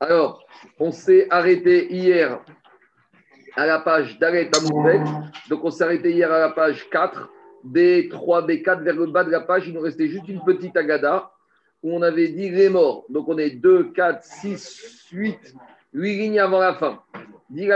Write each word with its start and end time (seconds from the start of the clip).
Alors, 0.00 0.44
on 0.78 0.92
s'est 0.92 1.26
arrêté 1.30 1.92
hier 1.92 2.40
à 3.54 3.64
la 3.64 3.78
page 3.78 4.18
d'Aret 4.18 4.50
Amoubet. 4.54 5.00
Donc, 5.48 5.64
on 5.64 5.70
s'est 5.70 5.84
arrêté 5.84 6.12
hier 6.12 6.30
à 6.30 6.38
la 6.38 6.50
page 6.50 6.88
4, 6.90 7.30
B3, 7.66 8.46
B4, 8.46 8.82
vers 8.82 8.94
le 8.94 9.06
bas 9.06 9.24
de 9.24 9.30
la 9.30 9.40
page. 9.40 9.66
Il 9.68 9.74
nous 9.74 9.80
restait 9.80 10.08
juste 10.08 10.28
une 10.28 10.44
petite 10.44 10.76
agada 10.76 11.30
où 11.82 11.96
on 11.96 12.02
avait 12.02 12.28
dit 12.28 12.50
les 12.50 12.68
morts. 12.68 13.06
Donc, 13.08 13.28
on 13.28 13.38
est 13.38 13.50
2, 13.50 13.92
4, 13.92 14.22
6, 14.22 15.08
8, 15.12 15.54
8 15.94 16.18
lignes 16.18 16.40
avant 16.40 16.60
la 16.60 16.74
fin. 16.74 17.00
Dit 17.48 17.68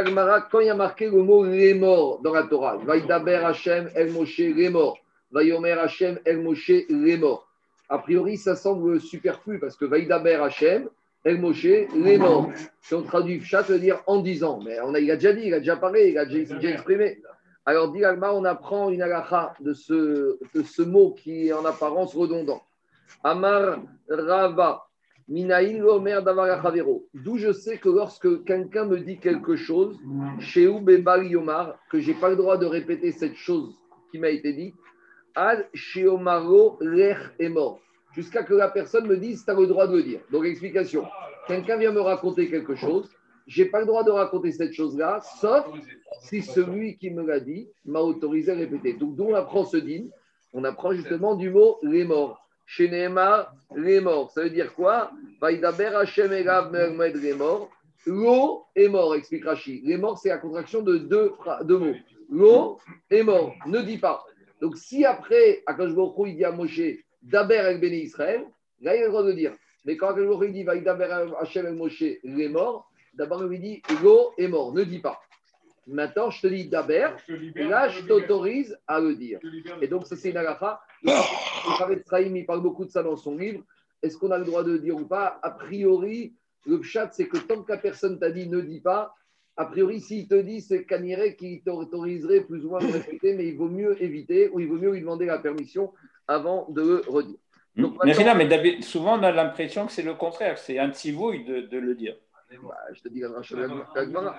quand 0.50 0.60
il 0.60 0.66
y 0.66 0.70
a 0.70 0.74
marqué 0.74 1.08
le 1.08 1.22
mot 1.22 1.44
les 1.44 1.74
morts 1.74 2.20
dans 2.22 2.34
la 2.34 2.42
Torah, 2.42 2.76
Vaïdaber 2.76 3.36
Hachem, 3.36 3.88
El 3.94 4.10
Moshe, 4.10 4.38
les 4.38 4.68
morts. 4.68 4.98
Vaïomer 5.30 5.78
Hachem, 5.78 6.18
El 6.24 6.42
Moshe, 6.42 6.72
les 6.88 7.16
morts. 7.16 7.48
A 7.88 7.98
priori, 7.98 8.36
ça 8.36 8.56
semble 8.56 9.00
superflu 9.00 9.58
parce 9.58 9.76
que 9.76 9.84
Vaïdaber 9.84 10.34
Hachem, 10.34 10.88
El 11.24 11.38
Moshe, 11.38 11.86
les 11.94 12.16
morts. 12.16 12.50
Si 12.80 12.94
on 12.94 13.02
traduit 13.02 13.42
chat, 13.42 13.62
veut 13.62 13.78
dire 13.78 14.02
en 14.06 14.20
disant. 14.20 14.60
Mais 14.64 14.80
on 14.80 14.94
a, 14.94 15.00
il 15.00 15.10
a 15.10 15.16
déjà 15.16 15.32
dit, 15.32 15.42
il 15.44 15.54
a 15.54 15.58
déjà 15.58 15.76
parlé, 15.76 16.10
il 16.10 16.18
a 16.18 16.24
déjà, 16.24 16.70
exprimé. 16.70 17.20
Alors, 17.66 17.92
dit 17.92 18.02
on 18.04 18.44
apprend 18.44 18.88
une 18.88 19.02
alacha 19.02 19.54
de 19.60 19.74
ce, 19.74 20.38
de 20.54 20.62
ce 20.62 20.82
mot 20.82 21.12
qui 21.12 21.48
est 21.48 21.52
en 21.52 21.64
apparence 21.64 22.14
redondant. 22.14 22.62
Amar 23.22 23.80
Rava, 24.08 24.86
Minaïl 25.28 25.84
Omer 25.84 26.22
D'où 27.14 27.36
je 27.36 27.52
sais 27.52 27.76
que 27.76 27.88
lorsque 27.90 28.44
quelqu'un 28.44 28.86
me 28.86 28.98
dit 28.98 29.18
quelque 29.18 29.56
chose, 29.56 29.98
chez 30.38 30.64
Ubebal 30.64 31.26
Yomar, 31.26 31.78
que 31.90 32.00
je 32.00 32.10
n'ai 32.10 32.16
pas 32.16 32.30
le 32.30 32.36
droit 32.36 32.56
de 32.56 32.66
répéter 32.66 33.12
cette 33.12 33.36
chose 33.36 33.74
qui 34.10 34.18
m'a 34.18 34.30
été 34.30 34.52
dite, 34.52 34.74
Al 35.34 35.68
Sheomaro 35.74 36.78
Lech 36.80 37.18
est 37.38 37.48
mort. 37.48 37.80
Jusqu'à 38.12 38.42
que 38.42 38.54
la 38.54 38.68
personne 38.68 39.06
me 39.06 39.16
dise, 39.16 39.44
tu 39.44 39.50
as 39.50 39.54
le 39.54 39.66
droit 39.66 39.86
de 39.86 39.96
le 39.96 40.02
dire. 40.02 40.20
Donc, 40.30 40.44
explication. 40.44 41.06
Quelqu'un 41.46 41.76
vient 41.76 41.92
me 41.92 42.00
raconter 42.00 42.48
quelque 42.48 42.74
chose, 42.74 43.08
je 43.46 43.62
n'ai 43.62 43.68
pas 43.68 43.80
le 43.80 43.86
droit 43.86 44.04
de 44.04 44.10
raconter 44.10 44.52
cette 44.52 44.72
chose-là, 44.72 45.20
sauf 45.40 45.66
si 46.20 46.42
celui 46.42 46.96
qui 46.98 47.10
me 47.10 47.26
l'a 47.26 47.40
dit 47.40 47.68
m'a 47.84 48.00
autorisé 48.00 48.52
à 48.52 48.54
répéter. 48.54 48.94
Donc, 48.94 49.16
d'où 49.16 49.24
on 49.24 49.34
apprend 49.34 49.64
ce 49.64 49.76
dîme 49.76 50.10
On 50.52 50.64
apprend 50.64 50.92
justement 50.92 51.34
du 51.34 51.50
mot 51.50 51.78
les 51.82 52.04
morts. 52.04 52.46
Chez 52.66 52.86
les 52.86 53.08
morts. 53.08 54.30
Ça 54.30 54.42
veut 54.42 54.50
dire 54.50 54.72
quoi 54.74 55.10
Vaïdaber 55.40 55.90
Hashem 55.96 56.32
Elav 56.32 56.72
les 56.72 57.34
morts. 57.34 57.70
L'eau 58.06 58.64
est 58.74 58.88
mort, 58.88 59.14
explique 59.14 59.44
Rashi. 59.44 59.82
Les 59.84 59.96
morts, 59.96 60.18
c'est 60.18 60.30
la 60.30 60.38
contraction 60.38 60.82
de 60.82 60.96
deux, 60.96 61.32
mots. 61.68 61.94
L'eau 62.30 62.78
est 63.10 63.22
mort. 63.22 63.54
Ne 63.66 63.80
dis 63.82 63.98
pas. 63.98 64.24
Donc, 64.60 64.76
si 64.76 65.04
après, 65.04 65.62
Akash 65.66 65.90
il 66.26 66.36
dit 66.36 66.44
à 66.44 66.52
Moshe, 66.52 66.80
Daber 67.22 67.66
el 67.66 67.78
Béni 67.78 67.98
Israël, 67.98 68.44
là, 68.80 68.96
il 68.96 69.00
a 69.00 69.04
le 69.04 69.08
droit 69.08 69.22
de 69.22 69.32
dire. 69.32 69.52
Mais 69.84 69.96
quand 69.96 70.14
il 70.16 70.52
dit, 70.52 70.62
Vaïdaber 70.62 71.32
Hashem 71.40 71.66
el 71.66 71.74
Moshe, 71.74 72.04
les 72.22 72.48
morts, 72.48 72.90
d'abord, 73.14 73.42
il 73.42 73.48
lui 73.48 73.58
dit, 73.58 73.82
l'eau 74.02 74.32
est 74.38 74.48
mort. 74.48 74.72
Ne 74.72 74.84
dis 74.84 74.98
pas. 74.98 75.20
Maintenant, 75.86 76.30
je 76.30 76.42
te 76.42 76.46
dis 76.46 76.68
Daber, 76.68 77.08
et 77.28 77.64
là, 77.64 77.88
je 77.88 78.02
t'autorise 78.06 78.78
à 78.86 79.00
le 79.00 79.14
dire. 79.14 79.40
Et 79.80 79.88
donc, 79.88 80.06
ça, 80.06 80.16
c'est 80.16 80.30
une 80.30 80.36
agacha. 80.36 80.80
Le 81.02 82.02
Sraïm, 82.04 82.36
il 82.36 82.46
parle 82.46 82.62
beaucoup 82.62 82.84
de 82.84 82.90
ça 82.90 83.02
dans 83.02 83.16
son 83.16 83.36
livre. 83.36 83.62
Est-ce 84.02 84.16
qu'on 84.16 84.30
a 84.30 84.38
le 84.38 84.44
droit 84.44 84.62
de 84.62 84.72
le 84.72 84.78
dire 84.78 84.96
ou 84.96 85.06
pas? 85.06 85.38
A 85.42 85.50
priori, 85.50 86.34
le 86.66 86.82
chat, 86.82 87.10
c'est 87.12 87.26
que 87.26 87.38
tant 87.38 87.62
que 87.62 87.72
la 87.72 87.78
personne 87.78 88.18
t'a 88.18 88.30
dit 88.30 88.48
ne 88.48 88.60
dis 88.60 88.80
pas, 88.80 89.14
a 89.56 89.66
priori, 89.66 90.00
s'il 90.00 90.28
te 90.28 90.40
dit, 90.40 90.60
c'est 90.60 90.84
Caniré 90.84 91.36
qui 91.36 91.62
t'autoriserait 91.62 92.42
plus 92.42 92.64
ou 92.64 92.70
moins 92.70 92.84
à 92.84 92.90
répéter, 92.90 93.34
mais 93.34 93.46
il 93.48 93.56
vaut 93.56 93.68
mieux 93.68 94.00
éviter 94.02 94.48
ou 94.48 94.60
il 94.60 94.68
vaut 94.68 94.78
mieux 94.78 94.92
lui 94.92 95.00
demander 95.00 95.26
la 95.26 95.38
permission 95.38 95.92
avant 96.30 96.66
de 96.68 96.80
le 96.80 97.04
redire. 97.08 97.38
Donc, 97.76 97.96
mais, 98.04 98.14
mais 98.34 98.82
souvent, 98.82 99.18
on 99.18 99.22
a 99.22 99.32
l'impression 99.32 99.86
que 99.86 99.92
c'est 99.92 100.02
le 100.02 100.14
contraire, 100.14 100.58
c'est 100.58 100.78
un 100.78 100.90
petit 100.90 101.12
de, 101.12 101.66
de 101.66 101.78
le 101.78 101.94
dire. 101.94 102.16
Bah, 102.62 102.76
je 102.92 103.02
te 103.02 103.08
dis, 103.08 103.22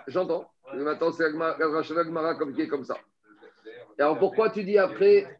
j'entends. 0.08 0.50
Maintenant, 0.74 1.12
c'est 1.12 1.32
Gmara 1.32 2.36
comme 2.36 2.54
qui 2.54 2.62
est 2.62 2.68
comme 2.68 2.86
ça. 2.86 2.98
Et 3.98 4.02
alors, 4.02 4.18
pourquoi 4.20 4.50
tu 4.50 4.64
dis 4.64 4.78
après 4.78 5.40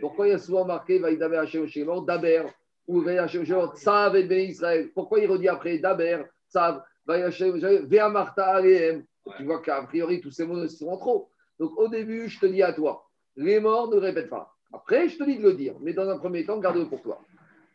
Pourquoi 0.00 0.26
il 0.26 0.30
y 0.30 0.34
a 0.34 0.38
souvent 0.38 0.64
marqué 0.64 0.98
Vaïdaber 0.98 1.36
Hashem 1.36 1.66
Shemor, 1.66 2.02
Daber, 2.04 2.44
ou 2.86 3.06
Hashem 3.06 3.44
Shemor, 3.44 3.76
Tzav 3.76 4.16
et 4.16 4.24
Ben 4.24 4.48
Israël 4.48 4.90
Pourquoi 4.94 5.20
il 5.20 5.30
redit 5.30 5.48
après 5.48 5.78
Daber, 5.78 6.22
Tzav, 6.50 6.82
Ve'amarta 7.06 8.46
Aleem 8.56 9.04
Tu 9.36 9.44
vois 9.44 9.60
qu'a 9.60 9.82
priori, 9.82 10.20
tous 10.20 10.30
ces 10.30 10.46
mots 10.46 10.66
sont 10.68 10.96
trop. 10.96 11.30
Donc, 11.58 11.78
au 11.78 11.88
début, 11.88 12.28
je 12.28 12.40
te 12.40 12.46
dis 12.46 12.62
à 12.62 12.72
toi, 12.72 13.08
les 13.36 13.60
morts 13.60 13.88
ne 13.88 13.96
répètent 13.96 14.30
pas. 14.30 14.55
Après, 14.76 15.08
je 15.08 15.16
te 15.16 15.24
dis 15.24 15.38
de 15.38 15.42
le 15.42 15.54
dire, 15.54 15.74
mais 15.80 15.94
dans 15.94 16.06
un 16.06 16.18
premier 16.18 16.44
temps, 16.44 16.58
garde-le 16.58 16.86
pour 16.86 17.00
toi. 17.00 17.18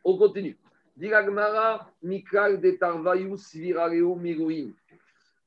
On 0.03 0.17
continue. 0.17 0.55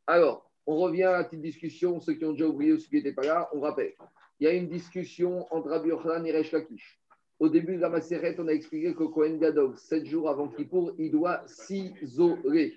Alors, 0.09 0.51
on 0.67 0.77
revient 0.77 1.05
à 1.05 1.13
la 1.13 1.25
petite 1.25 1.43
discussion, 1.43 2.01
ceux 2.01 2.15
qui 2.15 2.25
ont 2.25 2.33
déjà 2.33 2.49
oublié 2.49 2.73
ou 2.73 2.79
ceux 2.79 2.89
qui 2.89 2.97
n'étaient 2.97 3.13
pas 3.13 3.23
là, 3.23 3.49
on 3.53 3.61
rappelle. 3.61 3.93
Il 4.41 4.45
y 4.45 4.49
a 4.49 4.53
une 4.53 4.69
discussion 4.69 5.47
entre 5.55 5.69
Rabbi 5.71 5.91
et 5.91 6.33
Resh 6.33 6.51
Lakish. 6.51 6.99
Au 7.39 7.49
début 7.49 7.77
de 7.77 7.81
la 7.83 7.89
Maseret, 7.89 8.35
on 8.41 8.49
a 8.49 8.53
expliqué 8.53 8.93
que 8.93 9.05
Kohen 9.05 9.39
Gadol, 9.39 9.77
sept 9.77 10.07
jours 10.07 10.29
avant 10.29 10.49
Kippour, 10.49 10.93
il 10.99 11.13
doit 11.13 11.45
s'isoler. 11.47 12.75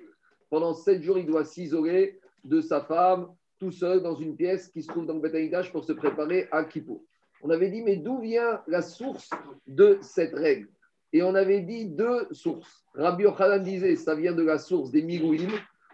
Pendant 0.52 0.76
sept 0.76 1.02
jours, 1.02 1.18
il 1.18 1.26
doit 1.26 1.46
s'isoler 1.46 2.20
de 2.44 2.62
sa 2.62 2.82
femme, 2.82 3.34
tout 3.60 3.72
seul, 3.72 4.04
dans 4.04 4.16
une 4.16 4.36
pièce 4.36 4.68
qui 4.68 4.84
se 4.84 4.88
trouve 4.88 5.08
dans 5.08 5.16
le 5.16 5.20
Beth 5.20 5.72
pour 5.72 5.84
se 5.84 5.94
préparer 5.94 6.48
à 6.52 6.64
Kippour. 6.64 7.02
On 7.42 7.50
avait 7.50 7.70
dit, 7.70 7.82
mais 7.82 7.98
d'où 7.98 8.20
vient 8.20 8.62
la 8.68 8.82
source 8.82 9.30
de 9.68 10.00
cette 10.02 10.34
règle? 10.34 10.68
Et 11.14 11.24
on 11.24 11.36
avait 11.36 11.62
dit 11.62 11.86
deux 11.86 12.28
sources. 12.32 12.84
Rabbi 12.94 13.24
Yochanan 13.24 13.64
disait, 13.64 13.96
ça 13.96 14.16
vient 14.16 14.34
de 14.34 14.44
la 14.44 14.58
source 14.58 14.92
des 14.92 15.02
Mirouim. 15.02 15.48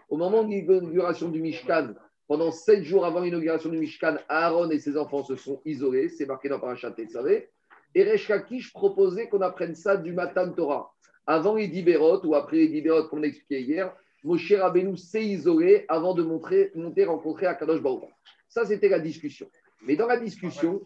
Au 0.08 0.16
moment 0.16 0.42
de 0.42 0.48
l'inauguration 0.48 1.28
du 1.28 1.40
Mishkan, 1.40 1.94
pendant 2.26 2.50
sept 2.50 2.82
jours 2.82 3.04
avant 3.04 3.20
l'inauguration 3.20 3.68
du 3.70 3.78
Mishkan, 3.78 4.16
Aaron 4.28 4.70
et 4.70 4.78
ses 4.78 4.96
enfants 4.96 5.22
se 5.22 5.36
sont 5.36 5.60
isolés. 5.64 6.08
C'est 6.08 6.26
marqué 6.26 6.48
dans 6.48 6.58
Parashat 6.58 6.92
Tetzavé. 6.92 7.48
Et 7.94 8.02
Resh 8.02 8.30
proposait 8.72 9.28
qu'on 9.28 9.40
apprenne 9.40 9.74
ça 9.74 9.96
du 9.96 10.12
Matan 10.12 10.50
Torah. 10.52 10.92
Avant 11.26 11.54
les 11.54 11.68
Dibérot 11.68 12.24
ou 12.26 12.34
après 12.34 12.56
les 12.56 12.68
Dibérot, 12.68 13.04
comme 13.04 13.20
on 13.20 13.22
expliqué 13.22 13.60
hier, 13.60 13.94
Moshe 14.24 14.52
Rabbeinu 14.52 14.96
s'est 14.96 15.24
isolé 15.24 15.84
avant 15.88 16.14
de 16.14 16.22
montrer, 16.22 16.72
monter 16.74 17.04
rencontrer 17.04 17.46
Akadosh 17.46 17.80
Baruch. 17.80 18.08
Ça, 18.48 18.64
c'était 18.64 18.88
la 18.88 18.98
discussion. 18.98 19.48
Mais 19.86 19.96
dans 19.96 20.06
la 20.06 20.18
discussion, 20.18 20.80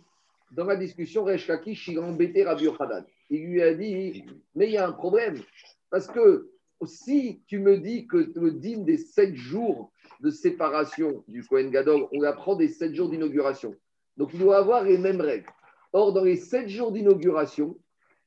dans 0.53 0.65
la 0.65 0.77
discussion, 0.77 1.25
Resh 1.25 1.47
Lakish, 1.49 1.89
il 1.89 1.99
a 1.99 2.03
embêté 2.03 2.45
Rabbi 2.45 2.65
Yochanan 2.65 3.05
il 3.31 3.47
lui 3.47 3.63
a 3.63 3.75
dit, 3.75 4.25
mais 4.55 4.67
il 4.67 4.73
y 4.73 4.77
a 4.77 4.87
un 4.87 4.93
problème. 4.93 5.37
Parce 5.91 6.07
que 6.07 6.51
si 6.85 7.43
tu 7.47 7.59
me 7.59 7.79
dis 7.79 8.07
que 8.07 8.33
le 8.35 8.53
dîme 8.53 8.85
des 8.85 8.97
sept 8.97 9.35
jours 9.35 9.93
de 10.21 10.31
séparation 10.31 11.25
du 11.29 11.45
Kohen 11.45 11.71
Gadol, 11.71 12.07
on 12.13 12.23
apprend 12.23 12.57
des 12.57 12.69
sept 12.69 12.95
jours 12.95 13.09
d'inauguration. 13.09 13.75
Donc 14.17 14.31
il 14.33 14.41
doit 14.41 14.59
avoir 14.59 14.85
les 14.85 14.99
mêmes 14.99 15.21
règles. 15.21 15.49
Or, 15.93 16.13
dans 16.13 16.25
les 16.25 16.37
sept 16.37 16.69
jours 16.69 16.93
d'inauguration, 16.93 17.77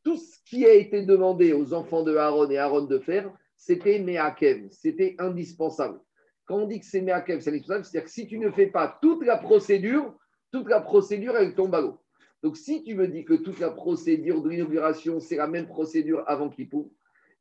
tout 0.03 0.17
ce 0.17 0.37
qui 0.45 0.65
a 0.65 0.73
été 0.73 1.03
demandé 1.05 1.53
aux 1.53 1.73
enfants 1.73 2.03
de 2.03 2.15
Aaron 2.15 2.49
et 2.49 2.57
Aaron 2.57 2.85
de 2.85 2.99
faire, 2.99 3.31
c'était 3.55 3.99
Meakev, 3.99 4.67
c'était 4.71 5.15
indispensable. 5.19 5.99
Quand 6.45 6.57
on 6.57 6.67
dit 6.67 6.79
que 6.79 6.85
c'est 6.85 7.01
Meakev, 7.01 7.39
c'est 7.41 7.51
indispensable, 7.51 7.85
c'est-à-dire 7.85 8.05
que 8.05 8.11
si 8.11 8.27
tu 8.27 8.39
ne 8.39 8.49
fais 8.49 8.67
pas 8.67 8.97
toute 9.01 9.23
la 9.23 9.37
procédure, 9.37 10.15
toute 10.51 10.67
la 10.67 10.81
procédure, 10.81 11.37
elle 11.37 11.53
tombe 11.53 11.75
à 11.75 11.81
l'eau. 11.81 12.00
Donc, 12.43 12.57
si 12.57 12.83
tu 12.83 12.95
me 12.95 13.07
dis 13.07 13.23
que 13.23 13.33
toute 13.33 13.59
la 13.59 13.69
procédure 13.69 14.41
de 14.41 14.49
l'inauguration, 14.49 15.19
c'est 15.19 15.35
la 15.35 15.47
même 15.47 15.67
procédure 15.67 16.23
avant 16.27 16.49
Kippour, 16.49 16.89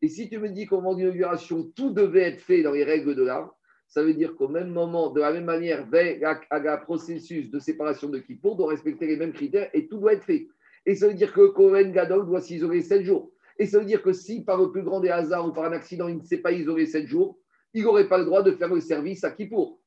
et 0.03 0.09
si 0.09 0.29
tu 0.29 0.39
me 0.39 0.49
dis 0.49 0.67
qu'au 0.67 0.77
moment 0.77 0.95
de 0.95 1.01
l'inauguration, 1.01 1.71
tout 1.75 1.91
devait 1.91 2.23
être 2.23 2.41
fait 2.41 2.63
dans 2.63 2.73
les 2.73 2.85
règles 2.85 3.15
de 3.15 3.23
l'art, 3.23 3.55
ça 3.87 4.03
veut 4.03 4.15
dire 4.15 4.37
qu'au 4.37 4.49
même 4.49 4.71
moment, 4.71 5.11
de 5.11 5.21
la 5.21 5.33
même 5.33 5.45
manière, 5.45 5.87
le 5.91 6.85
processus 6.85 7.51
de 7.51 7.59
séparation 7.59 8.09
de 8.09 8.19
Kippour 8.19 8.57
doit 8.57 8.69
respecter 8.69 9.07
les 9.07 9.17
mêmes 9.17 9.33
critères 9.33 9.69
et 9.75 9.89
tout 9.89 9.99
doit 9.99 10.13
être 10.13 10.25
fait. 10.25 10.49
Et 10.87 10.95
ça 10.95 11.09
veut 11.09 11.15
dire 11.15 11.33
que 11.33 11.49
Cohen 11.49 11.91
Gadol 11.91 12.25
doit 12.25 12.41
s'isoler 12.41 12.83
7 12.83 13.03
jours. 13.03 13.33
Et 13.59 13.67
ça 13.67 13.79
veut 13.79 13.85
dire 13.85 14.01
que 14.01 14.13
si 14.13 14.43
par 14.43 14.59
le 14.59 14.71
plus 14.71 14.83
grand 14.83 15.01
des 15.01 15.11
hasards 15.11 15.49
ou 15.49 15.53
par 15.53 15.65
un 15.65 15.73
accident, 15.73 16.09
il 16.09 16.19
ne 16.19 16.23
s'est 16.23 16.39
pas 16.39 16.53
isolé 16.53 16.87
7 16.87 17.07
jours, 17.07 17.39
il 17.75 17.83
n'aurait 17.83 18.09
pas 18.09 18.17
le 18.17 18.25
droit 18.25 18.43
de 18.43 18.53
faire 18.53 18.73
le 18.73 18.81
service 18.81 19.25
à 19.25 19.33
Kippour. 19.33 19.81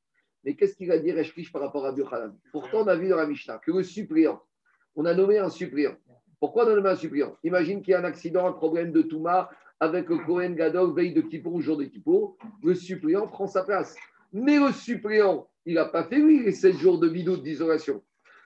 Mais 0.44 0.56
qu'est-ce 0.56 0.76
qu'il 0.76 0.92
a 0.92 1.00
dit 1.00 1.12
Reshkish 1.12 1.52
par 1.52 1.62
rapport 1.62 1.86
à 1.86 1.92
Burkhanan 1.94 2.38
Pourtant, 2.52 2.84
on 2.84 2.88
a 2.88 2.96
vu 2.96 3.08
dans 3.08 3.16
la 3.16 3.26
Mishnah 3.26 3.60
que 3.60 3.72
le 3.72 3.84
suppléant, 3.84 4.42
on 4.96 5.06
a 5.06 5.14
nommé 5.14 5.38
un 5.38 5.50
suppléant. 5.50 5.96
Pourquoi 6.40 6.66
on 6.66 6.72
a 6.72 6.76
nommé 6.76 6.90
un 6.90 6.96
suppléant? 6.96 7.36
Imagine 7.44 7.82
qu'il 7.82 7.92
y 7.92 7.96
a 7.96 8.00
un 8.00 8.04
accident, 8.04 8.48
un 8.48 8.52
problème 8.52 8.92
de 8.92 9.02
Touma 9.02 9.50
avec 9.80 10.10
le 10.10 10.18
Kohen 10.18 10.56
Gadol, 10.56 10.94
veille 10.94 11.14
de 11.14 11.22
Kippour 11.22 11.54
ou 11.54 11.62
jour 11.62 11.78
de 11.78 11.86
Kippour. 11.86 12.38
Le 12.64 12.76
suppléant 12.76 13.28
prend 13.28 13.48
sa 13.48 13.64
place. 13.64 13.96
Mais 14.32 14.58
le 14.58 14.72
suppléant, 14.72 15.48
il 15.66 15.76
n'a 15.76 15.86
pas 15.86 16.04
fait, 16.04 16.20
les 16.20 16.52
7 16.52 16.78
jours 16.78 17.00
de 17.00 17.08
bidoute 17.08 17.44
d'isolation. 17.44 18.02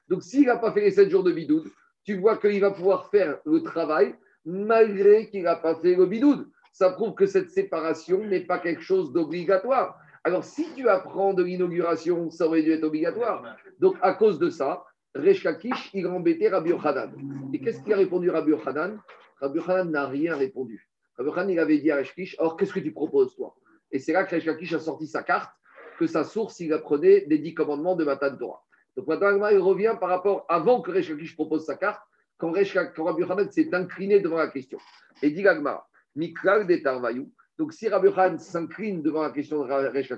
Donc, 0.10 0.24
s'il 0.24 0.46
n'a 0.46 0.58
pas 0.58 0.72
fait 0.72 0.82
les 0.82 0.92
7 0.92 1.10
jours 1.10 1.24
de 1.24 1.32
bidoute, 1.32 1.68
tu 2.04 2.18
vois 2.18 2.38
qu'il 2.38 2.60
va 2.62 2.72
pouvoir 2.72 3.10
faire 3.10 3.40
le 3.46 3.62
travail 3.62 4.16
malgré 4.46 5.30
qu'il 5.30 5.44
n'a 5.44 5.56
pas 5.56 5.76
fait 5.76 5.96
le 5.96 6.06
bidoute. 6.06 6.48
Ça 6.72 6.92
prouve 6.92 7.16
que 7.16 7.26
cette 7.26 7.52
séparation 7.52 8.24
n'est 8.24 8.46
pas 8.46 8.60
quelque 8.60 8.82
chose 8.82 9.12
d'obligatoire. 9.12 9.98
Alors, 10.24 10.44
si 10.44 10.68
tu 10.76 10.88
apprends 10.88 11.34
de 11.34 11.44
l'inauguration, 11.44 12.30
ça 12.30 12.46
aurait 12.46 12.62
dû 12.62 12.72
être 12.72 12.84
obligatoire. 12.84 13.44
Donc, 13.80 13.96
à 14.02 14.14
cause 14.14 14.40
de 14.40 14.50
ça, 14.50 14.84
Reshkakish, 15.18 15.92
il 15.94 16.06
a 16.06 16.12
embêté 16.12 16.50
Rabbi 16.50 16.70
Yochanan. 16.70 17.12
Et 17.54 17.60
qu'est-ce 17.60 17.82
qu'il 17.82 17.94
a 17.94 17.98
répondu 17.98 18.30
Rabbi 18.30 18.52
Yochanan? 18.52 19.00
Rabbi 19.40 19.58
Yochanan 19.58 19.92
n'a 19.92 20.08
rien 20.08 20.36
répondu. 20.36 20.88
Rabbi 21.18 21.30
Yochanan, 21.30 21.50
il 21.50 21.60
avait 21.60 21.80
dit 21.80 21.92
à 21.92 21.98
Reshkish, 21.98 22.36
alors 22.40 22.58
qu'est-ce 22.58 22.74
que 22.74 22.80
tu 22.80 22.92
proposes, 22.92 23.36
toi? 23.36 23.56
Et 23.92 24.00
c'est 24.00 24.14
là 24.14 24.24
que 24.24 24.36
Resh 24.36 24.74
a 24.74 24.80
sorti 24.80 25.08
sa 25.08 25.24
carte, 25.24 25.52
que 25.98 26.08
sa 26.08 26.24
source, 26.24 26.60
il 26.60 26.74
apprenait 26.74 27.22
des 27.22 27.40
dix 27.40 27.54
commandements 27.54 27.96
de 27.96 28.04
Matan 28.04 28.36
Torah. 28.36 28.62
Donc 28.96 29.08
maintenant, 29.08 29.48
il 29.50 29.60
revient 29.60 29.96
par 30.00 30.10
rapport, 30.10 30.46
avant 30.50 30.82
que 30.82 30.92
Resh 30.92 31.36
propose 31.36 31.66
sa 31.66 31.76
carte, 31.76 32.02
quand, 32.38 32.52
Rabbi 32.52 33.24
Hanan 33.24 33.50
s'est 33.52 33.74
incliné 33.74 34.20
devant 34.20 34.38
la 34.38 34.48
question. 34.48 34.78
Et 35.24 35.32
dit 35.32 35.42
Gagmar, 35.42 35.90
Mikral 36.16 36.68
de 36.68 36.76
Tarvayou. 36.76 37.32
Donc 37.58 37.74
si 37.74 37.88
Rabbi 37.88 38.10
Hanan 38.16 38.38
s'incline 38.38 39.02
devant 39.02 39.24
la 39.24 39.32
question 39.32 39.64
de 39.66 39.72
Resh 39.72 40.14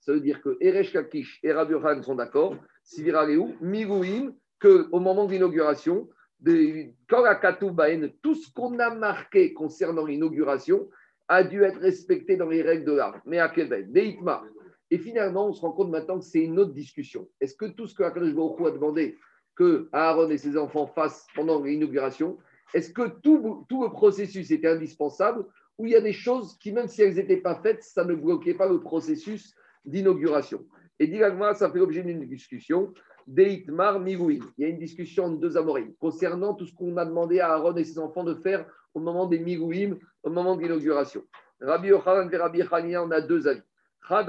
ça 0.00 0.12
veut 0.12 0.20
dire 0.20 0.40
que 0.40 0.56
Eresh 0.60 0.92
Lakish 0.94 1.40
et 1.42 1.52
Rabbi 1.52 1.72
Yochanan 1.72 2.02
sont 2.02 2.14
d'accord, 2.14 2.56
Siviraleu, 2.88 3.54
Mirouim, 3.60 4.32
qu'au 4.60 4.98
moment 4.98 5.26
de 5.26 5.32
l'inauguration, 5.32 6.08
tout 6.42 8.34
ce 8.34 8.52
qu'on 8.54 8.78
a 8.78 8.94
marqué 8.94 9.52
concernant 9.52 10.06
l'inauguration 10.06 10.88
a 11.28 11.44
dû 11.44 11.62
être 11.64 11.78
respecté 11.80 12.36
dans 12.36 12.48
les 12.48 12.62
règles 12.62 12.86
de 12.86 12.92
l'art. 12.92 13.20
Mais 13.26 13.38
à 13.40 13.50
quel 13.50 13.92
Deitma. 13.92 14.42
Et 14.90 14.96
finalement, 14.96 15.48
on 15.48 15.52
se 15.52 15.60
rend 15.60 15.72
compte 15.72 15.90
maintenant 15.90 16.18
que 16.18 16.24
c'est 16.24 16.40
une 16.40 16.58
autre 16.58 16.72
discussion. 16.72 17.28
Est-ce 17.42 17.54
que 17.54 17.66
tout 17.66 17.86
ce 17.86 17.94
que 17.94 18.04
Akadosh 18.04 18.32
Baruch 18.32 18.66
a 18.66 18.70
demandé 18.70 19.18
que 19.54 19.90
Aaron 19.92 20.30
et 20.30 20.38
ses 20.38 20.56
enfants 20.56 20.86
fassent 20.86 21.26
pendant 21.34 21.62
l'inauguration, 21.62 22.38
est-ce 22.72 22.90
que 22.90 23.06
tout, 23.20 23.66
tout 23.68 23.82
le 23.82 23.90
processus 23.90 24.50
était 24.50 24.68
indispensable 24.68 25.44
ou 25.76 25.84
il 25.84 25.92
y 25.92 25.96
a 25.96 26.00
des 26.00 26.14
choses 26.14 26.56
qui, 26.58 26.72
même 26.72 26.88
si 26.88 27.02
elles 27.02 27.16
n'étaient 27.16 27.36
pas 27.36 27.56
faites, 27.56 27.82
ça 27.82 28.04
ne 28.04 28.14
bloquait 28.14 28.54
pas 28.54 28.66
le 28.66 28.80
processus 28.80 29.54
d'inauguration? 29.84 30.64
Et 30.98 31.06
directement, 31.06 31.54
ça 31.54 31.70
fait 31.70 31.78
l'objet 31.78 32.02
d'une 32.02 32.24
discussion. 32.26 32.92
Deitmar 33.26 34.00
Mirouin. 34.00 34.38
Il 34.56 34.62
y 34.62 34.64
a 34.64 34.68
une 34.68 34.78
discussion 34.78 35.24
entre 35.24 35.40
deux 35.40 35.56
amorim 35.56 35.94
concernant 36.00 36.54
tout 36.54 36.66
ce 36.66 36.74
qu'on 36.74 36.96
a 36.96 37.04
demandé 37.04 37.40
à 37.40 37.52
Aaron 37.52 37.76
et 37.76 37.84
ses 37.84 37.98
enfants 37.98 38.24
de 38.24 38.34
faire 38.34 38.64
au 38.94 39.00
moment 39.00 39.26
des 39.26 39.38
Mirouim, 39.38 39.98
au 40.22 40.30
moment 40.30 40.56
de 40.56 40.62
l'inauguration. 40.62 41.22
Rabbi 41.60 41.88
Yochanan 41.88 42.32
et 42.32 42.36
Rabbi 42.36 42.62
Chania, 42.62 43.02
on 43.02 43.10
a 43.10 43.20
deux 43.20 43.46
avis. 43.46 43.60
Il 44.10 44.26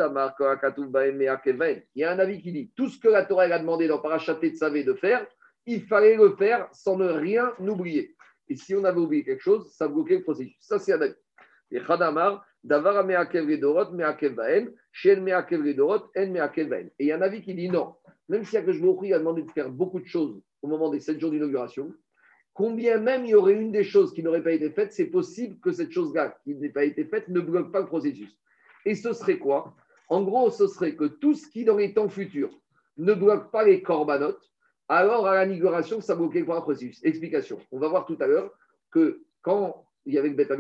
y 1.95 2.04
a 2.04 2.12
un 2.12 2.19
avis 2.19 2.42
qui 2.42 2.51
dit 2.51 2.71
tout 2.75 2.89
ce 2.89 3.00
que 3.00 3.07
la 3.07 3.24
Torah 3.24 3.44
a 3.44 3.60
demandé 3.60 3.88
dans 3.88 4.00
Parashat 4.00 4.39
Tzavé 4.42 4.83
de 4.83 4.94
faire, 4.94 5.25
il 5.66 5.83
fallait 5.83 6.18
le 6.18 6.36
faire 6.36 6.68
sans 6.74 6.98
ne 6.98 7.07
rien 7.07 7.54
oublier. 7.60 8.16
Et 8.50 8.57
si 8.57 8.75
on 8.75 8.83
avait 8.83 9.00
oublié 9.00 9.24
quelque 9.24 9.42
chose, 9.42 9.71
ça 9.71 9.88
bloquait 9.88 10.18
le 10.18 10.24
processus. 10.24 10.57
Ça, 10.60 10.80
c'est 10.80 10.94
un 10.94 11.01
avis. 11.01 11.13
Et 11.71 11.80
Khadamar, 11.80 12.44
Davar 12.63 13.06
Meakev 13.06 13.47
Redorot, 13.47 13.91
Meakev 13.91 14.35
Vaen, 14.35 14.67
Shen 14.91 15.23
Meakev 15.23 15.61
Redorot, 15.61 16.09
En 16.15 16.27
Meakev 16.27 16.69
Vaen. 16.69 16.88
Et 17.00 17.06
il 17.06 17.07
y 17.07 17.11
a 17.11 17.17
un 17.17 17.21
avis 17.21 17.41
qui 17.41 17.53
dit 17.53 17.69
non, 17.69 17.95
même 18.27 18.44
si 18.44 18.57
Akashboukri 18.57 19.13
a 19.13 19.19
demandé 19.19 19.44
de 19.44 19.51
faire 19.51 19.69
beaucoup 19.69 20.00
de 20.00 20.07
choses 20.07 20.41
au 20.61 20.67
moment 20.67 20.89
des 20.89 21.00
sept 21.00 21.19
jours 21.19 21.31
d'inauguration, 21.31 21.94
combien 22.53 22.97
même 22.97 23.25
il 23.25 23.31
y 23.31 23.35
aurait 23.35 23.53
une 23.53 23.71
des 23.71 23.83
choses 23.83 24.13
qui 24.13 24.21
n'aurait 24.21 24.44
pas 24.44 24.51
été 24.51 24.69
faite, 24.69 24.91
c'est 24.91 25.06
possible 25.06 25.59
que 25.61 25.71
cette 25.71 25.91
chose-là 25.91 26.38
qui 26.44 26.56
n'ait 26.56 26.69
pas 26.69 26.83
été 26.83 27.06
faite 27.06 27.29
ne 27.29 27.39
bloque 27.39 27.71
pas 27.71 27.79
le 27.79 27.88
processus. 27.88 28.38
Et 28.85 28.95
ce 28.95 29.13
serait 29.13 29.38
quoi? 29.38 29.75
En 30.09 30.23
gros, 30.23 30.50
ce 30.50 30.67
serait 30.67 30.95
que 30.95 31.06
tout 31.06 31.35
ce 31.35 31.47
qui, 31.47 31.63
dans 31.63 31.77
les 31.77 31.94
temps 31.94 32.09
futurs, 32.09 32.59
ne 32.97 33.13
bloque 33.13 33.51
pas 33.51 33.63
les 33.63 33.81
corbanotes, 33.81 34.51
alors 34.89 35.27
à 35.27 35.45
l'inauguration, 35.45 36.01
ça 36.01 36.15
bloquait 36.15 36.39
le 36.39 36.45
processus. 36.45 37.00
Explication. 37.06 37.59
On 37.71 37.79
va 37.79 37.88
voir 37.88 38.06
tout 38.06 38.17
à 38.19 38.27
l'heure 38.27 38.51
que 38.91 39.21
quand 39.41 39.85
il 40.06 40.13
y 40.13 40.18
avait 40.18 40.30
le 40.30 40.36
Beth 40.36 40.51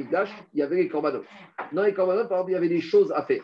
il 0.53 0.59
y 0.59 0.61
avait 0.61 0.75
les 0.75 0.87
corbanotes. 0.87 1.25
Dans 1.71 1.83
les 1.83 1.93
corbanotes, 1.93 2.29
par 2.29 2.39
exemple, 2.39 2.51
il 2.51 2.53
y 2.53 2.57
avait 2.57 2.69
des 2.69 2.81
choses 2.81 3.11
à 3.11 3.23
faire. 3.23 3.43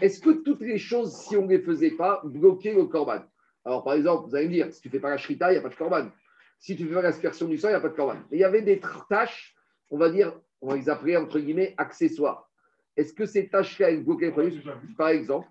Est-ce 0.00 0.20
que 0.20 0.30
toutes 0.30 0.60
les 0.60 0.78
choses, 0.78 1.14
si 1.14 1.36
on 1.36 1.46
ne 1.46 1.50
les 1.50 1.60
faisait 1.60 1.90
pas, 1.90 2.20
bloquaient 2.24 2.74
le 2.74 2.84
corban 2.84 3.20
Alors, 3.64 3.84
par 3.84 3.94
exemple, 3.94 4.28
vous 4.28 4.36
allez 4.36 4.46
me 4.46 4.52
dire, 4.52 4.72
si 4.72 4.80
tu 4.80 4.88
ne 4.88 4.92
fais 4.92 5.00
pas 5.00 5.10
la 5.10 5.18
shrita, 5.18 5.50
il 5.50 5.54
n'y 5.54 5.58
a 5.58 5.62
pas 5.62 5.68
de 5.68 5.74
corban. 5.74 6.08
Si 6.58 6.76
tu 6.76 6.86
fais 6.86 6.94
pas 6.94 7.02
l'aspersion 7.02 7.46
du 7.46 7.58
sang, 7.58 7.68
il 7.68 7.72
n'y 7.72 7.76
a 7.76 7.80
pas 7.80 7.88
de 7.88 7.96
corban. 7.96 8.16
Mais 8.30 8.38
il 8.38 8.40
y 8.40 8.44
avait 8.44 8.62
des 8.62 8.80
tâches, 9.08 9.54
on 9.90 9.98
va 9.98 10.10
dire, 10.10 10.32
on 10.60 10.68
va 10.70 10.76
les 10.76 10.88
appeler 10.88 11.16
entre 11.16 11.38
guillemets 11.40 11.74
accessoires. 11.76 12.48
Est-ce 12.96 13.12
que 13.12 13.26
ces 13.26 13.48
tâches-là, 13.48 13.96
bloquaient 13.96 14.26
le 14.26 14.32
processus 14.32 14.64
Par 14.96 15.08
exemple, 15.08 15.48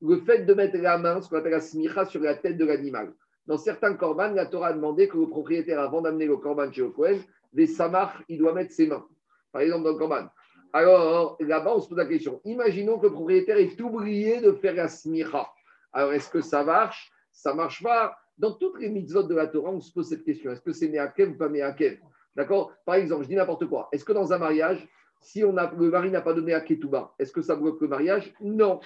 le 0.00 0.20
fait 0.20 0.44
de 0.44 0.54
mettre 0.54 0.76
la 0.78 0.98
main, 0.98 1.20
ce 1.20 1.28
qu'on 1.28 1.36
appelle 1.36 1.52
la 1.52 1.60
smicha, 1.60 2.04
sur 2.04 2.20
la 2.20 2.34
tête 2.34 2.56
de 2.56 2.64
l'animal. 2.64 3.12
Dans 3.46 3.58
certains 3.58 3.94
corbanes, 3.94 4.34
la 4.34 4.46
Torah 4.46 4.68
a 4.68 4.72
demandé 4.72 5.08
que 5.08 5.18
le 5.18 5.28
propriétaire, 5.28 5.80
avant 5.80 6.00
d'amener 6.00 6.26
le 6.26 6.36
corban 6.36 6.70
chez 6.70 6.82
le 6.82 6.90
Kohen, 6.90 7.20
des 7.52 7.66
samar, 7.66 8.22
il 8.28 8.38
doit 8.38 8.54
mettre 8.54 8.72
ses 8.72 8.86
mains 8.86 9.04
par 9.52 9.62
exemple 9.62 9.84
dans 9.84 9.92
le 9.92 9.98
Corban. 9.98 10.26
Alors 10.72 11.36
là-bas, 11.40 11.74
on 11.76 11.80
se 11.80 11.88
pose 11.88 11.98
la 11.98 12.06
question. 12.06 12.40
Imaginons 12.44 12.98
que 12.98 13.06
le 13.06 13.12
propriétaire 13.12 13.58
est 13.58 13.78
oublié 13.80 14.40
de 14.40 14.52
faire 14.52 14.74
la 14.74 14.88
smicha. 14.88 15.46
Alors 15.92 16.12
est-ce 16.12 16.30
que 16.30 16.40
ça 16.40 16.64
marche? 16.64 17.12
Ça 17.30 17.52
marche 17.54 17.82
pas. 17.82 18.16
Dans 18.38 18.52
toutes 18.52 18.80
les 18.80 18.88
mitzvot 18.88 19.24
de 19.24 19.34
la 19.34 19.46
Torah, 19.46 19.70
on 19.70 19.80
se 19.80 19.92
pose 19.92 20.08
cette 20.08 20.24
question. 20.24 20.50
Est-ce 20.50 20.62
que 20.62 20.72
c'est 20.72 20.88
Meakev 20.88 21.32
ou 21.32 21.36
pas 21.36 21.48
Meakev? 21.48 21.98
D'accord? 22.34 22.72
Par 22.86 22.94
exemple, 22.94 23.24
je 23.24 23.28
dis 23.28 23.36
n'importe 23.36 23.66
quoi. 23.66 23.88
Est-ce 23.92 24.04
que 24.04 24.12
dans 24.12 24.32
un 24.32 24.38
mariage, 24.38 24.88
si 25.20 25.44
on 25.44 25.52
le 25.52 25.90
mari 25.90 26.10
n'a 26.10 26.22
pas 26.22 26.32
donné 26.32 26.54
à 26.54 26.60
Ketouba, 26.62 27.14
est-ce 27.18 27.30
que 27.30 27.42
ça 27.42 27.54
bloque 27.54 27.80
le 27.80 27.88
mariage? 27.88 28.32
Non. 28.40 28.80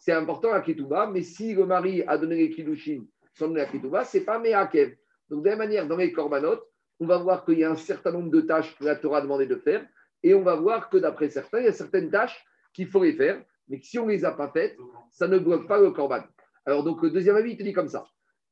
C'est 0.00 0.12
important 0.12 0.52
à 0.52 0.60
Ketouba, 0.60 1.06
mais 1.06 1.22
si 1.22 1.54
le 1.54 1.64
mari 1.64 2.02
a 2.06 2.18
donné 2.18 2.36
les 2.36 2.50
Kiddushin 2.50 3.04
sans 3.34 3.48
donner 3.48 3.60
à 3.60 3.66
Ketouba, 3.66 4.04
ce 4.04 4.18
n'est 4.18 4.24
pas 4.24 4.38
Meakev. 4.40 4.96
Donc, 5.30 5.42
de 5.42 5.48
la 5.48 5.56
même 5.56 5.68
manière, 5.68 5.86
dans 5.86 5.96
les 5.96 6.12
Korbanot, 6.12 6.60
on 7.00 7.06
va 7.06 7.18
voir 7.18 7.44
qu'il 7.44 7.58
y 7.58 7.64
a 7.64 7.70
un 7.70 7.76
certain 7.76 8.10
nombre 8.10 8.30
de 8.30 8.40
tâches 8.40 8.76
que 8.76 8.84
la 8.84 8.96
Torah 8.96 9.18
a 9.18 9.20
demandé 9.20 9.46
de 9.46 9.56
faire. 9.56 9.86
Et 10.22 10.34
on 10.34 10.42
va 10.42 10.56
voir 10.56 10.88
que 10.90 10.96
d'après 10.96 11.28
certains, 11.30 11.60
il 11.60 11.64
y 11.66 11.68
a 11.68 11.72
certaines 11.72 12.10
tâches 12.10 12.44
qu'il 12.72 12.88
faut 12.88 13.02
les 13.02 13.12
faire, 13.12 13.42
mais 13.68 13.78
que 13.80 13.86
si 13.86 13.98
on 13.98 14.06
ne 14.06 14.12
les 14.12 14.24
a 14.24 14.32
pas 14.32 14.48
faites, 14.48 14.76
ça 15.10 15.28
ne 15.28 15.38
bloque 15.38 15.68
pas 15.68 15.78
le 15.78 15.90
corban. 15.90 16.22
Alors, 16.64 16.84
donc, 16.84 17.02
le 17.02 17.10
deuxième 17.10 17.36
avis, 17.36 17.52
il 17.52 17.56
te 17.56 17.62
dit 17.62 17.72
comme 17.72 17.88
ça. 17.88 18.06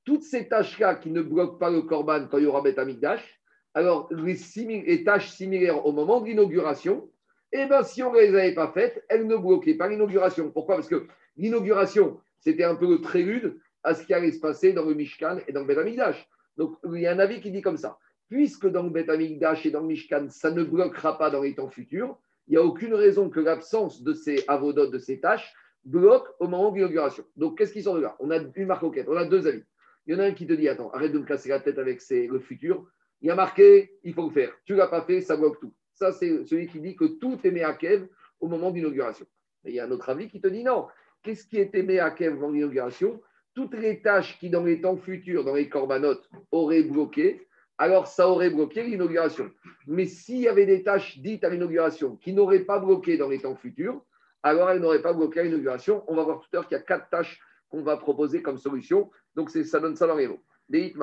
Toutes 0.04 0.22
ces 0.22 0.48
tâches-là 0.48 0.94
qui 0.96 1.10
ne 1.10 1.22
bloquent 1.22 1.58
pas 1.58 1.70
le 1.70 1.82
corban 1.82 2.26
quand 2.30 2.38
il 2.38 2.44
y 2.44 2.46
aura 2.46 2.62
Beth 2.62 2.78
Amikdash, 2.78 3.40
alors 3.74 4.08
les, 4.10 5.04
tâches 5.04 5.30
similaires 5.30 5.84
au 5.84 5.92
moment 5.92 6.20
de 6.20 6.26
l'inauguration, 6.26 7.10
eh 7.52 7.66
bien, 7.66 7.82
si 7.82 8.02
on 8.02 8.12
ne 8.12 8.20
les 8.20 8.28
avait 8.28 8.54
pas 8.54 8.72
faites, 8.72 9.04
elles 9.08 9.26
ne 9.26 9.36
bloquaient 9.36 9.74
pas 9.74 9.88
l'inauguration. 9.88 10.50
Pourquoi? 10.50 10.76
Parce 10.76 10.88
que 10.88 11.06
l'inauguration, 11.36 12.20
c'était 12.38 12.64
un 12.64 12.74
peu 12.74 12.88
le 12.88 13.00
prélude 13.00 13.58
à 13.82 13.94
ce 13.94 14.04
qui 14.04 14.14
allait 14.14 14.32
se 14.32 14.40
passer 14.40 14.72
dans 14.72 14.84
le 14.84 14.94
Mishkan 14.94 15.38
et 15.46 15.52
dans 15.52 15.64
le 15.64 15.66
Beth. 15.66 16.16
Donc, 16.56 16.76
il 16.84 17.00
y 17.00 17.06
a 17.06 17.12
un 17.12 17.18
avis 17.18 17.40
qui 17.40 17.50
dit 17.50 17.60
comme 17.60 17.76
ça 17.76 17.98
puisque 18.28 18.66
dans 18.66 18.82
le 18.82 19.10
Amikdash 19.10 19.66
et 19.66 19.70
dans 19.70 19.80
le 19.80 19.86
Mishkan, 19.86 20.28
ça 20.30 20.50
ne 20.50 20.64
bloquera 20.64 21.18
pas 21.18 21.30
dans 21.30 21.42
les 21.42 21.54
temps 21.54 21.68
futurs, 21.68 22.18
il 22.48 22.52
n'y 22.52 22.56
a 22.56 22.62
aucune 22.62 22.94
raison 22.94 23.28
que 23.28 23.40
l'absence 23.40 24.02
de 24.02 24.12
ces 24.12 24.44
avodotes, 24.48 24.92
de 24.92 24.98
ces 24.98 25.20
tâches, 25.20 25.52
bloque 25.84 26.28
au 26.40 26.48
moment 26.48 26.70
de 26.70 26.76
l'inauguration. 26.76 27.24
Donc, 27.36 27.58
qu'est-ce 27.58 27.72
qui 27.72 27.82
sort 27.82 27.96
de 27.96 28.00
là? 28.00 28.16
On 28.20 28.30
a 28.30 28.38
une 28.38 28.66
marque 28.66 28.92
quête, 28.92 29.08
on 29.08 29.16
a 29.16 29.24
deux 29.24 29.46
avis. 29.46 29.62
Il 30.06 30.14
y 30.14 30.16
en 30.16 30.20
a 30.20 30.24
un 30.24 30.32
qui 30.32 30.46
te 30.46 30.52
dit 30.52 30.68
Attends, 30.68 30.90
arrête 30.90 31.12
de 31.12 31.18
me 31.18 31.24
casser 31.24 31.48
la 31.48 31.60
tête 31.60 31.78
avec 31.78 32.00
le 32.10 32.38
futur. 32.38 32.86
Il 33.20 33.28
y 33.28 33.30
a 33.30 33.34
marqué 33.34 33.92
Il 34.04 34.14
faut 34.14 34.26
le 34.28 34.32
faire. 34.32 34.52
Tu 34.64 34.72
ne 34.72 34.78
l'as 34.78 34.86
pas 34.86 35.02
fait, 35.02 35.20
ça 35.20 35.36
bloque 35.36 35.60
tout. 35.60 35.72
Ça, 35.94 36.12
c'est 36.12 36.44
celui 36.44 36.68
qui 36.68 36.80
dit 36.80 36.94
que 36.94 37.04
tout 37.04 37.38
est 37.42 37.62
à 37.62 37.72
Kev 37.72 38.06
au 38.40 38.48
moment 38.48 38.70
de 38.70 38.76
l'inauguration. 38.76 39.26
Il 39.64 39.74
y 39.74 39.80
a 39.80 39.84
un 39.84 39.90
autre 39.90 40.08
avis 40.08 40.28
qui 40.28 40.40
te 40.40 40.48
dit 40.48 40.62
Non. 40.62 40.86
Qu'est-ce 41.22 41.46
qui 41.46 41.58
est 41.58 41.74
aimé 41.74 41.98
à 41.98 42.10
Kev 42.10 42.36
avant 42.36 42.50
l'inauguration? 42.50 43.20
Toutes 43.54 43.74
les 43.74 44.00
tâches 44.02 44.38
qui, 44.38 44.50
dans 44.50 44.62
les 44.62 44.80
temps 44.80 44.96
futurs, 44.96 45.42
dans 45.42 45.54
les 45.54 45.68
corbanotes, 45.68 46.28
auraient 46.52 46.82
bloqué, 46.82 47.45
alors 47.78 48.06
ça 48.06 48.28
aurait 48.28 48.50
bloqué 48.50 48.82
l'inauguration. 48.82 49.50
Mais 49.86 50.06
s'il 50.06 50.38
y 50.38 50.48
avait 50.48 50.66
des 50.66 50.82
tâches 50.82 51.18
dites 51.18 51.44
à 51.44 51.50
l'inauguration 51.50 52.16
qui 52.16 52.32
n'auraient 52.32 52.64
pas 52.64 52.78
bloqué 52.78 53.16
dans 53.16 53.28
les 53.28 53.40
temps 53.40 53.56
futurs, 53.56 54.02
alors 54.42 54.70
elles 54.70 54.80
n'auraient 54.80 55.02
pas 55.02 55.12
bloqué 55.12 55.42
l'inauguration. 55.42 56.04
On 56.08 56.14
va 56.14 56.22
voir 56.22 56.40
tout 56.40 56.48
à 56.52 56.56
l'heure 56.56 56.68
qu'il 56.68 56.76
y 56.76 56.80
a 56.80 56.84
quatre 56.84 57.08
tâches 57.10 57.40
qu'on 57.68 57.82
va 57.82 57.96
proposer 57.96 58.42
comme 58.42 58.58
solution. 58.58 59.10
Donc 59.34 59.50
ça 59.50 59.80
donne 59.80 59.96
ça 59.96 60.06
dans 60.06 60.16
les 60.16 60.28
mots. 60.28 60.42
Il 60.68 60.94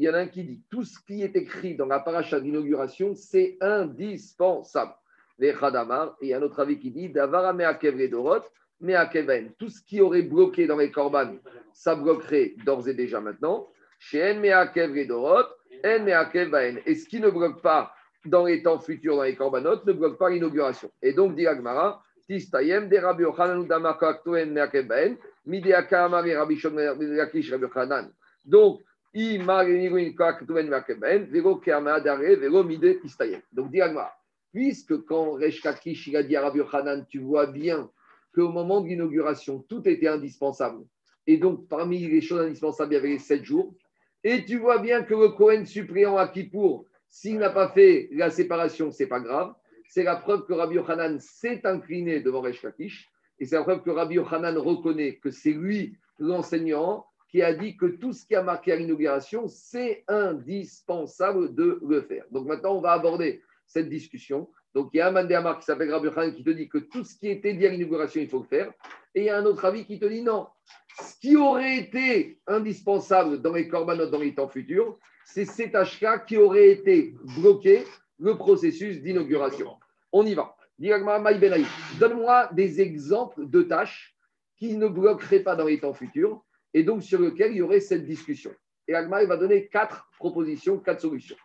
y 0.00 0.08
en 0.08 0.14
a 0.14 0.18
un 0.18 0.26
qui 0.28 0.44
dit 0.44 0.62
tout 0.70 0.84
ce 0.84 0.98
qui 1.00 1.22
est 1.22 1.36
écrit 1.36 1.76
dans 1.76 1.86
la 1.86 2.00
paracha 2.00 2.40
d'inauguration, 2.40 3.14
c'est 3.14 3.56
indispensable. 3.60 4.94
Les 5.38 5.54
Khadamar, 5.54 6.16
et 6.20 6.34
un 6.34 6.42
autre 6.42 6.60
avis 6.60 6.78
qui 6.78 6.90
dit 6.90 7.10
Davarame 7.10 7.62
Dorot, 8.10 8.42
mais 8.80 8.94
à 8.94 9.06
Keven, 9.06 9.52
tout 9.58 9.68
ce 9.68 9.82
qui 9.82 10.00
aurait 10.00 10.22
bloqué 10.22 10.66
dans 10.66 10.76
les 10.76 10.90
korban, 10.90 11.36
ça 11.72 11.94
bloquerait 11.94 12.54
d'ores 12.64 12.88
et 12.88 12.94
déjà 12.94 13.20
maintenant. 13.20 13.68
Chez 13.98 14.32
En 14.32 14.38
Meakev 14.38 15.06
Dorot, 15.06 15.46
En 15.84 16.04
Meakev 16.04 16.82
Et 16.86 16.94
ce 16.94 17.08
qui 17.08 17.20
ne 17.20 17.30
bloque 17.30 17.60
pas 17.60 17.92
dans 18.24 18.44
les 18.44 18.62
temps 18.62 18.78
futurs, 18.78 19.16
dans 19.16 19.22
les 19.22 19.34
korbanot, 19.34 19.84
ne 19.84 19.92
bloque 19.92 20.18
pas 20.18 20.30
l'inauguration. 20.30 20.90
Et 21.02 21.12
donc, 21.12 21.34
dit 21.34 21.46
Agmara, 21.46 22.02
Tistayem, 22.28 22.88
de 22.88 22.96
Rabbi 22.98 23.22
Yochanan, 23.24 23.66
Damaka, 23.66 24.08
Aktoen, 24.08 24.52
Meakev 24.52 24.86
Baen, 24.86 25.16
Mideaka, 25.46 26.04
Amari, 26.04 26.36
Rabbi 26.36 26.54
Yakish, 26.54 27.50
Rabbi 27.50 27.64
Yochanan. 27.64 28.12
Donc. 28.44 28.80
Donc, 29.14 29.30
dit 33.70 33.80
Agmara, 33.80 34.12
puisque 34.52 35.04
quand 35.06 35.32
Resh 35.32 35.62
Kakish, 35.62 36.06
il 36.08 36.16
a 36.16 36.22
dit 36.22 36.36
à 36.36 36.42
Rabbi 36.42 36.58
Yochanan, 36.58 37.06
tu 37.08 37.18
vois 37.18 37.46
bien 37.46 37.90
qu'au 38.38 38.50
moment 38.50 38.80
de 38.80 38.88
l'inauguration, 38.88 39.64
tout 39.68 39.88
était 39.88 40.06
indispensable. 40.06 40.84
Et 41.26 41.38
donc, 41.38 41.66
parmi 41.68 41.98
les 41.98 42.20
choses 42.20 42.40
indispensables, 42.40 42.92
il 42.92 42.96
y 42.96 42.98
avait 42.98 43.08
les 43.08 43.18
sept 43.18 43.44
jours. 43.44 43.74
Et 44.22 44.44
tu 44.44 44.58
vois 44.58 44.78
bien 44.78 45.02
que 45.02 45.14
le 45.14 45.30
Cohen 45.30 45.64
suppléant 45.64 46.16
à 46.16 46.28
Kippour, 46.28 46.86
s'il 47.10 47.38
n'a 47.38 47.50
pas 47.50 47.68
fait 47.68 48.08
la 48.12 48.30
séparation, 48.30 48.92
c'est 48.92 49.06
pas 49.06 49.20
grave. 49.20 49.54
C'est 49.88 50.04
la 50.04 50.16
preuve 50.16 50.46
que 50.46 50.52
Rabbi 50.52 50.76
Yochanan 50.76 51.18
s'est 51.18 51.66
incliné 51.66 52.20
devant 52.20 52.40
Resh 52.40 52.62
Lakish. 52.62 53.10
Et 53.40 53.46
c'est 53.46 53.56
la 53.56 53.62
preuve 53.62 53.82
que 53.82 53.90
Rabbi 53.90 54.14
Yochanan 54.14 54.56
reconnaît 54.56 55.16
que 55.16 55.30
c'est 55.30 55.52
lui, 55.52 55.96
l'enseignant, 56.18 57.06
qui 57.30 57.42
a 57.42 57.52
dit 57.52 57.76
que 57.76 57.86
tout 57.86 58.12
ce 58.12 58.24
qui 58.24 58.34
a 58.34 58.42
marqué 58.42 58.72
à 58.72 58.76
l'inauguration, 58.76 59.48
c'est 59.48 60.04
indispensable 60.08 61.54
de 61.54 61.80
le 61.86 62.02
faire. 62.02 62.24
Donc 62.30 62.46
maintenant, 62.46 62.76
on 62.76 62.80
va 62.80 62.92
aborder 62.92 63.42
cette 63.66 63.88
discussion. 63.88 64.48
Donc, 64.78 64.90
il 64.92 64.98
y 64.98 65.00
a 65.00 65.08
un 65.08 65.10
Mandéamar 65.10 65.58
qui 65.58 65.64
s'appelle 65.64 65.92
Rabbi 65.92 66.08
Khan 66.12 66.30
qui 66.30 66.44
te 66.44 66.50
dit 66.50 66.68
que 66.68 66.78
tout 66.78 67.02
ce 67.02 67.18
qui 67.18 67.26
était 67.30 67.52
dit 67.52 67.66
à 67.66 67.70
l'inauguration, 67.70 68.20
il 68.20 68.28
faut 68.28 68.38
le 68.38 68.44
faire. 68.44 68.72
Et 69.12 69.22
il 69.22 69.24
y 69.24 69.28
a 69.28 69.36
un 69.36 69.44
autre 69.44 69.64
avis 69.64 69.84
qui 69.84 69.98
te 69.98 70.04
dit 70.04 70.22
non. 70.22 70.46
Ce 71.02 71.18
qui 71.18 71.36
aurait 71.36 71.78
été 71.78 72.38
indispensable 72.46 73.42
dans 73.42 73.54
les 73.54 73.66
corbanotes 73.66 74.12
dans 74.12 74.20
les 74.20 74.36
temps 74.36 74.46
futurs, 74.46 74.96
c'est 75.24 75.46
cet 75.46 75.72
HK 75.72 76.26
qui 76.28 76.36
aurait 76.36 76.68
été 76.68 77.16
bloqué 77.40 77.82
le 78.20 78.36
processus 78.36 79.02
d'inauguration. 79.02 79.74
On 80.12 80.24
y 80.24 80.34
va. 80.34 80.54
Donne-moi 80.78 82.48
des 82.52 82.80
exemples 82.80 83.48
de 83.48 83.62
tâches 83.62 84.14
qui 84.54 84.76
ne 84.76 84.86
bloqueraient 84.86 85.40
pas 85.40 85.56
dans 85.56 85.64
les 85.64 85.80
temps 85.80 85.92
futurs 85.92 86.44
et 86.72 86.84
donc 86.84 87.02
sur 87.02 87.20
lesquelles 87.20 87.50
il 87.50 87.58
y 87.58 87.62
aurait 87.62 87.80
cette 87.80 88.04
discussion. 88.04 88.52
Et 88.86 88.94
Agma, 88.94 89.24
va 89.24 89.36
donner 89.36 89.66
quatre 89.66 90.08
propositions, 90.20 90.78
quatre 90.78 91.00
solutions. 91.00 91.36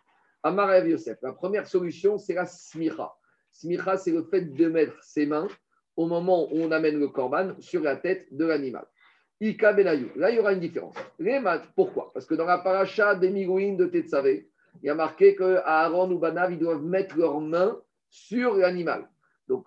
Amar 0.44 0.86
Yosef, 0.86 1.18
la 1.20 1.32
première 1.32 1.66
solution, 1.66 2.16
c'est 2.16 2.34
la 2.34 2.46
smicha. 2.46 3.12
Smicha, 3.54 3.96
c'est 3.96 4.10
le 4.10 4.24
fait 4.24 4.42
de 4.42 4.68
mettre 4.68 5.02
ses 5.02 5.26
mains 5.26 5.48
au 5.96 6.06
moment 6.06 6.52
où 6.52 6.60
on 6.60 6.72
amène 6.72 6.98
le 6.98 7.08
korban 7.08 7.54
sur 7.60 7.80
la 7.82 7.96
tête 7.96 8.26
de 8.32 8.44
l'animal. 8.44 8.84
Ika 9.40 9.72
Benayou. 9.72 10.10
Là, 10.16 10.30
il 10.30 10.36
y 10.36 10.38
aura 10.40 10.52
une 10.52 10.60
différence. 10.60 10.96
Les 11.18 11.40
pourquoi? 11.74 12.12
Parce 12.12 12.26
que 12.26 12.34
dans 12.34 12.44
la 12.44 12.58
paracha 12.58 13.14
des 13.14 13.30
Migouines 13.30 13.76
de 13.76 13.86
Tetzavé, 13.86 14.48
il 14.82 14.86
y 14.86 14.90
a 14.90 14.94
marqué 14.94 15.34
que 15.34 15.60
Aaron 15.64 16.10
ou 16.10 16.18
Banav, 16.18 16.52
ils 16.52 16.58
doivent 16.58 16.82
mettre 16.82 17.16
leurs 17.16 17.40
mains 17.40 17.80
sur 18.10 18.56
l'animal. 18.56 19.08
Donc, 19.46 19.66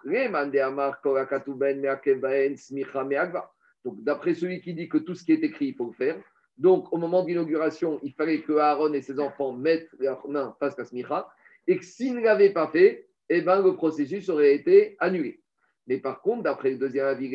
donc, 3.86 4.04
d'après 4.04 4.34
celui 4.34 4.62
qui 4.62 4.74
dit 4.74 4.90
que 4.90 4.98
tout 4.98 5.16
ce 5.16 5.24
qui 5.24 5.32
est 5.32 5.44
écrit, 5.44 5.68
il 5.68 5.76
faut 5.76 5.86
le 5.86 5.94
faire. 5.94 6.18
Donc, 6.58 6.92
au 6.92 6.98
moment 6.98 7.24
de 7.24 7.30
l'inauguration, 7.30 8.00
il 8.04 8.12
fallait 8.14 8.42
que 8.42 8.58
Aaron 8.58 8.92
et 8.94 9.02
ses 9.02 9.20
enfants 9.20 9.54
mettent 9.54 9.92
leurs 10.00 10.28
mains 10.28 10.56
face 10.60 10.78
à 10.80 10.84
Smicha. 10.84 11.30
Et 11.68 11.78
que 11.78 11.86
s'ils 11.86 12.16
ne 12.16 12.22
l'avaient 12.22 12.52
pas 12.52 12.68
fait, 12.68 13.07
eh 13.30 13.42
ben, 13.42 13.62
le 13.62 13.76
processus 13.76 14.30
aurait 14.30 14.56
été 14.56 14.96
annulé. 15.00 15.42
Mais 15.88 15.98
par 15.98 16.22
contre, 16.22 16.44
d'après 16.44 16.72
le 16.72 16.78
deuxième 16.78 17.06
avis, 17.06 17.30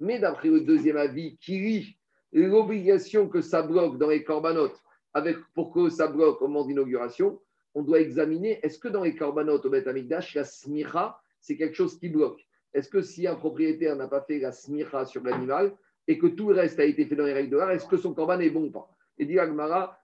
mais 0.00 0.18
d'après 0.18 0.48
le 0.48 0.60
deuxième 0.60 0.96
avis, 0.96 1.36
qui 1.36 1.58
lit 1.58 1.96
l'obligation 2.32 3.28
que 3.28 3.40
ça 3.40 3.62
bloque 3.62 3.98
dans 3.98 4.08
les 4.08 4.24
corbanotes, 4.24 4.80
avec, 5.14 5.36
pour 5.54 5.72
que 5.72 5.90
ça 5.90 6.08
bloque 6.08 6.40
au 6.42 6.48
moment 6.48 6.66
d'inauguration, 6.66 7.40
on 7.74 7.82
doit 7.82 8.00
examiner 8.00 8.58
est-ce 8.62 8.78
que 8.78 8.88
dans 8.88 9.02
les 9.02 9.14
corbanotes 9.14 9.64
au 9.64 9.70
Beth 9.70 9.86
Amikdash, 9.86 10.34
la 10.34 10.44
smicha, 10.44 11.18
c'est 11.40 11.56
quelque 11.56 11.74
chose 11.74 11.98
qui 11.98 12.08
bloque? 12.08 12.40
Est-ce 12.74 12.88
que 12.88 13.02
si 13.02 13.26
un 13.26 13.34
propriétaire 13.34 13.96
n'a 13.96 14.08
pas 14.08 14.22
fait 14.22 14.38
la 14.38 14.52
smicha 14.52 15.04
sur 15.04 15.22
l'animal 15.22 15.72
et 16.08 16.18
que 16.18 16.26
tout 16.26 16.48
le 16.48 16.54
reste 16.54 16.80
a 16.80 16.84
été 16.84 17.06
fait 17.06 17.16
dans 17.16 17.24
les 17.24 17.32
règles 17.32 17.50
de 17.50 17.56
l'art, 17.58 17.70
est-ce 17.70 17.86
que 17.86 17.96
son 17.96 18.14
corban 18.14 18.40
est 18.40 18.50
bon 18.50 18.64
ou 18.64 18.70
pas? 18.70 18.88
Et 19.18 19.26
dit 19.26 19.38
Agmara, 19.38 19.98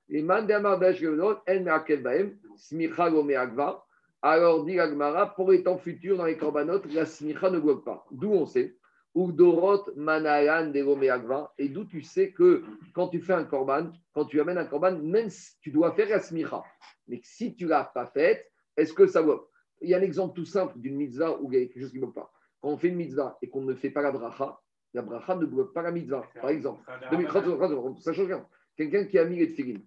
agva. 3.36 3.84
Alors 4.20 4.64
dit 4.64 4.80
Agmara, 4.80 5.34
pour 5.34 5.52
les 5.52 5.62
temps 5.62 5.78
futurs 5.78 6.16
dans 6.16 6.24
les 6.24 6.36
corbanotes, 6.36 6.92
la 6.92 7.06
smicha 7.06 7.50
ne 7.50 7.60
bloque 7.60 7.84
pas. 7.84 8.04
D'où 8.10 8.32
on 8.32 8.46
sait 8.46 8.74
Dorot 9.14 9.84
Manayan 9.96 10.72
Agva. 11.10 11.52
Et 11.58 11.68
d'où 11.68 11.84
tu 11.84 12.02
sais 12.02 12.32
que 12.32 12.64
quand 12.94 13.08
tu 13.08 13.20
fais 13.20 13.32
un 13.32 13.44
korban, 13.44 13.90
quand 14.12 14.24
tu 14.24 14.40
amènes 14.40 14.58
un 14.58 14.64
korban, 14.64 14.96
même 14.98 15.30
si 15.30 15.58
tu 15.60 15.70
dois 15.70 15.92
faire 15.92 16.08
la 16.08 16.20
smicha, 16.20 16.62
mais 17.06 17.20
si 17.22 17.54
tu 17.54 17.64
ne 17.64 17.70
l'as 17.70 17.84
pas 17.84 18.06
faite, 18.06 18.50
est-ce 18.76 18.92
que 18.92 19.06
ça 19.06 19.22
va 19.22 19.40
Il 19.80 19.90
y 19.90 19.94
a 19.94 19.98
un 19.98 20.02
exemple 20.02 20.34
tout 20.34 20.44
simple 20.44 20.78
d'une 20.78 20.96
mitzvah 20.96 21.38
où 21.40 21.52
il 21.52 21.58
y 21.58 21.62
a 21.62 21.66
quelque 21.66 21.80
chose 21.80 21.90
qui 21.90 21.96
ne 21.96 22.02
bloque 22.02 22.14
pas. 22.14 22.32
Quand 22.60 22.70
on 22.70 22.76
fait 22.76 22.88
une 22.88 22.96
mitzvah 22.96 23.38
et 23.42 23.48
qu'on 23.48 23.62
ne 23.62 23.74
fait 23.74 23.90
pas 23.90 24.02
la 24.02 24.12
bracha, 24.12 24.60
la 24.94 25.02
bracha 25.02 25.36
ne 25.36 25.46
bloque 25.46 25.72
pas 25.72 25.82
la 25.82 25.90
mitzvah. 25.90 26.24
Par 26.40 26.50
exemple, 26.50 26.82
ça 28.00 28.12
change 28.12 28.26
rien. 28.26 28.46
Quelqu'un 28.76 29.04
qui 29.04 29.18
a 29.18 29.24
mis 29.24 29.38
les 29.38 29.50
tefillin 29.52 29.80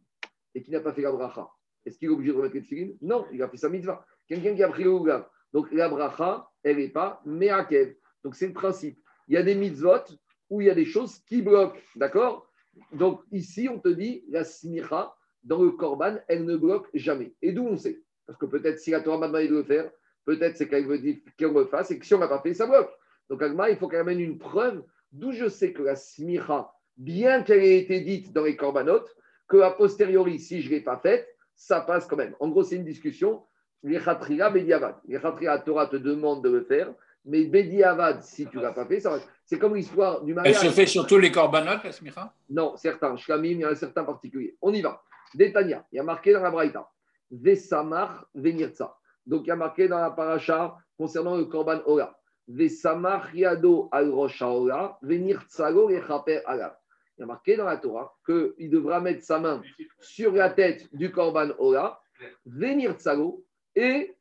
et 0.55 0.63
qui 0.63 0.71
n'a 0.71 0.79
pas 0.79 0.93
fait 0.93 1.01
la 1.01 1.11
bracha, 1.11 1.47
est-ce 1.85 1.97
qu'il 1.97 2.09
est 2.09 2.11
obligé 2.11 2.31
de 2.31 2.37
remettre 2.37 2.55
les 2.55 2.61
tefillin 2.61 2.91
Non, 3.01 3.25
il 3.31 3.41
a 3.41 3.49
fait 3.49 3.57
sa 3.57 3.69
mitzvah. 3.69 4.05
Quelqu'un 4.27 4.55
qui 4.55 4.63
a 4.63 4.69
pris 4.69 4.83
le 4.83 4.91
ougav, 4.91 5.27
donc 5.53 5.71
la 5.71 5.89
bracha, 5.89 6.47
elle 6.63 6.77
n'est 6.77 6.89
pas 6.89 7.21
me'akev. 7.25 7.95
Donc 8.23 8.35
c'est 8.35 8.47
le 8.47 8.53
principe. 8.53 8.99
Il 9.27 9.33
y 9.33 9.37
a 9.37 9.43
des 9.43 9.55
mitzvot 9.55 10.03
où 10.49 10.61
il 10.61 10.67
y 10.67 10.69
a 10.69 10.75
des 10.75 10.85
choses 10.85 11.19
qui 11.19 11.41
bloquent. 11.41 11.79
D'accord? 11.95 12.47
Donc 12.93 13.21
ici, 13.31 13.67
on 13.69 13.79
te 13.79 13.89
dit 13.89 14.23
la 14.29 14.43
smicha, 14.43 15.13
dans 15.43 15.63
le 15.63 15.71
korban, 15.71 16.17
elle 16.27 16.45
ne 16.45 16.55
bloque 16.55 16.87
jamais. 16.93 17.33
Et 17.41 17.51
d'où 17.51 17.65
on 17.65 17.77
sait? 17.77 18.01
Parce 18.27 18.37
que 18.37 18.45
peut-être 18.45 18.79
si 18.79 18.91
la 18.91 19.01
Torah 19.01 19.17
m'a 19.17 19.27
demandé 19.27 19.47
de 19.47 19.55
le 19.55 19.63
faire, 19.63 19.91
peut-être 20.25 20.55
c'est 20.55 20.67
qu'elle 20.67 20.85
veut 20.85 20.99
dire 20.99 21.17
qu'on 21.39 21.59
le 21.59 21.65
fasse 21.65 21.91
et 21.91 21.99
que 21.99 22.05
si 22.05 22.13
on 22.13 22.17
ne 22.17 22.23
l'a 22.23 22.29
pas 22.29 22.41
fait, 22.41 22.53
ça 22.53 22.67
bloque. 22.67 22.91
Donc 23.29 23.41
Agma, 23.41 23.69
il 23.69 23.77
faut 23.77 23.87
qu'elle 23.87 24.01
amène 24.01 24.19
une 24.19 24.37
preuve 24.37 24.83
d'où 25.11 25.31
je 25.31 25.47
sais 25.47 25.73
que 25.73 25.81
la 25.81 25.95
smicha, 25.95 26.71
bien 26.97 27.43
qu'elle 27.43 27.63
ait 27.63 27.79
été 27.79 28.01
dite 28.01 28.31
dans 28.33 28.43
les 28.43 28.55
corbanotes, 28.55 29.15
que 29.51 29.57
a 29.57 29.71
posteriori, 29.71 30.39
si 30.39 30.61
je 30.61 30.69
ne 30.69 30.75
l'ai 30.75 30.81
pas 30.81 30.97
faite, 30.97 31.27
ça 31.53 31.81
passe 31.81 32.07
quand 32.07 32.15
même. 32.15 32.33
En 32.39 32.47
gros, 32.47 32.63
c'est 32.63 32.77
une 32.77 32.85
discussion. 32.85 33.43
Les 33.83 33.99
khatria, 33.99 34.49
bediavad. 34.49 34.95
Les 35.05 35.19
khatria, 35.19 35.59
Torah 35.59 35.87
te 35.87 35.97
demande 35.97 36.41
de 36.41 36.49
le 36.49 36.63
faire, 36.63 36.93
mais 37.25 37.43
bediavad, 37.43 38.23
si 38.23 38.47
tu 38.47 38.57
ne 38.57 38.61
l'as 38.61 38.71
pas 38.71 38.85
fait, 38.85 39.01
ça 39.01 39.19
C'est 39.45 39.59
comme 39.59 39.75
l'histoire 39.75 40.21
du 40.21 40.33
mariage. 40.33 40.55
Elle 40.63 40.69
se 40.69 40.73
fait 40.73 40.85
sur 40.85 41.05
tous 41.05 41.17
les 41.17 41.33
corbanotes, 41.33 41.83
la 41.83 41.91
smicha? 41.91 42.33
Non, 42.49 42.77
certains. 42.77 43.17
Shlamim, 43.17 43.49
il 43.49 43.59
y 43.59 43.63
a 43.65 43.69
un 43.69 43.75
certain 43.75 44.05
particulier. 44.05 44.55
On 44.61 44.73
y 44.73 44.81
va. 44.81 45.03
Détania, 45.35 45.85
il 45.91 45.97
y 45.97 45.99
a 45.99 46.03
marqué 46.03 46.31
dans 46.31 46.41
la 46.41 46.51
Braïta, 46.51 46.89
Vesamar 47.29 48.27
Venirza. 48.33 48.95
Donc 49.25 49.41
il 49.45 49.49
y 49.49 49.51
a 49.51 49.55
marqué 49.57 49.89
dans 49.89 49.99
la 49.99 50.11
paracha 50.11 50.77
concernant 50.97 51.35
le 51.35 51.45
Korban 51.45 51.81
Ola. 51.85 52.17
Vesamar 52.47 53.35
Yado 53.35 53.89
al 53.91 54.11
Rosh 54.11 54.41
Ola, 54.41 54.97
Venirzago 55.01 55.89
Echaper 55.89 56.41
Alav. 56.45 56.75
Il 57.17 57.21
y 57.21 57.23
a 57.23 57.27
marqué 57.27 57.57
dans 57.57 57.65
la 57.65 57.77
Torah 57.77 58.15
qu'il 58.25 58.69
devra 58.69 58.99
mettre 58.99 59.23
sa 59.23 59.39
main 59.39 59.61
sur 59.99 60.31
la 60.33 60.49
tête 60.49 60.87
du 60.95 61.11
Korban 61.11 61.49
Ola, 61.59 61.99
Venirzago, 62.45 63.43
et 63.75 64.15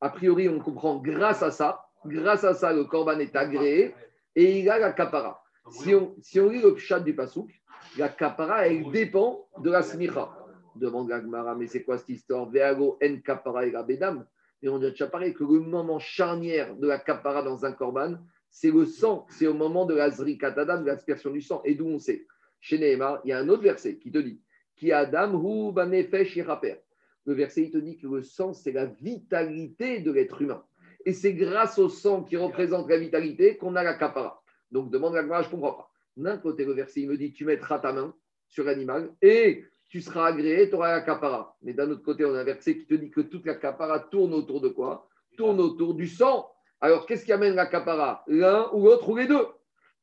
a 0.00 0.10
priori 0.10 0.48
on 0.48 0.58
comprend 0.58 0.96
grâce 0.96 1.42
à 1.42 1.50
ça, 1.50 1.84
grâce 2.04 2.44
à 2.44 2.54
ça 2.54 2.72
le 2.72 2.84
Korban 2.84 3.18
est 3.18 3.34
agréé 3.36 3.94
et 4.34 4.60
il 4.60 4.70
a 4.70 4.78
la 4.78 4.92
kapara. 4.92 5.42
Si 5.70 5.94
on, 5.94 6.14
si 6.22 6.40
on 6.40 6.48
lit 6.48 6.62
le 6.62 6.76
chat 6.76 7.00
du 7.00 7.14
Pasouk, 7.14 7.50
la 7.96 8.08
kapara, 8.08 8.66
elle 8.66 8.90
dépend 8.90 9.48
de 9.58 9.70
la 9.70 9.82
smicha. 9.82 10.34
Demande 10.74 11.08
Gagmara, 11.08 11.54
mais 11.54 11.66
c'est 11.66 11.82
quoi 11.82 11.98
cette 11.98 12.08
histoire? 12.08 12.48
Veago 12.48 12.98
en 13.02 13.20
kapara 13.20 13.66
et 13.66 13.72
bedam. 13.72 14.24
Et 14.62 14.68
on 14.68 14.76
a 14.76 14.90
déjà 14.90 15.08
que 15.08 15.44
le 15.44 15.60
moment 15.60 15.98
charnière 15.98 16.74
de 16.76 16.86
la 16.86 16.98
kapara 16.98 17.42
dans 17.42 17.64
un 17.64 17.72
korban, 17.72 18.16
c'est 18.50 18.70
le 18.70 18.86
sang, 18.86 19.26
c'est 19.30 19.46
au 19.46 19.54
moment 19.54 19.86
de 19.86 19.94
la 19.94 20.10
zrikatadam, 20.10 20.82
de 20.82 20.86
l'aspersion 20.86 21.30
du 21.30 21.40
sang. 21.40 21.62
Et 21.64 21.74
d'où 21.74 21.86
on 21.86 21.98
sait 21.98 22.26
Chez 22.60 22.78
Nehemar, 22.78 23.20
il 23.24 23.28
y 23.28 23.32
a 23.32 23.38
un 23.38 23.48
autre 23.48 23.62
verset 23.62 23.98
qui 23.98 24.10
te 24.10 24.18
dit 24.18 24.40
Ki 24.76 24.92
Adam 24.92 25.34
hu 25.34 25.72
Le 25.74 27.34
verset, 27.34 27.62
il 27.62 27.70
te 27.70 27.78
dit 27.78 27.98
que 27.98 28.06
le 28.06 28.22
sang, 28.22 28.52
c'est 28.52 28.72
la 28.72 28.86
vitalité 28.86 30.00
de 30.00 30.10
l'être 30.10 30.40
humain. 30.40 30.64
Et 31.04 31.12
c'est 31.12 31.34
grâce 31.34 31.78
au 31.78 31.88
sang 31.88 32.22
qui 32.22 32.36
représente 32.36 32.88
la 32.88 32.98
vitalité 32.98 33.56
qu'on 33.56 33.76
a 33.76 33.82
la 33.82 33.94
kapara. 33.94 34.42
Donc 34.70 34.90
demande 34.90 35.14
Gagmara, 35.14 35.42
je 35.42 35.48
ne 35.48 35.52
comprends 35.52 35.72
pas. 35.72 35.90
D'un 36.16 36.38
côté, 36.38 36.64
le 36.64 36.72
verset, 36.72 37.02
il 37.02 37.08
me 37.08 37.16
dit 37.16 37.32
Tu 37.32 37.44
mettras 37.44 37.78
ta 37.78 37.92
main 37.92 38.14
sur 38.48 38.64
l'animal 38.64 39.12
et 39.22 39.64
tu 39.88 40.00
seras 40.00 40.26
agréé, 40.26 40.68
tu 40.68 40.74
auras 40.74 40.90
la 40.92 41.00
capara. 41.00 41.56
Mais 41.62 41.72
d'un 41.72 41.90
autre 41.90 42.02
côté, 42.02 42.24
on 42.24 42.34
a 42.34 42.40
un 42.40 42.44
verset 42.44 42.76
qui 42.76 42.86
te 42.86 42.94
dit 42.94 43.10
que 43.10 43.20
toute 43.20 43.46
la 43.46 43.54
capara 43.54 44.00
tourne 44.00 44.34
autour 44.34 44.60
de 44.60 44.68
quoi? 44.68 45.08
Tourne 45.36 45.60
autour 45.60 45.94
du 45.94 46.06
sang. 46.06 46.50
Alors, 46.80 47.06
qu'est-ce 47.06 47.24
qui 47.24 47.32
amène 47.32 47.54
la 47.54 47.66
capara 47.66 48.22
L'un 48.26 48.70
ou 48.72 48.84
l'autre 48.84 49.08
ou 49.08 49.16
les 49.16 49.26
deux 49.26 49.46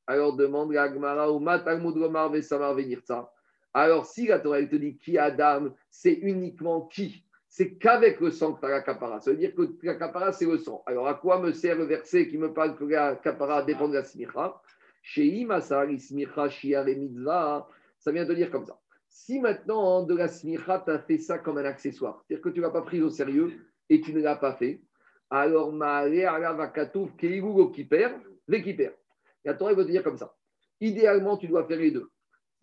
Alors, 0.08 0.36
demande 0.36 0.74
la 0.74 0.84
Agmara 0.84 1.32
ou 1.32 1.40
Matalmud 1.40 1.96
Vesamar 2.32 2.80
ça. 3.06 3.32
Alors, 3.74 4.06
si 4.06 4.28
la 4.28 4.40
Torah 4.40 4.64
te 4.66 4.76
dit 4.76 4.98
qui 4.98 5.18
Adam, 5.18 5.74
c'est 5.90 6.14
uniquement 6.14 6.82
qui? 6.88 7.26
C'est 7.48 7.76
qu'avec 7.76 8.20
le 8.20 8.32
sang 8.32 8.54
que 8.54 8.60
tu 8.60 8.66
as 8.66 8.70
la 8.70 8.82
capara. 8.82 9.22
Ça 9.22 9.32
veut 9.32 9.38
dire 9.38 9.56
que 9.56 9.62
la 9.84 9.96
capara, 9.96 10.34
c'est 10.34 10.46
le 10.46 10.58
sang. 10.58 10.84
Alors, 10.86 11.08
à 11.08 11.14
quoi 11.14 11.40
me 11.40 11.54
sert 11.54 11.78
le 11.78 11.86
verset 11.86 12.28
qui 12.28 12.38
me 12.38 12.54
parle 12.54 12.76
que 12.76 12.84
la 12.84 13.16
capara 13.16 13.64
dépend 13.64 13.88
de 13.88 13.94
la 13.94 14.04
smicha 14.04 14.62
Chez 15.02 15.48
smicha, 16.00 16.84
mitzvah. 16.84 17.70
Ça 18.00 18.12
vient 18.12 18.26
de 18.26 18.34
dire 18.34 18.52
comme 18.52 18.66
ça. 18.66 18.78
Si 19.08 19.40
maintenant, 19.40 20.04
de 20.04 20.16
la 20.16 20.28
smicha, 20.28 20.84
tu 20.86 20.92
as 20.92 21.00
fait 21.00 21.18
ça 21.18 21.38
comme 21.40 21.58
un 21.58 21.66
accessoire, 21.66 22.22
c'est-à-dire 22.28 22.44
que 22.44 22.50
tu 22.50 22.60
ne 22.60 22.66
l'as 22.66 22.72
pas 22.72 22.82
pris 22.82 23.02
au 23.02 23.10
sérieux 23.10 23.54
et 23.90 24.02
tu 24.02 24.14
ne 24.14 24.22
l'as 24.22 24.36
pas 24.36 24.54
fait, 24.54 24.82
alors 25.40 25.72
qui 27.74 27.84
perd, 27.84 28.14
La 29.44 29.54
Torah 29.54 29.74
veut 29.74 29.86
te 29.86 29.92
dire 29.92 30.04
comme 30.04 30.18
ça. 30.18 30.34
Idéalement, 30.82 31.38
tu 31.38 31.48
dois 31.48 31.66
faire 31.66 31.80
les 31.80 31.92
deux. 31.92 32.10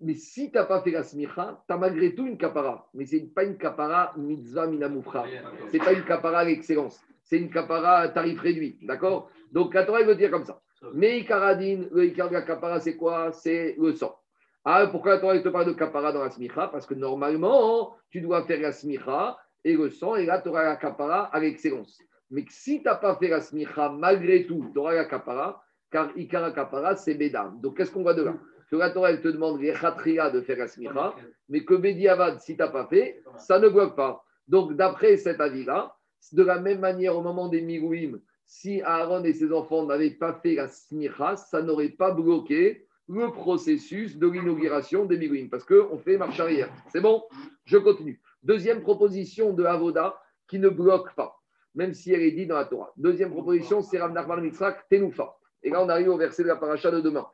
Mais 0.01 0.15
si 0.15 0.51
tu 0.51 0.57
n'as 0.57 0.65
pas 0.65 0.83
fait 0.83 0.91
la 0.91 1.05
smicha, 1.05 1.63
tu 1.67 1.73
as 1.73 1.77
malgré 1.77 2.15
tout 2.15 2.27
une 2.27 2.37
kapara. 2.37 2.89
Mais 2.93 3.07
ce 3.07 3.17
n'est 3.17 3.27
pas 3.27 3.45
une 3.45 3.57
kapara 3.57 4.13
mitzvah 4.17 4.67
minamufra. 4.67 5.27
Ce 5.69 5.73
n'est 5.73 5.85
pas 5.85 5.93
une 5.93 6.05
kapara 6.05 6.41
à 6.41 6.45
l'excellence. 6.45 7.01
C'est 7.23 7.39
une 7.39 7.51
kapara 7.51 7.99
à 7.99 8.09
tarif 8.09 8.41
réduit. 8.41 8.79
D'accord? 8.83 9.31
Donc 9.53 9.75
la 9.75 9.85
Torah 9.85 10.03
veut 10.03 10.15
te 10.15 10.19
dire 10.19 10.31
comme 10.31 10.45
ça. 10.45 10.61
Mais 10.95 11.21
Ikaradin, 11.21 11.85
le 11.93 12.07
Ikar 12.07 12.29
de 12.29 12.35
la 12.35 12.43
kapara, 12.43 12.81
c'est 12.81 12.97
quoi? 12.97 13.31
C'est 13.31 13.77
le 13.79 13.93
sang. 13.95 14.17
Ah, 14.65 14.89
pourquoi 14.91 15.15
la 15.15 15.21
Torah 15.21 15.39
te 15.39 15.49
parle 15.49 15.67
de 15.67 15.73
kapara 15.73 16.13
dans 16.13 16.25
la 16.25 16.31
smicha? 16.31 16.67
Parce 16.69 16.87
que 16.87 16.95
normalement, 16.95 17.95
tu 18.11 18.21
dois 18.21 18.45
faire 18.45 18.61
la 18.61 18.73
smicha 18.73 19.39
et 19.65 19.75
le 19.75 19.91
sang, 19.91 20.17
et 20.17 20.27
là, 20.27 20.41
tu 20.41 20.49
auras 20.49 20.65
la 20.65 20.77
kapara 20.77 21.27
à 21.27 21.39
l'excellence. 21.39 21.97
Mais 22.33 22.45
si 22.49 22.79
tu 22.79 22.85
n'as 22.85 22.95
pas 22.95 23.15
fait 23.17 23.29
la 23.29 23.43
smicha, 23.43 23.91
malgré 23.91 24.47
tout, 24.47 24.71
tu 24.73 24.79
auras 24.79 24.95
la 24.95 25.05
kapara, 25.05 25.63
car 25.91 26.11
ikara 26.17 26.51
kapara, 26.51 26.97
c'est 26.97 27.15
bedam. 27.15 27.61
Donc, 27.61 27.77
qu'est-ce 27.77 27.93
qu'on 27.93 28.03
voit 28.03 28.15
de 28.15 28.23
là? 28.23 28.35
Que 28.71 28.77
la 28.77 28.91
Torah, 28.91 29.11
elle 29.11 29.21
te 29.21 29.29
demande 29.29 29.61
les 29.61 29.71
de 29.71 30.41
faire 30.41 30.57
la 30.57 30.67
smicha, 30.67 31.15
mais 31.51 31.63
que 31.63 31.75
Bediavad, 31.75 32.41
si 32.41 32.57
tu 32.57 32.63
n'as 32.63 32.69
pas 32.69 32.87
fait, 32.87 33.23
ça 33.37 33.59
ne 33.59 33.69
bloque 33.69 33.95
pas. 33.95 34.25
Donc, 34.49 34.75
d'après 34.77 35.19
cet 35.19 35.43
avis-là, 35.43 35.95
de 36.33 36.43
la 36.43 36.59
même 36.59 36.81
manière, 36.81 37.19
au 37.19 37.21
moment 37.21 37.49
des 37.49 37.61
Mirouim, 37.61 38.19
si 38.47 38.81
Aaron 38.81 39.25
et 39.25 39.35
ses 39.35 39.53
enfants 39.53 39.85
n'avaient 39.85 40.13
pas 40.13 40.33
fait 40.33 40.55
la 40.55 40.69
smicha, 40.69 41.37
ça 41.37 41.61
n'aurait 41.61 41.91
pas 41.91 42.13
bloqué 42.13 42.87
le 43.09 43.31
processus 43.31 44.17
de 44.17 44.27
l'inauguration 44.27 45.05
des 45.05 45.19
Mirouim, 45.19 45.49
parce 45.51 45.65
qu'on 45.65 45.99
fait 45.99 46.17
marche 46.17 46.41
arrière. 46.41 46.71
C'est 46.89 47.03
bon? 47.03 47.25
Je 47.67 47.77
continue. 47.77 48.23
Deuxième 48.43 48.81
proposition 48.81 49.53
de 49.53 49.65
Avoda 49.65 50.19
qui 50.49 50.59
ne 50.59 50.71
bloque 50.71 51.15
pas, 51.15 51.42
même 51.75 51.95
si 51.95 52.13
elle 52.13 52.23
est 52.23 52.33
dit 52.33 52.47
dans 52.47 52.57
la 52.57 52.65
Torah. 52.65 52.93
Deuxième 52.97 53.31
proposition, 53.31 53.83
c'est 53.83 53.99
Rav 53.99 54.13
Nachman 54.13 54.41
Mitzrak, 54.41 54.89
Tenoufa. 54.89 55.37
Et 55.63 55.71
là, 55.71 55.83
on 55.83 55.89
arrive 55.89 56.09
au 56.09 56.17
verset 56.17 56.43
de 56.43 56.49
la 56.49 56.57
paracha 56.57 56.91
de 56.91 57.01
demain. 57.01 57.27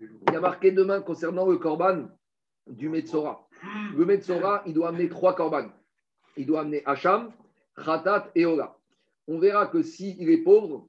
Il 0.00 0.32
y 0.32 0.36
a 0.36 0.40
marqué 0.40 0.72
demain 0.72 1.00
concernant 1.00 1.46
le 1.46 1.58
korban 1.58 2.08
du 2.66 2.88
Metzora. 2.88 3.48
Le 3.96 4.04
Metzora, 4.04 4.62
il 4.66 4.74
doit 4.74 4.88
amener 4.88 5.08
trois 5.08 5.34
korban. 5.34 5.70
Il 6.36 6.46
doit 6.46 6.60
amener 6.60 6.82
Hacham, 6.84 7.32
Khatat 7.76 8.30
et 8.34 8.44
Ola. 8.44 8.76
On 9.28 9.38
verra 9.38 9.66
que 9.66 9.82
s'il 9.82 10.28
est 10.28 10.42
pauvre, 10.42 10.88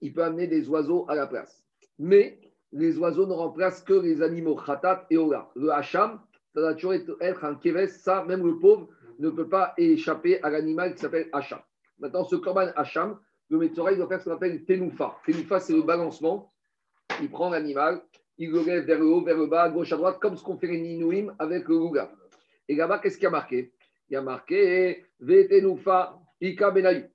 il 0.00 0.12
peut 0.12 0.22
amener 0.22 0.46
des 0.46 0.68
oiseaux 0.68 1.06
à 1.08 1.14
la 1.14 1.26
place. 1.26 1.64
Mais 1.98 2.40
les 2.72 2.98
oiseaux 2.98 3.26
ne 3.26 3.32
remplacent 3.32 3.82
que 3.82 3.94
les 3.94 4.22
animaux 4.22 4.56
Khatat 4.56 5.06
et 5.10 5.16
Ola. 5.16 5.50
Le 5.56 5.70
Hacham, 5.70 6.20
ça 6.54 6.60
doit 6.60 6.74
toujours 6.74 6.94
être 7.20 7.44
un 7.44 7.54
keves, 7.56 7.88
ça, 7.88 8.24
même 8.24 8.44
le 8.44 8.58
pauvre 8.58 8.88
ne 9.18 9.30
peut 9.30 9.48
pas 9.48 9.74
échapper 9.76 10.42
à 10.42 10.50
l'animal 10.50 10.94
qui 10.94 11.00
s'appelle 11.00 11.28
Hacham. 11.32 11.60
Maintenant, 11.98 12.24
ce 12.24 12.36
korban 12.36 12.68
Hacham, 12.76 13.18
le 13.50 13.58
Metzora, 13.58 13.92
il 13.92 13.98
doit 13.98 14.08
faire 14.08 14.20
ce 14.20 14.28
qu'on 14.28 14.36
appelle 14.36 14.64
Tenoufa. 14.64 15.16
Tenoufa, 15.26 15.60
c'est 15.60 15.72
le 15.72 15.82
balancement. 15.82 16.52
Il 17.20 17.30
prend 17.30 17.50
l'animal, 17.50 18.02
il 18.36 18.50
le 18.50 18.62
lève 18.62 18.84
vers 18.84 18.98
le 18.98 19.06
haut, 19.06 19.22
vers 19.22 19.36
le 19.36 19.46
bas, 19.46 19.62
à 19.62 19.68
gauche, 19.70 19.92
à 19.92 19.96
droite, 19.96 20.18
comme 20.20 20.36
ce 20.36 20.42
qu'on 20.42 20.56
fait 20.56 20.68
les 20.68 20.80
Ninouim 20.80 21.34
avec 21.38 21.66
le 21.66 21.76
Rouga. 21.76 22.10
Et 22.68 22.76
là-bas, 22.76 22.98
qu'est-ce 22.98 23.16
qu'il 23.16 23.24
y 23.24 23.26
a 23.26 23.30
marqué? 23.30 23.72
Il 24.08 24.14
y 24.14 24.16
a 24.16 24.22
marqué 24.22 25.06
Vetenoufa 25.18 26.18
Ika 26.40 26.70
Benayu. 26.70 27.10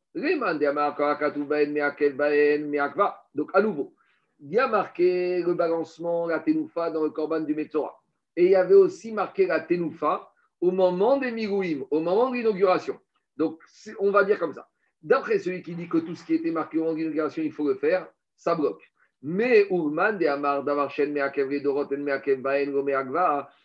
Donc, 3.36 3.50
à 3.54 3.62
nouveau, 3.62 3.96
il 4.40 4.52
y 4.52 4.60
a 4.60 4.68
marqué 4.68 5.42
le 5.42 5.54
balancement, 5.54 6.28
la 6.28 6.40
tenoufa 6.40 6.92
dans 6.92 7.04
le 7.04 7.10
corban 7.10 7.40
du 7.40 7.56
Metzora. 7.56 8.00
Et 8.36 8.46
il 8.46 8.52
y 8.52 8.56
avait 8.56 8.76
aussi 8.76 9.12
marqué 9.12 9.48
la 9.48 9.62
tenoufa 9.62 10.33
au 10.64 10.72
moment 10.72 11.18
des 11.18 11.32
Mirouim, 11.32 11.86
au 11.92 12.00
moment 12.00 12.30
de 12.30 12.36
l'inauguration. 12.38 12.98
Donc, 13.36 13.60
on 14.00 14.12
va 14.12 14.24
dire 14.24 14.40
comme 14.40 14.54
ça. 14.54 14.70
D'après 15.02 15.38
celui 15.38 15.62
qui 15.62 15.76
dit 15.76 15.90
que 15.90 15.98
tout 15.98 16.16
ce 16.16 16.24
qui 16.24 16.36
était 16.36 16.52
marqué 16.52 16.78
au 16.78 16.84
moment 16.84 16.94
de 16.94 17.00
l'inauguration, 17.00 17.44
il 17.44 17.52
faut 17.52 17.68
le 17.68 17.76
faire, 17.76 18.08
ça 18.38 18.56
bloque. 18.56 18.82
Mais 19.22 19.68
Urman 19.70 20.18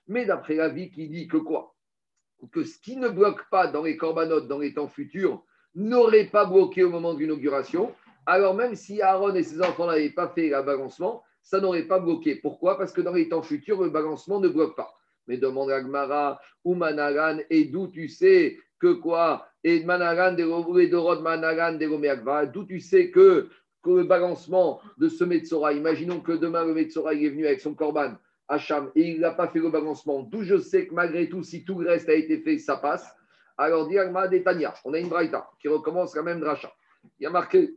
mais 0.09 0.27
d'après 0.27 0.55
la 0.57 0.69
vie 0.71 0.91
qui 0.91 1.09
dit 1.09 1.29
que 1.29 1.37
quoi? 1.37 1.77
Que 2.53 2.65
ce 2.65 2.81
qui 2.81 2.97
ne 2.97 3.09
bloque 3.09 3.49
pas 3.49 3.69
dans 3.69 3.85
les 3.85 3.97
corbanotes 3.97 4.49
dans 4.49 4.59
les 4.59 4.75
temps 4.75 4.89
futurs 4.89 5.45
n'aurait 5.77 6.27
pas 6.27 6.47
bloqué 6.47 6.83
au 6.83 6.91
moment 6.91 7.15
de 7.15 7.21
l'inauguration. 7.21 7.95
Alors 8.27 8.55
même 8.55 8.75
si 8.75 9.01
Aaron 9.03 9.37
et 9.37 9.45
ses 9.45 9.63
enfants 9.63 9.87
n'avaient 9.87 10.11
pas 10.11 10.27
fait 10.27 10.49
le 10.49 10.63
balancement, 10.63 11.23
ça 11.43 11.61
n'aurait 11.61 11.87
pas 11.87 12.01
bloqué. 12.01 12.35
Pourquoi? 12.35 12.77
Parce 12.77 12.93
que 12.93 13.03
dans 13.03 13.13
les 13.13 13.29
temps 13.29 13.43
futurs, 13.43 13.81
le 13.85 13.91
balancement 13.91 14.41
ne 14.41 14.49
bloque 14.49 14.75
pas. 14.75 14.98
Mais 15.29 15.37
demande 15.37 15.71
Agmara 15.71 16.41
ou 16.65 16.75
Manaran, 16.75 17.39
et 17.51 17.67
d'où 17.67 17.89
tu 17.89 18.09
sais 18.09 18.59
que 18.81 18.95
quoi? 18.95 19.47
Et 19.63 19.85
Manaran, 19.85 20.33
de 20.33 21.21
Manaran, 21.21 21.79
d'où 22.53 22.65
tu 22.65 22.81
sais 22.81 23.11
que 23.11 23.49
que 23.83 23.91
le 23.91 24.05
balancement 24.05 24.81
de 24.97 25.09
ce 25.09 25.25
Metzora, 25.25 25.73
imaginons 25.73 26.21
que 26.21 26.33
demain 26.33 26.65
le 26.65 26.75
Metzora 26.75 27.15
est 27.15 27.29
venu 27.29 27.47
avec 27.47 27.61
son 27.61 27.75
korban 27.75 28.15
Hacham 28.49 28.91
et 28.95 29.03
il 29.03 29.21
n'a 29.21 29.31
pas 29.31 29.49
fait 29.49 29.61
le 29.61 29.71
balancement, 29.71 30.23
d'où 30.23 30.43
je 30.43 30.59
sais 30.59 30.87
que 30.87 30.95
malgré 30.95 31.29
tout, 31.29 31.43
si 31.43 31.65
tout 31.65 31.79
le 31.79 31.91
reste 31.91 32.09
a 32.09 32.15
été 32.15 32.39
fait, 32.39 32.59
ça 32.59 32.77
passe. 32.77 33.07
Alors, 33.57 33.89
dit 33.89 33.99
Agma 33.99 34.29
Tania, 34.29 34.75
on 34.85 34.95
a 34.95 34.99
une 34.99 35.09
braïta 35.09 35.49
qui 35.61 35.69
recommence 35.69 36.15
la 36.17 36.23
même 36.23 36.41
dracha. 36.41 36.73
Il 37.19 37.25
y 37.25 37.27
a 37.27 37.31
marqué 37.31 37.77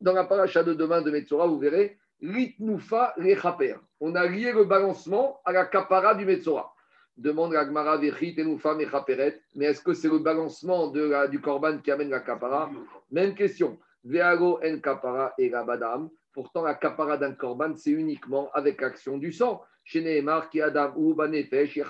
dans 0.00 0.12
la 0.12 0.24
paracha 0.24 0.62
de 0.62 0.74
demain 0.74 1.02
de 1.02 1.10
Metzora, 1.10 1.46
vous 1.46 1.58
verrez, 1.58 1.98
Ritnufa 2.22 3.14
Rechaper. 3.16 3.76
On 4.00 4.14
a 4.14 4.26
lié 4.26 4.52
le 4.52 4.64
balancement 4.64 5.40
à 5.44 5.52
la 5.52 5.66
kapara 5.66 6.14
du 6.14 6.24
Metzora. 6.24 6.71
Demande 7.16 7.54
Agmara. 7.54 7.98
Mais 7.98 9.66
est-ce 9.66 9.82
que 9.82 9.92
c'est 9.92 10.08
le 10.08 10.18
balancement 10.18 10.88
du 10.88 11.40
korban 11.40 11.78
qui 11.78 11.90
amène 11.90 12.10
la 12.10 12.20
kapara? 12.20 12.70
Même 13.10 13.34
question. 13.34 13.78
Veago 14.04 14.58
en 14.64 14.78
kapara 14.80 15.32
et 15.38 15.50
rabadam. 15.54 16.10
Pourtant, 16.32 16.62
la 16.62 16.74
kapara 16.74 17.18
d'un 17.18 17.32
korban, 17.32 17.74
c'est 17.76 17.90
uniquement 17.90 18.50
avec 18.54 18.80
l'action 18.80 19.18
du 19.18 19.32
sang. 19.32 19.62
Chez 19.84 20.00
Nehemar, 20.00 20.48
ki 20.48 20.62
adam 20.62 20.92
ou 20.96 21.14
banefesh. 21.14 21.76
Il 21.76 21.84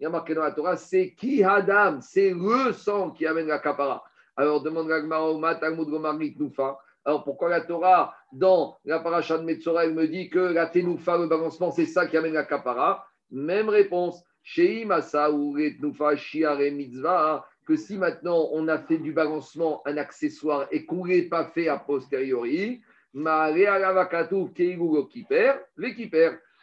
y 0.00 0.06
a 0.06 0.10
marqué 0.10 0.34
dans 0.34 0.42
la 0.42 0.52
Torah, 0.52 0.76
c'est 0.76 1.14
ki 1.14 1.42
adam, 1.42 2.00
c'est 2.00 2.30
le 2.30 2.72
sang 2.72 3.10
qui 3.10 3.26
amène 3.26 3.46
la 3.46 3.58
kapara. 3.58 4.04
Alors 4.36 4.62
demande 4.62 4.88
Gagmara 4.88 5.54
Talmud 5.56 5.88
Gomarlit 5.88 6.36
Nufa. 6.38 6.78
Alors 7.04 7.24
pourquoi 7.24 7.48
la 7.48 7.62
Torah, 7.62 8.14
dans 8.32 8.76
la 8.84 9.00
paracha 9.00 9.38
de 9.38 9.44
Metzora, 9.44 9.84
elle 9.84 9.94
me 9.94 10.06
dit 10.06 10.28
que 10.28 10.38
la 10.38 10.66
tenoufa, 10.66 11.16
le 11.16 11.26
balancement, 11.26 11.70
c'est 11.70 11.86
ça 11.86 12.06
qui 12.06 12.16
amène 12.16 12.34
la 12.34 12.44
kapara? 12.44 13.06
Même 13.30 13.68
réponse. 13.70 14.22
Chez 14.42 14.86
ou 15.32 15.56
Nufa 15.80 16.16
Shiare 16.16 16.72
Mitzvah 16.72 17.46
que 17.66 17.76
si 17.76 17.96
maintenant 17.96 18.48
on 18.52 18.66
a 18.68 18.78
fait 18.78 18.98
du 18.98 19.12
balancement 19.12 19.80
un 19.86 19.96
accessoire 19.96 20.66
et 20.72 20.84
qu'on 20.84 21.06
ne 21.06 21.28
pas 21.28 21.44
fait 21.44 21.68
a 21.68 21.78
posteriori, 21.78 22.82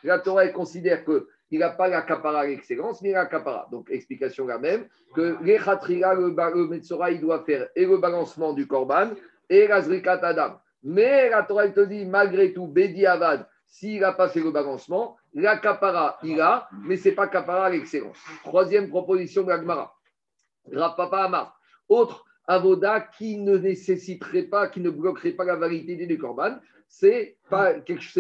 la 0.04 0.20
Torah 0.20 0.48
considère 0.50 1.06
qu'il 1.06 1.60
n'a 1.60 1.70
pas 1.70 1.88
la 1.88 2.02
capara 2.02 2.42
à 2.42 2.48
l'excellence, 2.48 3.02
mais 3.02 3.12
la 3.12 3.26
capara. 3.26 3.68
Donc, 3.72 3.90
explication 3.90 4.48
la 4.48 4.58
même, 4.58 4.86
que 5.14 5.38
les 5.42 5.58
le, 5.58 6.30
le 6.30 7.12
il 7.12 7.22
doit 7.22 7.44
faire 7.44 7.68
et 7.76 7.86
le 7.86 7.98
balancement 7.98 8.54
du 8.54 8.68
korban 8.68 9.12
et 9.50 9.68
la 9.68 9.82
zrikat 9.82 10.20
adam. 10.24 10.60
Mais 10.84 11.30
la 11.30 11.44
Torah 11.44 11.68
te 11.70 11.82
dit, 11.82 12.06
malgré 12.06 12.54
tout, 12.54 12.68
Bedi 12.68 13.06
Avad, 13.06 13.48
s'il 13.68 14.00
n'a 14.00 14.14
pas 14.14 14.30
fait 14.30 14.40
le 14.40 14.52
balancement, 14.52 15.18
la 15.34 15.58
capara, 15.58 16.18
il 16.24 16.42
a, 16.42 16.70
mais 16.84 16.98
ce 16.98 17.10
n'est 17.10 17.16
pas 17.16 17.28
capara 17.28 17.66
à 17.66 17.70
l'excellence. 17.70 18.18
Troisième 18.44 18.90
proposition 18.90 19.44
de 19.44 19.50
la 19.50 19.60
Gemara. 19.60 19.94
Rapapa 20.72 21.24
Amar. 21.26 21.60
Autre 21.88 22.26
avoda 22.48 23.02
qui 23.02 23.38
ne 23.38 23.58
nécessiterait 23.58 24.44
pas, 24.44 24.68
qui 24.68 24.80
ne 24.80 24.90
bloquerait 24.90 25.32
pas 25.32 25.44
la 25.44 25.56
validité 25.56 26.08
du 26.08 26.18
Corban, 26.18 26.58
c'est 26.88 27.38
pas 27.50 27.74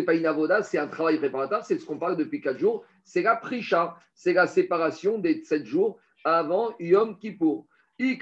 pas 0.05 0.13
une 0.13 0.25
avoda, 0.25 0.61
c'est 0.63 0.77
un 0.77 0.87
travail 0.87 1.17
préparatoire, 1.17 1.65
c'est 1.65 1.77
ce 1.79 1.85
qu'on 1.85 1.97
parle 1.97 2.17
depuis 2.17 2.41
quatre 2.41 2.59
jours, 2.59 2.83
c'est 3.03 3.21
la 3.21 3.37
prisha, 3.37 3.97
c'est 4.13 4.33
la 4.33 4.47
séparation 4.47 5.17
des 5.17 5.43
sept 5.43 5.65
jours 5.65 5.97
avant 6.25 6.75
Yom 6.79 7.17
Kippour. 7.17 7.65
Donc, 7.99 8.19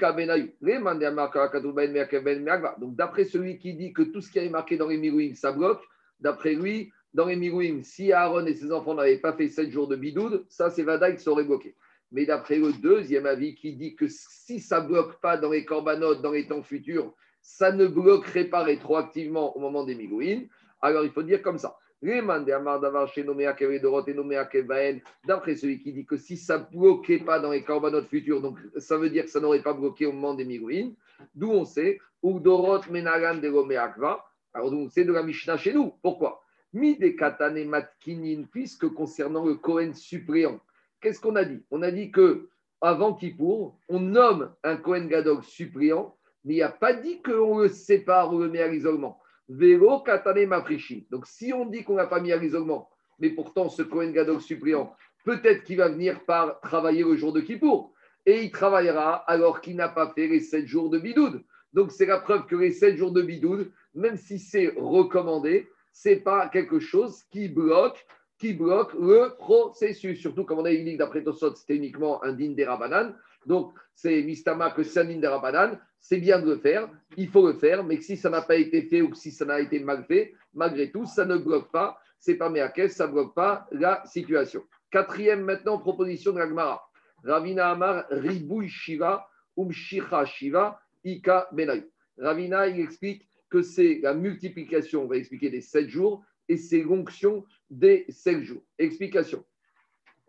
d'après 2.96 3.24
celui 3.24 3.58
qui 3.58 3.74
dit 3.74 3.92
que 3.92 4.02
tout 4.02 4.22
ce 4.22 4.30
qui 4.30 4.38
est 4.38 4.48
marqué 4.48 4.78
dans 4.78 4.88
les 4.88 4.96
mirouim, 4.96 5.34
ça 5.34 5.52
bloque, 5.52 5.82
d'après 6.20 6.54
lui, 6.54 6.90
dans 7.16 7.24
les 7.24 7.36
mirouim, 7.36 7.80
si 7.82 8.12
Aaron 8.12 8.44
et 8.44 8.54
ses 8.54 8.70
enfants 8.70 8.94
n'avaient 8.94 9.16
pas 9.16 9.32
fait 9.32 9.48
sept 9.48 9.70
jours 9.70 9.88
de 9.88 9.96
bidoud, 9.96 10.44
ça, 10.50 10.68
c'est 10.68 10.82
Vada 10.82 11.10
qui 11.10 11.22
serait 11.22 11.44
bloqué. 11.44 11.74
Mais 12.12 12.26
d'après 12.26 12.58
le 12.58 12.74
deuxième 12.74 13.24
avis 13.24 13.54
qui 13.54 13.74
dit 13.74 13.96
que 13.96 14.06
si 14.06 14.60
ça 14.60 14.82
ne 14.82 14.88
bloque 14.88 15.18
pas 15.22 15.38
dans 15.38 15.50
les 15.50 15.64
corbanotes, 15.64 16.20
dans 16.20 16.32
les 16.32 16.46
temps 16.46 16.62
futurs, 16.62 17.14
ça 17.40 17.72
ne 17.72 17.86
bloquerait 17.86 18.44
pas 18.44 18.62
rétroactivement 18.62 19.56
au 19.56 19.60
moment 19.60 19.84
des 19.84 19.94
migouines, 19.94 20.46
alors 20.82 21.04
il 21.04 21.10
faut 21.10 21.22
dire 21.22 21.40
comme 21.40 21.56
ça. 21.56 21.78
D'après 22.02 22.20
celui 25.56 25.80
qui 25.80 25.94
dit 25.94 26.04
que 26.04 26.18
si 26.18 26.36
ça 26.36 26.58
ne 26.58 26.64
bloquait 26.78 27.20
pas 27.20 27.40
dans 27.40 27.50
les 27.50 27.64
corbanotes 27.64 28.08
futurs, 28.08 28.42
donc 28.42 28.58
ça 28.76 28.98
veut 28.98 29.08
dire 29.08 29.24
que 29.24 29.30
ça 29.30 29.40
n'aurait 29.40 29.62
pas 29.62 29.72
bloqué 29.72 30.04
au 30.04 30.12
moment 30.12 30.34
des 30.34 30.44
migouines, 30.44 30.94
d'où 31.34 31.50
on 31.50 31.64
sait, 31.64 31.98
Ugdorot 32.22 32.82
Menagan 32.90 33.36
de 33.36 33.50
alors 34.52 34.70
donc 34.70 34.90
c'est 34.92 35.04
de 35.04 35.14
la 35.14 35.22
Mishnah 35.22 35.56
chez 35.56 35.72
nous. 35.72 35.94
Pourquoi? 36.02 36.42
Mi 36.76 36.98
de 36.98 37.08
Katane 37.08 37.64
Matkinin, 37.64 38.44
puisque 38.52 38.86
concernant 38.88 39.46
le 39.46 39.54
Kohen 39.54 39.94
suppléant, 39.94 40.60
qu'est-ce 41.00 41.18
qu'on 41.18 41.34
a 41.34 41.42
dit? 41.42 41.64
On 41.70 41.80
a 41.80 41.90
dit 41.90 42.10
que 42.10 42.50
avant 42.82 43.14
Kippour, 43.14 43.78
on 43.88 43.98
nomme 43.98 44.54
un 44.62 44.76
Kohen 44.76 45.08
Gadol 45.08 45.42
suppléant, 45.42 46.18
mais 46.44 46.52
il 46.52 46.56
n'y 46.56 46.62
a 46.62 46.68
pas 46.68 46.92
dit 46.92 47.22
qu'on 47.22 47.60
le 47.60 47.68
sépare 47.70 48.34
ou 48.34 48.40
le 48.40 48.50
met 48.50 48.60
à 48.60 48.68
l'isolement. 48.68 49.18
Vélo 49.48 50.00
katane 50.00 50.44
mafrichi. 50.44 51.06
Donc 51.10 51.26
si 51.26 51.50
on 51.50 51.64
dit 51.64 51.82
qu'on 51.82 51.94
n'a 51.94 52.06
pas 52.06 52.20
mis 52.20 52.30
à 52.30 52.36
l'isolement, 52.36 52.90
mais 53.20 53.30
pourtant 53.30 53.70
ce 53.70 53.80
Kohen 53.80 54.12
Gadol 54.12 54.42
suppléant, 54.42 54.94
peut-être 55.24 55.64
qu'il 55.64 55.78
va 55.78 55.88
venir 55.88 56.26
par 56.26 56.60
travailler 56.60 57.04
le 57.04 57.16
jour 57.16 57.32
de 57.32 57.40
Kippour. 57.40 57.94
Et 58.26 58.42
il 58.42 58.50
travaillera 58.50 59.14
alors 59.14 59.62
qu'il 59.62 59.76
n'a 59.76 59.88
pas 59.88 60.12
fait 60.14 60.26
les 60.26 60.40
sept 60.40 60.66
jours 60.66 60.90
de 60.90 60.98
bidoud. 60.98 61.42
Donc 61.72 61.90
c'est 61.90 62.04
la 62.04 62.20
preuve 62.20 62.44
que 62.44 62.56
les 62.56 62.72
sept 62.72 62.98
jours 62.98 63.12
de 63.12 63.22
bidoud, 63.22 63.72
même 63.94 64.18
si 64.18 64.38
c'est 64.38 64.74
recommandé, 64.76 65.70
ce 65.96 66.10
n'est 66.10 66.16
pas 66.16 66.48
quelque 66.50 66.78
chose 66.78 67.24
qui 67.30 67.48
bloque 67.48 68.06
qui 68.38 68.52
bloque 68.52 68.92
le 68.92 69.34
processus. 69.38 70.20
Surtout, 70.20 70.44
comme 70.44 70.58
on 70.58 70.64
a 70.66 70.70
dit 70.70 70.96
d'après 70.98 71.22
Tosot, 71.22 71.54
c'était 71.54 71.76
uniquement 71.76 72.22
un 72.22 72.34
din 72.34 72.50
des. 72.50 72.66
Donc, 73.46 73.72
c'est 73.94 74.22
Mistama 74.22 74.72
que 74.72 74.82
c'est 74.82 75.00
un 75.00 75.04
din 75.06 75.20
des. 75.20 75.78
C'est 75.98 76.18
bien 76.18 76.38
de 76.38 76.50
le 76.50 76.58
faire, 76.58 76.90
il 77.16 77.28
faut 77.28 77.46
le 77.46 77.54
faire, 77.54 77.82
mais 77.82 77.98
si 78.02 78.18
ça 78.18 78.28
n'a 78.28 78.42
pas 78.42 78.56
été 78.56 78.82
fait 78.82 79.00
ou 79.00 79.14
si 79.14 79.30
ça 79.30 79.46
n'a 79.46 79.58
été 79.58 79.80
mal 79.80 80.04
fait, 80.04 80.34
malgré 80.52 80.90
tout, 80.90 81.06
ça 81.06 81.24
ne 81.24 81.38
bloque 81.38 81.72
pas. 81.72 81.98
C'est 82.18 82.34
pas 82.34 82.50
Meakes, 82.50 82.90
ça 82.90 83.06
ne 83.06 83.12
bloque 83.12 83.34
pas 83.34 83.66
la 83.72 84.04
situation. 84.04 84.62
Quatrième 84.90 85.44
maintenant 85.44 85.78
proposition 85.78 86.32
de 86.32 86.40
la 86.40 86.46
Gemara. 86.46 86.86
Ravina 87.24 87.70
Amar 87.70 88.04
Ribouy 88.10 88.68
Shiva, 88.68 89.26
Umshicha 89.56 90.26
Shiva, 90.26 90.78
Ika 91.02 91.48
Benay. 91.52 91.88
Ravina, 92.18 92.66
il 92.68 92.80
explique 92.80 93.26
que 93.50 93.62
c'est 93.62 94.00
la 94.02 94.14
multiplication, 94.14 95.04
on 95.04 95.06
va 95.06 95.16
expliquer 95.16 95.50
des 95.50 95.60
sept 95.60 95.88
jours, 95.88 96.24
et 96.48 96.56
c'est 96.56 96.82
l'onction 96.82 97.44
des 97.70 98.06
sept 98.08 98.42
jours. 98.42 98.62
Explication. 98.78 99.44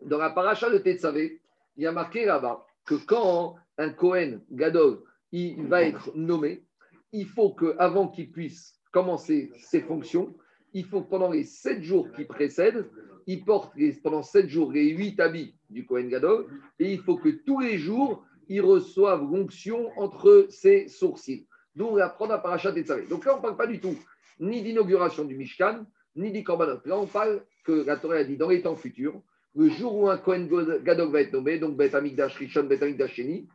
Dans 0.04 0.18
la 0.18 0.30
paracha 0.30 0.70
de 0.70 0.78
Tetzavé, 0.78 1.40
il 1.76 1.84
y 1.84 1.86
a 1.86 1.92
marqué 1.92 2.24
là-bas 2.24 2.66
que 2.84 2.94
quand 2.94 3.56
un 3.76 3.90
Kohen 3.90 4.42
Gadol 4.50 5.02
il 5.32 5.66
va 5.66 5.82
être 5.82 6.10
nommé, 6.14 6.64
il 7.12 7.26
faut 7.26 7.50
qu'avant 7.50 8.08
qu'il 8.08 8.30
puisse 8.30 8.80
commencer 8.92 9.50
ses 9.58 9.80
fonctions, 9.80 10.34
il 10.72 10.84
faut 10.84 11.02
que 11.02 11.10
pendant 11.10 11.30
les 11.30 11.44
sept 11.44 11.82
jours 11.82 12.10
qui 12.12 12.24
précèdent, 12.24 12.88
il 13.26 13.44
porte 13.44 13.74
pendant 14.02 14.22
sept 14.22 14.48
jours 14.48 14.72
les 14.72 14.90
huit 14.90 15.18
habits 15.20 15.54
du 15.70 15.84
Kohen 15.84 16.08
Gadol, 16.08 16.46
et 16.78 16.92
il 16.92 17.00
faut 17.00 17.16
que 17.16 17.28
tous 17.28 17.60
les 17.60 17.78
jours, 17.78 18.24
il 18.48 18.62
reçoive 18.62 19.20
l'onction 19.20 19.90
entre 19.98 20.46
ses 20.48 20.88
sourcils. 20.88 21.46
D'où 21.78 21.86
on 21.86 21.94
va 21.94 22.08
prendre 22.08 22.34
à 22.34 22.42
Parachat 22.42 22.72
Tetzavé. 22.72 23.06
Donc 23.06 23.24
là, 23.24 23.34
on 23.34 23.36
ne 23.36 23.42
parle 23.42 23.56
pas 23.56 23.68
du 23.68 23.78
tout 23.78 23.96
ni 24.40 24.62
d'inauguration 24.62 25.24
du 25.24 25.36
Mishkan, 25.36 25.86
ni 26.16 26.32
du 26.32 26.42
Korbanot. 26.42 26.80
Là, 26.84 26.98
on 26.98 27.06
parle 27.06 27.44
que 27.64 27.84
la 27.86 27.96
Torah 27.96 28.16
a 28.16 28.24
dit 28.24 28.36
dans 28.36 28.48
les 28.48 28.62
temps 28.62 28.74
futurs, 28.74 29.22
le 29.54 29.68
jour 29.68 29.94
où 29.96 30.08
un 30.08 30.18
Kohen 30.18 30.48
Gadol 30.82 31.10
va 31.10 31.20
être 31.20 31.32
nommé, 31.32 31.60
donc 31.60 31.76
Bet 31.76 31.94
Amikdash 31.94 32.36
Rishon, 32.36 32.64
Bet 32.64 32.82
Amikdash 32.82 33.14
Sheni, 33.14 33.48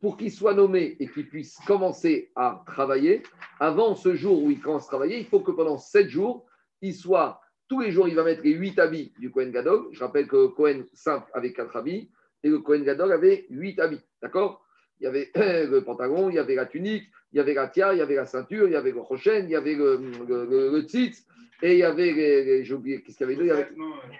pour 0.00 0.16
qu'il 0.16 0.32
soit 0.32 0.54
nommé 0.54 0.96
et 1.00 1.06
qu'il 1.06 1.28
puisse 1.28 1.58
commencer 1.66 2.30
à 2.34 2.62
travailler, 2.66 3.22
avant 3.60 3.94
ce 3.94 4.14
jour 4.14 4.42
où 4.42 4.50
il 4.50 4.60
commence 4.60 4.84
à 4.84 4.88
travailler, 4.88 5.18
il 5.18 5.26
faut 5.26 5.40
que 5.40 5.50
pendant 5.50 5.76
sept 5.76 6.08
jours, 6.08 6.46
il 6.80 6.94
soit, 6.94 7.42
tous 7.68 7.80
les 7.80 7.90
jours, 7.90 8.08
il 8.08 8.14
va 8.14 8.24
mettre 8.24 8.42
les 8.42 8.52
huit 8.52 8.78
habits 8.78 9.12
du 9.18 9.30
Kohen 9.30 9.50
Gadol. 9.50 9.88
Je 9.92 10.00
rappelle 10.00 10.28
que 10.28 10.36
le 10.36 10.48
Kohen 10.48 10.86
simple 10.94 11.30
avait 11.34 11.52
quatre 11.52 11.76
habits 11.76 12.10
et 12.42 12.48
le 12.48 12.58
Kohen 12.60 12.84
Gadol 12.84 13.12
avait 13.12 13.46
huit 13.50 13.78
habits. 13.80 14.00
D'accord? 14.22 14.65
Il 15.00 15.04
y 15.04 15.06
avait 15.06 15.30
le 15.66 15.80
pantalon, 15.80 16.28
il 16.30 16.36
y 16.36 16.38
avait 16.38 16.54
la 16.54 16.66
tunique, 16.66 17.04
il 17.32 17.36
y 17.36 17.40
avait 17.40 17.54
la 17.54 17.68
tiare, 17.68 17.94
il 17.94 17.98
y 17.98 18.02
avait 18.02 18.14
la 18.14 18.26
ceinture, 18.26 18.66
il 18.66 18.72
y 18.72 18.76
avait 18.76 18.92
le 18.92 19.00
rochen, 19.00 19.44
il 19.44 19.50
y 19.50 19.56
avait 19.56 19.74
le, 19.74 20.00
le, 20.28 20.80
tzitz, 20.82 21.26
et 21.62 21.72
il 21.72 21.78
y 21.78 21.82
avait, 21.82 22.12
les, 22.12 22.64
j'ai 22.64 22.74
oublié, 22.74 23.02
qu'est-ce 23.02 23.18
qu'il 23.18 23.28
y 23.28 23.32
avait 23.32 23.42
Il 23.42 23.46
y 23.46 23.50
avait 23.50 23.68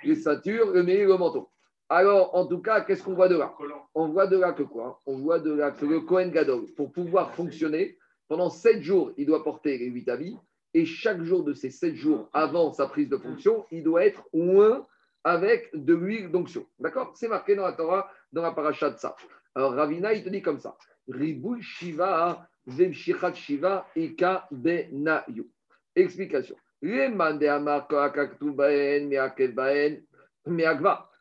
les 0.04 0.16
ceintures, 0.16 0.72
le 0.72 0.82
le 0.82 1.16
manteau. 1.16 1.48
Alors, 1.88 2.34
en 2.34 2.46
tout 2.46 2.58
cas, 2.58 2.80
qu'est-ce 2.80 3.02
qu'on 3.02 3.14
voit 3.14 3.28
de 3.28 3.36
là? 3.36 3.54
On 3.94 4.08
voit 4.08 4.26
de 4.26 4.36
là 4.36 4.52
que 4.52 4.64
quoi? 4.64 5.00
On 5.06 5.18
voit 5.18 5.38
de 5.38 5.52
là 5.52 5.70
que 5.70 5.86
le 5.86 6.00
Kohen 6.00 6.30
Gadol, 6.30 6.66
pour 6.76 6.90
pouvoir 6.90 7.32
fonctionner, 7.34 7.96
pendant 8.28 8.50
sept 8.50 8.82
jours, 8.82 9.12
il 9.16 9.26
doit 9.26 9.44
porter 9.44 9.78
les 9.78 9.86
huit 9.86 10.08
habits. 10.08 10.36
Et 10.74 10.84
chaque 10.84 11.22
jour 11.22 11.44
de 11.44 11.54
ces 11.54 11.70
sept 11.70 11.94
jours 11.94 12.28
avant 12.32 12.72
sa 12.72 12.86
prise 12.86 13.08
de 13.08 13.16
fonction, 13.16 13.64
il 13.70 13.84
doit 13.84 14.04
être 14.04 14.24
loin 14.34 14.84
avec 15.22 15.70
de 15.74 15.94
l'huile 15.94 16.30
d'onction. 16.30 16.66
D'accord? 16.78 17.12
C'est 17.14 17.28
marqué 17.28 17.54
dans 17.54 17.64
la 17.64 17.72
Torah, 17.72 18.10
dans 18.32 18.42
la 18.42 18.50
paracha 18.50 18.90
de 18.90 18.98
ça. 18.98 19.16
Alors, 19.56 19.72
Ravina, 19.72 20.12
il 20.12 20.22
te 20.22 20.28
dit 20.28 20.42
comme 20.42 20.58
ça 20.58 20.76
Ribul 21.08 21.62
Shiva, 21.62 22.46
Vemshichat 22.66 23.32
Shiva, 23.32 23.88
Eka 23.96 24.46
Benayu. 24.50 25.50
Explication. 25.94 26.56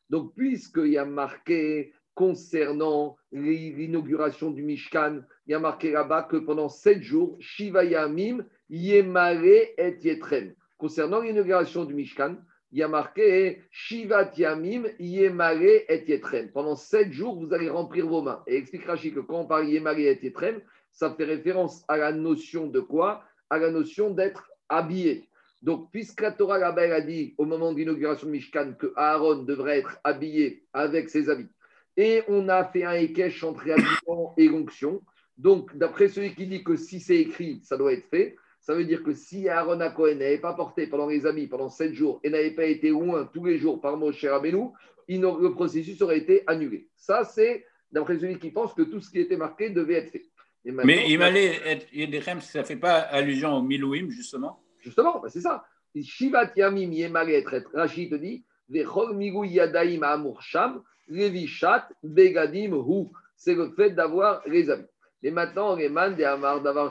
Donc, 0.10 0.36
puisqu'il 0.36 0.88
y 0.88 0.98
a 0.98 1.06
marqué 1.06 1.94
concernant 2.14 3.16
l'inauguration 3.32 4.52
du 4.52 4.64
Mishkan, 4.64 5.22
il 5.48 5.52
y 5.52 5.54
a 5.54 5.60
marqué 5.60 5.92
là-bas 5.92 6.24
que 6.24 6.36
pendant 6.36 6.68
sept 6.68 7.02
jours, 7.02 7.38
Shiva 7.40 7.86
Yamim, 7.86 8.46
Yemare 8.70 9.46
et 9.78 9.98
Yetrem. 10.02 10.54
Concernant 10.78 11.22
l'inauguration 11.22 11.86
du 11.86 11.94
Mishkan, 11.94 12.36
il 12.76 12.80
y 12.80 12.84
a 12.84 12.90
marqué 12.90 13.64
Shiva 13.72 14.30
Yamim, 14.36 14.84
Yemare 15.00 15.62
et 15.62 16.04
Yetrem. 16.10 16.52
Pendant 16.52 16.76
sept 16.76 17.10
jours, 17.10 17.40
vous 17.40 17.54
allez 17.54 17.70
remplir 17.70 18.06
vos 18.06 18.22
mains. 18.22 18.44
Et 18.48 18.58
explique 18.58 18.84
Rachid 18.84 19.16
que 19.16 19.22
quand 19.22 19.40
on 19.40 19.46
parle 19.46 19.70
Yemare 19.70 19.98
et 19.98 20.20
Yetrem, 20.22 20.60
ça 20.92 21.16
fait 21.16 21.24
référence 21.24 21.86
à 21.88 21.96
la 21.96 22.12
notion 22.12 22.68
de 22.68 22.82
quoi? 22.82 23.24
À 23.50 23.60
la 23.60 23.72
notion 23.72 24.10
d'être 24.10 24.52
habillé. 24.68 25.30
Donc, 25.62 25.90
puisque 25.94 26.20
la 26.20 26.34
Torah 26.34 26.58
a 26.58 27.02
dit 27.02 27.34
au 27.38 27.46
moment 27.46 27.72
de 27.72 27.78
l'inauguration 27.78 28.28
de 28.28 28.34
Mishkan 28.34 28.74
que 28.78 28.92
Aaron 28.98 29.44
devrait 29.44 29.80
être 29.80 29.98
habillé 30.04 30.66
avec 30.74 31.10
ses 31.10 31.30
habits, 31.30 31.48
et 31.96 32.24
on 32.28 32.50
a 32.50 32.66
fait 32.66 32.84
un 32.84 32.96
ékesh 32.96 33.42
entre 33.46 33.72
habillement 33.72 34.34
et 34.38 34.50
l'onction, 34.50 35.02
donc 35.38 35.74
d'après 35.78 36.10
celui 36.10 36.36
qui 36.36 36.46
dit 36.46 36.62
que 36.62 36.76
si 36.76 37.00
c'est 37.00 37.16
écrit, 37.16 37.62
ça 37.64 37.78
doit 37.78 37.94
être 37.94 38.10
fait, 38.10 38.36
ça 38.66 38.74
veut 38.74 38.86
dire 38.86 39.04
que 39.04 39.14
si 39.14 39.48
Aaron 39.48 39.80
à 39.80 39.92
Cohen 39.92 40.16
n'avait 40.16 40.40
pas 40.40 40.56
porté 40.56 40.88
pendant 40.88 41.08
les 41.08 41.28
habits 41.28 41.46
pendant 41.46 41.70
sept 41.70 41.94
jours 41.94 42.20
et 42.24 42.32
n'avait 42.32 42.50
pas 42.50 42.66
été 42.66 42.90
loin 42.90 43.30
tous 43.32 43.46
les 43.46 43.60
jours 43.60 43.80
par 43.80 43.96
Moshe 43.96 44.26
Rabbeinu, 44.26 44.70
le 45.08 45.50
processus 45.50 46.02
aurait 46.02 46.18
été 46.18 46.42
annulé. 46.48 46.90
Ça, 46.96 47.24
c'est 47.24 47.64
d'après 47.92 48.18
celui 48.18 48.40
qui 48.40 48.50
pense 48.50 48.74
que 48.74 48.82
tout 48.82 49.00
ce 49.00 49.12
qui 49.12 49.20
était 49.20 49.38
marqué 49.38 49.70
devait 49.70 49.94
être 49.94 50.10
fait. 50.10 50.26
Mais 50.64 51.12
il 51.12 51.20
m'allait 51.20 51.60
être, 51.64 52.42
ça 52.42 52.62
ne 52.62 52.66
fait 52.66 52.76
pas 52.76 53.02
allusion 53.02 53.54
au 53.54 53.62
Milouim, 53.62 54.10
justement? 54.10 54.60
Justement, 54.80 55.20
ben, 55.20 55.30
c'est 55.30 55.42
ça. 55.42 55.64
Shivat 56.02 56.54
Yamim 56.56 57.14
Rachid 57.72 58.10
te 58.10 58.16
dit, 58.16 58.44
Yadaim 58.72 60.34
Sham, 60.40 60.82
Begadim 62.02 62.74
Hu. 62.74 63.12
C'est 63.38 63.54
le 63.54 63.70
fait 63.76 63.92
d'avoir 63.92 64.42
les 64.48 64.72
amis. 64.72 64.88
Et 65.24 65.32
maintenant, 65.32 65.76
les 65.76 65.90
man 65.90 66.16
de 66.16 66.24
Amar 66.24 66.62
Baen. 66.62 66.90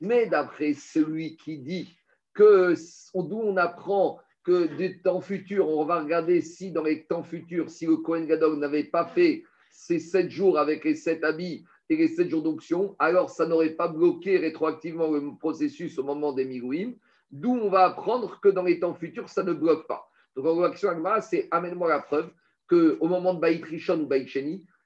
Mais 0.00 0.26
d'après 0.26 0.74
celui 0.74 1.36
qui 1.36 1.58
dit 1.58 1.96
que 2.34 2.74
d'où 3.14 3.40
on 3.40 3.56
apprend 3.56 4.18
que 4.44 4.66
des 4.76 5.00
temps 5.00 5.20
futurs, 5.20 5.68
on 5.68 5.84
va 5.84 6.00
regarder 6.00 6.40
si 6.40 6.72
dans 6.72 6.82
les 6.82 7.04
temps 7.04 7.22
futurs, 7.22 7.70
si 7.70 7.86
le 7.86 7.98
Kohen 7.98 8.26
Gadol 8.26 8.58
n'avait 8.58 8.84
pas 8.84 9.06
fait 9.06 9.44
ces 9.70 10.00
sept 10.00 10.30
jours 10.30 10.58
avec 10.58 10.84
les 10.84 10.96
sept 10.96 11.22
habits 11.22 11.64
et 11.88 11.96
les 11.96 12.08
7 12.08 12.30
jours 12.30 12.42
d'onction, 12.42 12.96
alors 12.98 13.30
ça 13.30 13.46
n'aurait 13.46 13.70
pas 13.70 13.88
bloqué 13.88 14.38
rétroactivement 14.38 15.10
le 15.10 15.36
processus 15.38 15.98
au 15.98 16.04
moment 16.04 16.32
des 16.32 16.44
Milouim, 16.44 16.92
d'où 17.30 17.54
on 17.54 17.68
va 17.68 17.84
apprendre 17.84 18.40
que 18.40 18.48
dans 18.48 18.62
les 18.62 18.80
temps 18.80 18.94
futurs, 18.94 19.28
ça 19.28 19.42
ne 19.42 19.52
bloque 19.52 19.86
pas. 19.86 20.08
Donc 20.34 20.46
en 20.46 20.56
réaction 20.56 20.90
c'est 21.20 21.48
amène-moi 21.50 21.88
la 21.88 22.00
preuve 22.00 22.30
qu'au 22.68 23.06
moment 23.06 23.34
de 23.34 23.40
Baït 23.40 23.64
Rishon 23.64 24.00
ou 24.00 24.06
Baït 24.06 24.28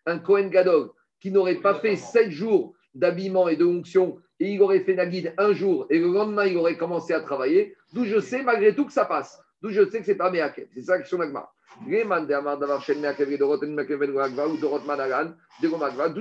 un 0.07 0.19
Kohen 0.19 0.51
Gadol 0.51 0.91
qui 1.21 1.31
n'aurait 1.31 1.57
pas 1.57 1.75
fait 1.75 1.97
7 1.97 2.31
jours 2.31 2.75
d'habillement 2.95 3.49
et 3.49 3.57
de 3.57 3.65
onction, 3.65 4.19
et 4.41 4.53
il 4.53 4.63
aurait 4.63 4.81
fait 4.81 4.95
Nagid 4.95 5.35
un 5.39 5.53
jour, 5.53 5.87
et 5.91 5.99
le 5.99 6.09
lendemain, 6.09 6.47
il 6.47 6.57
aurait 6.57 6.77
commencé 6.77 7.13
à 7.13 7.21
travailler, 7.21 7.75
d'où 7.93 8.05
je 8.05 8.21
sais 8.21 8.43
malgré 8.43 8.75
tout 8.75 8.87
que 8.87 8.93
ça 8.93 9.05
passe. 9.05 9.41
D'où 9.63 9.71
je 9.71 9.89
sais 9.89 10.01
que 10.01 10.07
c'est 10.07 10.17
pas 10.17 10.31
Meakev. 10.31 10.69
C'est 10.75 10.83
ça 10.83 10.99
question 10.99 11.19
d'Agma. 11.19 11.51
D'où 11.85 11.91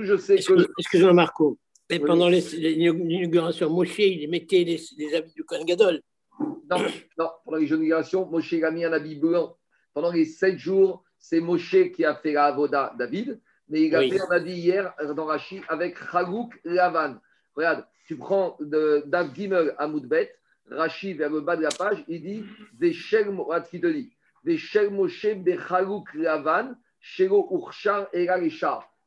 je 0.02 0.16
sais 0.16 0.36
que. 0.36 0.66
Excuse-moi, 0.78 1.12
Marco. 1.12 1.58
Et 1.88 2.00
pendant 2.00 2.28
l'inauguration, 2.28 3.70
Moshe, 3.70 3.98
il 4.00 4.28
mettait 4.28 4.64
les, 4.64 5.14
habits 5.14 5.32
du 5.34 5.44
Kohen 5.44 5.64
Gadol. 5.64 6.00
Non, 6.40 6.78
non, 7.18 7.30
pendant 7.44 7.58
l'inauguration, 7.58 8.26
Moshe 8.26 8.54
a 8.54 8.70
mis 8.70 8.84
un 8.84 8.92
habit 8.92 9.16
blanc. 9.16 9.56
Pendant 9.94 10.10
les 10.10 10.24
sept 10.24 10.58
jours, 10.58 11.04
c'est 11.18 11.40
Moshe 11.40 11.90
qui 11.94 12.04
a 12.04 12.14
fait 12.16 12.32
la 12.32 12.46
Avoda 12.46 12.92
David, 12.98 13.40
mais 13.68 13.82
il 13.82 13.94
a 13.96 14.00
fait 14.00 14.20
un 14.20 14.30
habit 14.30 14.52
hier 14.52 14.94
dans 15.14 15.26
Rashi 15.26 15.60
avec 15.68 15.96
Chagouk 15.98 16.58
Lavan. 16.64 17.16
Regarde, 17.54 17.84
tu 18.06 18.16
prends 18.16 18.56
Dav 18.60 19.34
Gimel 19.34 19.74
à 19.78 19.86
Moudbet, 19.88 20.32
Rashi 20.70 21.14
vers 21.14 21.30
le 21.30 21.40
bas 21.40 21.56
de 21.56 21.62
la 21.62 21.70
page, 21.70 22.04
il 22.08 22.22
dit 22.22 22.44
Des 22.74 22.94
Morat 23.30 23.62
qui 23.62 23.80
te 23.80 23.86
dit 23.86 24.12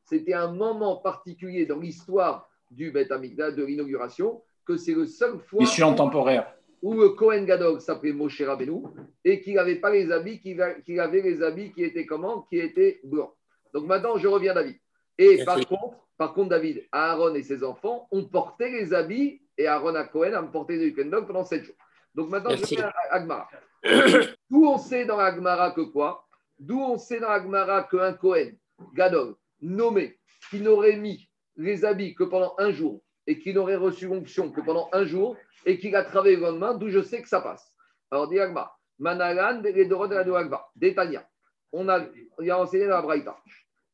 c'était 0.04 0.34
un 0.34 0.52
moment 0.52 0.96
particulier 0.96 1.64
dans 1.64 1.78
l'histoire 1.78 2.50
du 2.70 2.90
Beth 2.90 3.10
Amikdash, 3.10 3.54
de 3.54 3.64
l'inauguration, 3.64 4.42
que 4.66 4.76
c'est 4.76 4.92
le 4.92 5.06
seul 5.06 5.38
fois 5.38 5.64
temporaire. 5.94 6.54
où 6.82 6.92
le 6.94 7.10
Kohen 7.10 7.46
Gadol 7.46 7.80
s'appelait 7.80 8.12
Moshe 8.12 8.42
Rabbeinu 8.42 8.82
et 9.24 9.40
qu'il 9.40 9.54
n'avait 9.54 9.76
pas 9.76 9.90
les 9.90 10.12
habits, 10.12 10.40
qu'il 10.40 11.00
avait 11.00 11.22
les 11.22 11.42
habits 11.42 11.72
qui 11.72 11.84
étaient 11.84 12.04
comment? 12.04 12.42
Qui 12.42 12.58
étaient 12.58 13.00
blancs. 13.02 13.32
Donc 13.74 13.86
maintenant, 13.86 14.18
je 14.18 14.28
reviens 14.28 14.54
David. 14.54 14.76
Et 15.18 15.44
par 15.44 15.64
contre, 15.66 15.96
par 16.16 16.34
contre, 16.34 16.50
David, 16.50 16.86
Aaron 16.92 17.34
et 17.34 17.42
ses 17.42 17.64
enfants 17.64 18.08
ont 18.10 18.24
porté 18.24 18.70
les 18.70 18.92
habits 18.92 19.42
et 19.56 19.66
Aaron 19.66 19.94
à 19.94 20.04
Cohen 20.04 20.32
a 20.34 20.42
porté 20.42 20.76
les 20.76 20.92
Kohen 20.92 21.10
pendant 21.26 21.44
sept 21.44 21.64
jours. 21.64 21.76
Donc 22.14 22.28
maintenant, 22.28 22.50
je 22.50 22.62
reviens 22.62 22.92
à 23.10 23.14
Agmara. 23.14 23.48
D'où 24.50 24.66
on 24.66 24.78
sait 24.78 25.04
dans 25.04 25.18
Agmara 25.18 25.70
que 25.70 25.80
quoi? 25.80 26.26
D'où 26.58 26.78
on 26.78 26.98
sait 26.98 27.20
dans 27.20 27.28
Agmara 27.28 27.84
qu'un 27.84 28.12
Cohen, 28.12 28.50
Gadol, 28.94 29.34
nommé, 29.62 30.18
qui 30.50 30.60
n'aurait 30.60 30.96
mis 30.96 31.30
les 31.56 31.84
habits 31.84 32.14
que 32.14 32.24
pendant 32.24 32.54
un 32.58 32.70
jour 32.70 33.00
et 33.26 33.38
qui 33.38 33.54
n'aurait 33.54 33.76
reçu 33.76 34.06
l'onction 34.06 34.50
que 34.50 34.60
pendant 34.60 34.88
un 34.92 35.04
jour 35.04 35.36
et 35.64 35.78
qu'il 35.78 35.94
a 35.96 36.04
travaillé 36.04 36.36
le 36.36 36.42
lendemain, 36.42 36.74
d'où 36.74 36.88
je 36.90 37.02
sais 37.02 37.22
que 37.22 37.28
ça 37.28 37.40
passe. 37.40 37.72
Alors, 38.10 38.28
dit 38.28 38.40
Agmara, 38.40 38.78
Manalan, 38.98 39.62
les 39.62 39.86
de 39.86 40.14
la 40.14 40.38
Agba, 40.38 40.68
Détania. 40.76 41.26
On 41.72 41.88
a, 41.88 42.04
il 42.40 42.50
a 42.50 42.60
enseigné 42.60 42.86
dans 42.86 42.96
la 42.96 43.02
Braïta. 43.02 43.36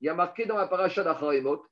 Il 0.00 0.06
y 0.06 0.08
a 0.08 0.14
marqué 0.14 0.46
dans 0.46 0.56
la 0.56 0.66
paracha 0.66 1.02
d'Acharemot. 1.02 1.62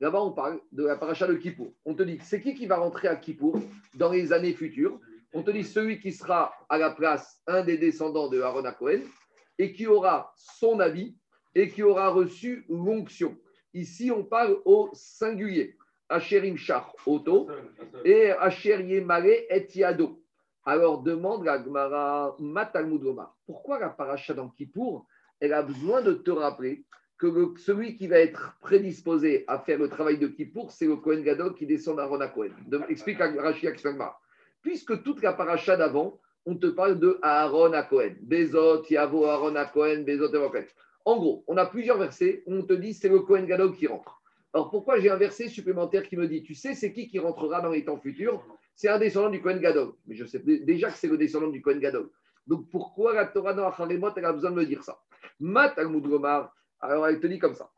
Là-bas, 0.00 0.20
on 0.20 0.32
parle 0.32 0.60
de 0.72 0.86
la 0.86 0.96
paracha 0.96 1.26
de 1.26 1.34
Kippour. 1.34 1.74
On 1.84 1.94
te 1.94 2.02
dit, 2.02 2.18
c'est 2.22 2.40
qui 2.40 2.54
qui 2.54 2.66
va 2.66 2.76
rentrer 2.76 3.08
à 3.08 3.16
Kippour 3.16 3.60
dans 3.94 4.10
les 4.10 4.32
années 4.32 4.54
futures? 4.54 4.98
On 5.34 5.42
te 5.42 5.50
dit 5.50 5.62
celui 5.62 6.00
qui 6.00 6.12
sera 6.12 6.52
à 6.68 6.78
la 6.78 6.90
place, 6.90 7.42
un 7.46 7.62
des 7.62 7.76
descendants 7.76 8.28
de 8.28 8.40
Aaron 8.40 8.64
à 8.64 8.72
Cohen, 8.72 9.00
et 9.58 9.72
qui 9.72 9.86
aura 9.86 10.32
son 10.36 10.80
avis 10.80 11.16
et 11.54 11.68
qui 11.68 11.82
aura 11.82 12.08
reçu 12.08 12.64
l'onction. 12.68 13.36
Ici, 13.74 14.10
on 14.10 14.24
parle 14.24 14.56
au 14.64 14.88
singulier. 14.94 15.76
Asherim 16.08 16.56
Shach 16.56 16.86
Oto 17.06 17.48
et 18.04 18.30
Asher 18.32 18.82
Yemare 18.82 19.26
et. 19.26 19.68
Alors 20.64 21.02
demande 21.02 21.44
la 21.44 21.62
Gemara 21.62 22.36
Matalmud 22.38 23.02
Pourquoi 23.46 23.78
la 23.78 23.88
paracha 23.88 24.34
dans 24.34 24.48
Kippour, 24.50 25.06
elle 25.40 25.54
a 25.54 25.62
besoin 25.62 26.02
de 26.02 26.12
te 26.12 26.30
rappeler 26.30 26.84
que 27.18 27.54
celui 27.58 27.96
qui 27.96 28.08
va 28.08 28.18
être 28.18 28.56
prédisposé 28.60 29.44
à 29.46 29.58
faire 29.58 29.78
le 29.78 29.88
travail 29.88 30.18
de 30.18 30.26
Kippour, 30.26 30.70
c'est 30.70 30.86
le 30.86 30.96
Kohen 30.96 31.22
Gadol 31.22 31.54
qui 31.54 31.66
descend 31.66 31.98
à 32.00 32.28
Kohen. 32.28 32.54
explique 32.88 33.18
Rashi 33.18 33.68
Puisque 34.62 35.02
toute 35.02 35.22
la 35.22 35.32
paracha 35.32 35.76
d'avant, 35.76 36.18
on 36.46 36.56
te 36.56 36.66
parle 36.66 36.98
de 36.98 37.18
Aaron 37.22 37.72
à 37.72 37.82
Kohen. 37.82 38.16
Bezot, 38.22 38.84
Yavo, 38.88 39.26
Aaron 39.26 39.56
à 39.56 39.66
Kohen, 39.66 40.04
Bezot. 40.04 40.30
En 41.04 41.18
gros, 41.18 41.44
on 41.46 41.56
a 41.56 41.66
plusieurs 41.66 41.98
versets 41.98 42.42
où 42.46 42.54
on 42.54 42.62
te 42.62 42.74
dit 42.74 42.94
c'est 42.94 43.08
le 43.08 43.20
Kohen 43.20 43.46
Gadol 43.46 43.74
qui 43.74 43.86
rentre. 43.86 44.19
Alors 44.52 44.70
pourquoi 44.70 44.98
j'ai 44.98 45.10
un 45.10 45.16
verset 45.16 45.48
supplémentaire 45.48 46.02
qui 46.08 46.16
me 46.16 46.26
dit 46.26 46.42
tu 46.42 46.54
sais 46.54 46.74
c'est 46.74 46.92
qui 46.92 47.08
qui 47.08 47.18
rentrera 47.18 47.60
dans 47.60 47.70
les 47.70 47.84
temps 47.84 47.98
futurs? 47.98 48.44
C'est 48.74 48.88
un 48.88 48.98
descendant 48.98 49.30
du 49.30 49.40
Kohen 49.40 49.60
Gadol. 49.60 49.92
Mais 50.06 50.14
je 50.16 50.24
sais 50.24 50.40
déjà 50.40 50.90
que 50.90 50.96
c'est 50.96 51.08
le 51.08 51.18
descendant 51.18 51.48
du 51.48 51.60
Kohen 51.62 51.78
Gadol. 51.78 52.10
Donc 52.46 52.68
pourquoi 52.70 53.14
la 53.14 53.26
Torah 53.26 53.54
dans 53.54 53.68
Acharemot 53.68 54.10
elle 54.16 54.24
a 54.24 54.32
besoin 54.32 54.50
de 54.50 54.56
me 54.56 54.64
dire 54.64 54.82
ça? 54.82 54.98
Mat 55.38 55.76
Gomar, 55.78 56.54
alors 56.80 57.06
elle 57.06 57.20
te 57.20 57.26
dit 57.26 57.38
comme 57.38 57.54
ça. 57.54 57.70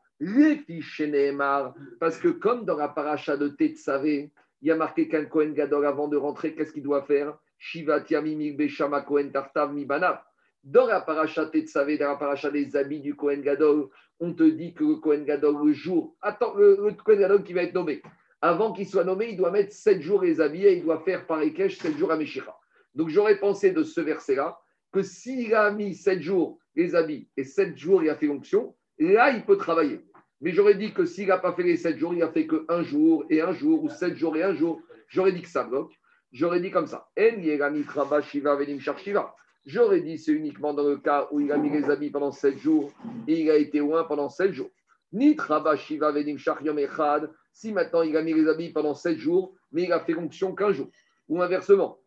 Parce 1.99 2.17
que 2.17 2.29
comme 2.29 2.65
dans 2.65 2.77
la 2.77 2.87
paracha 2.87 3.35
de 3.37 3.49
Tetsavé, 3.49 4.31
il 4.61 4.67
y 4.67 4.71
a 4.71 4.75
marqué 4.75 5.07
qu'un 5.07 5.25
Kohen 5.25 5.53
Gadol 5.53 5.85
avant 5.85 6.07
de 6.07 6.15
rentrer, 6.17 6.55
qu'est-ce 6.55 6.71
qu'il 6.71 6.83
doit 6.83 7.03
faire? 7.03 7.37
Shivat 7.59 8.05
Yamimik 8.09 8.57
Beshama 8.57 9.01
Kohen 9.01 9.31
Tartav 9.31 9.73
Mibanav. 9.73 10.21
Dans 10.63 10.87
la 10.87 11.01
paracha 11.01 11.45
Tetsavé, 11.45 11.97
dans 11.97 12.07
la 12.07 12.15
paracha 12.15 12.49
des 12.49 12.75
habits 12.75 13.01
du 13.01 13.15
Kohen 13.15 13.41
Gadol, 13.41 13.89
on 14.19 14.33
te 14.33 14.43
dit 14.43 14.73
que 14.73 14.83
le 14.83 14.95
Kohen 14.95 15.25
Gadol, 15.25 15.55
le 15.65 15.73
jour, 15.73 16.15
attends, 16.21 16.53
le, 16.55 16.93
Kohen 17.03 17.19
Gadol 17.19 17.43
qui 17.43 17.51
va 17.51 17.63
être 17.63 17.73
nommé, 17.73 18.01
avant 18.41 18.71
qu'il 18.71 18.87
soit 18.87 19.03
nommé, 19.03 19.29
il 19.31 19.37
doit 19.37 19.51
mettre 19.51 19.73
7 19.73 20.01
jours 20.01 20.21
les 20.21 20.39
habits 20.39 20.65
et 20.65 20.77
il 20.77 20.83
doit 20.83 21.01
faire 21.01 21.27
par 21.27 21.41
Ekech 21.41 21.81
7 21.81 21.97
jours 21.97 22.11
à 22.11 22.17
Meshira. 22.17 22.57
Donc 22.95 23.09
j'aurais 23.09 23.39
pensé 23.39 23.71
de 23.71 23.83
ce 23.83 23.99
verset-là 23.99 24.57
que 24.91 25.01
s'il 25.01 25.53
a 25.53 25.71
mis 25.71 25.95
7 25.95 26.21
jours 26.21 26.59
les 26.75 26.95
habits 26.95 27.27
et 27.35 27.43
7 27.43 27.77
jours 27.77 28.03
il 28.03 28.09
a 28.09 28.15
fait 28.15 28.27
l'onction, 28.27 28.73
là 28.99 29.31
il 29.31 29.43
peut 29.43 29.57
travailler. 29.57 29.99
Mais 30.39 30.51
j'aurais 30.51 30.75
dit 30.75 30.93
que 30.93 31.05
s'il 31.05 31.27
n'a 31.27 31.37
pas 31.37 31.53
fait 31.53 31.63
les 31.63 31.77
7 31.77 31.97
jours, 31.97 32.13
il 32.13 32.21
a 32.21 32.29
fait 32.29 32.45
que 32.45 32.65
un 32.67 32.83
jour 32.83 33.25
et 33.29 33.39
un 33.41 33.53
jour, 33.53 33.81
ou 33.81 33.89
7 33.89 34.15
jours 34.15 34.35
et 34.35 34.43
un 34.43 34.53
jour, 34.53 34.81
j'aurais 35.07 35.31
dit 35.31 35.41
que 35.41 35.47
ça 35.47 35.63
bloque. 35.63 35.93
J'aurais 36.33 36.59
dit 36.59 36.69
comme 36.69 36.87
ça. 36.87 37.09
En 37.17 38.21
Shiva 38.21 38.55
Venim 38.55 38.79
Shiva. 38.79 39.35
J'aurais 39.65 40.01
dit 40.01 40.17
c'est 40.17 40.33
uniquement 40.33 40.73
dans 40.73 40.83
le 40.83 40.97
cas 40.97 41.27
où 41.31 41.39
il 41.39 41.51
a 41.51 41.57
mis 41.57 41.69
les 41.69 41.89
habits 41.89 42.09
pendant 42.09 42.31
7 42.31 42.57
jours 42.57 42.91
et 43.27 43.39
il 43.39 43.49
a 43.49 43.55
été 43.55 43.79
loin 43.79 44.03
pendant 44.03 44.29
7 44.29 44.51
jours. 44.51 44.69
Ni 45.13 45.37
Shiva 45.77 46.11
Venim 46.11 46.37
Echad, 46.77 47.31
si 47.51 47.71
maintenant 47.71 48.01
il 48.01 48.17
a 48.17 48.21
mis 48.21 48.33
les 48.33 48.47
habits 48.47 48.71
pendant 48.71 48.95
7 48.95 49.17
jours, 49.17 49.53
mais 49.71 49.83
il 49.83 49.93
a 49.93 49.99
fait 50.01 50.13
l'onction 50.13 50.53
qu'un 50.53 50.73
jour. 50.73 50.89
Ou 51.29 51.41
inversement. 51.41 51.99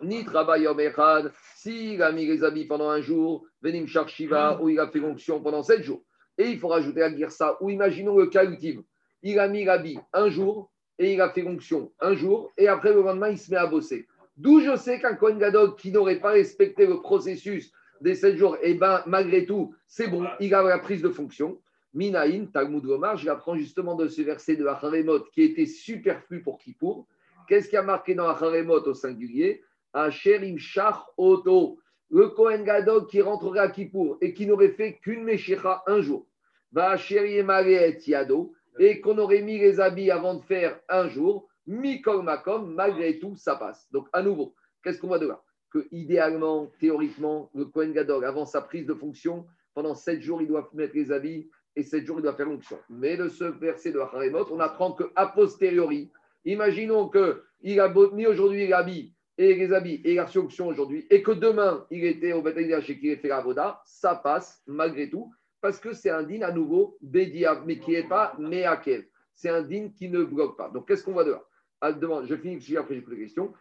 Ni 0.00 0.24
Yom 0.24 0.80
Echad, 0.80 1.32
s'il 1.56 2.02
a 2.02 2.12
mis 2.12 2.24
les 2.24 2.44
habits 2.44 2.66
pendant 2.66 2.88
un 2.88 3.02
jour, 3.02 3.44
Venim 3.60 3.86
Shiva, 3.86 4.62
où 4.62 4.70
il 4.70 4.78
a 4.78 4.88
fait 4.88 5.00
l'onction 5.00 5.42
pendant 5.42 5.62
7 5.62 5.82
jours. 5.82 6.02
Et 6.38 6.48
il 6.48 6.58
faut 6.58 6.68
rajouter 6.68 7.02
à 7.02 7.10
dire 7.10 7.30
ça, 7.30 7.58
ou 7.60 7.68
imaginons 7.68 8.16
le 8.16 8.28
cas 8.28 8.44
ultime. 8.44 8.84
Il 9.22 9.38
a 9.38 9.48
mis 9.48 9.64
l'habit 9.64 9.98
un 10.14 10.30
jour 10.30 10.70
et 10.98 11.12
il 11.14 11.20
a 11.20 11.30
fait 11.30 11.42
l'onction 11.42 11.92
un 12.00 12.14
jour, 12.14 12.52
et 12.56 12.68
après 12.68 12.92
le 12.92 13.02
lendemain, 13.02 13.30
il 13.30 13.38
se 13.38 13.50
met 13.50 13.56
à 13.56 13.66
bosser. 13.66 14.06
D'où 14.40 14.60
je 14.60 14.74
sais 14.74 14.98
qu'un 14.98 15.16
Kohen 15.16 15.38
Gadol 15.38 15.76
qui 15.76 15.92
n'aurait 15.92 16.18
pas 16.18 16.30
respecté 16.30 16.86
le 16.86 17.02
processus 17.02 17.72
des 18.00 18.14
sept 18.14 18.38
jours, 18.38 18.56
et 18.62 18.70
eh 18.70 18.74
ben, 18.74 19.02
malgré 19.04 19.44
tout, 19.44 19.74
c'est 19.86 20.06
bon, 20.06 20.26
il 20.40 20.54
a 20.54 20.62
la 20.62 20.78
prise 20.78 21.02
de 21.02 21.10
fonction. 21.10 21.60
Minaïn, 21.92 22.46
Talmud 22.46 22.82
Gomar, 22.82 23.18
je 23.18 23.26
l'apprends 23.26 23.54
justement 23.54 23.96
de 23.96 24.08
ce 24.08 24.22
verset 24.22 24.56
de 24.56 24.64
Acharemot 24.64 25.20
qui 25.34 25.42
était 25.42 25.66
superflu 25.66 26.40
pour 26.40 26.56
Kippour. 26.56 27.06
Qu'est-ce 27.48 27.68
qui 27.68 27.76
a 27.76 27.82
marqué 27.82 28.14
dans 28.14 28.30
Acharemot 28.30 28.80
au 28.80 28.94
singulier? 28.94 29.62
Asherim 29.92 30.58
Shach 30.58 31.04
Oto. 31.18 31.78
Le 32.10 32.28
Kohen 32.28 32.64
Gadol 32.64 33.08
qui 33.08 33.20
rentrerait 33.20 33.60
à 33.60 33.68
Kippour 33.68 34.16
et 34.22 34.32
qui 34.32 34.46
n'aurait 34.46 34.70
fait 34.70 34.94
qu'une 35.02 35.22
Meshicha 35.22 35.82
un 35.86 36.00
jour. 36.00 36.26
Va 36.72 36.96
et 36.96 37.98
Yado. 38.06 38.54
Et 38.78 39.02
qu'on 39.02 39.18
aurait 39.18 39.42
mis 39.42 39.58
les 39.58 39.80
habits 39.80 40.10
avant 40.10 40.36
de 40.36 40.42
faire 40.42 40.80
un 40.88 41.10
jour. 41.10 41.49
Mikol 41.70 42.24
Makom, 42.24 42.74
malgré 42.74 43.20
tout, 43.20 43.36
ça 43.36 43.54
passe. 43.54 43.86
Donc, 43.92 44.08
à 44.12 44.22
nouveau, 44.22 44.56
qu'est-ce 44.82 44.98
qu'on 44.98 45.06
voit 45.06 45.20
de 45.20 45.28
là 45.28 45.40
Que 45.70 45.86
idéalement, 45.92 46.72
théoriquement, 46.80 47.48
le 47.54 47.64
Kohen 47.66 47.92
Gadol, 47.92 48.24
avant 48.24 48.44
sa 48.44 48.60
prise 48.60 48.86
de 48.86 48.94
fonction, 48.94 49.46
pendant 49.72 49.94
sept 49.94 50.20
jours, 50.20 50.42
il 50.42 50.48
doit 50.48 50.68
mettre 50.74 50.96
les 50.96 51.12
habits 51.12 51.48
et 51.76 51.84
sept 51.84 52.04
jours, 52.04 52.18
il 52.18 52.22
doit 52.22 52.34
faire 52.34 52.46
l'onction. 52.46 52.76
Mais 52.88 53.16
de 53.16 53.28
ce 53.28 53.44
verset 53.44 53.92
de 53.92 54.00
Haremot, 54.00 54.50
on 54.50 54.58
apprend 54.58 54.92
qu'à 54.92 55.26
posteriori, 55.26 56.10
imaginons 56.44 57.08
qu'il 57.08 57.78
a 57.78 57.88
mis 58.12 58.26
aujourd'hui 58.26 58.66
les 58.66 58.72
habits 58.72 59.14
et 59.38 59.54
les 59.54 59.72
habits 59.72 60.02
et 60.04 60.16
la 60.16 60.26
fonction 60.26 60.66
aujourd'hui, 60.66 61.06
et 61.08 61.22
que 61.22 61.30
demain, 61.30 61.86
il 61.92 62.04
était 62.04 62.32
au 62.32 62.42
Bataillon 62.42 62.80
chez 62.80 62.98
qui 62.98 63.06
il 63.06 63.16
fait 63.16 63.28
la 63.28 63.42
Voda, 63.42 63.80
ça 63.84 64.16
passe 64.16 64.60
malgré 64.66 65.08
tout, 65.08 65.32
parce 65.60 65.78
que 65.78 65.92
c'est 65.92 66.10
un 66.10 66.24
din 66.24 66.42
à 66.42 66.50
nouveau 66.50 66.98
Bédia, 67.00 67.62
mais 67.64 67.78
qui 67.78 67.92
n'est 67.92 68.08
pas 68.08 68.34
Meakev. 68.40 69.04
C'est 69.34 69.50
un 69.50 69.62
din 69.62 69.90
qui 69.96 70.08
ne 70.08 70.24
bloque 70.24 70.56
pas. 70.56 70.68
Donc, 70.68 70.88
qu'est-ce 70.88 71.04
qu'on 71.04 71.12
voit 71.12 71.24
de 71.24 71.30
là 71.30 71.44
je 71.82 72.36
finis 72.36 72.60
je 72.60 72.76
après 72.76 72.94
j'ai 72.94 73.00
plus 73.00 73.16
de 73.16 73.20
questions. 73.22 73.52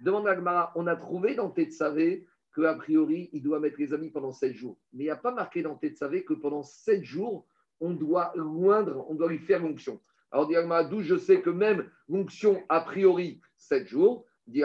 Demande 0.00 0.28
à 0.28 0.34
Gmara, 0.34 0.72
on 0.74 0.86
a 0.86 0.96
trouvé 0.96 1.34
dans 1.34 1.50
Tetsavé 1.50 2.26
qu'a 2.54 2.74
priori, 2.74 3.30
il 3.32 3.42
doit 3.42 3.60
mettre 3.60 3.76
les 3.78 3.92
amis 3.92 4.10
pendant 4.10 4.32
7 4.32 4.54
jours. 4.54 4.78
Mais 4.92 5.04
il 5.04 5.06
n'y 5.06 5.10
a 5.10 5.16
pas 5.16 5.32
marqué 5.32 5.62
dans 5.62 5.74
Tetsavé 5.74 6.24
que 6.24 6.34
pendant 6.34 6.62
7 6.62 7.04
jours, 7.04 7.46
on 7.80 7.90
doit 7.90 8.32
loindre, 8.36 9.04
on 9.10 9.14
doit 9.14 9.28
lui 9.28 9.38
faire 9.38 9.60
l'onction. 9.60 10.00
Alors, 10.30 10.48
dit 10.48 10.54
d'où 10.90 11.02
je 11.02 11.16
sais 11.16 11.40
que 11.40 11.50
même 11.50 11.88
l'onction, 12.08 12.62
a 12.68 12.80
priori, 12.80 13.40
7 13.56 13.86
jours, 13.86 14.24
dit 14.46 14.62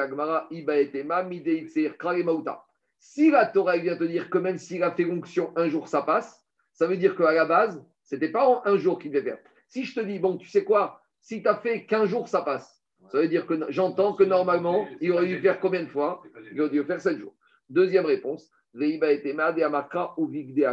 Si 2.99 3.31
la 3.31 3.45
Torah 3.45 3.77
vient 3.77 3.95
te 3.97 4.03
dire 4.03 4.29
que 4.29 4.37
même 4.37 4.57
s'il 4.57 4.83
a 4.83 4.91
fait 4.91 5.03
l'onction 5.03 5.53
un 5.55 5.69
jour, 5.69 5.87
ça 5.87 6.01
passe, 6.01 6.45
ça 6.79 6.87
veut 6.87 6.95
dire 6.95 7.13
qu'à 7.13 7.33
la 7.33 7.43
base, 7.43 7.85
ce 8.05 8.15
n'était 8.15 8.29
pas 8.29 8.61
un 8.63 8.77
jour 8.77 8.99
qu'il 8.99 9.11
devait 9.11 9.31
faire. 9.31 9.39
Si 9.67 9.83
je 9.83 9.93
te 9.93 9.99
dis, 9.99 10.17
bon, 10.17 10.37
tu 10.37 10.47
sais 10.47 10.63
quoi, 10.63 11.01
si 11.19 11.41
tu 11.41 11.47
as 11.49 11.57
fait 11.57 11.85
15 11.85 12.07
jours, 12.07 12.29
ça 12.29 12.41
passe. 12.41 12.81
Ça 13.11 13.19
veut 13.19 13.27
dire 13.27 13.45
que 13.45 13.53
j'entends 13.67 14.13
que 14.13 14.23
normalement, 14.23 14.87
il 15.01 15.11
aurait 15.11 15.27
dû 15.27 15.39
faire 15.39 15.59
combien 15.59 15.83
de 15.83 15.89
fois 15.89 16.23
Il 16.53 16.61
aurait 16.61 16.69
dû 16.69 16.81
faire 16.85 17.01
7 17.01 17.17
jours. 17.17 17.35
Deuxième 17.69 18.05
réponse, 18.05 18.49
Veiba 18.73 19.11
et 19.11 19.61
Amaka 19.61 20.13
ou 20.15 20.31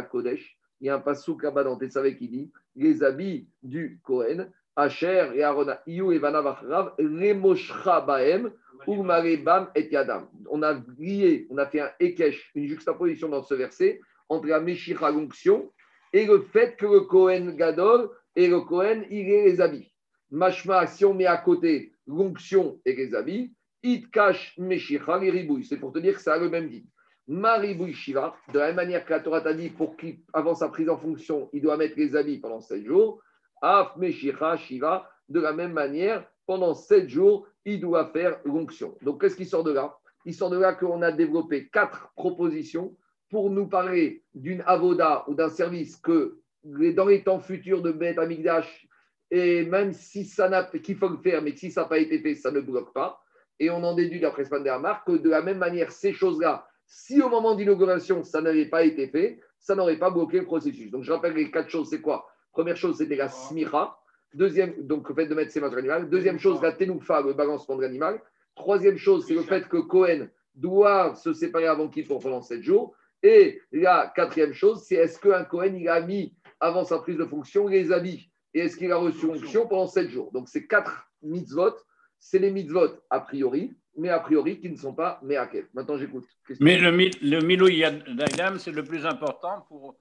Kodesh. 0.09 0.57
Il 0.79 0.87
y 0.87 0.89
a 0.89 0.95
un 0.95 0.99
passouk 0.99 1.43
là-bas 1.43 1.65
dans 1.65 1.75
Tessavé 1.75 2.15
qui 2.15 2.29
dit 2.29 2.51
les 2.77 3.03
habits 3.03 3.49
du 3.61 3.99
Kohen, 4.01 4.49
Asher 4.77 5.31
et 5.35 5.43
Arona, 5.43 5.81
Iyu 5.87 6.13
et 6.13 6.19
Vanavachrav, 6.19 6.93
Remoshcha 6.99 7.99
Baem, 7.99 8.53
Bam 8.87 9.67
et 9.75 9.89
Yadam. 9.91 10.29
On 10.49 10.63
a 10.63 10.81
lié, 10.97 11.47
on 11.49 11.57
a 11.57 11.65
fait 11.65 11.81
un 11.81 11.91
Ekesh, 11.99 12.51
une 12.55 12.67
juxtaposition 12.67 13.27
dans 13.27 13.43
ce 13.43 13.55
verset 13.55 13.99
entre 14.29 14.47
la 14.47 14.59
Meshira, 14.59 15.11
l'onction, 15.11 15.71
et 16.17 16.25
le 16.25 16.41
fait 16.41 16.75
que 16.77 16.87
le 16.87 17.01
Kohen 17.01 17.55
Gadol 17.55 18.09
et 18.35 18.47
le 18.47 18.61
Kohen, 18.61 19.05
il 19.11 19.29
ait 19.29 19.43
les 19.45 19.61
habits. 19.61 19.91
Mashma, 20.31 20.87
si 20.87 21.05
on 21.05 21.13
met 21.13 21.27
à 21.27 21.37
côté 21.37 21.93
l'onction 22.07 22.79
et 22.85 22.95
les 22.95 23.13
habits, 23.13 23.53
it 23.83 24.09
cache 24.09 24.55
Meshicha, 24.57 25.19
les 25.19 25.29
ribouilles. 25.29 25.63
C'est 25.63 25.77
pour 25.77 25.93
te 25.93 25.99
dire 25.99 26.15
que 26.15 26.21
ça 26.21 26.33
a 26.33 26.37
le 26.39 26.49
même 26.49 26.69
dit. 26.69 26.87
Maribouille 27.27 27.93
Shiva, 27.93 28.35
de 28.51 28.57
la 28.57 28.67
même 28.67 28.77
manière 28.77 29.05
que 29.05 29.11
la 29.11 29.19
Torah 29.19 29.41
t'a 29.41 29.53
dit, 29.53 29.69
pour 29.69 29.95
qu'avant 29.95 30.55
sa 30.55 30.69
prise 30.69 30.89
en 30.89 30.97
fonction, 30.97 31.49
il 31.53 31.61
doit 31.61 31.77
mettre 31.77 31.95
les 31.97 32.15
habits 32.15 32.39
pendant 32.39 32.61
7 32.61 32.83
jours. 32.83 33.21
Af 33.61 33.95
Meshicha 33.97 34.57
Shiva, 34.57 35.07
de 35.29 35.39
la 35.39 35.53
même 35.53 35.73
manière, 35.73 36.27
pendant 36.47 36.73
7 36.73 37.07
jours, 37.09 37.47
il 37.63 37.79
doit 37.79 38.07
faire 38.07 38.39
l'onction. 38.43 38.97
Donc, 39.03 39.21
qu'est-ce 39.21 39.35
qui 39.35 39.45
sort 39.45 39.63
de 39.63 39.71
là? 39.71 39.95
Il 40.25 40.33
sort 40.33 40.49
de 40.49 40.57
là 40.57 40.73
qu'on 40.73 41.03
a 41.03 41.11
développé 41.11 41.67
quatre 41.67 42.11
propositions 42.15 42.95
pour 43.29 43.49
nous 43.49 43.67
parler 43.67 44.23
d'une 44.33 44.63
avoda 44.65 45.25
ou 45.27 45.35
d'un 45.35 45.49
service 45.49 45.97
que 45.97 46.39
dans 46.63 47.05
les 47.05 47.23
temps 47.23 47.39
futurs 47.39 47.81
de 47.81 47.91
Beth 47.91 48.17
Amigdash, 48.17 48.87
et 49.31 49.65
même 49.65 49.93
si 49.93 50.25
ça 50.25 50.49
n'a 50.49 50.63
qu'il 50.63 50.95
faut 50.95 51.09
le 51.09 51.17
faire, 51.17 51.41
mais 51.41 51.55
si 51.55 51.71
ça 51.71 51.81
n'a 51.81 51.87
pas 51.87 51.99
été 51.99 52.19
fait, 52.19 52.35
ça 52.35 52.51
ne 52.51 52.61
bloque 52.61 52.93
pas. 52.93 53.21
Et 53.59 53.69
on 53.69 53.83
en 53.83 53.95
déduit 53.95 54.19
d'après 54.19 54.45
Spandermar 54.45 55.03
que 55.03 55.13
de 55.13 55.29
la 55.29 55.41
même 55.41 55.57
manière, 55.57 55.91
ces 55.91 56.13
choses-là, 56.13 56.67
si 56.85 57.21
au 57.21 57.29
moment 57.29 57.55
d'inauguration, 57.55 58.23
ça 58.23 58.41
n'avait 58.41 58.69
pas 58.69 58.83
été 58.83 59.07
fait, 59.07 59.39
ça 59.59 59.75
n'aurait 59.75 59.97
pas 59.97 60.09
bloqué 60.09 60.39
le 60.39 60.45
processus. 60.45 60.91
Donc 60.91 61.03
je 61.03 61.11
rappelle 61.11 61.33
les 61.33 61.51
quatre 61.51 61.69
choses, 61.69 61.89
c'est 61.89 62.01
quoi? 62.01 62.27
Première 62.53 62.77
chose, 62.77 62.97
c'était 62.97 63.15
la 63.15 63.27
smira. 63.27 64.01
Deuxième, 64.33 64.73
donc 64.85 65.09
le 65.09 65.15
fait 65.15 65.25
de 65.25 65.35
mettre 65.35 65.51
ses 65.51 65.59
matériaux 65.59 65.79
animales. 65.79 66.09
Deuxième 66.09 66.39
chose, 66.39 66.61
la 66.61 66.71
tenoufa, 66.71 67.21
le 67.21 67.33
balancement 67.33 67.75
de 67.75 67.81
l'animal. 67.81 68.21
Troisième 68.55 68.97
chose, 68.97 69.25
c'est 69.27 69.33
le 69.33 69.43
fait 69.43 69.67
que 69.67 69.77
Cohen 69.77 70.27
doit 70.55 71.15
se 71.15 71.33
séparer 71.33 71.67
avant 71.67 71.87
qu'il 71.87 72.07
pour 72.07 72.19
pendant 72.19 72.41
sept 72.41 72.61
jours. 72.61 72.95
Et 73.23 73.61
la 73.71 74.11
quatrième 74.15 74.53
chose, 74.53 74.83
c'est 74.85 74.95
est-ce 74.95 75.19
qu'un 75.19 75.43
Cohen, 75.43 75.75
il 75.75 75.89
a 75.89 76.01
mis, 76.01 76.35
avant 76.59 76.83
sa 76.83 76.99
prise 76.99 77.17
de 77.17 77.25
fonction, 77.25 77.67
les 77.67 77.91
habits? 77.91 78.29
Et 78.53 78.61
est-ce 78.61 78.77
qu'il 78.77 78.91
a 78.91 78.97
reçu 78.97 79.25
onction 79.25 79.67
pendant 79.67 79.87
sept 79.87 80.09
jours? 80.09 80.31
Donc, 80.31 80.47
ces 80.49 80.67
quatre 80.67 81.09
mitzvot, 81.21 81.75
c'est 82.19 82.39
les 82.39 82.51
mitzvot 82.51 82.89
a 83.09 83.19
priori, 83.19 83.75
mais 83.97 84.09
a 84.09 84.19
priori 84.19 84.59
qui 84.59 84.69
ne 84.69 84.75
sont 84.75 84.93
pas 84.93 85.19
Meakev. 85.23 85.65
Maintenant, 85.73 85.97
j'écoute. 85.97 86.25
Mais 86.59 86.77
le, 86.77 86.91
le 86.91 87.39
Milou 87.41 87.67
Yadam, 87.67 88.59
c'est 88.59 88.71
le 88.71 88.83
plus 88.83 89.05
important 89.05 89.65
pour. 89.67 89.95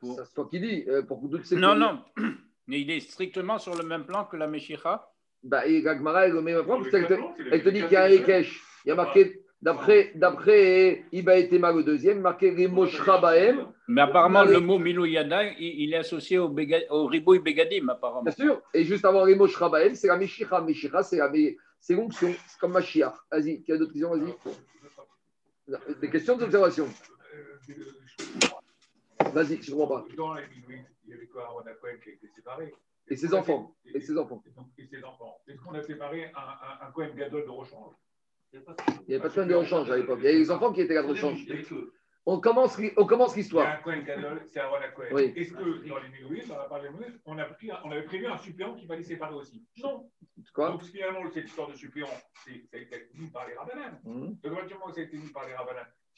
pour... 0.00 0.20
C'est 0.24 0.34
toi 0.34 0.48
qui 0.50 0.60
dis. 0.60 0.84
Euh, 0.88 1.02
pour 1.02 1.20
toutes 1.28 1.44
ces 1.44 1.56
non, 1.56 1.74
non. 1.74 2.02
Mais 2.66 2.82
il 2.82 2.90
est 2.90 3.00
strictement 3.00 3.58
sur 3.58 3.74
le 3.74 3.82
même 3.82 4.04
plan 4.04 4.24
que 4.24 4.36
la 4.36 4.46
Meshicha. 4.46 5.10
Bah, 5.42 5.66
et 5.66 5.82
Gagmara 5.82 6.26
est 6.26 6.30
le 6.30 6.42
même 6.42 6.62
plan. 6.64 6.82
Elle 6.92 7.62
te 7.62 7.68
dit 7.70 7.82
qu'il 7.82 7.92
y 7.92 7.96
a 7.96 8.04
un 8.04 8.10
Ekesh. 8.10 8.60
Il 8.84 8.88
y 8.88 8.92
a 8.92 8.94
marqué 8.94 9.37
D'après, 9.60 10.12
d'après 10.14 11.04
été 11.12 11.58
mal 11.58 11.76
au 11.76 11.82
deuxième, 11.82 12.20
marqué 12.20 12.52
les 12.52 12.68
Baem. 12.68 13.66
Mais 13.88 14.02
apparemment, 14.02 14.44
le 14.44 14.60
mot 14.60 14.78
Milou 14.78 15.04
Yada, 15.04 15.42
il, 15.58 15.92
est 15.92 15.96
associé 15.96 16.38
au, 16.38 16.54
au 16.90 17.06
Ribouy 17.06 17.40
Begadim, 17.40 17.88
apparemment. 17.88 18.22
Bien 18.22 18.32
sûr. 18.32 18.62
Et 18.72 18.84
juste 18.84 19.04
avant 19.04 19.24
les 19.24 19.34
Baem, 19.34 19.94
c'est 19.96 20.06
la 20.06 20.16
Meshicha. 20.16 20.60
Meshicha, 20.60 21.02
c'est 21.02 21.16
la 21.16 21.28
c'est 21.80 21.94
l'onction. 21.94 22.34
C'est 22.46 22.58
comme 22.58 22.72
Mashiach. 22.72 23.14
Vas-y, 23.30 23.62
qui 23.62 23.72
a 23.72 23.76
d'autres 23.76 23.92
questions 23.92 24.10
Vas-y. 24.10 24.34
Des 26.00 26.10
questions 26.10 26.36
d'observation 26.36 26.88
Vas-y, 29.32 29.62
je 29.62 29.70
ne 29.70 29.76
comprends 29.76 30.00
pas. 30.00 30.06
Dans 30.16 30.34
la 30.34 30.42
il 30.42 31.10
y 31.10 31.14
avait 31.14 31.26
quoi? 31.26 31.44
Aaron 31.44 31.62
Cohen 31.80 31.98
qui 32.02 32.10
a 32.10 32.12
été 32.12 32.28
séparé. 32.28 32.74
Et 33.08 33.16
ses 33.16 33.32
enfants. 33.34 33.74
Et 33.94 34.00
ses 34.00 34.16
enfants. 34.18 34.42
Et 34.76 34.86
ses 34.86 35.02
enfants. 35.04 35.40
Est-ce 35.46 35.60
qu'on 35.60 35.74
a 35.74 35.82
séparé 35.82 36.26
un, 36.26 36.84
un, 36.84 36.86
un 36.88 36.90
Cohen 36.92 37.10
Gadol 37.16 37.44
de 37.44 37.50
rechange 37.50 37.94
il 38.52 38.60
n'y 39.08 39.14
avait 39.14 39.20
pas 39.20 39.28
de 39.28 39.34
Cohen 39.34 39.46
de 39.46 39.54
rechange 39.54 39.90
à 39.90 39.96
l'époque. 39.96 40.18
Il 40.20 40.24
y 40.24 40.28
avait 40.28 40.38
les 40.38 40.50
enfants 40.50 40.72
qui 40.72 40.80
étaient 40.80 40.94
là 40.94 41.02
de 41.02 41.08
rechange. 41.08 41.46
On 42.30 42.40
commence, 42.40 42.78
on 42.98 43.06
commence 43.06 43.34
l'histoire. 43.36 43.66
A 43.66 43.90
un 43.90 44.38
c'est 44.50 44.60
Aaron 44.60 44.76
Cohen. 44.94 45.06
Oui. 45.12 45.32
Est-ce 45.34 45.52
que 45.54 45.88
dans 45.88 45.98
les 45.98 46.10
Mélouis, 46.10 46.46
dans 46.46 46.58
la 46.58 46.64
part 46.64 46.82
des 46.82 46.88
on, 47.24 47.38
a 47.38 47.44
pris, 47.44 47.70
on 47.84 47.90
avait 47.90 48.02
prévu 48.02 48.26
un 48.26 48.36
suppléant 48.36 48.74
qui 48.74 48.86
va 48.86 48.96
les 48.96 49.02
séparer 49.02 49.34
aussi? 49.34 49.64
Non. 49.82 50.10
Quoi? 50.52 50.72
Donc 50.72 50.82
finalement, 50.82 51.20
cette 51.32 51.46
histoire 51.46 51.70
de 51.70 51.74
suppléant, 51.74 52.06
ça 52.06 52.50
a 52.50 52.76
été 52.76 53.08
mis 53.14 53.30
par 53.30 53.48
les 53.48 53.54
rabbinans. 53.54 53.98
Mmh. 54.04 54.20
Donc, 54.42 54.42
que 54.42 54.94
ça 54.94 55.00
a 55.00 55.04
été 55.04 55.16
mis 55.16 55.30
par 55.30 55.46
les 55.46 55.54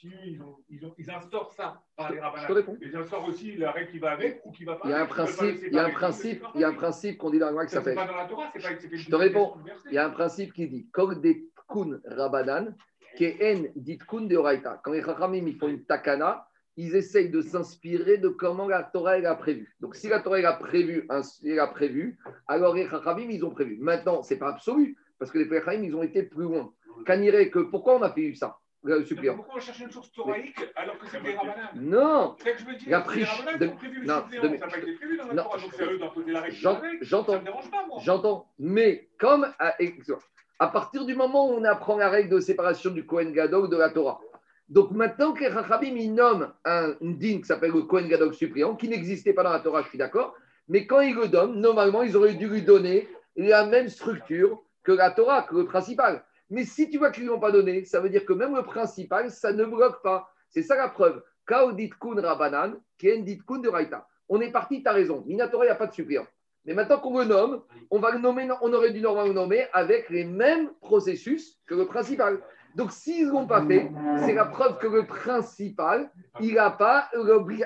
ils, 0.03 0.43
ont, 0.43 0.57
ils, 0.69 0.85
ont, 0.85 0.95
ils, 0.99 1.11
instaurent 1.11 1.53
ça 1.53 1.83
par 1.97 2.11
les 2.11 2.21
rabbinats. 2.21 2.73
Ils 2.81 2.97
instaurent 2.97 3.29
aussi 3.29 3.57
la 3.57 3.71
règle 3.71 3.91
qui 3.91 3.99
va 3.99 4.13
avec 4.13 4.41
ou 4.45 4.51
qui 4.51 4.65
va 4.65 4.77
pas. 4.77 4.89
Il 4.89 4.91
y 4.91 4.95
a 4.95 5.03
un 5.03 5.07
principe, 5.07 5.63
il 5.67 5.73
y 5.73 5.79
a 5.79 5.85
un 5.85 5.91
principe, 5.91 6.43
il 6.55 6.61
y 6.61 6.65
a 6.65 6.69
un 6.69 6.75
principe 6.75 7.19
qu'on 7.19 7.31
dit 7.31 7.39
dans 7.39 7.47
la 7.47 7.53
loi 7.53 7.67
qui 7.67 7.73
s'appelle. 7.73 7.99
c'est. 8.59 8.97
Je 8.97 9.11
te 9.11 9.17
réponds. 9.17 9.55
Il 9.87 9.93
y 9.93 9.99
a 9.99 10.07
un 10.07 10.11
principe 10.11 10.53
qui 10.53 10.69
dit 10.69 10.89
Kog 10.91 11.21
de 11.21 11.35
kun 11.71 12.01
rabanan, 12.05 12.75
en 13.21 13.65
dit 13.77 13.99
kun 13.99 14.23
de 14.23 14.37
oraita. 14.37 14.81
Quand 14.83 14.93
les 14.93 15.03
chachamim 15.03 15.47
ils 15.47 15.57
font 15.57 15.69
une 15.69 15.85
takana, 15.85 16.47
ils 16.77 16.95
essayent 16.97 17.31
de 17.31 17.41
s'inspirer 17.41 18.19
de 18.19 18.29
comment 18.29 18.69
la 18.69 18.83
Torah 18.83 19.13
a 19.13 19.35
prévu. 19.35 19.75
Donc 19.81 19.97
si 19.97 20.09
la 20.09 20.21
Torah 20.21 20.39
a 20.39 20.53
prévu, 20.55 21.07
elle 21.45 21.59
a 21.59 21.67
prévu, 21.67 22.19
alors 22.47 22.75
les 22.75 22.89
chachamim 22.89 23.29
ils 23.31 23.45
ont 23.45 23.51
prévu. 23.51 23.79
Maintenant, 23.81 24.23
c'est 24.23 24.39
pas 24.39 24.51
absolu 24.51 24.97
parce 25.19 25.31
que 25.31 25.39
les 25.39 25.49
chachamim 25.49 25.85
ils 25.85 25.95
ont 25.95 26.03
été 26.03 26.23
plus 26.23 26.45
loin. 26.45 26.73
Kaniré 27.07 27.51
que 27.51 27.61
pourquoi 27.61 27.97
on 27.97 28.03
a 28.03 28.13
fait 28.13 28.35
ça 28.35 28.57
le 28.83 29.05
suppléant. 29.05 29.37
Pourquoi 29.37 29.57
on 29.57 29.61
cherche 29.61 29.81
une 29.81 29.91
source 29.91 30.11
thoraïque 30.13 30.59
alors 30.75 30.99
que 30.99 31.07
c'est 31.07 31.23
des 31.23 31.37
Non 31.75 32.37
C'est 32.39 32.53
que 32.53 32.59
je 32.61 32.65
veux 32.65 32.75
dire, 32.75 32.91
la 32.91 33.01
prise 33.03 33.29
de... 33.59 33.67
prévu, 33.67 34.07
non, 34.07 34.23
de... 34.31 34.37
ça 34.37 34.49
n'a 34.49 34.67
pas 34.67 34.79
été 34.79 34.95
prévu 34.95 35.17
dans 35.17 35.27
la 35.27 35.43
Torah, 35.43 35.59
donc 35.59 35.73
c'est 35.75 35.85
eux 35.85 35.99
d'imposer 35.99 36.33
la 36.33 36.41
règle. 36.41 36.57
J'entends, 37.03 37.43
j'entends, 38.03 38.53
mais 38.59 39.11
comme 39.19 39.53
à, 39.59 39.75
à, 40.61 40.69
partir 40.69 41.05
du 41.05 41.17
moment 41.17 41.51
où 41.51 41.55
on 41.55 41.65
apprend 41.65 41.97
la 41.97 42.09
règle 42.09 42.29
de 42.31 42.41
séparation 42.41 42.91
du 42.91 43.05
Kohen 43.05 43.33
Gadol 43.33 43.69
de 43.69 43.77
la 43.77 43.91
Torah, 43.91 44.21
donc 44.69 44.93
maintenant 44.93 45.33
que 45.33 45.45
Rachabim 45.45 45.97
il 45.97 46.15
nomme 46.15 46.53
un 46.65 46.95
din 47.01 47.39
qui 47.39 47.45
s'appelle 47.45 47.73
le 47.73 47.83
Kohen 47.83 48.07
Gadol 48.07 48.33
suppléant, 48.35 48.77
qui 48.77 48.89
n'existait 48.89 49.33
pas 49.33 49.43
dans 49.43 49.51
la 49.51 49.61
Torah, 49.61 49.83
je 49.83 49.89
suis 49.89 49.99
d'accord, 49.99 50.37
mais 50.69 50.87
quand 50.87 51.01
il 51.01 51.17
le 51.17 51.27
donne, 51.27 51.61
normalement 51.61 52.03
ils 52.03 52.17
auraient 52.17 52.35
dû 52.35 52.47
lui 52.47 52.63
donner 52.63 53.09
la 53.37 53.67
même 53.67 53.89
structure 53.89 54.63
que 54.85 54.93
la 54.93 55.11
Torah, 55.11 55.43
que 55.43 55.57
le 55.57 55.65
principal. 55.65 56.25
Mais 56.51 56.65
si 56.65 56.91
tu 56.91 56.99
vois 56.99 57.11
qu'ils 57.11 57.25
ne 57.25 57.31
l'ont 57.31 57.41
pas 57.41 57.53
donné, 57.53 57.85
ça 57.85 58.01
veut 58.01 58.11
dire 58.11 58.25
que 58.25 58.33
même 58.33 58.55
le 58.55 58.63
principal, 58.63 59.31
ça 59.31 59.53
ne 59.53 59.65
bloque 59.65 60.03
pas. 60.03 60.29
C'est 60.49 60.63
ça 60.63 60.77
la 60.77 60.89
preuve. 60.89 61.23
Kaodit 61.47 61.91
kun 61.91 62.21
rabanan, 62.21 62.81
dit 62.99 63.39
kun 63.47 63.59
de 63.59 63.69
raita. 63.69 64.07
On 64.29 64.41
est 64.41 64.51
parti, 64.51 64.83
tu 64.83 64.89
as 64.89 64.93
raison. 64.93 65.25
Minatora, 65.27 65.65
il 65.65 65.69
n'y 65.69 65.73
a 65.73 65.77
pas 65.77 65.87
de 65.87 65.95
suppléant. 65.95 66.27
Mais 66.65 66.75
maintenant 66.75 66.99
qu'on 66.99 67.19
le 67.19 67.25
nomme, 67.25 67.63
on 67.91 67.99
va 67.99 68.13
nommer, 68.19 68.49
on 68.61 68.73
aurait 68.73 68.93
dû 68.93 69.01
normalement 69.01 69.29
le 69.29 69.35
nommer 69.35 69.67
avec 69.73 70.11
les 70.11 70.25
mêmes 70.25 70.71
processus 70.81 71.59
que 71.67 71.75
le 71.75 71.87
principal. 71.87 72.41
Donc, 72.77 72.93
s'ils 72.93 73.27
ne 73.27 73.33
l'ont 73.33 73.47
pas 73.47 73.67
fait, 73.67 73.91
c'est 74.21 74.35
la 74.35 74.45
preuve 74.45 74.79
que 74.79 74.87
le 74.87 75.05
principal, 75.05 76.11
il 76.41 76.55
n'a 76.55 76.71
pas 76.71 77.11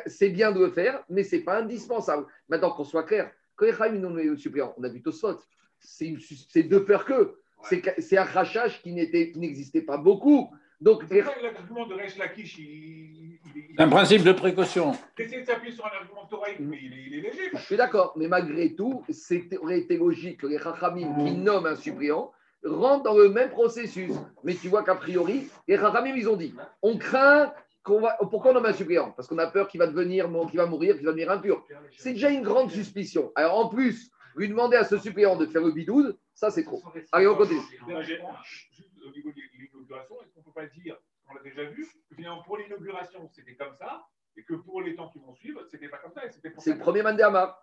C'est 0.07 0.31
bien 0.31 0.53
de 0.53 0.61
le 0.61 0.71
faire, 0.71 1.03
mais 1.11 1.25
ce 1.25 1.37
n'est 1.37 1.43
pas 1.43 1.59
indispensable. 1.59 2.27
Maintenant, 2.49 2.71
qu'on 2.71 2.85
soit 2.85 3.03
clair, 3.03 3.31
quand 3.57 3.67
les 3.67 3.99
nommé 3.99 4.25
le 4.25 4.37
suppléant, 4.37 4.75
on 4.79 4.85
a 4.85 4.89
vu 4.89 5.03
Tosfot, 5.03 5.39
c'est 5.79 6.63
deux 6.63 6.85
peurs 6.85 7.05
que 7.05 7.37
c'est 7.99 8.19
un 8.19 8.25
rachage 8.25 8.83
qui 8.83 8.93
n'existait 8.93 9.83
pas 9.83 9.97
beaucoup. 9.97 10.51
Donc, 10.81 11.05
l'argument 11.11 11.87
de 11.87 11.95
Resh 11.95 12.17
Lakish, 12.17 12.59
un 13.79 13.89
principe 13.89 14.23
de 14.23 14.33
précaution. 14.33 14.93
Essayer 15.19 15.43
de 15.43 15.47
s'appuyer 15.47 15.75
sur 15.75 15.85
un 15.85 15.91
argument 16.01 16.27
thoraïque, 16.27 16.61
mais 16.61 16.79
il 16.83 16.93
est, 16.93 17.23
léger. 17.23 17.51
Je 17.53 17.59
suis 17.59 17.77
d'accord, 17.77 18.13
mais 18.17 18.29
malgré 18.29 18.75
tout, 18.75 19.05
c'est 19.11 19.57
aurait 19.59 19.79
été 19.79 19.97
logique 19.97 20.41
que 20.41 20.47
les 20.47 20.59
Chachamim 20.59 21.15
qui 21.25 21.33
nomment 21.33 21.67
un 21.67 21.77
suppléant 21.77 22.33
rentrent 22.65 23.05
dans 23.05 23.17
le 23.17 23.29
même 23.29 23.51
processus. 23.51 24.13
Mais 24.43 24.55
tu 24.55 24.69
vois 24.69 24.83
qu'a 24.83 24.95
priori, 24.95 25.49
les 25.69 25.77
Chachamim, 25.77 26.15
ils 26.17 26.29
ont 26.29 26.37
dit 26.37 26.55
on 26.83 26.99
craint 26.99 27.53
qu'on 27.83 28.01
va. 28.01 28.17
Pourquoi 28.31 28.53
on 28.53 28.55
nomme 28.55 28.67
un 28.67 28.73
suppléant 28.73 29.13
Parce 29.13 29.29
qu'on 29.29 29.39
a 29.39 29.47
peur 29.47 29.69
qu'il 29.69 29.79
va 29.79 29.87
devenir, 29.87 30.29
qu'il 30.51 30.59
va 30.59 30.67
mourir, 30.67 30.97
qu'il 30.97 31.05
va 31.05 31.13
devenir 31.13 31.31
impur. 31.31 31.65
C'est 31.97 32.13
déjà 32.13 32.31
une 32.31 32.43
grande 32.43 32.71
suspicion. 32.71 33.33
Alors 33.35 33.59
en 33.59 33.69
plus, 33.69 34.11
lui 34.37 34.49
demander 34.49 34.77
à 34.77 34.85
ce 34.85 34.99
suppléant 34.99 35.37
de 35.37 35.47
faire 35.47 35.63
le 35.63 35.73
bidouze, 35.73 36.17
ça 36.35 36.51
c'est 36.51 36.65
trop. 36.65 36.83
Allez, 37.13 37.27
on 37.27 37.37
continue. 37.37 37.61
Au 37.89 39.11
niveau 39.11 39.31
l'inauguration, 39.95 40.23
est-ce 40.23 40.35
qu'on 40.35 40.41
ne 40.41 40.45
peut 40.45 40.53
pas 40.53 40.67
dire, 40.67 40.97
on 41.31 41.35
l'a 41.35 41.43
déjà 41.43 41.65
vu, 41.65 41.87
que 42.09 42.15
finalement 42.15 42.43
pour 42.43 42.57
l'inauguration 42.57 43.29
c'était 43.33 43.55
comme 43.55 43.75
ça, 43.79 44.07
et 44.37 44.43
que 44.43 44.55
pour 44.55 44.83
les 44.83 44.97
temps 44.97 45.09
qui 45.11 45.19
vont 45.21 45.35
suivre, 45.35 45.65
c'était 45.71 45.89
pas 45.89 45.99
comme 45.99 46.13
ça. 46.13 46.23
C'est 46.59 46.73
le 46.73 46.79
premier 46.79 47.03
mandéama. 47.03 47.63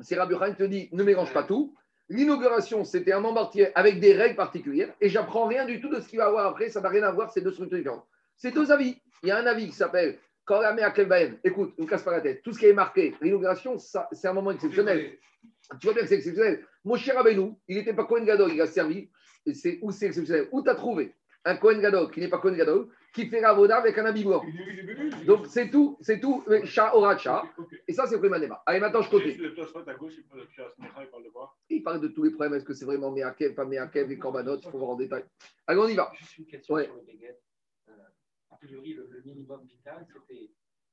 C'est 0.00 0.16
Rabbi 0.16 0.34
qui 0.34 0.56
te 0.56 0.62
dit 0.64 0.88
ne 0.92 1.02
mélange 1.02 1.32
pas 1.32 1.42
tout. 1.42 1.74
L'inauguration, 2.08 2.84
c'était 2.84 3.12
un 3.12 3.20
membre 3.20 3.50
avec 3.74 4.00
des 4.00 4.14
règles 4.14 4.36
particulières, 4.36 4.94
et 5.00 5.08
j'apprends 5.08 5.46
rien 5.46 5.66
du 5.66 5.80
tout 5.80 5.88
de 5.88 6.00
ce 6.00 6.08
qu'il 6.08 6.18
va 6.18 6.26
avoir 6.26 6.46
après, 6.46 6.68
ça 6.70 6.80
n'a 6.80 6.88
rien 6.88 7.02
à 7.02 7.10
voir, 7.10 7.30
c'est 7.32 7.40
deux 7.40 7.50
structures 7.50 7.78
différentes. 7.78 8.06
C'est 8.36 8.52
deux 8.52 8.70
avis. 8.70 9.00
Il 9.22 9.28
y 9.28 9.32
a 9.32 9.38
un 9.38 9.46
avis 9.46 9.66
qui 9.66 9.72
s'appelle 9.72 10.18
quand 10.44 10.60
la 10.60 10.68
à 10.68 11.20
écoute, 11.42 11.76
ne 11.76 11.86
casse 11.86 12.04
pas 12.04 12.12
la 12.12 12.20
tête. 12.20 12.42
Tout 12.42 12.52
ce 12.52 12.60
qui 12.60 12.66
est 12.66 12.72
marqué, 12.72 13.14
l'inauguration, 13.20 13.76
c'est 13.78 14.28
un 14.28 14.32
moment 14.32 14.52
exceptionnel. 14.52 15.18
Tu 15.80 15.86
vois 15.86 15.94
bien 15.94 16.04
que 16.04 16.08
c'est 16.08 16.14
exceptionnel. 16.14 16.64
Mon 16.84 16.94
cher 16.94 17.18
Abenou, 17.18 17.58
il 17.66 17.76
n'était 17.76 17.92
pas 17.92 18.04
Cohen 18.04 18.22
Gadol, 18.22 18.52
il 18.52 18.60
a 18.60 18.68
servi. 18.68 19.10
Et 19.44 19.54
c'est 19.54 19.80
où 19.82 19.90
c'est 19.90 20.06
exceptionnel 20.06 20.48
Où 20.52 20.62
tu 20.62 20.70
as 20.70 20.76
trouvé? 20.76 21.14
Un 21.46 21.56
Cohen 21.56 21.78
Gadol 21.78 22.10
qui 22.10 22.20
n'est 22.20 22.28
pas 22.28 22.38
Cohen 22.38 22.54
Gadol, 22.54 22.88
qui 23.14 23.28
fait 23.28 23.40
la 23.40 23.54
voda 23.54 23.76
avec 23.78 23.96
un 23.96 24.04
habit 24.04 24.24
blanc. 24.24 24.44
Donc 25.24 25.46
c'est 25.46 25.70
tout, 25.70 25.96
c'est 26.00 26.20
tout, 26.20 26.44
chat 26.64 26.94
oracha. 26.94 27.44
Et 27.86 27.92
ça, 27.92 28.06
c'est 28.06 28.16
le 28.16 28.20
premier 28.20 28.40
débat. 28.40 28.62
Allez, 28.66 28.80
maintenant 28.80 29.00
je 29.00 29.08
continue. 29.08 29.40
Il 31.70 31.82
parle 31.82 32.00
de 32.00 32.08
tous 32.08 32.24
les 32.24 32.30
problèmes. 32.30 32.54
Est-ce 32.54 32.64
que 32.64 32.74
c'est 32.74 32.84
vraiment 32.84 33.12
Meakev, 33.12 33.54
pas 33.54 33.64
Meakev, 33.64 34.08
les 34.08 34.18
Korbanot 34.18 34.58
Il 34.58 34.70
faut 34.70 34.78
voir 34.78 34.90
en 34.90 34.96
détail. 34.96 35.24
Allez, 35.66 35.80
on 35.80 35.88
y 35.88 35.94
va. 35.94 36.10
Juste 36.18 36.38
une 36.38 36.46
question 36.46 36.76
sur 36.76 36.94
le 36.94 37.00
euh, 37.88 37.92
a 38.50 38.56
priori, 38.56 38.94
le, 38.94 39.22
minimum 39.24 39.64
vital, 39.66 40.04
c'était 40.12 40.50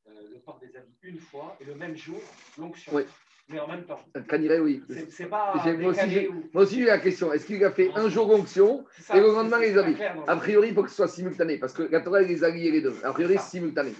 euh, 0.08 0.30
le 0.32 0.39
port 0.39 0.60
des 0.60 0.76
habits 0.78 0.96
une 1.02 1.20
fois 1.20 1.58
et 1.60 1.66
le 1.66 1.74
même 1.74 1.96
jour, 1.96 2.22
l'onction. 2.58 2.94
Oui 2.94 3.04
mais 3.49 3.60
en 3.60 3.67
même 3.67 3.84
temps. 3.84 3.99
Caniré, 4.29 4.60
oui. 4.60 4.82
C'est 5.10 5.27
pas. 5.27 5.53
Moi 5.56 5.91
aussi, 5.91 6.29
moi 6.53 6.63
aussi, 6.63 6.79
j'ai 6.79 6.86
la 6.86 6.99
question. 6.99 7.34
Est-ce 7.34 7.45
qu'il 7.45 7.63
a 7.63 7.71
fait 7.71 7.91
un 7.95 8.10
jour 8.10 8.27
d'onction 8.27 8.86
et 9.13 9.19
le 9.19 9.27
lendemain 9.27 9.60
les 9.60 9.77
habits 9.77 9.97
A 10.27 10.36
priori, 10.38 10.69
il 10.69 10.73
faut 10.73 10.84
que 10.84 10.89
ce 10.89 10.95
soit 10.95 11.08
simultané 11.08 11.58
parce 11.58 11.73
que 11.73 11.84
la 11.84 12.01
Torah, 12.01 12.21
les 12.21 12.43
a 12.43 12.49
les 12.49 12.82
deux. 12.82 12.95
A 13.03 13.12
priori, 13.12 13.36
c'est 13.38 13.58
simultané. 13.58 13.93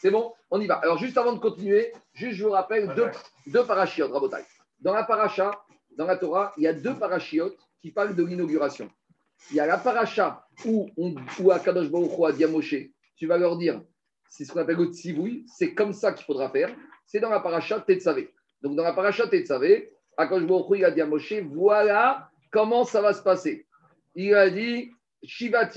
C'est 0.00 0.10
bon 0.10 0.32
On 0.50 0.60
y 0.60 0.66
va. 0.66 0.76
Alors, 0.76 0.98
juste 0.98 1.16
avant 1.16 1.32
de 1.32 1.38
continuer, 1.38 1.92
juste 2.12 2.36
je 2.36 2.44
vous 2.44 2.50
rappelle 2.50 2.92
deux, 2.94 3.10
deux 3.46 3.64
parachiotes, 3.64 4.12
Rabotai. 4.12 4.44
Dans 4.80 4.94
la 4.94 5.04
paracha, 5.04 5.64
dans 5.96 6.06
la 6.06 6.16
Torah, 6.16 6.52
il 6.56 6.64
y 6.64 6.66
a 6.66 6.72
deux 6.72 6.94
parachiotes 6.94 7.58
qui 7.80 7.90
parlent 7.90 8.14
de 8.14 8.24
l'inauguration. 8.24 8.90
Il 9.50 9.56
y 9.56 9.60
a 9.60 9.66
la 9.66 9.78
paracha 9.78 10.46
où, 10.64 10.88
on, 10.96 11.14
où 11.40 11.50
Akadosh 11.50 11.90
Baruch 11.90 12.10
a 12.26 12.32
dit 12.32 12.92
tu 13.16 13.26
vas 13.26 13.38
leur 13.38 13.56
dire, 13.56 13.82
c'est 14.28 14.44
ce 14.44 14.52
qu'on 14.52 14.60
appelle 14.60 14.76
le 14.76 14.86
tzivouï, 14.86 15.44
c'est 15.48 15.74
comme 15.74 15.92
ça 15.92 16.12
qu'il 16.12 16.24
faudra 16.24 16.50
faire. 16.50 16.74
C'est 17.06 17.20
dans 17.20 17.30
la 17.30 17.40
paracha 17.40 17.80
Tetzavé. 17.80 18.32
Donc, 18.62 18.76
dans 18.76 18.84
la 18.84 18.92
paracha 18.92 19.26
Tetzavé, 19.26 19.92
Akash 20.16 20.42
il 20.74 20.84
a 20.84 20.90
dit 20.90 21.00
à 21.00 21.06
Moshe 21.06 21.32
voilà 21.52 22.28
comment 22.50 22.84
ça 22.84 23.00
va 23.00 23.12
se 23.12 23.22
passer. 23.22 23.66
Il 24.14 24.34
a 24.34 24.50
dit 24.50 24.90
Shiva. 25.22 25.68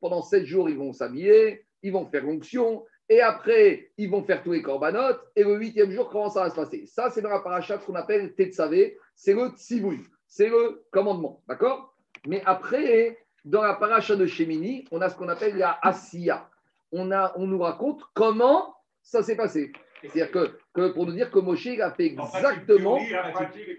Pendant 0.00 0.22
sept 0.22 0.44
jours, 0.44 0.68
ils 0.68 0.76
vont 0.76 0.92
s'habiller, 0.92 1.64
ils 1.82 1.92
vont 1.92 2.06
faire 2.06 2.24
l'onction, 2.24 2.84
et 3.08 3.20
après, 3.20 3.90
ils 3.96 4.10
vont 4.10 4.22
faire 4.22 4.42
tous 4.42 4.52
les 4.52 4.62
corbanotes, 4.62 5.20
et 5.34 5.42
le 5.42 5.56
huitième 5.56 5.90
jour, 5.90 6.10
comment 6.10 6.28
ça 6.28 6.44
va 6.44 6.50
se 6.50 6.54
passer? 6.54 6.86
Ça, 6.86 7.10
c'est 7.10 7.22
dans 7.22 7.30
la 7.30 7.40
paracha 7.40 7.78
qu'on 7.78 7.94
appelle 7.94 8.34
Tetzavé, 8.34 8.98
c'est 9.14 9.32
le 9.32 9.48
tzivouï, 9.48 10.00
c'est 10.26 10.48
le 10.48 10.84
commandement, 10.90 11.42
d'accord? 11.48 11.94
Mais 12.26 12.42
après, 12.44 13.18
dans 13.44 13.62
la 13.62 13.74
paracha 13.74 14.16
de 14.16 14.26
Shemini, 14.26 14.86
on 14.90 15.00
a 15.00 15.08
ce 15.08 15.16
qu'on 15.16 15.28
appelle 15.28 15.56
la 15.56 15.78
Asiya. 15.82 16.50
On, 16.92 17.10
a, 17.12 17.32
on 17.36 17.46
nous 17.46 17.60
raconte 17.60 18.02
comment 18.12 18.74
ça 19.02 19.22
s'est 19.22 19.36
passé. 19.36 19.72
C'est-à-dire 20.02 20.30
que, 20.30 20.88
pour 20.92 21.06
nous 21.06 21.12
dire 21.12 21.30
que 21.30 21.38
Moshe, 21.38 21.66
il 21.66 21.82
a 21.82 21.90
fait 21.92 22.06
exactement 22.06 22.98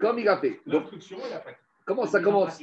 comme 0.00 0.18
il 0.18 0.28
a 0.28 0.38
fait. 0.38 0.60
Donc, 0.66 0.84
comment 1.84 2.06
ça 2.06 2.20
commence 2.20 2.60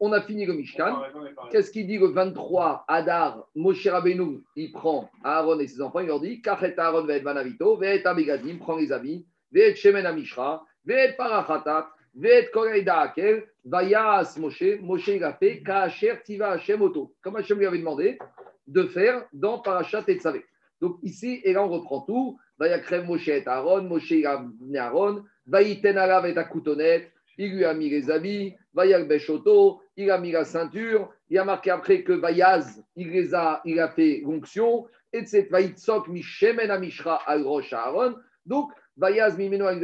on 0.00 0.12
a 0.12 0.22
fini 0.22 0.46
le 0.46 0.54
Mishkan. 0.54 1.02
Qu'est-ce 1.50 1.70
qu'il 1.70 1.86
dit 1.86 1.98
le 1.98 2.06
23 2.06 2.84
Adar 2.88 3.46
Moshe 3.54 3.86
Rabbeinu, 3.86 4.42
il 4.56 4.72
prend 4.72 5.10
Aaron 5.22 5.58
et 5.60 5.66
ses 5.66 5.82
enfants, 5.82 6.00
il 6.00 6.06
leur 6.06 6.20
dit 6.20 6.40
Kachet 6.40 6.78
Aaron 6.78 7.04
ve'et 7.04 7.20
Vanavito, 7.20 7.76
ve'et 7.76 8.06
Abigadim, 8.06 8.58
prend 8.58 8.76
les 8.76 8.92
amis, 8.92 9.26
ve'et 9.52 9.74
Shemen 9.74 10.06
Amishra, 10.06 10.64
ve'et 10.86 11.14
Parachatat, 11.16 11.90
ve'et 12.14 12.50
Koreida 12.50 13.00
Akel, 13.00 13.46
Vayas 13.64 14.36
Moshe, 14.38 14.80
Moshe 14.80 15.08
il 15.08 15.24
a 15.24 15.34
fait 15.34 15.62
Kacher 15.62 16.22
Tiva 16.24 16.52
Hashem 16.52 16.80
Oto, 16.82 17.14
comme 17.22 17.36
Hashem 17.36 17.58
lui 17.58 17.66
avait 17.66 17.78
demandé 17.78 18.18
de 18.66 18.84
faire 18.84 19.26
dans 19.32 19.58
Parachat 19.58 20.04
et 20.08 20.16
Tzavé. 20.16 20.44
Donc 20.80 20.96
ici, 21.02 21.40
et 21.44 21.52
là 21.52 21.62
on 21.62 21.68
reprend 21.68 22.00
tout. 22.00 22.38
Vayakrev 22.58 23.06
Moshe 23.06 23.28
et 23.28 23.46
Aaron, 23.46 23.82
Moshe 23.82 24.12
a 24.24 24.38
amené 24.38 24.78
Aaron, 24.78 25.24
Vayiten 25.46 25.98
Alav 25.98 26.26
et 26.26 26.36
Akoutonet, 26.36 27.10
il 27.36 27.56
lui 27.56 27.64
a 27.64 27.74
mis 27.74 27.90
les 27.90 28.10
habits, 28.10 28.54
Vayal 28.72 29.06
Beshoto, 29.06 29.82
il 29.96 30.10
a 30.10 30.18
mis 30.18 30.32
la 30.32 30.44
ceinture, 30.44 31.12
il 31.28 31.38
a 31.38 31.44
marqué 31.44 31.70
après 31.70 32.02
que 32.02 32.12
Vayaz, 32.12 32.82
il, 32.96 33.10
les 33.10 33.34
a, 33.34 33.60
il 33.64 33.80
a 33.80 33.88
fait 33.88 34.22
l'onction, 34.24 34.86
et 35.12 35.24
Mishemen 36.08 36.70
Amishra 36.70 37.20
al 37.26 37.42
Rosh 37.42 37.72
Aaron. 37.72 38.16
Donc, 38.44 38.72
Vayaz 38.96 39.36
Mimeno 39.36 39.66
al 39.66 39.80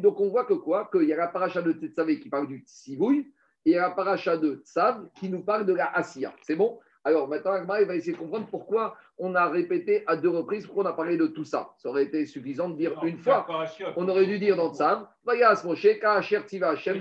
Donc, 0.00 0.20
on 0.20 0.28
voit 0.28 0.44
que 0.44 0.54
quoi? 0.54 0.88
Qu'il 0.90 1.04
y 1.04 1.12
a 1.12 1.16
la 1.16 1.28
paracha 1.28 1.62
de 1.62 1.72
Tetsavé 1.72 2.20
qui 2.20 2.28
parle 2.28 2.46
du 2.46 2.58
Tsivouille, 2.66 3.32
et 3.64 3.70
il 3.70 3.72
y 3.72 3.76
a 3.76 3.82
la 3.82 3.90
paracha 3.90 4.36
de 4.36 4.62
Tsav 4.64 5.08
qui 5.18 5.28
nous 5.28 5.42
parle 5.42 5.66
de 5.66 5.74
la 5.74 5.86
Asiya. 5.96 6.34
C'est 6.42 6.56
bon? 6.56 6.78
Alors 7.06 7.28
maintenant, 7.28 7.52
Agma, 7.52 7.84
va 7.84 7.94
essayer 7.94 8.14
de 8.14 8.18
comprendre 8.18 8.48
pourquoi 8.50 8.96
on 9.16 9.36
a 9.36 9.48
répété 9.48 10.02
à 10.08 10.16
deux 10.16 10.28
reprises, 10.28 10.66
pourquoi 10.66 10.82
on 10.82 10.88
a 10.88 10.92
parlé 10.92 11.16
de 11.16 11.28
tout 11.28 11.44
ça. 11.44 11.70
Ça 11.78 11.88
aurait 11.88 12.02
été 12.02 12.26
suffisant 12.26 12.68
de 12.68 12.76
dire 12.76 12.98
une 13.04 13.18
fois. 13.18 13.46
On 13.94 14.08
aurait 14.08 14.26
dû 14.26 14.40
dire 14.40 14.56
dans 14.56 14.74
Tsav, 14.74 15.06
Vayas 15.24 15.62
Moshe, 15.64 15.86
Kacher 16.00 16.44
Tiva 16.46 16.70
Hashem, 16.70 17.00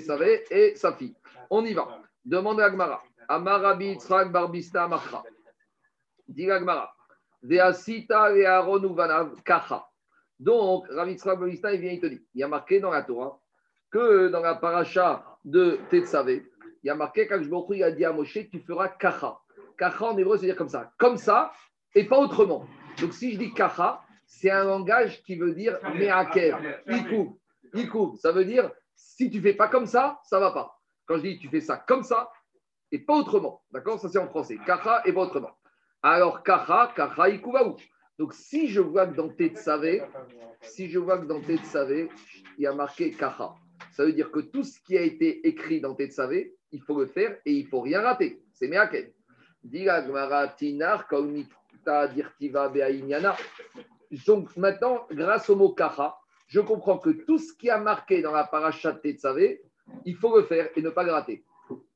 Savé 0.00 0.42
et 0.50 0.74
sa 0.74 0.92
fille. 0.94 1.14
On 1.50 1.64
y 1.64 1.72
va. 1.72 2.00
Demande 2.24 2.60
à 2.60 2.64
Agmara. 2.64 3.00
Amarabi 3.28 3.90
Yitzhak 3.90 4.32
Barbista 4.32 4.88
Machra. 4.88 5.22
Dit 6.26 6.50
Agmara. 6.50 6.92
Veasita 7.40 8.24
Aaron 8.24 8.82
Uvanav 8.82 9.40
Kacha. 9.44 9.86
Donc, 10.40 10.88
Rabbi 10.90 11.16
Barbista, 11.24 11.72
il 11.72 11.80
vient, 11.80 11.92
il 11.92 12.00
te 12.00 12.06
dit, 12.06 12.20
il 12.34 12.40
y 12.40 12.42
a 12.42 12.48
marqué 12.48 12.80
dans 12.80 12.90
la 12.90 13.04
Torah 13.04 13.38
que 13.92 14.26
dans 14.26 14.40
la 14.40 14.56
paracha 14.56 15.24
de 15.44 15.78
Tetsavé, 15.90 16.44
il 16.82 16.88
y 16.88 16.90
a 16.90 16.96
marqué 16.96 17.28
quand 17.28 17.40
je 17.40 17.74
il 17.74 17.82
a 17.84 17.92
dit 17.92 18.04
à 18.04 18.12
Moshe, 18.12 18.38
tu 18.50 18.58
feras 18.58 18.88
Kacha. 18.88 19.38
Kacha 19.76 20.06
en 20.06 20.16
hébreu, 20.16 20.38
c'est 20.38 20.46
dire 20.46 20.56
comme 20.56 20.68
ça. 20.68 20.92
Comme 20.98 21.16
ça 21.16 21.52
et 21.94 22.04
pas 22.04 22.18
autrement. 22.18 22.66
Donc 23.00 23.12
si 23.12 23.32
je 23.32 23.38
dis 23.38 23.52
Kacha, 23.52 24.02
c'est 24.26 24.50
un 24.50 24.64
langage 24.64 25.22
qui 25.22 25.36
veut 25.36 25.52
dire 25.52 25.78
Meaker. 25.94 26.58
Ikou. 26.88 27.38
Ikou. 27.72 28.16
Ça 28.16 28.32
veut 28.32 28.44
dire 28.44 28.70
si 28.94 29.30
tu 29.30 29.40
fais 29.40 29.54
pas 29.54 29.68
comme 29.68 29.86
ça, 29.86 30.20
ça 30.24 30.38
va 30.38 30.50
pas. 30.52 30.80
Quand 31.06 31.16
je 31.16 31.22
dis 31.22 31.38
tu 31.38 31.48
fais 31.48 31.60
ça 31.60 31.76
comme 31.76 32.02
ça 32.02 32.30
et 32.90 32.98
pas 32.98 33.14
autrement. 33.14 33.62
D'accord? 33.70 33.98
Ça 34.00 34.08
c'est 34.08 34.18
en 34.18 34.28
français. 34.28 34.58
Kacha 34.64 35.02
et 35.04 35.12
pas 35.12 35.22
autrement. 35.22 35.50
Alors 36.02 36.42
Kacha, 36.42 36.92
Kacha, 36.94 37.28
Ikouvaou. 37.28 37.76
Donc 38.18 38.32
si 38.32 38.68
je 38.68 38.80
vois 38.80 39.06
que 39.06 39.16
dans 39.16 39.28
Tetsavé, 39.28 40.02
si 40.62 40.88
je 40.88 40.98
vois 40.98 41.18
que 41.18 41.26
dans 41.26 41.40
Tetsavé, 41.40 42.08
il 42.58 42.62
y 42.62 42.66
a 42.66 42.72
marqué 42.72 43.10
Kacha, 43.10 43.54
ça 43.92 44.04
veut 44.04 44.12
dire 44.12 44.30
que 44.30 44.40
tout 44.40 44.62
ce 44.62 44.78
qui 44.80 44.96
a 44.96 45.02
été 45.02 45.46
écrit 45.46 45.80
dans 45.80 45.94
Tetsavé, 45.94 46.54
il 46.70 46.82
faut 46.82 46.98
le 46.98 47.06
faire 47.06 47.38
et 47.44 47.52
il 47.52 47.66
faut 47.66 47.80
rien 47.80 48.02
rater. 48.02 48.42
C'est 48.52 48.68
Meaken. 48.68 49.10
Donc 54.26 54.56
maintenant, 54.56 55.06
grâce 55.10 55.50
au 55.50 55.56
mot 55.56 55.70
kacha, 55.70 56.16
je 56.46 56.60
comprends 56.60 56.98
que 56.98 57.10
tout 57.10 57.38
ce 57.38 57.52
qui 57.54 57.70
a 57.70 57.78
marqué 57.78 58.22
dans 58.22 58.32
la 58.32 58.44
paracha 58.44 58.92
Tetzavé, 58.92 59.62
il 60.04 60.16
faut 60.16 60.36
le 60.36 60.44
faire 60.44 60.68
et 60.76 60.82
ne 60.82 60.90
pas 60.90 61.02
le 61.02 61.12
rater. 61.12 61.42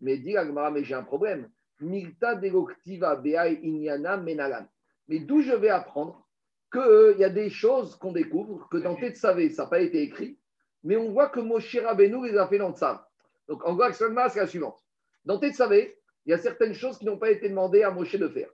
Mais 0.00 0.16
dit 0.16 0.34
mais 0.72 0.84
j'ai 0.84 0.94
un 0.94 1.02
problème. 1.02 1.50
Milta 1.80 2.36
menalan. 2.36 4.66
Mais 5.08 5.18
d'où 5.20 5.42
je 5.42 5.52
vais 5.52 5.68
apprendre 5.68 6.26
qu'il 6.72 6.80
euh, 6.80 7.14
y 7.18 7.24
a 7.24 7.30
des 7.30 7.50
choses 7.50 7.96
qu'on 7.96 8.12
découvre, 8.12 8.68
que 8.68 8.78
dans 8.78 8.94
Tetzavé, 8.94 9.50
ça 9.50 9.64
n'a 9.64 9.70
pas 9.70 9.80
été 9.80 10.02
écrit, 10.02 10.38
mais 10.84 10.96
on 10.96 11.12
voit 11.12 11.28
que 11.28 11.40
Moshe 11.40 11.76
Rabbeinu 11.76 12.28
les 12.28 12.36
a 12.36 12.46
fait 12.46 12.58
dans 12.58 12.72
Tzav. 12.72 13.00
Donc 13.48 13.66
en 13.66 13.74
gros, 13.74 13.90
c'est 13.92 14.12
la 14.12 14.46
suivante. 14.46 14.78
Dans 15.24 15.38
Tetzavé, 15.38 15.97
il 16.28 16.32
y 16.32 16.34
a 16.34 16.38
certaines 16.38 16.74
choses 16.74 16.98
qui 16.98 17.06
n'ont 17.06 17.16
pas 17.16 17.30
été 17.30 17.48
demandées 17.48 17.82
à 17.82 17.90
Moshe 17.90 18.14
de 18.14 18.28
faire. 18.28 18.50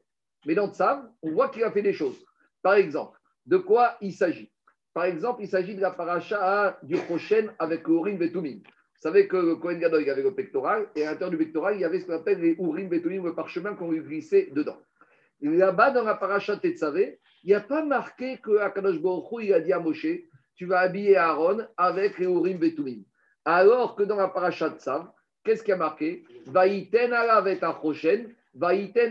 Mais 0.46 0.54
dans 0.54 0.72
Tsav, 0.72 1.10
on 1.22 1.32
voit 1.32 1.48
qu'il 1.48 1.64
a 1.64 1.72
fait 1.72 1.82
des 1.82 1.92
choses. 1.92 2.24
Par 2.62 2.74
exemple, 2.74 3.18
de 3.46 3.56
quoi 3.56 3.96
il 4.00 4.12
s'agit? 4.12 4.52
Par 4.92 5.06
exemple, 5.06 5.42
il 5.42 5.48
s'agit 5.48 5.74
de 5.74 5.80
la 5.80 5.90
paracha 5.90 6.78
du 6.84 6.94
prochain 6.94 7.48
avec 7.58 7.88
le 7.88 7.94
Urim 7.94 8.16
Betumim. 8.16 8.58
Vous 8.58 9.00
savez 9.00 9.26
que 9.26 9.36
le 9.36 9.56
Kohen 9.56 9.80
Gadol, 9.80 10.02
il 10.02 10.08
avait 10.08 10.22
le 10.22 10.32
pectoral, 10.32 10.88
et 10.94 11.04
à 11.04 11.10
l'intérieur 11.10 11.30
du 11.30 11.36
pectoral, 11.36 11.74
il 11.74 11.80
y 11.80 11.84
avait 11.84 11.98
ce 11.98 12.06
qu'on 12.06 12.12
appelle 12.12 12.40
les 12.40 12.54
Urim 12.60 12.88
Betumim, 12.88 13.24
le 13.24 13.34
parchemin 13.34 13.74
qu'on 13.74 13.90
lui 13.90 13.98
glissait 13.98 14.50
dedans. 14.52 14.78
Là-bas, 15.40 15.90
dans 15.90 16.04
la 16.04 16.14
paracha 16.14 16.56
Tetzavé, 16.56 17.18
il 17.42 17.48
n'y 17.48 17.54
a 17.54 17.60
pas 17.60 17.84
marqué 17.84 18.38
que 18.38 18.56
Akadosh 18.58 18.98
a 19.52 19.60
dit 19.60 19.72
à 19.72 19.80
Moshe, 19.80 20.06
tu 20.54 20.66
vas 20.66 20.78
habiller 20.78 21.16
Aaron 21.16 21.66
avec 21.76 22.18
les 22.20 22.26
Urim 22.26 22.58
Betumim. 22.58 23.02
Alors 23.44 23.96
que 23.96 24.04
dans 24.04 24.16
la 24.16 24.28
paracha 24.28 24.70
Tzav, 24.70 25.10
Qu'est-ce 25.45 25.62
qui 25.62 25.72
a 25.72 25.76
marqué? 25.76 26.24
Et 26.30 26.42
vaïten 26.47 27.12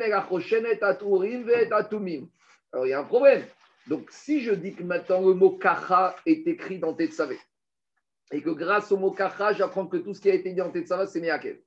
et 0.02 0.12
atumim. 1.72 2.28
Alors 2.72 2.86
il 2.86 2.90
y 2.90 2.94
a 2.94 3.00
un 3.00 3.04
problème. 3.04 3.44
Donc 3.88 4.10
si 4.12 4.42
je 4.42 4.52
dis 4.54 4.74
que 4.74 4.84
maintenant 4.84 5.22
le 5.22 5.34
mot 5.34 5.52
kacha 5.52 6.16
est 6.26 6.48
écrit 6.48 6.80
dans 6.80 6.94
Tetsavé, 6.94 7.38
et 8.32 8.42
que 8.42 8.50
grâce 8.50 8.92
au 8.92 8.98
mot 8.98 9.12
kacha, 9.12 9.54
j'apprends 9.54 9.86
que 9.86 9.98
tout 9.98 10.14
ce 10.14 10.22
qui 10.22 10.32
a 10.32 10.34
été 10.34 10.50
dit 10.50 10.56
dans 10.56 10.72
Tetsavé, 10.72 11.06
c'est 11.08 11.22
Meakev. 11.22 11.58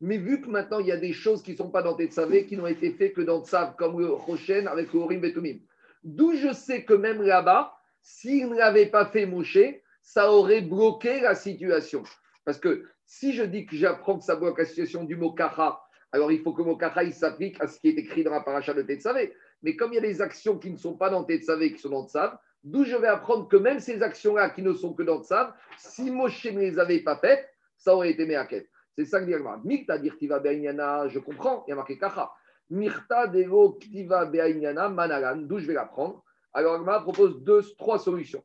Mais 0.00 0.18
vu 0.18 0.40
que 0.40 0.48
maintenant 0.48 0.80
il 0.80 0.86
y 0.86 0.92
a 0.92 0.96
des 0.96 1.12
choses 1.12 1.42
qui 1.42 1.52
ne 1.52 1.56
sont 1.56 1.70
pas 1.70 1.82
dans 1.82 1.94
Tetsavé, 1.94 2.46
qui 2.46 2.56
n'ont 2.56 2.66
été 2.66 2.90
faites 2.92 3.14
que 3.14 3.20
dans 3.20 3.44
Tsav, 3.44 3.76
comme 3.76 4.00
le 4.00 4.08
Rochen 4.08 4.66
avec 4.66 4.92
le 4.92 5.00
Horim 5.00 5.20
Betumim. 5.20 5.58
D'où 6.02 6.34
je 6.34 6.52
sais 6.52 6.84
que 6.84 6.94
même 6.94 7.22
là-bas, 7.22 7.78
s'il 8.02 8.48
ne 8.48 8.56
l'avait 8.56 8.86
pas 8.86 9.06
fait 9.06 9.26
moucher, 9.26 9.82
ça 10.02 10.30
aurait 10.30 10.60
bloqué 10.60 11.20
la 11.20 11.34
situation. 11.34 12.04
Parce 12.44 12.58
que 12.58 12.84
si 13.06 13.32
je 13.32 13.44
dis 13.44 13.66
que 13.66 13.76
j'apprends 13.76 14.18
que 14.18 14.24
ça 14.24 14.36
bloque 14.36 14.58
la 14.58 14.64
situation 14.64 15.04
du 15.04 15.16
mot 15.16 15.32
kacha, 15.32 15.80
alors 16.12 16.32
il 16.32 16.40
faut 16.40 16.52
que 16.52 16.62
le 16.62 16.68
mot 16.68 16.78
s'applique 17.12 17.60
à 17.60 17.66
ce 17.66 17.78
qui 17.80 17.88
est 17.88 17.98
écrit 17.98 18.24
dans 18.24 18.32
la 18.32 18.40
paracha 18.40 18.74
de 18.74 18.82
Tetsavé. 18.82 19.32
Mais 19.62 19.76
comme 19.76 19.92
il 19.92 19.96
y 19.96 19.98
a 19.98 20.02
des 20.02 20.20
actions 20.20 20.58
qui 20.58 20.70
ne 20.70 20.76
sont 20.76 20.96
pas 20.96 21.08
dans 21.08 21.24
Tetsavé, 21.24 21.72
qui 21.72 21.78
sont 21.78 21.90
dans 21.90 22.06
Tsav, 22.06 22.36
d'où 22.64 22.84
je 22.84 22.96
vais 22.96 23.06
apprendre 23.06 23.48
que 23.48 23.56
même 23.56 23.80
ces 23.80 24.02
actions-là 24.02 24.50
qui 24.50 24.62
ne 24.62 24.72
sont 24.72 24.92
que 24.92 25.02
dans 25.02 25.22
Tsav, 25.22 25.52
si 25.78 26.10
Moshe 26.10 26.44
ne 26.46 26.60
les 26.60 26.78
avait 26.78 27.00
pas 27.00 27.16
faites, 27.16 27.48
ça 27.76 27.94
aurait 27.94 28.10
été 28.10 28.26
Meaket. 28.26 28.68
C'est 28.96 29.04
ça 29.04 29.20
que 29.20 29.26
dit 29.26 29.34
Mirta 29.64 29.98
dirtiva 29.98 30.40
be'ainyana, 30.40 31.08
je 31.08 31.18
comprends, 31.18 31.64
il 31.66 31.70
y 31.70 31.72
a 31.72 31.76
marqué 31.76 31.98
kacha. 31.98 32.30
Mirta 32.70 33.26
dego 33.26 33.72
ktiva 33.74 34.26
be'ainyana 34.26 34.88
manalan, 34.88 35.36
d'où 35.36 35.58
je 35.58 35.66
vais 35.66 35.74
l'apprendre. 35.74 36.24
Alors 36.52 36.76
Agma 36.76 37.00
propose 37.00 37.42
deux, 37.42 37.62
trois 37.76 37.98
solutions 37.98 38.42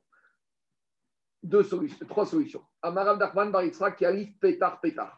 deux 1.43 1.63
solutions, 1.63 2.05
trois 2.07 2.25
solutions. 2.25 2.61
Amarav 2.81 3.17
Dachman 3.17 3.51
Baritra 3.51 3.91
qui 3.91 4.05
arrive 4.05 4.33
pétard 4.39 4.79
pétard. 4.79 5.17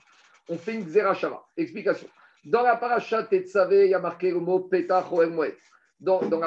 On 0.50 0.58
fait 0.58 0.74
une 0.74 0.86
xerashava. 0.86 1.44
Explication. 1.56 2.08
Dans 2.46 2.62
la 2.62 2.76
paracha 2.76 3.24
Tetzavé, 3.24 3.86
il 3.86 3.92
y 3.92 3.94
a 3.94 4.00
marqué 4.00 4.32
le 4.32 4.40
mot 4.40 4.60
pétard 4.60 5.10
Mouet. 5.12 5.56
Dans, 6.00 6.22
dans, 6.22 6.40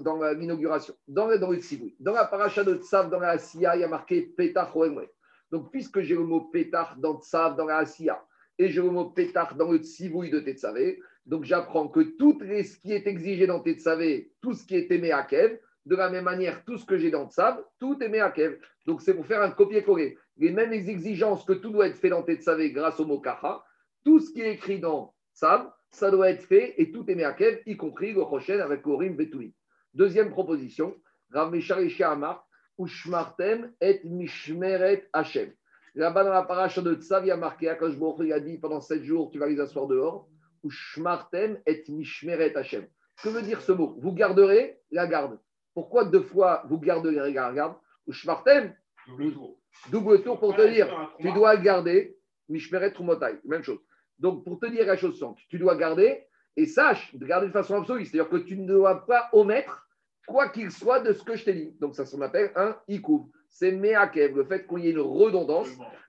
dans 0.00 0.32
l'inauguration, 0.32 0.94
dans, 1.06 1.36
dans 1.38 1.50
le 1.50 1.58
tsivoui. 1.58 1.94
Dans 2.00 2.14
la 2.14 2.24
paracha 2.24 2.64
de 2.64 2.76
Tsav, 2.76 3.10
dans 3.10 3.20
la 3.20 3.30
Asiya, 3.30 3.76
il 3.76 3.80
y 3.80 3.84
a 3.84 3.88
marqué 3.88 4.22
pétard 4.22 4.74
Mouet. 4.74 5.12
Donc, 5.50 5.70
puisque 5.70 6.00
j'ai 6.00 6.14
le 6.14 6.24
mot 6.24 6.40
pétard 6.40 6.96
dans 6.96 7.20
Tsav, 7.20 7.56
dans 7.56 7.66
la 7.66 7.78
Asiya, 7.78 8.24
et 8.58 8.70
j'ai 8.70 8.80
le 8.80 8.90
mot 8.90 9.10
pétard 9.10 9.54
dans 9.54 9.70
le 9.70 9.78
tsivoui 9.78 10.30
de 10.30 10.40
Tetzavé, 10.40 10.98
donc 11.26 11.44
j'apprends 11.44 11.88
que 11.88 12.00
tout 12.00 12.38
ce 12.40 12.78
qui 12.78 12.92
est 12.92 13.06
exigé 13.06 13.46
dans 13.46 13.60
Tetzavé, 13.60 14.32
tout 14.40 14.54
ce 14.54 14.64
qui 14.64 14.76
est 14.76 14.90
aimé 14.90 15.12
à 15.12 15.22
Kev, 15.24 15.58
de 15.86 15.96
la 15.96 16.10
même 16.10 16.24
manière, 16.24 16.64
tout 16.64 16.78
ce 16.78 16.84
que 16.84 16.96
j'ai 16.96 17.10
dans 17.10 17.28
Tsav, 17.28 17.62
tout 17.78 18.02
est 18.02 18.08
Meakev. 18.08 18.58
Donc, 18.86 19.02
c'est 19.02 19.14
pour 19.14 19.26
faire 19.26 19.42
un 19.42 19.50
copier-coller. 19.50 20.16
Les 20.36 20.50
mêmes 20.50 20.72
exigences 20.72 21.44
que 21.44 21.52
tout 21.52 21.70
doit 21.70 21.88
être 21.88 21.96
fait 21.96 22.08
dans 22.08 22.22
Tetsavé 22.22 22.70
grâce 22.72 23.00
au 23.00 23.04
mot 23.04 23.20
Kacha, 23.20 23.64
tout 24.04 24.20
ce 24.20 24.32
qui 24.32 24.42
est 24.42 24.54
écrit 24.54 24.78
dans 24.78 25.14
Tsav, 25.34 25.70
ça 25.90 26.10
doit 26.10 26.30
être 26.30 26.42
fait 26.42 26.74
et 26.78 26.90
tout 26.90 27.08
est 27.10 27.14
Meakev, 27.14 27.62
y 27.66 27.76
compris 27.76 28.12
le 28.12 28.62
avec 28.62 28.82
Korim 28.82 29.16
Betouï. 29.16 29.54
Deuxième 29.94 30.30
proposition, 30.30 30.94
Rav 31.30 31.52
Amar, 32.00 32.46
Ushmartem 32.78 33.72
et 33.80 34.00
Mishmeret 34.04 35.08
Hashem. 35.12 35.52
Là-bas, 35.94 36.24
dans 36.24 36.32
la 36.32 36.42
paracha 36.44 36.80
de 36.80 36.94
Tsav, 36.94 37.24
il 37.24 37.28
y 37.28 37.30
a 37.30 37.36
marqué, 37.36 37.68
Akash 37.68 37.94
il 38.20 38.32
a 38.32 38.40
dit 38.40 38.56
pendant 38.58 38.80
sept 38.80 39.02
jours, 39.02 39.30
tu 39.30 39.38
vas 39.38 39.46
les 39.46 39.60
asseoir 39.60 39.86
dehors. 39.86 40.28
Ushmartem 40.64 41.58
et 41.66 41.84
Mishmeret 41.88 42.56
Hashem. 42.56 42.86
Que 43.22 43.28
veut 43.28 43.42
dire 43.42 43.60
ce 43.60 43.72
mot? 43.72 43.98
Vous 44.00 44.12
garderez 44.12 44.80
la 44.90 45.06
garde. 45.06 45.38
Pourquoi 45.74 46.04
deux 46.04 46.22
fois 46.22 46.64
vous 46.68 46.78
gardez 46.78 47.10
les 47.10 47.20
regarde 47.20 47.74
Ou 48.06 48.12
Shmartem 48.12 48.74
Double 49.08 49.32
tour. 49.32 49.56
Double 49.90 50.22
tour 50.22 50.38
pour 50.38 50.54
te 50.54 50.66
dire, 50.68 51.10
tu 51.18 51.32
dois 51.32 51.56
garder 51.56 52.16
Mishmeret 52.48 52.92
Trumotai, 52.92 53.40
même 53.44 53.62
chose. 53.62 53.80
Donc 54.18 54.44
pour 54.44 54.58
te 54.60 54.66
dire 54.66 54.86
la 54.86 54.96
chose 54.96 55.14
suivante, 55.14 55.38
tu 55.48 55.58
dois 55.58 55.76
garder 55.76 56.24
et 56.56 56.66
sache 56.66 57.14
de 57.14 57.26
garder 57.26 57.46
de 57.48 57.52
façon 57.52 57.80
absolue, 57.80 58.04
c'est-à-dire 58.04 58.30
que 58.30 58.36
tu 58.36 58.56
ne 58.56 58.66
dois 58.66 59.06
pas 59.06 59.28
omettre 59.32 59.88
quoi 60.26 60.48
qu'il 60.48 60.70
soit 60.70 61.00
de 61.00 61.12
ce 61.12 61.22
que 61.22 61.36
je 61.36 61.44
t'ai 61.44 61.54
dit. 61.54 61.76
Donc 61.80 61.94
ça 61.94 62.04
s'appelle 62.04 62.26
appelle 62.26 62.52
un 62.54 62.76
ikoub. 62.88 63.30
C'est 63.48 63.72
meakev, 63.72 64.36
le 64.36 64.44
fait 64.44 64.66
qu'il 64.66 64.80
y 64.80 64.88
ait 64.88 64.92
une 64.92 65.00
redondance. 65.00 65.68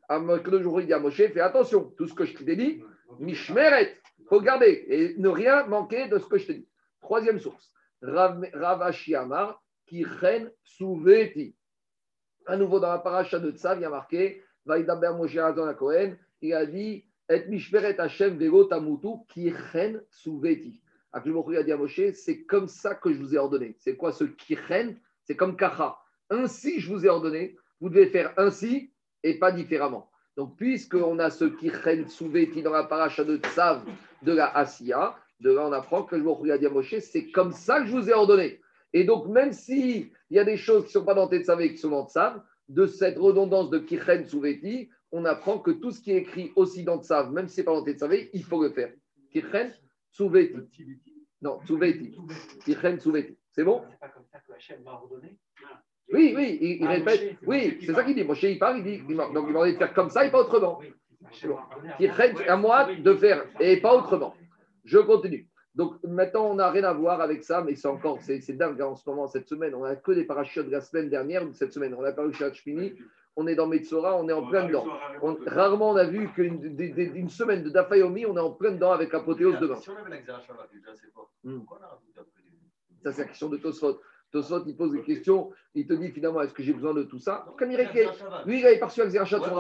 Que 0.10 0.52
le 0.52 0.62
jour 0.62 0.80
il 0.80 0.86
dit 0.86 0.94
à 0.94 1.00
Moshe, 1.00 1.16
fais 1.16 1.40
attention, 1.40 1.92
tout 1.98 2.08
ce 2.08 2.14
que 2.14 2.26
je 2.26 2.36
t'ai 2.36 2.56
dit, 2.56 2.84
mishmeret, 3.20 3.98
faut 4.28 4.42
garder 4.42 4.86
et 4.88 5.16
ne 5.18 5.30
rien 5.30 5.66
manquer 5.66 6.08
de 6.08 6.20
ce 6.20 6.28
que 6.28 6.38
je 6.38 6.48
t'ai 6.48 6.54
dit. 6.54 6.68
Troisième 7.02 7.40
source, 7.40 7.74
Ravashi 8.04 9.16
Amar, 9.16 9.62
qui 9.86 10.06
chen 10.20 10.52
souveti. 10.64 11.56
À 12.46 12.58
nouveau 12.58 12.80
dans 12.80 12.90
la 12.90 13.00
paracha 13.00 13.40
de 13.40 13.52
Tzav, 13.52 13.80
il 13.80 13.84
y 13.84 13.86
a 13.86 13.90
marqué, 13.90 14.44
Vaïdaber 14.66 15.14
Moshe 15.16 15.38
Azon 15.38 15.74
Kohen, 15.76 16.18
il 16.42 16.54
a 16.54 16.66
dit, 16.66 17.06
et 17.30 17.46
mishmeret 17.48 18.00
Hashem 18.00 18.38
vego 18.38 18.66
tamutu, 18.66 19.26
qui 19.30 19.54
chen 19.72 20.02
souveti. 20.10 20.82
Akhlubokhu 21.14 21.56
a 21.58 21.64
dit 21.64 21.72
à 21.72 21.78
Moshe, 21.78 22.12
c'est 22.14 22.44
comme 22.44 22.68
ça 22.68 22.96
que 22.96 23.14
je 23.14 23.20
vous 23.20 23.36
ai 23.36 23.38
ordonné. 23.38 23.76
C'est 23.80 23.96
quoi 23.96 24.12
ce 24.12 24.26
kichen 24.26 24.98
C'est 25.24 25.36
comme 25.36 25.56
kacha. 25.56 25.98
Ainsi 26.30 26.80
je 26.80 26.92
vous 26.92 27.06
ai 27.06 27.10
ordonné, 27.10 27.56
vous 27.80 27.90
devez 27.90 28.08
faire 28.08 28.34
ainsi 28.38 28.92
et 29.22 29.38
pas 29.38 29.52
différemment. 29.52 30.10
Donc, 30.36 30.58
puisqu'on 30.58 31.20
a 31.20 31.30
ce 31.30 31.46
kichen 31.46 32.08
souveti 32.08 32.64
dans 32.64 32.72
la 32.72 32.84
paracha 32.84 33.24
de 33.24 33.38
Tzav 33.38 33.86
de 34.24 34.34
la 34.34 34.48
Asiya, 34.58 35.16
de 35.40 35.52
là 35.52 35.68
on 35.68 35.72
apprend 35.72 36.04
que 36.04 36.16
le 36.16 36.52
a 36.52 36.58
dit 36.58 36.66
à 36.66 36.70
Moshe, 36.70 37.00
c'est 37.00 37.32
comme 37.32 37.52
ça 37.52 37.82
que 37.82 37.88
je 37.88 37.92
vous 37.92 38.10
ai 38.10 38.14
ordonné. 38.14 38.62
Et 38.94 39.04
donc, 39.04 39.28
même 39.28 39.52
s'il 39.52 40.12
y 40.30 40.40
a 40.40 40.44
des 40.44 40.58
choses 40.58 40.84
qui 40.84 40.90
ne 40.90 41.02
sont 41.02 41.06
pas 41.06 41.16
dans 41.16 41.30
Tzav 41.30 41.62
et 41.62 41.72
qui 41.72 41.78
sont 41.78 41.90
dans 41.90 42.08
Tzav, 42.08 42.42
de 42.70 42.86
cette 42.86 43.18
redondance 43.18 43.70
de 43.70 43.80
kichen 43.80 44.26
souveti, 44.26 44.90
on 45.12 45.26
apprend 45.26 45.60
que 45.60 45.72
tout 45.72 45.92
ce 45.92 46.00
qui 46.00 46.12
est 46.12 46.18
écrit 46.18 46.52
aussi 46.56 46.84
dans 46.84 47.02
Tzav, 47.02 47.32
même 47.32 47.48
si 47.48 47.56
ce 47.56 47.62
n'est 47.62 47.66
pas 47.66 47.74
dans 47.74 47.86
Tzav, 47.86 48.14
il 48.32 48.44
faut 48.44 48.62
le 48.62 48.70
faire. 48.70 48.94
Kichen 49.32 49.74
Souveti. 50.12 50.56
Non, 51.42 51.60
Souveti. 51.66 52.16
Kichen 52.64 53.00
Souveti. 53.00 53.38
C'est 53.52 53.64
bon? 53.64 53.84
C'est 53.90 54.00
pas 54.00 54.10
comme 54.10 54.26
ça 54.32 54.40
que 54.40 54.54
Hachem 54.54 54.84
m'a 54.84 54.92
ordonné? 54.92 55.38
Oui, 56.12 56.34
oui, 56.36 56.58
il, 56.62 56.86
ah, 56.86 56.92
répète. 56.92 57.38
oui, 57.48 57.78
c'est 57.82 57.94
ça 57.94 58.04
qu'il 58.04 58.16
dit. 58.16 58.24
Moshe, 58.24 58.44
il 58.44 58.60
parle, 58.60 58.80
il 58.80 58.84
dit. 58.84 59.16
donc, 59.16 59.46
il 59.48 59.54
m'a 59.54 59.66
dit 59.66 59.74
de 59.74 59.78
faire 59.78 59.94
comme 59.94 60.10
ça 60.10 60.26
et 60.26 60.32
pas 60.32 60.42
autrement. 60.42 60.80
Qui 61.32 62.08
à 62.48 62.58
moi 62.58 62.94
de 62.94 63.14
faire 63.16 63.46
et 63.60 63.78
pas 63.82 63.96
autrement. 63.96 64.36
Je 64.84 65.00
continue. 65.00 65.48
Donc 65.76 65.96
maintenant, 66.04 66.52
on 66.52 66.56
n'a 66.56 66.70
rien 66.70 66.84
à 66.84 66.94
voir 66.94 67.20
avec 67.22 67.44
ça, 67.44 67.64
mais 67.64 67.76
c'est 67.76 67.88
encore, 67.88 68.20
c'est 68.22 68.40
dingue 68.54 68.80
hein, 68.82 68.88
en 68.88 68.96
ce 68.96 69.10
moment, 69.10 69.28
cette 69.28 69.48
semaine. 69.48 69.74
On 69.74 69.84
n'a 69.84 69.96
que 69.96 70.12
des 70.12 70.24
parachutes 70.24 70.68
de 70.68 70.72
la 70.72 70.82
semaine 70.82 71.10
dernière, 71.10 71.44
cette 71.54 71.74
semaine. 71.74 71.96
On 71.96 72.04
a 72.04 72.12
parlé 72.12 72.32
chez 72.34 72.46
Hachmini, 72.46 72.94
on 73.36 73.48
est 73.48 73.56
dans 73.56 73.68
Metzora, 73.68 74.16
on 74.16 74.30
est 74.30 74.34
en 74.34 74.46
plein 74.46 74.68
dedans. 74.68 74.86
rarement 75.48 75.92
on 75.92 75.96
a 75.96 76.06
vu 76.06 76.32
qu'une 76.34 77.30
semaine 77.30 77.64
de 77.64 77.70
Dafayomi, 77.70 78.26
on 78.28 78.38
est 78.38 78.40
en 78.40 78.52
plein 78.52 78.72
dedans 78.72 78.92
avec 78.92 79.12
l'apothéose 79.12 79.60
demain. 79.60 79.76
Si 79.78 79.90
on 79.90 79.98
avait 79.98 80.22
hmm. 81.44 81.62
Ça, 83.04 83.12
c'est 83.12 83.22
la 83.24 83.28
question 83.28 83.50
de 83.50 83.58
Tosfot. 83.58 84.00
Tosfot, 84.32 84.64
il 84.66 84.76
pose 84.78 84.92
des 84.92 85.02
questions, 85.02 85.52
il 85.74 85.88
te 85.88 85.94
dit 85.94 86.12
finalement, 86.12 86.42
est-ce 86.42 86.54
que 86.54 86.64
j'ai 86.64 86.74
besoin 86.74 86.94
de 86.94 87.04
tout 87.04 87.20
ça? 87.20 87.46
Lui, 88.46 88.60
il 88.60 88.64
n'avait 88.64 88.80
pas 88.80 88.86
reçu 88.88 89.02
Akzerachat 89.02 89.40
de 89.40 89.46
son. 89.46 89.60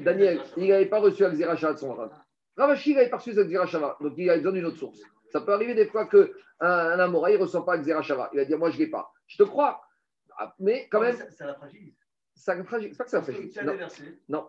Daniel, 0.00 0.40
il 0.56 0.68
n'avait 0.68 0.86
pas 0.86 1.00
reçu 1.00 1.24
Akzerachat 1.24 1.74
de 1.74 1.78
son 1.78 1.94
rave. 1.94 2.12
Ravashi, 2.60 2.90
il 2.90 2.96
n'avait 2.96 3.08
pas 3.08 3.16
reçu 3.16 3.38
Akzerachat, 3.38 3.96
donc 4.00 4.12
il 4.16 4.30
a 4.30 4.36
besoin 4.36 4.52
d'une 4.52 4.66
autre 4.66 4.78
source. 4.78 5.00
Ça 5.32 5.40
peut 5.40 5.52
arriver 5.52 5.74
des 5.74 5.86
fois 5.86 6.06
qu'un 6.06 6.26
un 6.60 6.98
Amora, 6.98 7.30
il 7.30 7.38
ne 7.38 7.42
ressent 7.42 7.62
pas 7.62 7.74
Akzerachat. 7.74 8.30
Il 8.32 8.38
va 8.38 8.44
dire, 8.44 8.58
moi, 8.58 8.70
je 8.70 8.76
ne 8.76 8.84
l'ai 8.84 8.90
pas. 8.90 9.12
Je 9.26 9.36
te 9.38 9.42
crois, 9.44 9.80
mais 10.58 10.88
quand 10.90 11.00
même. 11.00 11.16
Ça 11.30 11.46
la 11.46 11.54
fragilise 11.54 11.94
ça 12.40 12.64
fragilise. 12.64 12.96
pas 12.96 13.04
que 13.04 13.10
ça 13.10 13.22
fragilise. 13.22 13.60
Non, 14.28 14.48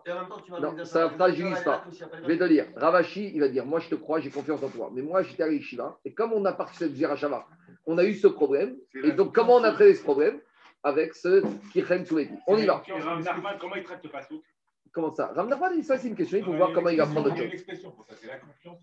non 0.60 0.84
ça 0.84 1.04
ne 1.04 1.08
fragilise 1.10 1.60
pas. 1.60 1.84
Je 1.90 2.26
vais 2.26 2.38
te 2.38 2.44
dire, 2.44 2.66
Ravashi, 2.76 3.32
il 3.34 3.40
va 3.40 3.48
dire 3.48 3.66
Moi, 3.66 3.80
je 3.80 3.90
te 3.90 3.94
crois, 3.94 4.20
j'ai 4.20 4.30
confiance 4.30 4.62
en 4.62 4.68
toi. 4.70 4.90
Mais 4.94 5.02
moi, 5.02 5.22
j'étais 5.22 5.42
à 5.42 5.60
Shiva, 5.60 5.98
et 6.04 6.14
comme 6.14 6.32
on 6.32 6.44
a 6.44 6.52
participé 6.52 6.86
à 6.86 6.94
Zirachava, 6.94 7.46
on 7.86 7.98
a 7.98 8.04
eu 8.04 8.14
ce 8.14 8.28
problème. 8.28 8.76
Et 9.04 9.12
donc, 9.12 9.34
comment 9.34 9.56
on 9.56 9.64
a 9.64 9.72
traité 9.72 9.94
ce 9.94 10.02
problème 10.02 10.40
Avec 10.82 11.14
ce 11.14 11.42
Kirchen 11.72 12.06
Souveti. 12.06 12.32
On 12.46 12.56
y 12.56 12.64
va. 12.64 12.82
comment 13.60 13.76
il 13.76 13.84
traite 13.84 14.02
le 14.02 14.10
Comment 14.92 15.12
ça? 15.12 15.32
Ram 15.34 15.50
ça, 15.82 15.98
c'est 15.98 16.08
une 16.08 16.16
question. 16.16 16.38
Il 16.38 16.44
faut 16.44 16.54
voir 16.54 16.72
comment 16.72 16.90
il 16.90 16.98
va 16.98 17.06
prendre 17.06 17.30
le 17.30 17.36
job. 17.36 17.48
C'est 17.56 18.26
la 18.26 18.38
confiance, 18.38 18.78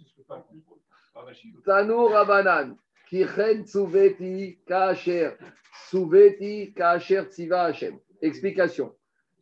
Tanour 1.65 2.11
Rabanan. 2.11 2.75
Kirchen 3.09 3.65
Souveti 3.65 4.59
Kacher. 4.65 5.31
Souveti 5.89 6.73
Kacher 6.73 7.23
Tziva 7.29 7.63
Hashem. 7.63 7.99
Explication 8.21 8.93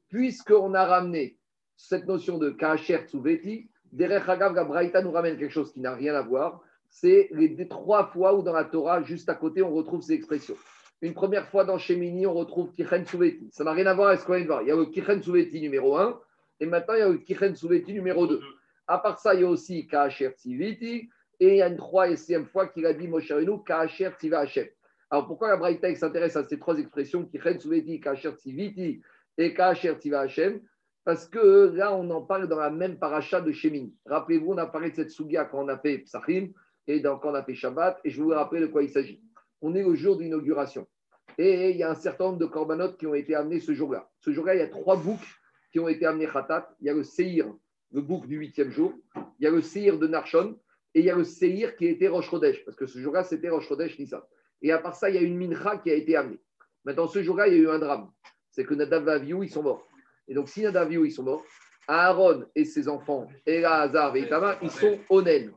puisqu'on 0.09 0.73
a 0.73 0.85
ramené 0.85 1.37
cette 1.75 2.07
notion 2.07 2.37
de 2.37 2.49
Kacher 2.49 3.05
Tsuveti, 3.07 3.69
Derech 3.91 4.27
Hagav 4.27 4.53
Gabraïta 4.53 5.01
nous 5.01 5.11
ramène 5.11 5.37
quelque 5.37 5.53
chose 5.53 5.71
qui 5.71 5.79
n'a 5.79 5.93
rien 5.93 6.15
à 6.15 6.21
voir. 6.21 6.61
C'est 6.89 7.29
les 7.31 7.67
trois 7.67 8.07
fois 8.07 8.35
où 8.35 8.41
dans 8.41 8.53
la 8.53 8.63
Torah, 8.63 9.03
juste 9.03 9.29
à 9.29 9.35
côté, 9.35 9.61
on 9.61 9.73
retrouve 9.73 10.01
ces 10.01 10.13
expressions. 10.13 10.55
Une 11.01 11.13
première 11.13 11.47
fois 11.49 11.63
dans 11.63 11.77
Shemini, 11.77 12.25
on 12.25 12.33
retrouve 12.33 12.73
Kichen 12.73 13.05
Tsuveti. 13.05 13.49
Ça 13.51 13.63
n'a 13.63 13.73
rien 13.73 13.85
à 13.85 13.93
voir 13.93 14.09
avec 14.09 14.21
ce 14.21 14.25
qu'on 14.25 14.33
vient 14.33 14.41
de 14.41 14.47
voir. 14.47 14.61
Il 14.63 14.69
y 14.69 14.71
a 14.71 14.75
le 14.75 14.85
Kichen 14.85 15.21
Tsuveti 15.21 15.61
numéro 15.61 15.97
1 15.97 16.19
et 16.59 16.65
maintenant 16.65 16.95
il 16.95 16.99
y 16.99 17.03
a 17.03 17.09
le 17.09 17.17
Kichen 17.17 17.55
Tsuveti 17.55 17.93
numéro 17.93 18.27
2. 18.27 18.41
À 18.87 18.99
part 18.99 19.19
ça, 19.19 19.33
il 19.33 19.41
y 19.41 19.43
a 19.43 19.49
aussi 19.49 19.87
Kacher 19.87 20.29
Tsiviti 20.29 21.09
et 21.39 21.49
il 21.49 21.55
y 21.57 21.61
a 21.61 21.67
une 21.67 21.77
troisième 21.77 22.45
fois 22.45 22.67
qu'il 22.67 22.85
a 22.85 22.93
dit 22.93 23.07
Moshe 23.07 23.31
Kacher 23.65 24.11
Tziva 24.17 24.39
Hashem. 24.39 24.67
Alors 25.09 25.27
pourquoi 25.27 25.49
la 25.49 25.57
Braïta 25.57 25.93
s'intéresse 25.95 26.35
à 26.35 26.43
ces 26.43 26.59
trois 26.59 26.77
expressions 26.77 27.25
Kichen 27.25 27.59
Tsuveti, 27.59 27.99
Kacher 27.99 28.31
Tsiviti 28.31 29.01
et 29.37 29.53
Kacher 29.53 29.97
Tiva 29.99 30.21
Hashem, 30.21 30.61
parce 31.07 31.25
que 31.25 31.71
là, 31.73 31.95
on 31.95 32.09
en 32.09 32.21
parle 32.21 32.49
dans 32.49 32.59
la 32.59 32.69
même 32.69 32.99
paracha 32.99 33.39
de 33.39 33.53
Shemin. 33.53 33.87
Rappelez-vous, 34.05 34.51
on 34.51 34.57
a 34.57 34.65
parlé 34.65 34.89
de 34.89 34.95
cette 34.95 35.09
Sugia 35.09 35.45
quand 35.45 35.63
on 35.63 35.69
a 35.69 35.77
fait 35.77 35.99
Psachim 35.99 36.49
et 36.85 37.01
quand 37.01 37.21
on 37.23 37.33
a 37.33 37.43
fait 37.43 37.55
Shabbat, 37.55 37.97
et 38.03 38.09
je 38.09 38.21
vous 38.21 38.29
rappeler 38.31 38.59
de 38.59 38.67
quoi 38.67 38.83
il 38.83 38.89
s'agit. 38.89 39.21
On 39.61 39.73
est 39.73 39.83
au 39.83 39.95
jour 39.95 40.17
d'inauguration. 40.17 40.85
Et 41.37 41.71
il 41.71 41.77
y 41.77 41.83
a 41.83 41.91
un 41.91 41.95
certain 41.95 42.25
nombre 42.25 42.39
de 42.39 42.45
corbanotes 42.45 42.97
qui 42.97 43.07
ont 43.07 43.15
été 43.15 43.35
amenés 43.35 43.61
ce 43.61 43.73
jour-là. 43.73 44.09
Ce 44.19 44.31
jour-là, 44.31 44.55
il 44.55 44.59
y 44.59 44.63
a 44.63 44.67
trois 44.67 44.97
boucs 44.97 45.36
qui 45.71 45.79
ont 45.79 45.87
été 45.87 46.05
amenés 46.05 46.27
Khatat. 46.27 46.75
Il 46.81 46.87
y 46.87 46.89
a 46.89 46.93
le 46.93 47.03
Seir, 47.03 47.47
le 47.91 48.01
bouc 48.01 48.27
du 48.27 48.37
huitième 48.37 48.71
jour. 48.71 48.93
Il 49.39 49.43
y 49.43 49.47
a 49.47 49.51
le 49.51 49.61
Seir 49.61 49.97
de 49.97 50.07
Narshon. 50.07 50.57
Et 50.93 51.01
il 51.01 51.05
y 51.05 51.11
a 51.11 51.15
le 51.15 51.23
Seir 51.23 51.75
qui 51.75 51.87
était 51.87 52.07
Rosh 52.07 52.29
Chodesh, 52.29 52.63
parce 52.65 52.75
que 52.75 52.87
ce 52.87 52.97
jour-là, 52.97 53.23
c'était 53.23 53.49
Rosh 53.49 53.67
Chodesh 53.67 53.99
Nissan. 53.99 54.21
Et 54.61 54.71
à 54.71 54.79
part 54.79 54.95
ça, 54.95 55.09
il 55.09 55.15
y 55.15 55.19
a 55.19 55.21
une 55.21 55.37
mincha 55.37 55.77
qui 55.77 55.91
a 55.91 55.93
été 55.93 56.15
amenée. 56.15 56.39
Maintenant, 56.85 57.07
ce 57.07 57.21
jour-là, 57.21 57.47
il 57.47 57.53
y 57.53 57.57
a 57.57 57.59
eu 57.59 57.69
un 57.69 57.77
drame 57.77 58.09
c'est 58.57 58.65
que 58.65 58.73
Nadav 58.73 59.07
et 59.07 59.11
Avihu, 59.11 59.45
ils 59.45 59.51
sont 59.51 59.61
morts. 59.61 59.87
Et 60.27 60.33
donc, 60.33 60.49
si 60.49 60.63
Nadav 60.63 60.91
et 60.91 60.95
Avihu, 60.95 61.07
ils 61.07 61.11
sont 61.11 61.21
morts, 61.21 61.45
Aaron 61.87 62.43
et 62.55 62.65
ses 62.65 62.89
enfants, 62.89 63.27
Elazar 63.45 64.15
et 64.15 64.21
Itama, 64.21 64.57
ils 64.63 64.71
sont 64.71 64.97
onen. 65.09 65.53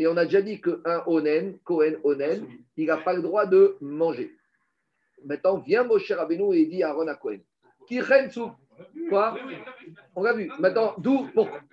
Et 0.00 0.08
on 0.08 0.16
a 0.16 0.24
déjà 0.24 0.42
dit 0.42 0.60
qu'un 0.60 1.04
onen, 1.06 1.60
Cohen 1.62 1.94
onen, 2.02 2.44
il 2.76 2.86
n'a 2.86 2.96
pas 2.96 3.12
le 3.12 3.22
droit 3.22 3.46
de 3.46 3.76
manger. 3.80 4.36
Maintenant, 5.24 5.58
vient 5.58 5.84
Moshe 5.84 6.10
Rabbeinu 6.10 6.56
et 6.56 6.66
dit 6.66 6.82
à 6.82 6.88
Aaron 6.88 7.06
à 7.06 7.14
Cohen, 7.14 7.38
qui 7.86 8.00
Quoi 9.10 9.36
On 10.14 10.22
l'a 10.22 10.32
vu. 10.32 10.50
Maintenant, 10.58 10.94
d'où 10.98 11.28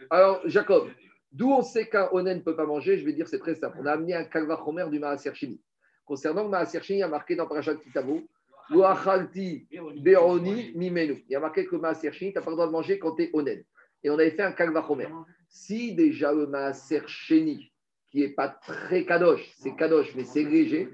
Alors, 0.09 0.41
Jacob, 0.45 0.89
d'où 1.31 1.51
on 1.51 1.61
sait 1.61 1.88
qu'un 1.88 2.09
onen 2.11 2.39
ne 2.39 2.43
peut 2.43 2.55
pas 2.55 2.65
manger 2.65 2.97
Je 2.97 3.05
vais 3.05 3.13
dire, 3.13 3.27
c'est 3.27 3.39
très 3.39 3.55
simple. 3.55 3.77
On 3.79 3.85
a 3.85 3.93
amené 3.93 4.15
un 4.15 4.25
kalvachomer 4.25 4.89
du 4.89 4.99
Maaser 4.99 5.33
Shini. 5.33 5.61
Concernant 6.03 6.43
le 6.43 6.49
Maaser 6.49 6.81
Shini, 6.81 6.99
il 6.99 7.01
y 7.01 7.03
a 7.03 7.07
marqué 7.07 7.35
dans 7.35 7.47
Parashat 7.47 7.75
Kitavo 7.75 8.23
Beoni 8.69 9.65
Mimenu. 10.75 11.23
Il 11.29 11.31
y 11.31 11.35
a 11.35 11.39
marqué 11.39 11.65
que 11.65 11.75
le 11.75 11.81
Maaser 11.81 12.11
tu 12.11 12.33
n'as 12.33 12.41
pas 12.41 12.49
le 12.49 12.55
droit 12.55 12.67
de 12.67 12.71
manger 12.71 12.99
quand 12.99 13.15
tu 13.15 13.23
es 13.23 13.29
onen. 13.33 13.63
Et 14.03 14.09
on 14.09 14.15
avait 14.15 14.31
fait 14.31 14.43
un 14.43 14.51
Kalvachomer. 14.51 15.07
Si 15.47 15.95
déjà 15.95 16.33
le 16.33 16.47
Maaser 16.47 17.01
qui 18.09 18.21
n'est 18.21 18.29
pas 18.29 18.49
très 18.49 19.05
kadosh, 19.05 19.53
c'est 19.57 19.75
kadosh, 19.75 20.15
mais 20.15 20.23
c'est 20.23 20.43
léger, 20.43 20.89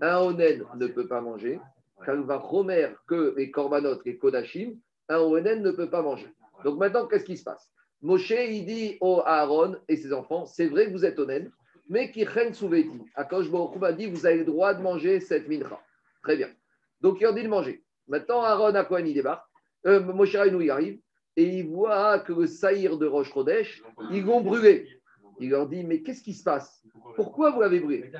un 0.00 0.18
onen 0.18 0.64
ne 0.76 0.86
peut 0.86 1.06
pas 1.06 1.20
manger. 1.20 1.60
Kalvachomer, 2.04 2.88
que 3.06 3.34
les 3.36 3.50
korbanot, 3.50 4.00
les 4.04 4.18
kodashim, 4.18 4.74
un 5.08 5.18
onen 5.18 5.62
ne 5.62 5.70
peut 5.70 5.90
pas 5.90 6.02
manger. 6.02 6.28
Donc 6.64 6.78
maintenant, 6.78 7.06
qu'est-ce 7.06 7.24
qui 7.24 7.36
se 7.36 7.44
passe? 7.44 7.70
Moshe, 8.02 8.30
il 8.30 8.66
dit 8.66 8.98
au 9.00 9.22
Aaron 9.24 9.76
et 9.88 9.96
ses 9.96 10.12
enfants, 10.12 10.46
c'est 10.46 10.66
vrai 10.66 10.86
que 10.86 10.92
vous 10.92 11.04
êtes 11.04 11.18
onen, 11.18 11.50
mais 11.88 12.10
qui 12.10 12.24
règne 12.24 12.52
sous. 12.52 12.70
Akash 13.14 13.50
Baruch 13.50 13.82
a 13.82 13.92
dit, 13.92 14.06
vous 14.06 14.26
avez 14.26 14.38
le 14.38 14.44
droit 14.44 14.74
de 14.74 14.82
manger 14.82 15.20
cette 15.20 15.48
minra. 15.48 15.80
Très 16.22 16.36
bien. 16.36 16.48
Donc, 17.00 17.18
il 17.20 17.24
leur 17.24 17.34
dit 17.34 17.42
de 17.42 17.48
manger. 17.48 17.84
Maintenant, 18.08 18.42
Aaron 18.42 18.74
à 18.74 19.00
il 19.00 19.14
débarque? 19.14 19.46
Euh, 19.86 20.00
Moshe 20.00 20.34
il 20.34 20.70
arrive 20.70 20.98
et 21.36 21.44
il 21.44 21.68
voit 21.68 22.18
que 22.20 22.32
le 22.32 22.46
saïr 22.46 22.96
de 22.96 23.06
Roche 23.06 23.32
Rodesh, 23.32 23.82
ils 24.10 24.24
vont 24.24 24.40
brûler. 24.40 24.88
Il 25.40 25.50
leur 25.50 25.68
dit 25.68 25.84
Mais 25.84 26.02
qu'est-ce 26.02 26.22
qui 26.22 26.32
se 26.32 26.42
passe? 26.42 26.82
Pourquoi 27.16 27.50
vous 27.50 27.60
l'avez 27.60 27.80
brûlé? 27.80 28.10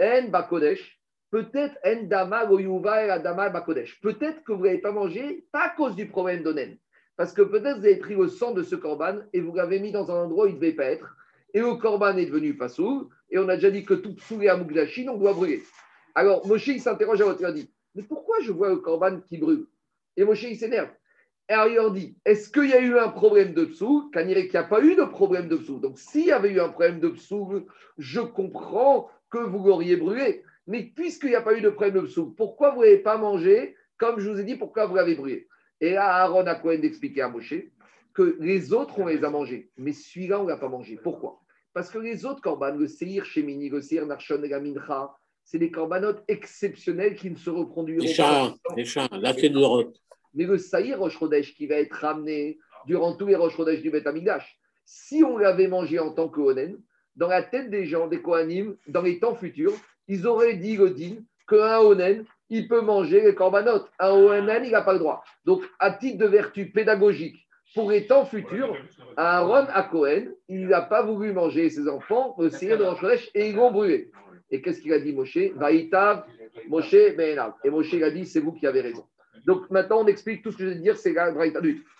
En 0.00 0.28
Bakodesh, 0.28 1.00
peut-être. 1.30 1.76
Peut-être 4.02 4.44
que 4.44 4.52
vous 4.52 4.64
n'avez 4.64 4.78
pas 4.78 4.92
mangé, 4.92 5.46
pas 5.52 5.66
à 5.66 5.70
cause 5.70 5.96
du 5.96 6.06
problème 6.06 6.42
d'Onen. 6.42 6.76
Parce 7.16 7.32
que 7.32 7.42
peut-être 7.42 7.78
vous 7.78 7.86
avez 7.86 7.96
pris 7.96 8.14
le 8.14 8.28
sang 8.28 8.52
de 8.52 8.62
ce 8.62 8.76
corban 8.76 9.20
et 9.32 9.40
vous 9.40 9.54
l'avez 9.54 9.80
mis 9.80 9.92
dans 9.92 10.10
un 10.10 10.24
endroit 10.24 10.44
où 10.44 10.48
il 10.48 10.54
ne 10.54 10.60
devait 10.60 10.72
pas 10.72 10.84
être. 10.84 11.16
Et 11.54 11.60
le 11.60 11.74
corban 11.74 12.16
est 12.16 12.26
devenu 12.26 12.54
Fassou. 12.54 13.08
Et 13.30 13.38
on 13.38 13.48
a 13.48 13.56
déjà 13.56 13.70
dit 13.70 13.84
que 13.84 13.94
tout 13.94 14.14
Psoul 14.14 14.48
à 14.48 14.56
Mougdachine, 14.56 15.08
on 15.08 15.16
doit 15.16 15.32
brûler. 15.32 15.62
Alors, 16.14 16.46
Moshe, 16.46 16.68
il 16.68 16.80
s'interroge 16.80 17.20
à 17.20 17.24
votre 17.24 17.42
il 17.42 17.54
dit 17.54 17.70
mais 17.96 18.02
pourquoi 18.02 18.40
je 18.40 18.52
vois 18.52 18.68
le 18.68 18.76
corban 18.76 19.20
qui 19.20 19.38
brûle? 19.38 19.66
Et 20.18 20.24
Moshe, 20.24 20.42
il 20.42 20.56
s'énerve. 20.56 20.90
Et 21.48 21.54
alors, 21.54 21.68
il 21.68 21.74
leur 21.74 21.90
dit 21.90 22.16
Est-ce 22.26 22.50
qu'il 22.50 22.68
y 22.68 22.74
a 22.74 22.80
eu 22.80 22.98
un 22.98 23.08
problème 23.08 23.54
de 23.54 23.64
psou 23.64 24.10
Qu'il 24.12 24.26
n'y 24.26 24.56
a 24.56 24.62
pas 24.64 24.82
eu 24.82 24.94
de 24.94 25.04
problème 25.04 25.48
de 25.48 25.56
psou. 25.56 25.78
Donc, 25.78 25.98
s'il 25.98 26.26
y 26.26 26.32
avait 26.32 26.50
eu 26.50 26.60
un 26.60 26.68
problème 26.68 27.00
de 27.00 27.08
psou, 27.08 27.64
je 27.96 28.20
comprends 28.20 29.08
que 29.30 29.38
vous 29.38 29.64
l'auriez 29.66 29.96
brûlé. 29.96 30.44
Mais 30.66 30.82
puisqu'il 30.82 31.30
n'y 31.30 31.34
a 31.34 31.42
pas 31.42 31.56
eu 31.56 31.60
de 31.60 31.70
problème 31.70 32.02
de 32.02 32.06
soupe, 32.08 32.36
pourquoi 32.36 32.70
vous 32.72 32.80
n'avez 32.80 32.98
pas 32.98 33.18
mangé 33.18 33.76
Comme 33.98 34.18
je 34.18 34.30
vous 34.30 34.40
ai 34.40 34.44
dit, 34.44 34.56
pourquoi 34.56 34.86
vous 34.86 34.96
l'avez 34.96 35.14
brûlé? 35.14 35.46
Et 35.80 35.92
là, 35.92 36.22
Aaron 36.22 36.46
a 36.46 36.54
Cohen 36.54 36.78
d'expliquer 36.78 37.22
à 37.22 37.28
Moshe 37.28 37.54
que 38.14 38.36
les 38.40 38.72
autres, 38.72 38.98
on 38.98 39.06
les 39.06 39.22
a 39.24 39.30
mangés. 39.30 39.70
Mais 39.76 39.92
celui-là, 39.92 40.40
on 40.40 40.44
ne 40.44 40.48
l'a 40.48 40.56
pas 40.56 40.68
mangé. 40.68 40.98
Pourquoi? 41.02 41.40
Parce 41.74 41.90
que 41.90 41.98
les 41.98 42.24
autres 42.24 42.40
corban, 42.40 42.74
le 42.74 42.88
Seir 42.88 43.24
Shemini, 43.26 43.68
le 43.68 43.82
Seir 43.82 44.06
Narshon 44.06 44.42
et 44.42 44.48
la 44.48 44.60
Mincha, 44.60 45.14
c'est 45.44 45.58
des 45.58 45.70
corbanotes 45.70 46.24
exceptionnels 46.26 47.14
qui 47.14 47.30
ne 47.30 47.36
se 47.36 47.50
reproduiront 47.50 48.04
les 48.04 48.12
chats, 48.12 48.54
pas. 48.64 48.74
Les 48.74 48.84
chats, 48.84 49.08
là 49.12 49.34
c'est 49.34 49.50
de 49.50 49.54
l'Europe. 49.54 49.94
Mais 50.34 50.44
le 50.44 50.58
Saïr 50.58 50.98
Rosh 50.98 51.18
qui 51.54 51.66
va 51.66 51.76
être 51.76 51.92
ramené 51.92 52.58
durant 52.86 53.14
tous 53.14 53.26
les 53.26 53.36
Rosh 53.36 53.56
du 53.80 53.90
Beth 53.90 54.08
si 54.84 55.22
on 55.22 55.36
l'avait 55.36 55.68
mangé 55.68 55.98
en 55.98 56.12
tant 56.12 56.28
que 56.28 56.40
Onen, 56.40 56.80
dans 57.14 57.28
la 57.28 57.42
tête 57.42 57.70
des 57.70 57.86
gens, 57.86 58.08
des 58.08 58.22
Kohanim, 58.22 58.76
dans 58.86 59.02
les 59.02 59.18
temps 59.18 59.34
futurs, 59.34 59.74
ils 60.08 60.26
auraient 60.26 60.54
dit, 60.54 60.76
Godin, 60.76 61.16
qu'un 61.48 61.78
Onen, 61.78 62.24
il 62.48 62.68
peut 62.68 62.80
manger 62.80 63.22
les 63.22 63.34
corbanotes. 63.34 63.90
Un 63.98 64.10
Onen, 64.10 64.64
il 64.64 64.72
n'a 64.72 64.82
pas 64.82 64.92
le 64.92 64.98
droit. 64.98 65.24
Donc, 65.44 65.62
à 65.78 65.90
titre 65.90 66.18
de 66.18 66.26
vertu 66.26 66.66
pédagogique, 66.66 67.46
pour 67.74 67.90
les 67.90 68.06
temps 68.06 68.24
futurs, 68.24 68.74
Aaron 69.18 69.66
à 69.68 69.82
Cohen, 69.82 70.28
il 70.48 70.68
n'a 70.68 70.80
pas 70.80 71.02
voulu 71.02 71.32
manger 71.32 71.68
ses 71.68 71.88
enfants, 71.88 72.34
le 72.38 72.48
de 72.48 73.28
et 73.34 73.50
ils 73.50 73.54
l'ont 73.54 73.70
brûlé. 73.70 74.10
Et 74.50 74.62
qu'est-ce 74.62 74.80
qu'il 74.80 74.92
a 74.94 74.98
dit, 74.98 75.12
Moshe? 75.12 75.36
Vaïtav, 75.54 76.24
Moshe, 76.68 76.94
Et 76.94 77.70
Moshe, 77.70 77.92
il 77.92 78.02
a 78.02 78.10
dit, 78.10 78.24
c'est 78.24 78.40
vous 78.40 78.52
qui 78.52 78.66
avez 78.66 78.80
raison. 78.80 79.04
Donc 79.44 79.70
maintenant, 79.70 80.00
on 80.02 80.06
explique 80.06 80.42
tout 80.42 80.52
ce 80.52 80.56
que 80.56 80.64
je 80.64 80.68
vais 80.70 80.74
dire, 80.76 80.96
c'est 80.96 81.12
la 81.12 81.32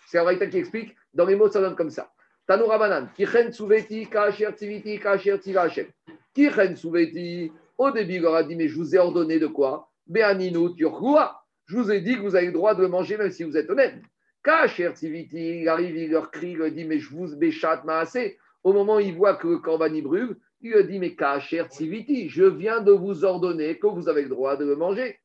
C'est 0.07 0.25
la 0.25 0.47
qui 0.47 0.57
explique. 0.57 0.95
Dans 1.13 1.27
les 1.27 1.37
mots, 1.37 1.51
ça 1.51 1.61
donne 1.61 1.77
comme 1.77 1.91
ça. 1.91 2.11
Tanoura 2.47 2.79
Banan, 2.79 3.09
Kichen 3.15 3.53
Souveti, 3.53 4.07
Kacher 4.09 4.55
Tiviti, 4.57 4.99
Kacher 4.99 5.39
Tivachem. 5.39 5.87
Kichen 6.35 6.77
Souveti, 6.77 7.53
au 7.79 7.91
début, 7.91 8.15
il 8.15 8.23
leur 8.23 8.35
a 8.35 8.43
dit, 8.43 8.57
mais 8.57 8.69
je 8.69 8.77
vous 8.77 8.95
ai 8.95 8.99
ordonné 8.99 9.39
de 9.39 9.47
quoi? 9.47 9.91
Béaninu 10.07 10.75
Turkoua. 10.77 11.43
Je 11.67 11.77
vous 11.77 11.91
ai 11.91 12.01
dit 12.01 12.17
que 12.17 12.21
vous 12.21 12.37
avez 12.37 12.47
le 12.47 12.53
droit 12.53 12.75
de 12.75 12.87
manger 12.87 13.17
même 13.17 13.31
si 13.31 13.43
vous 13.43 13.57
êtes 13.57 13.69
honnête. 13.69 13.97
Kacher 14.43 14.93
il 15.03 15.69
arrive, 15.69 15.97
il 15.97 16.11
leur 16.11 16.31
crie, 16.31 16.53
il 16.53 16.59
leur 16.59 16.71
dit, 16.71 16.85
mais 16.85 17.01
je 17.01 17.11
vous 17.11 17.35
béchate 17.37 17.83
assez. 17.89 18.39
Au 18.63 18.73
moment 18.73 18.97
où 18.97 19.01
il 19.01 19.15
voit 19.15 19.35
que 19.35 19.49
le 19.49 19.59
Corban 19.59 19.91
brûle, 20.01 20.37
il 20.61 20.73
lui 20.73 20.85
dit, 20.85 20.99
mais 21.01 21.17
Kacher 21.17 21.65
Tiviti, 21.69 22.29
je 22.29 22.45
viens 22.45 22.81
de 22.81 22.93
vous 22.93 23.25
ordonner 23.25 23.79
que 23.79 23.89
vous 23.89 24.09
avez 24.09 24.23
le 24.23 24.29
droit 24.29 24.57
de 24.57 24.65
le 24.65 24.77
manger. 24.77 25.19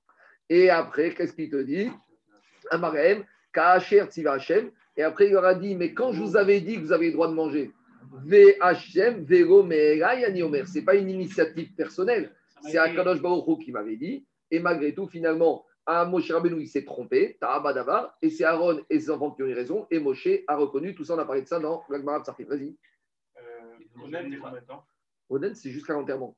Et 0.49 0.69
après, 0.69 1.13
qu'est-ce 1.13 1.33
qu'il 1.33 1.49
te 1.49 1.61
dit? 1.61 1.89
Amarem, 2.71 3.23
Kacher. 3.53 4.05
Et 4.97 5.03
après, 5.03 5.27
il 5.27 5.33
leur 5.33 5.45
a 5.45 5.53
dit, 5.53 5.75
mais 5.75 5.93
quand 5.93 6.11
je 6.11 6.21
vous 6.21 6.35
avais 6.35 6.59
dit 6.59 6.75
que 6.77 6.81
vous 6.81 6.91
avez 6.91 7.07
le 7.07 7.13
droit 7.13 7.27
de 7.27 7.33
manger, 7.33 7.71
VHM, 8.25 9.23
Vero, 9.23 9.59
Omer, 9.59 10.67
ce 10.67 10.79
n'est 10.79 10.85
pas 10.85 10.95
une 10.95 11.09
initiative 11.09 11.73
personnelle, 11.75 12.31
c'est 12.63 12.77
Akadosh 12.77 13.21
Baruch 13.21 13.59
qui 13.63 13.71
m'avait 13.71 13.97
dit. 13.97 14.25
Et 14.49 14.59
malgré 14.59 14.93
tout, 14.93 15.07
finalement, 15.07 15.65
à 15.85 16.05
Moshe 16.05 16.31
Rabbeinu, 16.31 16.61
il 16.61 16.67
s'est 16.67 16.85
trompé, 16.85 17.37
Ta'abadavar, 17.39 18.15
et 18.21 18.29
c'est 18.29 18.43
Aaron 18.43 18.81
et 18.89 18.99
ses 18.99 19.09
enfants 19.09 19.31
qui 19.31 19.43
ont 19.43 19.47
eu 19.47 19.53
raison, 19.53 19.87
et 19.89 19.99
Moshe 19.99 20.27
a 20.47 20.55
reconnu, 20.55 20.93
tout 20.93 21.03
ça, 21.03 21.15
on 21.15 21.19
a 21.19 21.25
parlé 21.25 21.41
de 21.41 21.47
ça 21.47 21.59
dans 21.59 21.83
l'Agmara 21.89 22.21
Psarkit. 22.21 22.43
Vas-y. 22.43 22.75
Euh, 23.37 23.41
Onen, 25.29 25.55
c'est 25.55 25.71
jusqu'à 25.71 25.93
l'enterrement. 25.93 26.35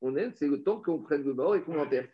Onen, 0.00 0.32
c'est 0.34 0.46
le 0.46 0.62
temps 0.62 0.80
qu'on 0.80 1.00
prenne 1.00 1.24
le 1.24 1.34
mort 1.34 1.56
et 1.56 1.62
qu'on 1.62 1.74
l'enterre. 1.74 2.08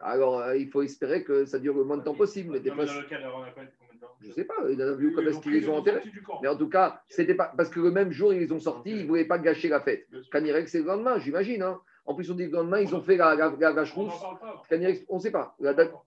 Alors, 0.00 0.40
euh, 0.40 0.56
il 0.56 0.70
faut 0.70 0.82
espérer 0.82 1.22
que 1.22 1.44
ça 1.44 1.58
dure 1.58 1.76
le 1.76 1.84
moins 1.84 1.98
de 1.98 2.02
temps 2.02 2.14
possible. 2.14 2.52
Mais 2.52 2.60
des 2.60 2.70
fois, 2.70 2.86
je 2.86 4.28
ne 4.28 4.32
sais 4.32 4.44
pas, 4.44 4.54
il 4.70 4.80
a 4.80 4.92
vu 4.94 5.12
comment 5.12 5.28
est-ce 5.28 5.40
qu'ils 5.40 5.52
les 5.52 5.68
ont 5.68 5.76
enterrés. 5.76 6.02
Mais 6.42 6.48
en 6.48 6.56
tout 6.56 6.68
cas, 6.68 7.02
c'était 7.08 7.34
pas 7.34 7.52
parce 7.56 7.68
que 7.68 7.80
le 7.80 7.90
même 7.90 8.10
jour, 8.10 8.32
ils 8.32 8.40
les 8.40 8.52
ont 8.52 8.60
sortis, 8.60 8.90
ils 8.90 9.02
ne 9.02 9.06
voulaient 9.06 9.26
pas 9.26 9.38
gâcher 9.38 9.68
la 9.68 9.80
fête. 9.80 10.08
Canirek, 10.30 10.68
c'est 10.68 10.80
le 10.80 10.86
lendemain, 10.86 11.18
j'imagine. 11.18 11.62
Hein. 11.62 11.80
En 12.06 12.14
plus, 12.14 12.30
on 12.30 12.34
dit 12.34 12.44
le 12.44 12.50
lendemain, 12.50 12.80
ils 12.80 12.94
ont 12.94 13.00
fait 13.00 13.16
la, 13.16 13.34
la, 13.34 13.54
la, 13.58 13.72
la 13.72 13.84
On 13.96 15.16
ne 15.16 15.20
sait 15.20 15.30
pas. 15.30 15.56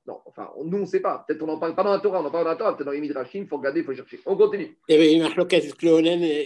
non, 0.06 0.20
enfin, 0.26 0.52
nous, 0.64 0.78
on 0.78 0.82
ne 0.82 0.86
sait 0.86 1.00
pas. 1.00 1.26
Peut-être 1.28 1.42
on 1.42 1.48
n'en 1.48 1.60
parle 1.60 1.74
pas 1.74 1.84
dans 1.84 1.94
la 1.94 2.00
Torah, 2.00 2.22
on 2.22 2.26
en 2.26 2.30
parle 2.30 2.44
dans 2.44 2.52
la 2.52 2.56
Torah, 2.56 2.76
peut-être 2.76 2.86
dans 2.86 2.92
les 2.92 3.02
Midrashim, 3.02 3.42
il 3.42 3.48
faut 3.48 3.58
regarder, 3.58 3.80
il 3.80 3.86
faut 3.86 3.96
chercher. 3.96 4.20
On 4.26 4.36
continue. 4.36 4.78
Il 4.88 4.98
que 4.98 5.88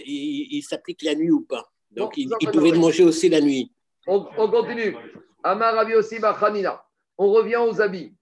il, 0.06 0.48
il 0.56 0.62
s'applique 0.62 1.02
la 1.02 1.14
nuit 1.14 1.30
ou 1.30 1.42
pas 1.42 1.68
donc, 1.94 2.16
il, 2.16 2.28
pouvait 2.50 2.72
manger 2.72 3.04
aussi 3.04 3.28
la 3.28 3.40
nuit. 3.40 3.70
On, 4.06 4.20
continue. 4.20 4.96
Amar 5.42 5.86
aussi 5.96 6.18
On 7.18 7.32
revient 7.32 7.56
aux 7.56 7.80
habits. 7.80 8.14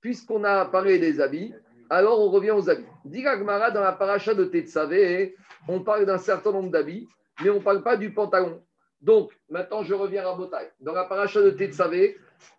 Puisqu'on 0.00 0.42
a 0.44 0.64
parlé 0.64 0.98
des 0.98 1.20
habits, 1.20 1.52
alors 1.90 2.20
on 2.20 2.30
revient 2.30 2.52
aux 2.52 2.68
habits. 2.68 2.86
Gmara 3.04 3.70
dans 3.70 3.82
la 3.82 3.92
paracha 3.92 4.34
de 4.34 4.44
Tetsavé, 4.46 5.36
on 5.68 5.80
parle 5.80 6.06
d'un 6.06 6.18
certain 6.18 6.50
nombre 6.50 6.70
d'habits, 6.70 7.06
mais 7.42 7.50
on 7.50 7.56
ne 7.56 7.60
parle 7.60 7.82
pas 7.82 7.96
du 7.96 8.12
pantalon. 8.12 8.62
Donc, 9.02 9.32
maintenant, 9.50 9.82
je 9.82 9.94
reviens 9.94 10.24
à 10.26 10.34
Botaï. 10.34 10.70
Dans 10.80 10.92
la 10.92 11.04
paracha 11.04 11.42
de 11.42 11.50
Tetsavé, 11.50 12.16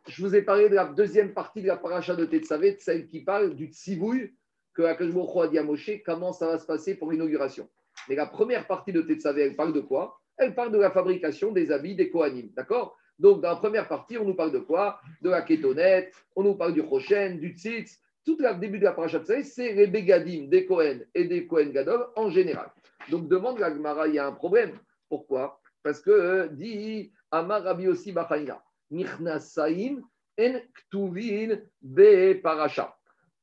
je 0.08 0.22
vous 0.22 0.36
ai 0.36 0.42
parlé 0.42 0.68
de 0.68 0.76
la 0.76 0.86
deuxième 0.86 1.34
partie 1.34 1.62
de 1.62 1.68
la 1.68 1.78
paracha 1.78 2.16
de 2.16 2.26
Tetsavé, 2.26 2.76
celle 2.80 3.08
qui 3.08 3.22
parle 3.22 3.56
du 3.56 3.68
tsivouille 3.68 4.34
que 4.74 4.82
Akashbo 4.82 5.42
a 5.42 5.48
dit 5.48 5.58
à 5.58 5.66
comment 6.06 6.34
ça 6.34 6.48
va 6.48 6.60
se 6.60 6.66
passer 6.66 6.96
pour 6.96 7.12
l'inauguration. 7.12 7.70
Mais 8.10 8.16
la 8.16 8.26
première 8.26 8.68
partie 8.68 8.92
de 8.92 9.02
Tetsavé, 9.02 9.44
elle 9.44 9.56
parle 9.56 9.72
de 9.72 9.80
quoi? 9.80 10.20
Elle 10.38 10.54
parle 10.54 10.74
de 10.74 10.80
la 10.80 10.92
fabrication 10.92 11.54
des 11.54 11.72
habits 11.72 11.96
des 11.96 12.10
Kohanim. 12.10 12.50
D'accord? 12.58 12.98
Donc, 13.20 13.42
dans 13.42 13.50
la 13.50 13.56
première 13.56 13.88
partie, 13.88 14.18
on 14.18 14.26
nous 14.26 14.36
parle 14.36 14.52
de 14.52 14.60
quoi? 14.60 15.00
De 15.22 15.30
la 15.30 15.44
kétonette, 15.44 16.14
on 16.36 16.44
nous 16.44 16.56
parle 16.56 16.74
du 16.74 16.82
Rochen, 16.82 17.40
du 17.40 17.52
Tzitz. 17.52 18.00
Tout 18.26 18.38
le 18.40 18.54
début 18.60 18.80
de 18.80 18.86
la 18.86 18.94
parachat 18.94 19.22
c'est 19.44 19.74
les 19.74 19.88
Begadim 19.88 20.48
des 20.48 20.66
Kohen 20.66 21.06
et 21.14 21.26
des 21.26 21.46
Kohen 21.46 21.72
Gadol 21.72 22.08
en 22.16 22.30
général. 22.30 22.70
Donc, 23.10 23.30
demande 23.30 23.60
la 23.60 23.74
Gemara, 23.74 24.08
il 24.10 24.16
y 24.16 24.20
a 24.20 24.28
un 24.28 24.32
problème. 24.34 24.72
Pourquoi? 25.08 25.62
Parce 25.84 26.00
que 26.00 26.12
euh, 26.12 26.48
dit 26.48 27.12
Amar 27.32 27.64
Rabbi 27.64 27.88
aussi 27.88 28.12
Bachaina, 28.12 28.64
Nichnasaim 28.90 30.02
en 30.40 30.54
Ktuvin 30.74 31.60
be 31.82 32.42
Parasha. 32.42 32.96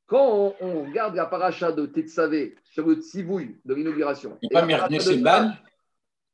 Quand 0.06 0.56
on, 0.60 0.84
regarde 0.86 1.14
la 1.14 1.26
paracha 1.26 1.70
de 1.70 1.86
Tetsavé 1.86 2.56
sur 2.64 2.84
le 2.84 2.96
tzivouille 2.96 3.60
de 3.64 3.74
l'inauguration, 3.74 4.36
et 4.42 4.48
pas 4.48 4.62
Ban 4.62 5.52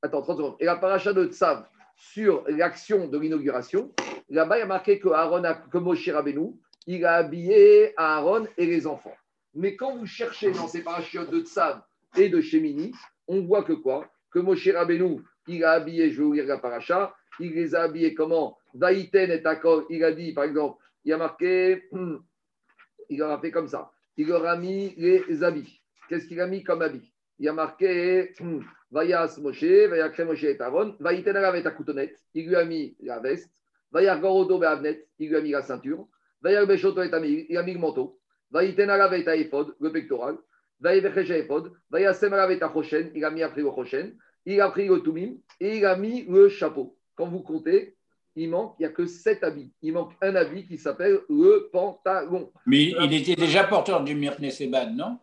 Attends, 0.01 0.23
30 0.23 0.37
secondes. 0.39 0.57
Et 0.61 0.65
la 0.65 0.77
paracha 0.77 1.13
de 1.13 1.27
Tsav 1.27 1.67
sur 1.95 2.45
l'action 2.49 3.07
de 3.09 3.19
l'inauguration, 3.19 3.93
là-bas, 4.31 4.57
il 4.57 4.61
y 4.61 4.63
a 4.63 4.67
marqué 4.67 4.99
que, 4.99 5.09
Aaron 5.09 5.45
a, 5.45 5.55
que 5.55 5.77
Moshe 5.77 6.09
Rabbeinu, 6.09 6.55
il 6.87 7.05
a 7.05 7.17
habillé 7.17 7.93
Aaron 7.99 8.47
et 8.57 8.65
les 8.65 8.87
enfants. 8.87 9.17
Mais 9.55 9.77
quand 9.77 9.97
vous 9.97 10.07
cherchez 10.07 10.53
dans 10.53 10.69
ces 10.69 10.83
parachutes 10.83 11.31
de 11.31 11.41
Tsav 11.41 11.83
et 12.17 12.31
de 12.31 12.41
Shemini, 12.41 12.93
on 13.29 13.43
voit 13.43 13.63
que 13.63 13.75
quoi? 13.75 14.09
Que 14.31 14.39
Moshe 14.39 14.69
Rabbeinu, 14.69 15.23
il 15.47 15.65
a 15.65 15.73
habillé, 15.73 16.11
je 16.11 16.19
vais 16.19 16.25
vous 16.25 16.33
lire 16.33 16.47
la 16.47 16.59
paracha, 16.59 17.15
il 17.41 17.55
les 17.55 17.75
a 17.75 17.83
habillés 17.83 18.15
comment? 18.15 18.59
Vaïten 18.75 19.31
et 19.31 19.43
Takov, 19.43 19.87
il 19.91 20.05
a 20.05 20.13
dit, 20.13 20.33
par 20.33 20.45
exemple, 20.45 20.83
il 21.05 21.13
a 21.13 21.17
marqué, 21.17 21.89
il 23.11 23.19
leur 23.19 23.31
a 23.31 23.41
fait 23.41 23.51
comme 23.51 23.69
ça. 23.69 23.91
Il 24.17 24.29
leur 24.29 24.47
a 24.47 24.57
mis 24.57 24.95
les 24.97 25.43
habits. 25.43 25.81
Qu'est-ce 26.09 26.27
qu'il 26.27 26.41
a 26.41 26.47
mis 26.47 26.63
comme 26.63 26.83
habit 26.83 27.13
Il 27.39 27.49
a 27.49 27.53
marqué, 27.53 28.33
Vayas 28.91 29.39
Moshe, 29.41 29.65
Vayakre 29.65 30.25
Moshe 30.25 30.45
et 30.45 30.61
Aaron, 30.61 30.97
Vaïtenarav 31.01 31.57
et 31.57 31.67
Akoutonet, 31.67 32.15
il 32.35 32.49
lui 32.49 32.57
a 32.57 32.65
mis 32.65 32.97
la 33.01 33.19
veste, 33.19 33.51
Vayargorodo 33.93 34.59
Beavnet, 34.59 35.07
il 35.19 35.29
lui 35.29 35.37
a 35.37 35.41
mis 35.41 35.51
la 35.51 35.63
ceinture, 35.63 36.07
Vayarbeshoto 36.41 37.03
et 37.03 37.13
Amir, 37.13 37.47
il 37.49 37.57
a 37.57 37.63
mis 37.63 37.75
le 37.75 37.81
manteau, 37.81 38.21
Vaïtenarav 38.51 39.13
et 39.15 39.25
Taïfod, 39.25 39.75
le 39.81 39.91
pectoral, 39.91 40.37
Vaïvecheche 40.81 41.31
Ephod, 41.31 41.73
Vayasemarav 41.91 42.51
et 42.53 42.59
Tachoshen, 42.59 43.11
il 43.15 43.25
a 43.25 43.31
mis 43.31 43.43
après 43.43 43.63
le 43.63 43.71
Choshen, 43.71 44.17
il 44.47 44.61
a 44.61 44.71
pris 44.71 44.87
le 44.87 45.01
Toumim 45.01 45.35
et 45.61 45.79
il 45.79 45.85
a 45.85 45.97
mis 45.97 46.25
le 46.25 46.49
chapeau. 46.49 46.97
Quand 47.17 47.27
vous 47.27 47.41
comptez, 47.41 47.97
il 48.37 48.51
manque, 48.51 48.75
il 48.79 48.83
n'y 48.83 48.87
a 48.87 48.91
que 48.91 49.07
sept 49.07 49.43
habits. 49.43 49.73
Il 49.83 49.95
manque 49.95 50.13
un 50.21 50.35
habit 50.37 50.67
qui 50.67 50.79
s'appelle 50.79 51.21
le 51.29 51.69
pantalon. 51.73 52.53
Mais 52.67 52.85
il 52.85 53.15
était 53.15 53.35
déjà 53.35 53.65
porteur 53.65 54.05
du 54.05 54.15
Seban, 54.51 54.93
non? 54.95 55.19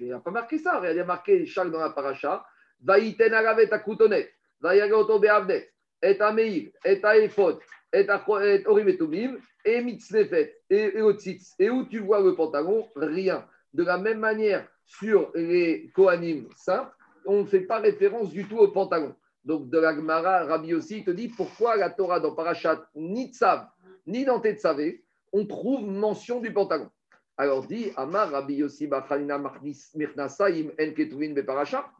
Il 0.00 0.08
n'a 0.08 0.20
pas 0.20 0.30
marqué 0.30 0.58
ça. 0.58 0.80
Il 0.90 0.98
a 0.98 1.04
marqué 1.04 1.44
chaque 1.44 1.70
dans 1.70 1.80
la 1.80 1.90
paracha. 1.90 2.44
Vaïten 2.82 3.34
aravet 3.34 3.70
akutonet, 3.70 4.30
beavnet, 4.62 5.70
et 6.02 6.20
ameir, 6.20 6.70
et 6.84 7.02
et 7.92 8.66
orim 8.66 8.88
et 8.88 9.28
et 9.64 9.82
mitzlefet, 9.82 10.56
et 10.70 11.02
otzitz. 11.02 11.54
Et 11.58 11.68
où 11.68 11.84
tu 11.84 11.98
vois 11.98 12.20
le 12.20 12.34
pantalon? 12.34 12.88
Rien. 12.96 13.44
De 13.74 13.84
la 13.84 13.98
même 13.98 14.20
manière, 14.20 14.66
sur 14.86 15.30
les 15.34 15.90
Kohanim 15.94 16.48
simples, 16.56 16.94
on 17.26 17.40
ne 17.40 17.46
fait 17.46 17.60
pas 17.60 17.78
référence 17.78 18.30
du 18.30 18.46
tout 18.46 18.58
au 18.58 18.68
pantalon. 18.68 19.14
Donc, 19.44 19.70
de 19.70 19.78
la 19.78 19.94
Gemara, 19.94 20.44
Rabbi 20.44 20.74
aussi 20.74 21.04
te 21.04 21.10
dit 21.10 21.28
pourquoi 21.28 21.76
la 21.76 21.90
Torah 21.90 22.20
dans 22.20 22.34
Parashat, 22.34 22.88
ni 22.94 23.32
Tzav, 23.32 23.68
ni 24.06 24.24
dans 24.24 24.40
Tetzavé, 24.40 25.04
on 25.32 25.46
trouve 25.46 25.86
mention 25.86 26.40
du 26.40 26.52
pantalon. 26.52 26.90
Alors 27.36 27.66
dit 27.66 27.90
Amar 27.96 28.30
Rabbi 28.30 28.56
Yossi 28.56 28.86
Bachalina 28.86 29.40
Mirnasaim 29.94 30.72
En 30.78 30.92
Ketuvin 30.92 31.32
Beparasha. 31.32 31.90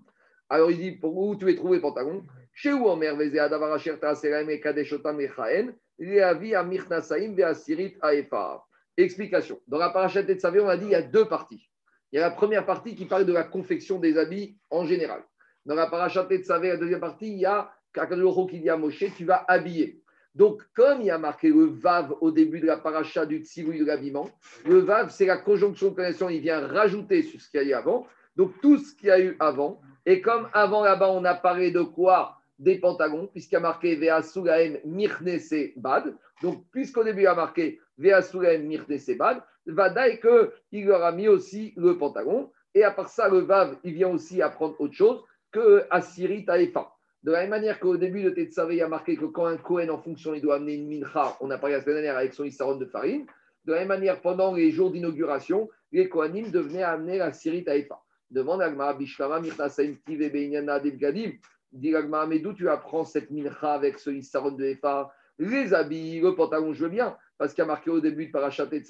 Alors 0.50 0.70
il 0.70 0.78
dit, 0.78 0.92
pour 0.92 1.16
où 1.16 1.36
tu 1.36 1.48
es 1.48 1.54
trouvé 1.54 1.80
pantalon 1.80 2.24
Chez 2.52 2.72
où 2.72 2.86
Omer 2.86 3.16
Vezea 3.16 3.48
Davarasher 3.48 3.96
Taaseraim 3.98 4.48
et 4.48 4.60
Kadeshotam 4.60 5.18
Echaen, 5.20 5.72
Leavi 5.98 6.54
Amirnasaim 6.54 7.34
Veasirit 7.34 7.96
Aefa. 8.02 8.64
Explication. 8.96 9.60
Dans 9.66 9.78
la 9.78 9.88
parachute 9.88 10.26
de 10.26 10.34
Tzavé, 10.34 10.60
on 10.60 10.68
a 10.68 10.76
dit 10.76 10.86
il 10.86 10.90
y 10.90 10.94
a 10.94 11.02
deux 11.02 11.24
parties. 11.24 11.69
Il 12.12 12.16
y 12.16 12.18
a 12.18 12.22
la 12.22 12.30
première 12.30 12.66
partie 12.66 12.94
qui 12.94 13.04
parle 13.04 13.24
de 13.24 13.32
la 13.32 13.44
confection 13.44 13.98
des 13.98 14.18
habits 14.18 14.56
en 14.70 14.84
général. 14.84 15.22
Dans 15.64 15.76
la 15.76 15.86
parachute 15.86 16.28
de 16.28 16.36
Tzavé, 16.38 16.68
la 16.68 16.76
deuxième 16.76 17.00
partie, 17.00 17.32
il 17.32 17.38
y 17.38 17.46
a 17.46 17.70
Kakadoro 17.92 18.46
qui 18.46 18.60
dit 18.60 18.70
à 18.70 18.76
Moshe, 18.76 19.04
tu 19.16 19.24
vas 19.24 19.44
habiller. 19.46 20.02
Donc, 20.34 20.62
comme 20.74 21.00
il 21.00 21.06
y 21.06 21.10
a 21.10 21.18
marqué 21.18 21.50
le 21.50 21.66
Vav 21.66 22.14
au 22.20 22.30
début 22.30 22.60
de 22.60 22.66
la 22.66 22.76
paracha 22.76 23.26
du 23.26 23.38
Tzivouy 23.38 23.78
de 23.78 23.84
l'habillement, 23.84 24.30
le 24.64 24.78
Vav, 24.78 25.10
c'est 25.10 25.26
la 25.26 25.38
conjonction 25.38 25.90
de 25.90 25.94
connexion, 25.94 26.28
il 26.28 26.40
vient 26.40 26.66
rajouter 26.66 27.22
sur 27.22 27.40
ce 27.40 27.48
qu'il 27.48 27.60
y 27.60 27.64
a 27.64 27.66
eu 27.66 27.72
avant. 27.74 28.06
Donc, 28.36 28.52
tout 28.60 28.78
ce 28.78 28.94
qu'il 28.94 29.08
y 29.08 29.12
a 29.12 29.20
eu 29.20 29.36
avant, 29.38 29.80
et 30.06 30.20
comme 30.20 30.48
avant 30.52 30.84
là-bas, 30.84 31.10
on 31.10 31.24
a 31.24 31.34
parlé 31.34 31.70
de 31.70 31.82
quoi? 31.82 32.36
Des 32.58 32.78
pantalons, 32.78 33.26
puisqu'il 33.26 33.54
y 33.54 33.58
a 33.58 33.60
marqué 33.60 33.96
Vea 33.96 34.22
Sulaem 34.22 34.78
Mirnese 34.84 35.72
Bad. 35.76 36.14
Donc, 36.42 36.64
puisqu'au 36.70 37.02
début, 37.02 37.22
il 37.22 37.24
y 37.24 37.26
a 37.26 37.34
marqué 37.34 37.80
Vea 38.00 38.22
Sulaem 38.22 38.66
Mirnese 38.66 39.16
Bad, 39.16 39.42
Vada 39.66 40.08
et 40.08 40.18
qu'il 40.18 40.86
leur 40.86 41.04
a 41.04 41.12
mis 41.12 41.28
aussi 41.28 41.74
le 41.76 41.98
pantalon. 41.98 42.50
Et 42.74 42.82
à 42.82 42.90
part 42.90 43.08
ça, 43.08 43.28
le 43.28 43.40
Vav, 43.40 43.76
il 43.84 43.92
vient 43.92 44.08
aussi 44.08 44.40
apprendre 44.40 44.80
autre 44.80 44.94
chose 44.94 45.22
que 45.52 45.84
Assyrie 45.90 46.44
Taïfa. 46.44 46.90
De 47.22 47.32
la 47.32 47.40
même 47.40 47.50
manière 47.50 47.78
qu'au 47.78 47.98
début 47.98 48.22
de 48.22 48.30
Tetzavé, 48.30 48.76
il 48.76 48.82
a 48.82 48.88
marqué 48.88 49.16
que 49.16 49.26
quand 49.26 49.44
un 49.44 49.58
Kohen 49.58 49.90
en 49.90 49.98
fonction, 49.98 50.32
il 50.32 50.40
doit 50.40 50.56
amener 50.56 50.74
une 50.74 50.88
mincha, 50.88 51.36
on 51.40 51.50
a 51.50 51.58
parlé 51.58 51.76
la 51.76 51.82
semaine 51.82 51.96
dernière 51.96 52.16
avec 52.16 52.32
son 52.32 52.44
Issaron 52.44 52.76
de 52.76 52.86
farine. 52.86 53.26
De 53.66 53.72
la 53.72 53.80
même 53.80 53.88
manière, 53.88 54.22
pendant 54.22 54.54
les 54.54 54.70
jours 54.70 54.90
d'inauguration, 54.90 55.68
les 55.92 56.08
Kohanim 56.08 56.50
devenaient 56.50 56.82
amener 56.82 57.18
la 57.18 57.32
Syrie 57.32 57.64
Taïfa. 57.64 58.00
Demande 58.30 58.62
Agmara 58.62 58.94
Bishlama 58.94 59.40
Mirta 59.40 59.68
Tive 59.68 60.32
Beinyana 60.32 60.80
Devgadim. 60.80 61.32
Dit 61.72 61.94
Agmara, 61.94 62.26
mais 62.26 62.38
d'où 62.38 62.54
tu 62.54 62.70
apprends 62.70 63.04
cette 63.04 63.30
mincha 63.30 63.74
avec 63.74 63.98
ce 63.98 64.08
Issaron 64.08 64.52
de 64.52 64.64
Efa? 64.64 65.12
Les 65.38 65.74
habits, 65.74 66.20
le 66.20 66.34
pantalon, 66.34 66.72
je 66.72 66.84
veux 66.84 66.90
bien, 66.90 67.16
parce 67.40 67.54
qu'il 67.54 67.64
a 67.64 67.66
marqué 67.66 67.88
au 67.88 68.00
début 68.00 68.26
de 68.26 68.32
Parachat 68.32 68.66
Tive 68.66 68.84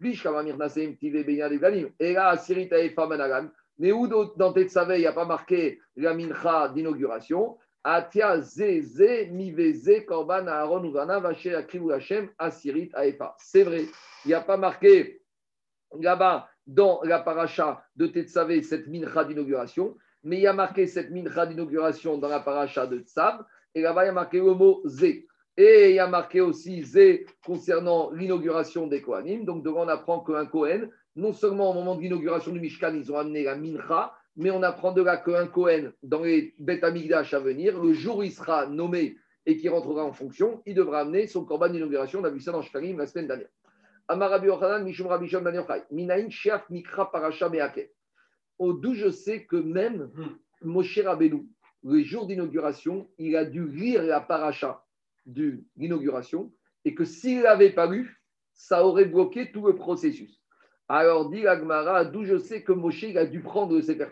Beinyana 0.00 1.48
Devgadim. 1.48 1.90
Et 2.00 2.14
là, 2.14 2.36
Syrie 2.36 2.68
Taïfa 2.68 3.06
Managan. 3.06 3.48
Mais 3.78 3.92
où 3.92 4.08
dans 4.08 4.52
Tetzavé, 4.52 4.96
il 4.96 5.02
n'y 5.02 5.06
a 5.06 5.12
pas 5.12 5.24
marqué 5.24 5.78
la 5.94 6.12
mincha 6.12 6.70
d'inauguration? 6.70 7.56
Atia 7.84 8.40
zeze 8.40 9.30
miveze 9.30 10.04
korban 10.06 10.48
aaron 10.48 10.82
uvana 10.82 11.20
vaché 11.20 11.54
akrivu 11.54 11.92
Hashem 11.92 12.30
asirit 12.36 12.90
aefa. 12.94 13.36
C'est 13.38 13.62
vrai, 13.62 13.84
il 14.24 14.28
n'y 14.28 14.34
a 14.34 14.40
pas 14.40 14.56
marqué 14.56 15.22
là-bas 16.00 16.48
dans 16.66 17.00
la 17.04 17.20
paracha 17.20 17.84
de 17.94 18.08
Tetsavé 18.08 18.62
cette 18.62 18.88
mincha 18.88 19.22
d'inauguration, 19.22 19.96
mais 20.24 20.38
il 20.38 20.42
y 20.42 20.48
a 20.48 20.52
marqué 20.52 20.88
cette 20.88 21.12
mincha 21.12 21.46
d'inauguration 21.46 22.18
dans 22.18 22.28
la 22.28 22.40
paracha 22.40 22.88
de 22.88 22.98
Tsav, 22.98 23.44
et 23.72 23.82
là-bas 23.82 24.02
il 24.02 24.06
y 24.06 24.10
a 24.10 24.12
marqué 24.12 24.38
le 24.38 24.54
mot 24.54 24.82
zé. 24.84 25.28
Et 25.56 25.90
il 25.90 25.94
y 25.94 26.00
a 26.00 26.08
marqué 26.08 26.40
aussi 26.40 26.82
zé 26.82 27.26
concernant 27.44 28.10
l'inauguration 28.10 28.88
des 28.88 29.00
Kohanim. 29.00 29.44
Donc 29.44 29.62
devant 29.62 29.84
on 29.84 29.88
apprend 29.88 30.20
qu'un 30.20 30.46
Kohen, 30.46 30.90
non 31.14 31.32
seulement 31.32 31.70
au 31.70 31.74
moment 31.74 31.94
de 31.94 32.00
l'inauguration 32.00 32.50
du 32.50 32.58
Mishkan, 32.58 32.92
ils 32.94 33.12
ont 33.12 33.18
amené 33.18 33.44
la 33.44 33.54
mincha, 33.54 34.12
mais 34.36 34.50
on 34.50 34.64
apprend 34.64 34.90
de 34.90 35.02
là 35.02 35.16
qu'un 35.16 35.46
Cohen, 35.46 35.92
dans 36.02 36.22
les 36.22 36.54
Beth 36.58 36.82
Amigdash 36.82 37.34
à 37.34 37.38
venir, 37.38 37.80
le 37.80 37.92
jour 37.92 38.18
où 38.18 38.22
il 38.24 38.32
sera 38.32 38.66
nommé 38.66 39.16
et 39.46 39.56
qui 39.56 39.68
rentrera 39.68 40.04
en 40.04 40.12
fonction, 40.12 40.60
il 40.66 40.74
devra 40.74 41.00
amener 41.00 41.28
son 41.28 41.44
corban 41.44 41.68
d'inauguration. 41.68 42.20
On 42.20 42.24
a 42.24 42.30
vu 42.30 42.40
ça 42.40 42.50
dans 42.50 42.62
Shkarim 42.62 42.98
la 42.98 43.06
semaine 43.06 43.28
dernière. 43.28 43.48
D'où 48.58 48.94
je 48.94 49.10
sais 49.10 49.44
que 49.44 49.56
même 49.56 50.10
Moshe 50.62 50.98
Rabbeinu, 50.98 51.46
le 51.84 52.02
jour 52.02 52.26
d'inauguration, 52.26 53.08
il 53.18 53.36
a 53.36 53.44
dû 53.44 53.68
lire 53.68 54.02
la 54.02 54.20
paracha 54.20 54.83
de 55.26 55.64
l'inauguration 55.76 56.52
et 56.84 56.94
que 56.94 57.04
s'il 57.04 57.42
l'avait 57.42 57.72
pas 57.72 57.86
lu, 57.86 58.20
ça 58.52 58.84
aurait 58.84 59.06
bloqué 59.06 59.50
tout 59.52 59.66
le 59.66 59.74
processus. 59.74 60.40
Alors, 60.88 61.30
dit 61.30 61.46
Agmara, 61.46 62.04
d'où 62.04 62.24
je 62.24 62.36
sais 62.38 62.62
que 62.62 62.72
Moshe 62.72 63.16
a 63.16 63.24
dû 63.24 63.40
prendre 63.40 63.74
le 63.74 63.82
Sefer 63.82 64.08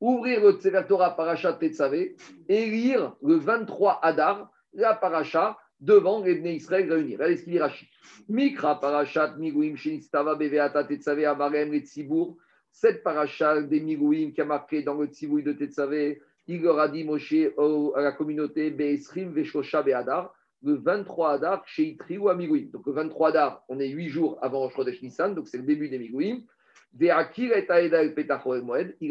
ouvrir 0.00 0.40
le 0.40 0.58
Sefer 0.58 0.82
Torah 0.88 1.16
Parashat 1.16 1.54
Tetzavé 1.54 2.16
et 2.48 2.66
lire 2.66 3.14
le 3.22 3.36
23 3.36 4.00
Adar, 4.02 4.50
la 4.74 4.94
Paracha, 4.94 5.56
devant 5.80 6.22
les 6.22 6.34
Bnei 6.34 6.56
Israël 6.56 6.92
réunis. 6.92 7.14
Regardez 7.14 7.36
ce 7.36 7.44
qu'il 7.44 7.52
dit 7.52 7.58
Rachid. 7.58 7.88
Mikra 8.28 8.80
Parashat 8.80 9.36
Miguim 9.36 9.76
Shinistava 9.76 10.34
Beveata 10.34 10.84
Tetzavé 10.84 11.24
Amarem 11.24 11.72
le 11.72 11.78
Tzibour. 11.78 12.36
Cette 12.72 13.02
Paracha 13.02 13.62
des 13.62 13.80
Miguim 13.80 14.32
qui 14.32 14.40
a 14.40 14.44
marqué 14.44 14.82
dans 14.82 14.94
le 14.94 15.06
Tzibouy 15.06 15.42
de 15.42 15.52
Tetzavé, 15.52 16.20
il 16.46 16.62
leur 16.62 16.88
dit 16.90 17.04
Moshe 17.04 17.34
à 17.94 18.00
la 18.00 18.12
communauté 18.12 18.70
Be'esrim 18.70 19.32
Veshosha 19.32 19.82
Be'adar 19.82 20.34
le 20.62 20.74
23 20.74 21.32
Adar 21.32 21.62
chez 21.66 21.84
Itri 21.84 22.18
ou 22.18 22.28
Amigouim. 22.28 22.66
Donc 22.72 22.86
le 22.86 22.92
23 22.92 23.28
Adar, 23.30 23.64
on 23.68 23.80
est 23.80 23.88
8 23.88 24.08
jours 24.08 24.38
avant 24.42 24.68
Rosh 24.68 25.02
Nissan, 25.02 25.34
donc 25.34 25.48
c'est 25.48 25.58
le 25.58 25.64
début 25.64 25.88
des 25.88 25.98
Migouim. 25.98 26.40
Il 27.00 27.10
a 27.10 27.24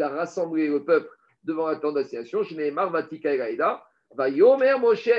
rassemblé 0.09 0.67
le 0.67 0.83
peuple 0.83 1.09
devant 1.43 1.67
la 1.67 1.75
tente 1.77 1.95
d'assignation. 1.95 2.41
Va 4.13 4.29
Yomer 4.29 4.75
Moshe 4.79 5.09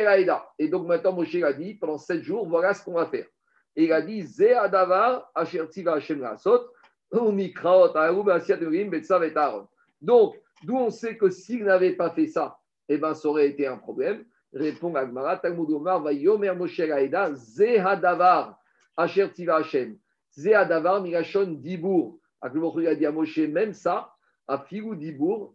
Et 0.59 0.69
donc 0.69 0.87
maintenant 0.87 1.13
Moshe 1.13 1.35
a 1.37 1.53
dit 1.53 1.75
pendant 1.75 1.99
7 1.99 2.23
jours, 2.23 2.47
voilà 2.47 2.73
ce 2.75 2.85
qu'on 2.85 2.95
va 2.95 3.07
faire. 3.07 3.27
Et 3.75 3.85
il 3.85 3.93
a 3.93 4.03
dit 4.03 4.23
Ze 4.23 4.55
Adavar 4.55 5.31
Asher 5.35 5.67
Tiva 5.69 5.95
Hashem 5.95 6.21
Lasot 6.21 6.69
Umikraot 7.13 7.97
Aoub 7.97 8.29
Asiat 8.29 8.57
Betsav 8.57 9.25
et 9.25 9.37
Aaron. 9.37 9.67
Donc, 10.01 10.37
d'où 10.65 10.77
on 10.77 10.91
sait 10.91 11.17
que 11.17 11.31
s'il 11.31 11.65
n'avait 11.65 11.93
pas 11.93 12.11
fait 12.11 12.27
ça, 12.27 12.59
eh 12.89 12.99
ben, 12.99 13.15
ça 13.15 13.29
aurait 13.29 13.49
été 13.49 13.67
un 13.67 13.77
problème. 13.77 14.25
Répond 14.53 14.95
Agmara, 14.95 15.39
Talmud 15.39 15.71
Omar, 15.71 16.03
va 16.03 16.13
Yomer 16.13 16.55
Moshe 16.55 16.81
Raïda, 16.81 17.33
Zehadavar, 17.35 18.59
Asher 18.97 19.31
Tiva 19.33 19.57
Hashem. 19.57 19.97
Zehadavar, 20.37 21.03
Mirachon 21.03 21.53
Dibour. 21.53 22.19
Akhlumokhu 22.43 22.87
a 22.87 22.95
dit 22.95 23.07
à 23.07 23.13
Moshe, 23.13 23.39
même 23.39 23.73
ça, 23.73 24.13
à 24.47 24.59
Figou 24.59 24.95
Dibour, 24.95 25.55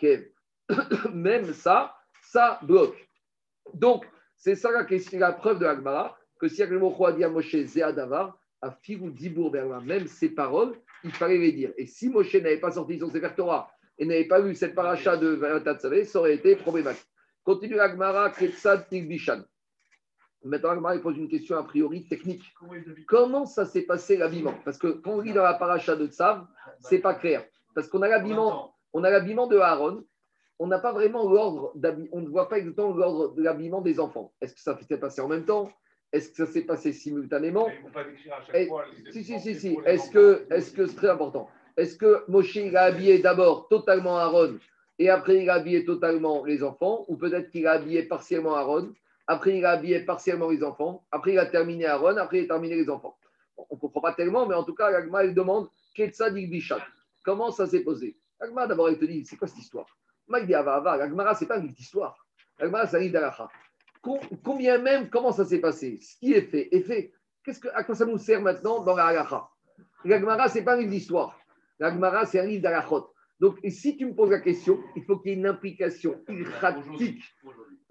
Kev. 0.00 0.30
même 1.14 1.52
ça, 1.52 1.94
ça 2.22 2.58
bloque. 2.62 3.08
Donc, 3.74 4.06
c'est 4.36 4.54
ça 4.54 4.70
la, 4.70 4.84
question, 4.84 5.18
la 5.18 5.32
preuve 5.32 5.58
de 5.58 5.66
Agmara, 5.66 6.16
que 6.40 6.48
si 6.48 6.62
Akhlumokhu 6.62 7.04
a 7.04 7.12
dit 7.12 7.24
à 7.24 7.28
Moshe, 7.28 7.56
Zehadavar, 7.56 8.36
à 8.62 8.72
Figou 8.72 9.10
Dibour, 9.10 9.52
même 9.84 10.06
ces 10.08 10.30
paroles, 10.30 10.74
il 11.04 11.12
fallait 11.12 11.38
les 11.38 11.52
dire. 11.52 11.72
Et 11.76 11.86
si 11.86 12.08
Moshe 12.08 12.34
n'avait 12.34 12.58
pas 12.58 12.72
sorti 12.72 12.98
son 12.98 13.10
Sefer 13.10 13.30
et 13.98 14.06
n'avait 14.06 14.28
pas 14.28 14.40
vu 14.40 14.54
cette 14.54 14.74
paracha 14.74 15.16
de 15.16 15.28
Vatat 15.28 15.78
ça 15.78 16.18
aurait 16.18 16.34
été 16.34 16.56
problématique. 16.56 17.06
Continue 17.44 17.80
Agmara, 17.80 18.30
Kretsad 18.30 18.88
Tigbishan. 18.88 19.42
Maintenant, 20.44 20.70
Agmara 20.70 20.98
pose 20.98 21.16
une 21.16 21.28
question 21.28 21.56
a 21.56 21.64
priori 21.64 22.06
technique. 22.06 22.44
Comment 23.06 23.46
ça 23.46 23.64
s'est 23.64 23.82
passé 23.82 24.16
l'habillement? 24.16 24.54
Parce 24.64 24.78
que 24.78 24.88
quand 24.88 25.14
on 25.14 25.20
lit 25.20 25.32
dans 25.32 25.42
la 25.42 25.54
paracha 25.54 25.96
de 25.96 26.06
Tsav, 26.06 26.46
c'est 26.80 27.00
pas 27.00 27.14
clair. 27.14 27.44
Parce 27.74 27.88
qu'on 27.88 28.02
a 28.02 28.08
l'habillement, 28.08 28.74
on 28.92 29.02
a 29.04 29.10
l'habillement 29.10 29.46
de 29.46 29.58
Aaron, 29.58 30.04
on 30.58 30.66
n'a 30.66 30.78
pas 30.78 30.92
vraiment 30.92 31.28
l'ordre 31.28 31.72
on 32.12 32.20
ne 32.20 32.28
voit 32.28 32.48
pas 32.48 32.58
exactement 32.58 32.92
l'ordre 32.94 33.34
de 33.34 33.42
l'habillement 33.42 33.80
des 33.80 34.00
enfants. 34.00 34.32
Est-ce 34.40 34.54
que 34.54 34.60
ça 34.60 34.78
s'est 34.78 34.98
passé 34.98 35.20
en 35.20 35.28
même 35.28 35.44
temps? 35.44 35.70
Est-ce 36.12 36.30
que 36.30 36.36
ça 36.36 36.46
s'est 36.46 36.62
passé 36.62 36.92
simultanément? 36.92 37.68
Si, 39.10 39.24
si, 39.24 39.40
si, 39.40 39.54
si. 39.54 39.78
Est-ce 39.84 40.10
que, 40.10 40.46
est-ce 40.50 40.72
que 40.72 40.86
c'est 40.86 40.96
très 40.96 41.10
important? 41.10 41.48
Est-ce 41.78 41.96
que 41.96 42.24
Moshe 42.26 42.58
a 42.74 42.82
habillé 42.82 43.20
d'abord 43.20 43.68
totalement 43.68 44.18
Aaron 44.18 44.58
et 44.98 45.10
après 45.10 45.42
il 45.42 45.48
a 45.48 45.54
habillé 45.54 45.84
totalement 45.84 46.44
les 46.44 46.64
enfants, 46.64 47.04
ou 47.06 47.16
peut-être 47.16 47.50
qu'il 47.50 47.68
a 47.68 47.72
habillé 47.72 48.02
partiellement 48.02 48.56
Aaron, 48.56 48.92
après 49.28 49.58
il 49.58 49.64
a 49.64 49.70
habillé 49.70 50.00
partiellement 50.00 50.50
les 50.50 50.64
enfants, 50.64 51.04
après 51.12 51.34
il 51.34 51.38
a 51.38 51.46
terminé 51.46 51.86
Aaron, 51.86 52.16
après 52.16 52.38
il 52.38 52.44
a 52.46 52.48
terminé 52.48 52.74
les 52.74 52.90
enfants? 52.90 53.16
On 53.56 53.76
ne 53.76 53.78
comprend 53.78 54.00
pas 54.00 54.12
tellement, 54.12 54.44
mais 54.44 54.56
en 54.56 54.64
tout 54.64 54.74
cas, 54.74 54.90
l'agma, 54.90 55.24
il 55.24 55.34
demande. 55.34 55.68
Comment 57.24 57.52
ça 57.52 57.66
s'est 57.66 57.80
posé? 57.80 58.16
L'agma, 58.40 58.66
d'abord, 58.66 58.90
il 58.90 58.98
te 58.98 59.04
dit 59.04 59.24
c'est 59.24 59.36
quoi 59.36 59.46
cette 59.46 59.58
histoire? 59.58 59.86
L'agmara, 60.28 61.34
ce 61.36 61.44
n'est 61.44 61.48
pas 61.48 61.58
une 61.58 61.72
histoire. 61.78 62.26
L'agmara, 62.58 62.88
c'est 62.88 62.96
un 62.96 63.00
livre 63.00 63.48
Combien 64.42 64.78
même, 64.78 65.10
comment 65.10 65.30
ça 65.30 65.44
s'est 65.44 65.60
passé? 65.60 66.00
Ce 66.02 66.16
qui 66.18 66.32
est 66.32 66.42
fait 66.42 66.74
est 66.74 66.82
fait. 66.82 67.12
Qu'est-ce 67.44 67.60
que, 67.60 67.68
à 67.72 67.84
quoi 67.84 67.94
ça 67.94 68.04
nous 68.04 68.18
sert 68.18 68.40
maintenant 68.42 68.82
dans 68.82 68.96
la 68.96 69.06
halacha? 69.06 69.48
L'agmara, 70.04 70.48
ce 70.48 70.58
n'est 70.58 70.64
pas 70.64 70.74
un 70.74 70.82
livre 70.82 71.34
d'histoire. 71.78 71.90
L'agmara, 71.90 72.26
c'est 72.26 72.40
un 72.40 72.46
livre 72.46 72.62
d'alachot. 72.62 73.08
Donc, 73.40 73.58
si 73.68 73.96
tu 73.96 74.06
me 74.06 74.14
poses 74.14 74.30
la 74.30 74.40
question, 74.40 74.80
il 74.96 75.04
faut 75.04 75.18
qu'il 75.18 75.30
y 75.30 75.34
ait 75.34 75.38
une 75.38 75.46
implication 75.46 76.20
pratique 76.58 77.22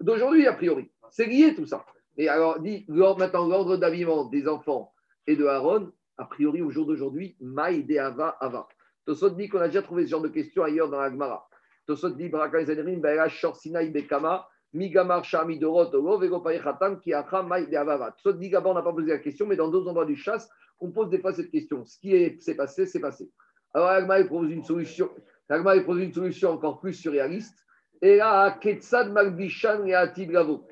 d'aujourd'hui, 0.00 0.46
a 0.46 0.52
priori. 0.52 0.90
C'est 1.10 1.26
lié 1.26 1.54
tout 1.54 1.66
ça. 1.66 1.86
Et 2.18 2.28
alors, 2.28 2.60
dit 2.60 2.84
maintenant 2.88 3.46
l'ordre 3.46 3.76
d'habillement 3.76 4.26
des 4.26 4.46
enfants 4.46 4.92
et 5.26 5.36
de 5.36 5.46
Aaron, 5.46 5.90
a 6.18 6.26
priori, 6.26 6.60
au 6.60 6.70
jour 6.70 6.86
d'aujourd'hui, 6.86 7.36
Maï 7.40 7.84
de 7.84 7.96
Ava 7.96 8.36
Ava. 8.40 8.68
Tosot 9.06 9.30
dit 9.30 9.48
qu'on 9.48 9.60
a 9.60 9.68
déjà 9.68 9.82
trouvé 9.82 10.04
ce 10.04 10.10
genre 10.10 10.20
de 10.20 10.28
questions 10.28 10.64
ailleurs 10.64 10.90
dans 10.90 11.00
la 11.00 11.10
Gemara. 11.10 11.48
Tosot 11.86 12.10
dit 12.10 12.28
Baraka 12.28 12.64
Zanerim, 12.64 13.00
Baera 13.00 13.28
Shor 13.28 13.56
Sinai 13.56 13.88
Bekama, 13.88 14.46
Migamar 14.74 15.24
Shami 15.24 15.58
Dorot, 15.58 15.90
Vego 16.18 16.40
Khatam, 16.40 17.00
qui 17.00 17.14
a 17.14 17.24
Maï 17.42 17.68
de 17.68 17.76
Ava. 17.76 18.14
Tosot 18.22 18.36
dit 18.36 18.50
d'abord, 18.50 18.72
on 18.72 18.74
n'a 18.74 18.82
pas 18.82 18.92
posé 18.92 19.08
la 19.08 19.18
question, 19.18 19.46
mais 19.46 19.56
dans 19.56 19.68
d'autres 19.68 19.88
endroits 19.88 20.04
du 20.04 20.16
chasse, 20.16 20.50
on 20.80 20.90
pose 20.90 21.08
des 21.08 21.20
fois 21.20 21.32
cette 21.32 21.50
question. 21.50 21.86
Ce 21.86 21.98
qui 21.98 22.40
s'est 22.40 22.56
passé, 22.56 22.84
c'est 22.84 23.00
passé. 23.00 23.30
Alors, 23.74 23.88
Agma 23.88 24.22
propose 24.24 24.50
une 24.50 24.64
solution. 24.64 25.10
L'agma 25.48 25.76
il 25.76 25.84
propose 25.84 26.02
une 26.02 26.12
solution 26.12 26.50
encore 26.50 26.80
plus 26.80 26.94
surréaliste. 26.94 27.64
Et 28.02 28.16
là, 28.16 28.58
Ketsad 28.60 29.10
Magbishan 29.12 29.84
et 29.86 30.26
Bravo. 30.26 30.66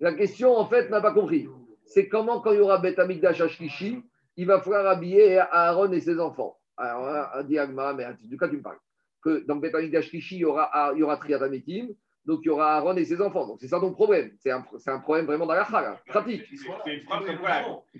La 0.00 0.12
question, 0.14 0.56
en 0.56 0.66
fait, 0.66 0.90
n'a 0.90 1.00
pas 1.00 1.12
compris. 1.12 1.48
C'est 1.84 2.08
comment, 2.08 2.40
quand 2.40 2.52
il 2.52 2.58
y 2.58 2.60
aura 2.60 2.78
Bet 2.78 2.98
Amigdash 2.98 3.40
Ashlishi, 3.40 4.02
il 4.36 4.46
va 4.46 4.60
falloir 4.60 4.86
habiller 4.86 5.38
Aaron 5.38 5.92
et 5.92 6.00
ses 6.00 6.18
enfants. 6.18 6.58
Alors, 6.76 7.44
dit 7.44 7.58
Agma, 7.58 7.92
mais 7.92 8.06
du 8.22 8.36
cas, 8.36 8.48
tu 8.48 8.56
me 8.56 8.62
parles. 8.62 8.78
Que 9.22 9.44
dans 9.46 9.56
Bet 9.56 9.74
Amigdash 9.74 10.12
il 10.12 10.38
y 10.38 10.44
aura, 10.44 10.92
il 10.96 11.04
aura 11.04 11.18
Donc 12.26 12.40
il 12.42 12.46
y 12.46 12.50
aura 12.50 12.76
Aaron 12.76 12.96
et 12.96 13.04
ses 13.04 13.20
enfants. 13.20 13.46
Donc 13.46 13.58
c'est 13.60 13.68
ça 13.68 13.78
ton 13.78 13.92
problème. 13.92 14.30
C'est 14.38 14.50
un, 14.50 14.64
un, 14.86 14.98
problème 15.00 15.26
vraiment 15.26 15.46
dans 15.46 15.54
la 15.54 15.64
pratique. 15.64 16.44
C'est 16.84 16.94
une 16.94 17.04
preuve 17.04 17.26
comme 17.26 17.38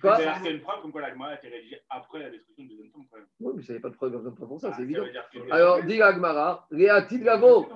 quoi 0.01 0.17
C'est 0.17 0.51
une 0.51 0.61
preuve 0.61 0.81
comme 0.81 0.93
quoi 0.93 1.03
la 1.03 1.11
Gemara 1.11 1.31
a 1.33 1.35
été 1.35 1.49
rédigée 1.49 1.81
après 1.91 2.21
la 2.21 2.31
destruction 2.31 2.65
du 2.65 2.71
deuxième 2.71 2.91
temple. 2.93 3.27
Oui, 3.41 3.53
mais 3.57 3.63
ça 3.63 3.75
n'y 3.75 3.79
a 3.79 3.83
pas 3.83 3.91
de 3.91 3.97
preuve 3.97 4.13
comme 4.13 4.35
pour 4.35 4.61
ça, 4.61 4.73
c'est 4.73 4.81
ah, 4.81 4.83
évident. 4.83 5.05
Alors, 5.51 5.83
dit 5.83 5.99
la 5.99 6.13
Gemara, 6.15 6.67
Réatil 6.71 7.23
Gavo. 7.23 7.67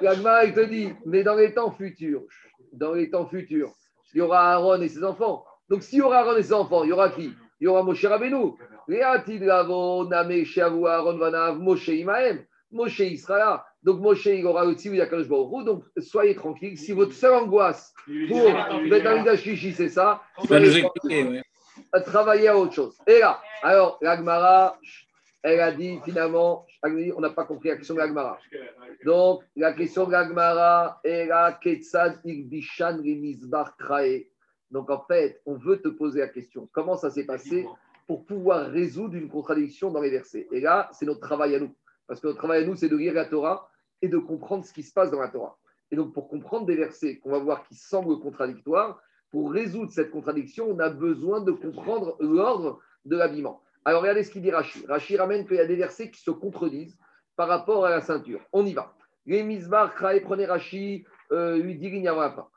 La 0.00 0.14
Gemara, 0.14 0.44
il 0.44 0.54
te 0.54 0.64
dit, 0.64 0.92
mais 1.06 1.22
dans 1.22 1.36
les 1.36 1.54
temps 1.54 1.70
futurs, 1.70 2.22
dans 2.72 2.92
les 2.92 3.08
temps 3.10 3.26
futurs, 3.26 3.72
il 4.12 4.18
y 4.18 4.20
aura 4.20 4.54
Aaron 4.54 4.80
et 4.82 4.88
ses 4.88 5.04
enfants. 5.04 5.44
Donc 5.68 5.84
s'il 5.84 6.00
y 6.00 6.02
aura 6.02 6.18
Aaron 6.18 6.36
et 6.36 6.42
ses 6.42 6.52
enfants, 6.52 6.82
il 6.82 6.90
y 6.90 6.92
aura 6.92 7.10
qui? 7.10 7.32
Il 7.60 7.64
y 7.64 7.66
aura 7.68 7.84
Moshe 7.84 8.04
Rabbeinu. 8.04 8.54
Réatil 8.88 9.44
Gavo, 9.44 10.08
Name 10.08 10.44
Shavu 10.44 10.86
Aaron 10.86 11.16
Vanav, 11.16 11.60
Moshe 11.60 11.88
Imaem. 11.88 12.44
Moshe 12.72 13.00
il 13.00 13.18
sera 13.18 13.38
là. 13.38 13.66
Donc 13.82 14.00
Moshe 14.00 14.26
il 14.26 14.46
aura 14.46 14.66
aussi 14.66 14.90
Yakadosh 14.90 15.28
Baruch 15.28 15.64
Donc 15.64 15.84
soyez 15.98 16.34
tranquille. 16.34 16.76
Si 16.76 16.92
votre 16.92 17.12
seule 17.12 17.34
angoisse 17.34 17.94
pour 18.28 18.52
Betamida 18.88 19.36
Shishi, 19.36 19.72
c'est 19.72 19.88
ça, 19.88 20.22
soyez 20.46 20.82
tranquille. 20.82 21.42
Travailler 22.04 22.48
à 22.48 22.58
autre 22.58 22.74
chose. 22.74 22.98
Et 23.06 23.20
là, 23.20 23.40
alors 23.62 23.98
l'Agmara, 24.02 24.78
elle 25.42 25.60
a 25.60 25.72
dit 25.72 25.98
finalement, 26.04 26.66
on 26.82 27.20
n'a 27.20 27.30
pas 27.30 27.44
compris 27.44 27.70
la 27.70 27.76
question 27.76 27.94
de 27.94 28.00
l'Agmara. 28.00 28.38
Donc 29.04 29.42
la 29.56 29.72
question 29.72 30.04
de 30.04 30.12
l'Agmara 30.12 31.00
est 31.02 31.26
là, 31.26 31.58
Ketsad 31.60 32.20
Igbishan 32.24 33.00
Rimizbar 33.02 33.76
Krae. 33.78 34.26
Donc 34.70 34.90
en 34.90 35.02
fait, 35.06 35.40
on 35.46 35.56
veut 35.56 35.80
te 35.80 35.88
poser 35.88 36.20
la 36.20 36.28
question. 36.28 36.68
Comment 36.72 36.96
ça 36.96 37.10
s'est 37.10 37.24
passé 37.24 37.66
pour 38.06 38.26
pouvoir 38.26 38.66
résoudre 38.70 39.14
une 39.16 39.30
contradiction 39.30 39.90
dans 39.90 40.02
les 40.02 40.10
versets? 40.10 40.46
Et 40.52 40.60
là, 40.60 40.90
c'est 40.92 41.06
notre 41.06 41.20
travail 41.20 41.54
à 41.54 41.60
nous. 41.60 41.74
Parce 42.06 42.20
que 42.20 42.26
notre 42.26 42.38
travail 42.38 42.62
à 42.62 42.66
nous, 42.66 42.76
c'est 42.76 42.88
de 42.88 42.96
lire 42.96 43.14
la 43.14 43.24
Torah 43.24 43.69
et 44.02 44.08
de 44.08 44.18
comprendre 44.18 44.64
ce 44.64 44.72
qui 44.72 44.82
se 44.82 44.92
passe 44.92 45.10
dans 45.10 45.20
la 45.20 45.28
Torah. 45.28 45.58
Et 45.90 45.96
donc, 45.96 46.12
pour 46.12 46.28
comprendre 46.28 46.66
des 46.66 46.76
versets 46.76 47.18
qu'on 47.18 47.30
va 47.30 47.38
voir 47.38 47.64
qui 47.64 47.74
semblent 47.74 48.20
contradictoires, 48.20 49.00
pour 49.30 49.52
résoudre 49.52 49.92
cette 49.92 50.10
contradiction, 50.10 50.66
on 50.68 50.78
a 50.78 50.88
besoin 50.88 51.40
de 51.40 51.52
comprendre 51.52 52.16
l'ordre 52.20 52.80
de 53.04 53.16
l'habillement. 53.16 53.62
Alors, 53.84 54.02
regardez 54.02 54.24
ce 54.24 54.30
qu'il 54.30 54.42
dit 54.42 54.50
Rachid. 54.50 54.84
Rachid 54.86 55.18
ramène 55.18 55.46
qu'il 55.46 55.56
y 55.56 55.60
a 55.60 55.66
des 55.66 55.76
versets 55.76 56.10
qui 56.10 56.20
se 56.20 56.30
contredisent 56.30 56.98
par 57.36 57.48
rapport 57.48 57.86
à 57.86 57.90
la 57.90 58.00
ceinture. 58.00 58.40
On 58.52 58.66
y 58.66 58.74
va. 58.74 58.94
Les 59.26 59.42
misbar, 59.42 59.94
Krae, 59.94 60.20
euh, 61.32 61.56
lui 61.58 61.76
dit 61.76 62.02
pas. 62.02 62.50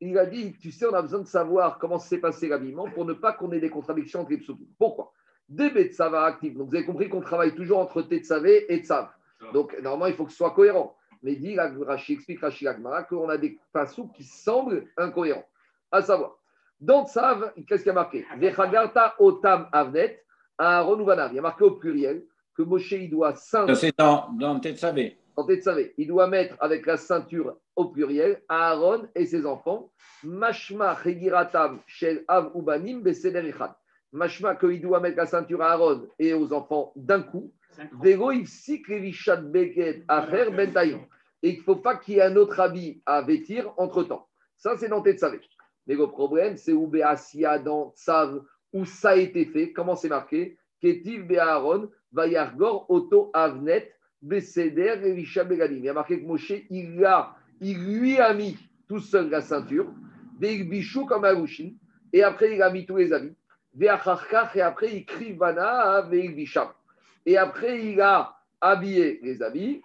Il 0.00 0.18
a 0.18 0.26
dit, 0.26 0.56
tu 0.60 0.70
sais, 0.70 0.86
on 0.86 0.94
a 0.94 1.02
besoin 1.02 1.20
de 1.20 1.26
savoir 1.26 1.78
comment 1.78 1.98
s'est 1.98 2.18
passé 2.18 2.48
l'habillement 2.48 2.90
pour 2.90 3.04
ne 3.04 3.12
pas 3.12 3.32
qu'on 3.32 3.52
ait 3.52 3.60
des 3.60 3.70
contradictions 3.70 4.20
entre 4.20 4.32
les 4.32 4.40
Pourquoi? 4.78 5.12
Des 5.48 5.70
Betsava 5.70 6.24
actifs. 6.24 6.56
Donc 6.56 6.68
vous 6.68 6.74
avez 6.76 6.84
compris 6.84 7.08
qu'on 7.08 7.20
travaille 7.20 7.54
toujours 7.54 7.78
entre 7.78 8.02
Tetsavé 8.02 8.72
et 8.72 8.82
Tsav. 8.82 9.08
Donc 9.52 9.76
normalement, 9.82 10.06
il 10.06 10.14
faut 10.14 10.24
que 10.24 10.30
ce 10.30 10.36
soit 10.36 10.52
cohérent. 10.52 10.96
Mais 11.22 11.36
dit 11.36 11.56
Rashi, 11.58 12.14
explique 12.14 12.40
Rashi 12.40 12.68
Agmara 12.68 13.04
qu'on 13.04 13.28
a 13.28 13.38
des 13.38 13.58
pasous 13.72 14.08
qui 14.08 14.24
semblent 14.24 14.86
incohérents. 14.96 15.46
À 15.90 16.02
savoir, 16.02 16.36
dans 16.80 17.06
Tsav, 17.06 17.52
qu'est-ce 17.66 17.82
qu'il 17.82 17.88
y 17.88 17.90
a 17.90 17.94
marqué 17.94 18.26
Vechagarta 18.36 19.14
Otam 19.18 19.68
Avnet, 19.72 20.22
Aaron 20.58 21.00
Il 21.00 21.34
y 21.34 21.38
a 21.38 21.42
marqué 21.42 21.64
au 21.64 21.72
pluriel 21.72 22.24
que 22.54 22.62
Moshe 22.62 22.92
il 22.92 23.10
doit 23.10 23.34
ceindre. 23.34 23.74
C'est 23.74 23.96
dans, 23.96 24.28
dans 24.38 24.60
Tetsavé. 24.60 25.18
Dans 25.36 25.46
Tetsavé. 25.46 25.94
Il 25.96 26.08
doit 26.08 26.28
mettre 26.28 26.56
avec 26.60 26.86
la 26.86 26.96
ceinture 26.96 27.56
au 27.74 27.86
pluriel 27.86 28.42
Aaron 28.48 29.08
et 29.14 29.24
ses 29.24 29.46
enfants. 29.46 29.90
Mashma 30.22 30.94
Regiratam 30.94 31.80
Shel 31.86 32.24
Av 32.28 32.52
Ubanim 32.54 33.02
Beseder 33.02 33.42
machma 34.14 34.54
qu'il 34.54 34.80
doit 34.80 35.00
mettre 35.00 35.16
la 35.16 35.26
ceinture 35.26 35.60
à 35.62 35.72
Aaron 35.72 36.08
et 36.18 36.32
aux 36.32 36.52
enfants 36.52 36.92
d'un 36.96 37.20
coup. 37.22 37.52
Ben 37.92 38.18
et 41.42 41.50
il 41.50 41.58
ne 41.58 41.62
faut 41.62 41.76
pas 41.76 41.96
qu'il 41.96 42.14
y 42.14 42.18
ait 42.18 42.22
un 42.22 42.36
autre 42.36 42.60
habit 42.60 43.02
à 43.04 43.20
vêtir 43.20 43.74
entre 43.76 44.04
temps. 44.04 44.28
Ça, 44.56 44.78
c'est 44.78 44.88
dans 44.88 45.02
Tetsavé. 45.02 45.40
Mais 45.86 45.94
le 45.94 46.06
problème, 46.06 46.56
c'est 46.56 46.72
où 46.72 46.86
Béasia 46.86 47.58
dans 47.58 47.92
Tsav, 47.96 48.40
où 48.72 48.86
ça 48.86 49.10
a 49.10 49.16
été 49.16 49.44
fait. 49.44 49.72
Comment 49.72 49.96
c'est 49.96 50.08
marqué? 50.08 50.56
Ketiv 50.80 51.30
Aaron, 51.36 51.90
Vayargor, 52.12 52.86
Auto 52.88 53.30
Avnet, 53.34 53.92
Beseder, 54.22 55.00
Elisha 55.02 55.44
Begadim. 55.44 55.76
Il 55.76 55.84
y 55.84 55.88
a 55.88 55.92
marqué 55.92 56.22
que 56.22 56.26
Moshe, 56.26 56.52
il, 56.70 57.04
a, 57.04 57.36
il 57.60 57.78
lui 57.78 58.16
a 58.18 58.32
mis 58.32 58.56
tout 58.88 59.00
seul 59.00 59.28
la 59.28 59.42
ceinture, 59.42 59.92
Bichou 60.38 61.04
comme 61.04 61.26
et 62.12 62.22
après 62.22 62.54
il 62.54 62.62
a 62.62 62.70
mis 62.70 62.86
tous 62.86 62.96
les 62.96 63.12
habits 63.12 63.34
et 63.80 63.88
après 63.88 64.92
il 64.92 65.04
crie 65.04 65.36
Et 67.26 67.36
après 67.36 67.84
il 67.84 68.00
a 68.00 68.36
habillé 68.60 69.20
les 69.22 69.42
habits. 69.42 69.82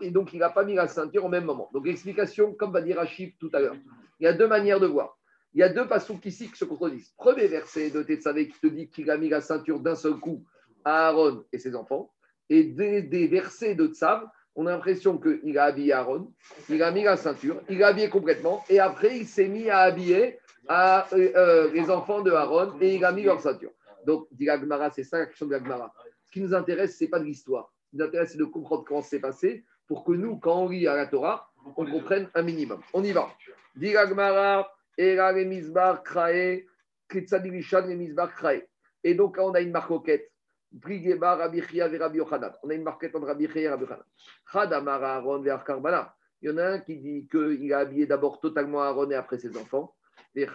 Et 0.00 0.10
donc 0.10 0.32
il 0.34 0.38
n'a 0.38 0.50
pas 0.50 0.64
mis 0.64 0.74
la 0.74 0.88
ceinture 0.88 1.24
au 1.24 1.28
même 1.28 1.44
moment. 1.44 1.70
Donc 1.72 1.86
explication, 1.86 2.52
comme 2.52 2.72
va 2.72 2.82
dire 2.82 3.00
Achif 3.00 3.32
tout 3.38 3.50
à 3.54 3.60
l'heure. 3.60 3.76
Il 4.20 4.24
y 4.24 4.26
a 4.26 4.34
deux 4.34 4.46
manières 4.46 4.78
de 4.78 4.86
voir. 4.86 5.16
Il 5.54 5.60
y 5.60 5.62
a 5.62 5.68
deux 5.68 5.86
passages 5.86 6.18
ici 6.24 6.50
qui 6.50 6.58
se 6.58 6.64
contredisent. 6.64 7.14
Premier 7.16 7.46
verset 7.46 7.90
de 7.90 8.02
Tetsavé 8.02 8.48
qui 8.48 8.60
te 8.60 8.66
dit 8.66 8.90
qu'il 8.90 9.10
a 9.10 9.16
mis 9.16 9.28
la 9.28 9.40
ceinture 9.40 9.80
d'un 9.80 9.94
seul 9.94 10.14
coup 10.14 10.44
à 10.84 11.08
Aaron 11.08 11.44
et 11.52 11.58
ses 11.58 11.74
enfants. 11.76 12.10
Et 12.50 12.64
des, 12.64 13.26
versets 13.28 13.74
de 13.74 13.86
Tsav, 13.86 14.26
on 14.54 14.66
a 14.66 14.72
l'impression 14.72 15.18
qu'il 15.18 15.58
a 15.58 15.64
habillé 15.64 15.92
Aaron, 15.92 16.30
il 16.68 16.82
a 16.82 16.90
mis 16.90 17.04
la 17.04 17.16
ceinture, 17.16 17.60
il 17.68 17.82
a 17.82 17.88
habillé 17.88 18.10
complètement, 18.10 18.62
et 18.68 18.78
après 18.80 19.16
il 19.16 19.26
s'est 19.26 19.48
mis 19.48 19.70
à 19.70 19.78
habiller 19.78 20.38
à 20.68 21.06
euh, 21.12 21.32
euh, 21.36 21.72
les 21.72 21.90
enfants 21.90 22.22
de 22.22 22.30
Aaron 22.30 22.78
et 22.80 22.94
il 22.94 23.04
a 23.04 23.12
mis 23.12 23.22
leur 23.22 23.40
ceinture. 23.40 23.70
Donc, 24.06 24.28
dit 24.32 24.48
c'est 24.94 25.04
ça 25.04 25.18
la 25.18 25.26
question 25.26 25.46
de 25.46 25.52
l'Agmara. 25.52 25.92
Ce 26.24 26.30
qui 26.30 26.40
nous 26.40 26.54
intéresse, 26.54 26.98
ce 26.98 27.04
n'est 27.04 27.10
pas 27.10 27.18
de 27.18 27.24
l'histoire. 27.24 27.72
Ce 27.86 27.90
qui 27.90 27.96
nous 27.96 28.04
intéresse, 28.04 28.32
c'est 28.32 28.38
de 28.38 28.44
comprendre 28.44 28.84
comment 28.86 29.02
c'est 29.02 29.20
passé 29.20 29.64
pour 29.86 30.04
que 30.04 30.12
nous, 30.12 30.38
quand 30.38 30.64
on 30.64 30.68
lit 30.68 30.86
à 30.86 30.96
la 30.96 31.06
Torah, 31.06 31.50
on 31.76 31.86
comprenne 31.86 32.28
un 32.34 32.42
minimum. 32.42 32.80
On 32.92 33.02
y 33.02 33.12
va. 33.12 33.28
Dit 33.76 33.92
l'Agmara, 33.92 34.70
Era 34.96 35.32
le 35.32 35.44
Mizbar 35.44 36.02
Krae, 36.02 36.64
Krae. 37.08 38.68
Et 39.02 39.14
donc, 39.14 39.36
on 39.38 39.52
a 39.52 39.60
une 39.60 39.70
marcoquette. 39.70 40.30
Brigeba, 40.72 41.36
Rabbi 41.36 41.62
Chia 41.62 41.88
Rabbi 41.88 42.18
Yochanan. 42.18 42.52
On 42.62 42.70
a 42.70 42.74
une 42.74 42.82
marquette 42.82 43.14
entre 43.14 43.26
Rabbi 43.26 43.46
Chia 43.48 43.62
et 43.62 43.68
Rabbi 43.68 43.82
Yochanan. 43.82 44.04
Chadamara 44.52 45.16
Aaron 45.16 45.40
vers 45.40 45.64
Karbana. 45.64 46.14
Il 46.42 46.50
y 46.50 46.52
en 46.52 46.58
a 46.58 46.64
un 46.64 46.78
qui 46.80 46.98
dit 46.98 47.28
qu'il 47.30 47.72
a 47.72 47.78
habillé 47.78 48.06
d'abord 48.06 48.40
totalement 48.40 48.82
Aaron 48.82 49.10
et 49.10 49.14
après 49.14 49.38
ses 49.38 49.56
enfants. 49.56 49.94
Et 50.36 50.46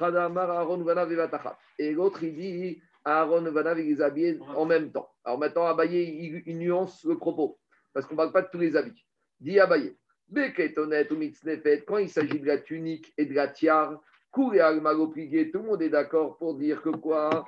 l'autre, 1.91 2.23
il 2.23 2.35
dit 2.35 2.81
Aaron 3.05 3.43
Vanav, 3.51 3.77
les 3.77 4.01
habillés 4.01 4.37
en 4.55 4.65
même 4.65 4.91
temps. 4.91 5.09
Alors 5.23 5.39
maintenant, 5.39 5.65
Abaye, 5.65 6.43
il, 6.45 6.57
nuance 6.57 7.05
le 7.05 7.17
propos, 7.17 7.59
parce 7.93 8.05
qu'on 8.05 8.13
ne 8.13 8.17
parle 8.17 8.33
pas 8.33 8.41
de 8.41 8.49
tous 8.51 8.59
les 8.59 8.75
habits. 8.75 9.05
Dit 9.39 9.59
Abaye, 9.59 9.95
Beketonet 10.27 11.11
ou 11.11 11.15
Mitznefet, 11.15 11.83
quand 11.87 11.97
il 11.97 12.09
s'agit 12.09 12.39
de 12.39 12.45
la 12.45 12.57
tunique 12.57 13.13
et 13.17 13.25
de 13.25 13.33
la 13.33 13.47
tiare, 13.47 14.01
tout 14.33 14.51
le 14.51 15.59
monde 15.61 15.81
est 15.81 15.89
d'accord 15.89 16.37
pour 16.37 16.55
dire 16.55 16.81
que 16.81 16.89
quoi? 16.89 17.47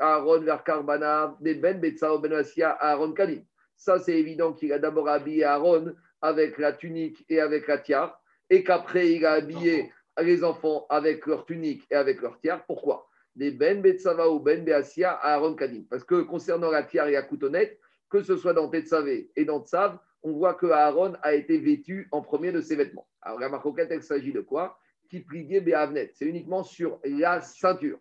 Aaron 0.00 0.40
vers 0.40 0.64
Karbana, 0.64 1.36
des 1.40 1.54
Ben 1.54 1.78
Betsao 1.78 2.18
Ben 2.18 2.32
Aaron 2.80 3.12
Kalim. 3.12 3.44
Ça, 3.76 3.98
c'est 3.98 4.18
évident 4.18 4.52
qu'il 4.54 4.72
a 4.72 4.78
d'abord 4.78 5.08
habillé 5.08 5.44
Aaron 5.44 5.94
avec 6.20 6.58
la 6.58 6.72
tunique 6.72 7.24
et 7.28 7.40
avec 7.40 7.68
la 7.68 7.78
tiare, 7.78 8.18
et 8.48 8.64
qu'après, 8.64 9.12
il 9.12 9.26
a 9.26 9.32
habillé 9.32 9.92
les 10.22 10.44
enfants 10.44 10.86
avec 10.88 11.26
leur 11.26 11.44
tunique 11.44 11.86
et 11.90 11.94
avec 11.94 12.20
leur 12.22 12.38
tiare. 12.38 12.64
Pourquoi? 12.66 13.08
Des 13.34 13.50
Ben 13.50 13.82
Betsava 13.82 14.28
ou 14.28 14.38
Ben 14.38 14.64
Beasia 14.64 15.12
à 15.12 15.34
Aaron 15.34 15.54
Kadim. 15.54 15.84
Parce 15.90 16.04
que 16.04 16.22
concernant 16.22 16.70
la 16.70 16.84
tiare 16.84 17.08
et 17.08 17.12
la 17.12 17.22
coutonnette, 17.22 17.78
que 18.08 18.22
ce 18.22 18.36
soit 18.36 18.54
dans 18.54 18.68
Tetsavé 18.68 19.30
et 19.34 19.44
dans 19.44 19.64
Tsav, 19.64 19.98
on 20.22 20.32
voit 20.32 20.54
que 20.54 20.66
Aaron 20.66 21.14
a 21.22 21.34
été 21.34 21.58
vêtu 21.58 22.08
en 22.12 22.22
premier 22.22 22.52
de 22.52 22.60
ses 22.60 22.76
vêtements. 22.76 23.08
Alors 23.22 23.40
la 23.40 23.48
marcoquette, 23.48 23.90
il 23.92 24.02
s'agit 24.02 24.32
de 24.32 24.40
quoi? 24.40 24.78
Qui 25.10 25.20
pliait 25.20 25.60
Beavnet. 25.60 26.10
C'est 26.14 26.26
uniquement 26.26 26.62
sur 26.62 27.00
la 27.04 27.40
ceinture. 27.40 27.98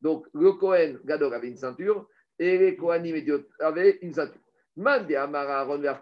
Donc 0.00 0.26
le 0.32 0.52
Kohen 0.52 0.98
Gadol 1.04 1.34
avait 1.34 1.48
une 1.48 1.56
ceinture 1.56 2.08
et 2.38 2.56
les 2.56 2.76
Kohanim 2.76 3.14
avaient 3.60 3.98
une 4.00 4.14
ceinture. 4.14 4.40
Mande 4.76 5.12
Amara 5.12 5.60
Aaron 5.60 5.78
vers 5.78 6.00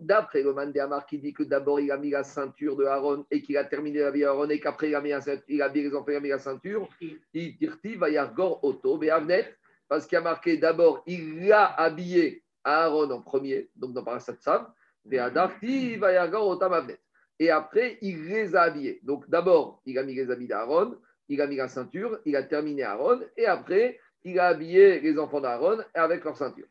D'après 0.00 0.42
le 0.42 0.52
Mandéamar 0.52 1.06
qui 1.06 1.18
dit 1.18 1.32
que 1.32 1.42
d'abord 1.42 1.80
il 1.80 1.90
a 1.90 1.96
mis 1.96 2.10
la 2.10 2.22
ceinture 2.22 2.76
de 2.76 2.84
Aaron 2.84 3.26
et 3.30 3.42
qu'il 3.42 3.56
a 3.56 3.64
terminé 3.64 4.00
la 4.00 4.10
vie 4.10 4.24
Aaron 4.24 4.48
et 4.48 4.60
qu'après 4.60 4.90
il 4.90 4.94
a 4.94 5.00
mis, 5.00 5.10
il 5.48 5.62
a 5.62 5.68
mis 5.68 5.82
les 5.82 5.94
enfants, 5.94 6.10
il 6.10 6.16
a 6.16 6.20
mis 6.20 6.28
la 6.28 6.38
ceinture, 6.38 6.88
il 7.32 7.56
tirti 7.56 7.96
va 7.96 8.10
yargor 8.10 8.62
auto, 8.64 9.00
parce 9.88 10.06
qu'il 10.06 10.18
a 10.18 10.20
marqué 10.20 10.56
d'abord 10.56 11.02
il 11.06 11.46
l'a 11.46 11.66
habillé 11.74 12.42
Aaron 12.64 13.10
en 13.10 13.22
premier, 13.22 13.70
donc 13.76 13.92
dans 13.92 14.04
Parasat 14.04 14.36
Sam, 14.40 14.66
va 15.04 16.12
yargor 16.12 16.58
Et 17.38 17.50
après 17.50 17.98
il 18.02 18.24
les 18.26 18.54
a 18.54 18.62
habillés. 18.62 19.00
Donc 19.02 19.28
d'abord 19.28 19.82
il 19.84 19.98
a 19.98 20.02
mis 20.02 20.14
les 20.14 20.30
habits 20.30 20.48
d'Aaron, 20.48 20.96
il 21.28 21.40
a 21.40 21.46
mis 21.46 21.56
la 21.56 21.68
ceinture, 21.68 22.18
il 22.24 22.36
a 22.36 22.42
terminé 22.42 22.82
Aaron 22.82 23.20
et 23.36 23.46
après 23.46 23.98
il 24.24 24.38
a 24.38 24.46
habillé 24.48 25.00
les 25.00 25.18
enfants 25.18 25.40
d'Aaron 25.40 25.78
avec 25.94 26.24
leur 26.24 26.36
ceinture. 26.36 26.66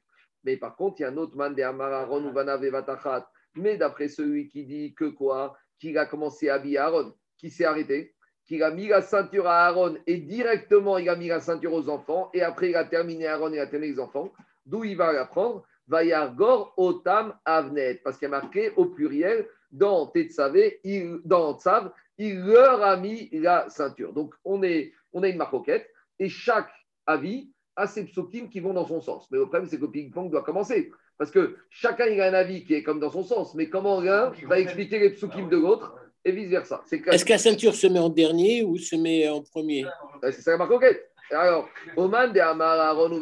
Mais 0.47 0.55
par 0.55 0.77
contre, 0.77 1.01
il 1.01 1.01
y 1.01 1.05
a 1.05 1.09
un 1.09 1.17
autre 1.17 1.35
man 1.35 1.53
de 1.53 1.61
Amararon 1.61 2.23
ou 2.23 2.31
Vatachat. 2.31 3.29
Mais 3.55 3.75
d'après 3.75 4.07
celui 4.07 4.47
qui 4.47 4.63
dit 4.63 4.95
que 4.95 5.03
quoi 5.03 5.57
Qu'il 5.77 5.97
a 5.97 6.05
commencé 6.05 6.47
à 6.47 6.53
habiller 6.53 6.77
Aaron, 6.77 7.13
qui 7.37 7.49
s'est 7.49 7.65
arrêté, 7.65 8.15
qu'il 8.45 8.63
a 8.63 8.71
mis 8.71 8.87
la 8.87 9.01
ceinture 9.01 9.45
à 9.45 9.65
Aaron 9.67 9.97
et 10.07 10.15
directement 10.15 10.99
il 10.99 11.09
a 11.09 11.17
mis 11.17 11.27
la 11.27 11.41
ceinture 11.41 11.73
aux 11.73 11.89
enfants 11.89 12.29
et 12.33 12.43
après 12.43 12.69
il 12.69 12.77
a 12.77 12.85
terminé 12.85 13.27
Aaron 13.27 13.51
et 13.51 13.57
il 13.57 13.59
a 13.59 13.67
terminé 13.67 13.91
les 13.91 13.99
enfants. 13.99 14.31
D'où 14.65 14.85
il 14.85 14.95
va 14.95 15.11
l'apprendre 15.11 15.65
Vayargor 15.89 16.73
Otam 16.77 17.35
Avnet, 17.43 17.95
parce 17.95 18.17
qu'il 18.17 18.29
y 18.29 18.33
a 18.33 18.39
marqué 18.39 18.71
au 18.77 18.85
pluriel 18.85 19.49
dans 19.73 20.07
Tetsavé, 20.07 20.79
dans 21.25 21.59
Tsav, 21.59 21.91
il 22.17 22.39
leur 22.39 22.81
a 22.83 22.95
mis 22.95 23.29
la 23.33 23.69
ceinture. 23.69 24.13
Donc 24.13 24.33
on, 24.45 24.63
est, 24.63 24.93
on 25.11 25.23
a 25.23 25.27
une 25.27 25.37
marcoquette 25.37 25.89
et 26.19 26.29
chaque 26.29 26.71
avis 27.05 27.51
a 27.77 27.87
ses 27.87 28.03
psukim 28.03 28.49
qui 28.49 28.59
vont 28.59 28.73
dans 28.73 28.85
son 28.85 28.99
sens. 28.99 29.27
Mais 29.31 29.37
le 29.37 29.45
problème, 29.45 29.69
c'est 29.69 29.77
que 29.77 29.85
le 29.85 29.91
ping-pong 29.91 30.29
doit 30.29 30.43
commencer. 30.43 30.91
Parce 31.17 31.31
que 31.31 31.55
chacun 31.69 32.07
il 32.07 32.19
a 32.19 32.27
un 32.27 32.33
avis 32.33 32.65
qui 32.65 32.73
est 32.73 32.83
comme 32.83 32.99
dans 32.99 33.11
son 33.11 33.23
sens, 33.23 33.55
mais 33.55 33.69
comment 33.69 34.01
l'un 34.01 34.31
va 34.47 34.59
expliquer 34.59 34.99
les 34.99 35.11
psukim 35.11 35.47
de 35.47 35.57
l'autre 35.57 35.95
et 36.25 36.31
vice-versa. 36.31 36.83
Est-ce 36.91 37.23
que 37.23 37.31
la 37.31 37.37
ceinture 37.37 37.73
se 37.73 37.87
met 37.87 37.99
en 37.99 38.09
dernier 38.09 38.63
ou 38.63 38.77
se 38.77 38.95
met 38.95 39.29
en 39.29 39.41
premier? 39.41 39.85
C'est 40.23 40.41
ça 40.41 40.51
la 40.51 40.57
marcoquette. 40.57 41.09
Alors, 41.31 41.69
Oman 41.95 42.31
de 42.33 42.39
Amar 42.39 42.79
Aaron 42.79 43.19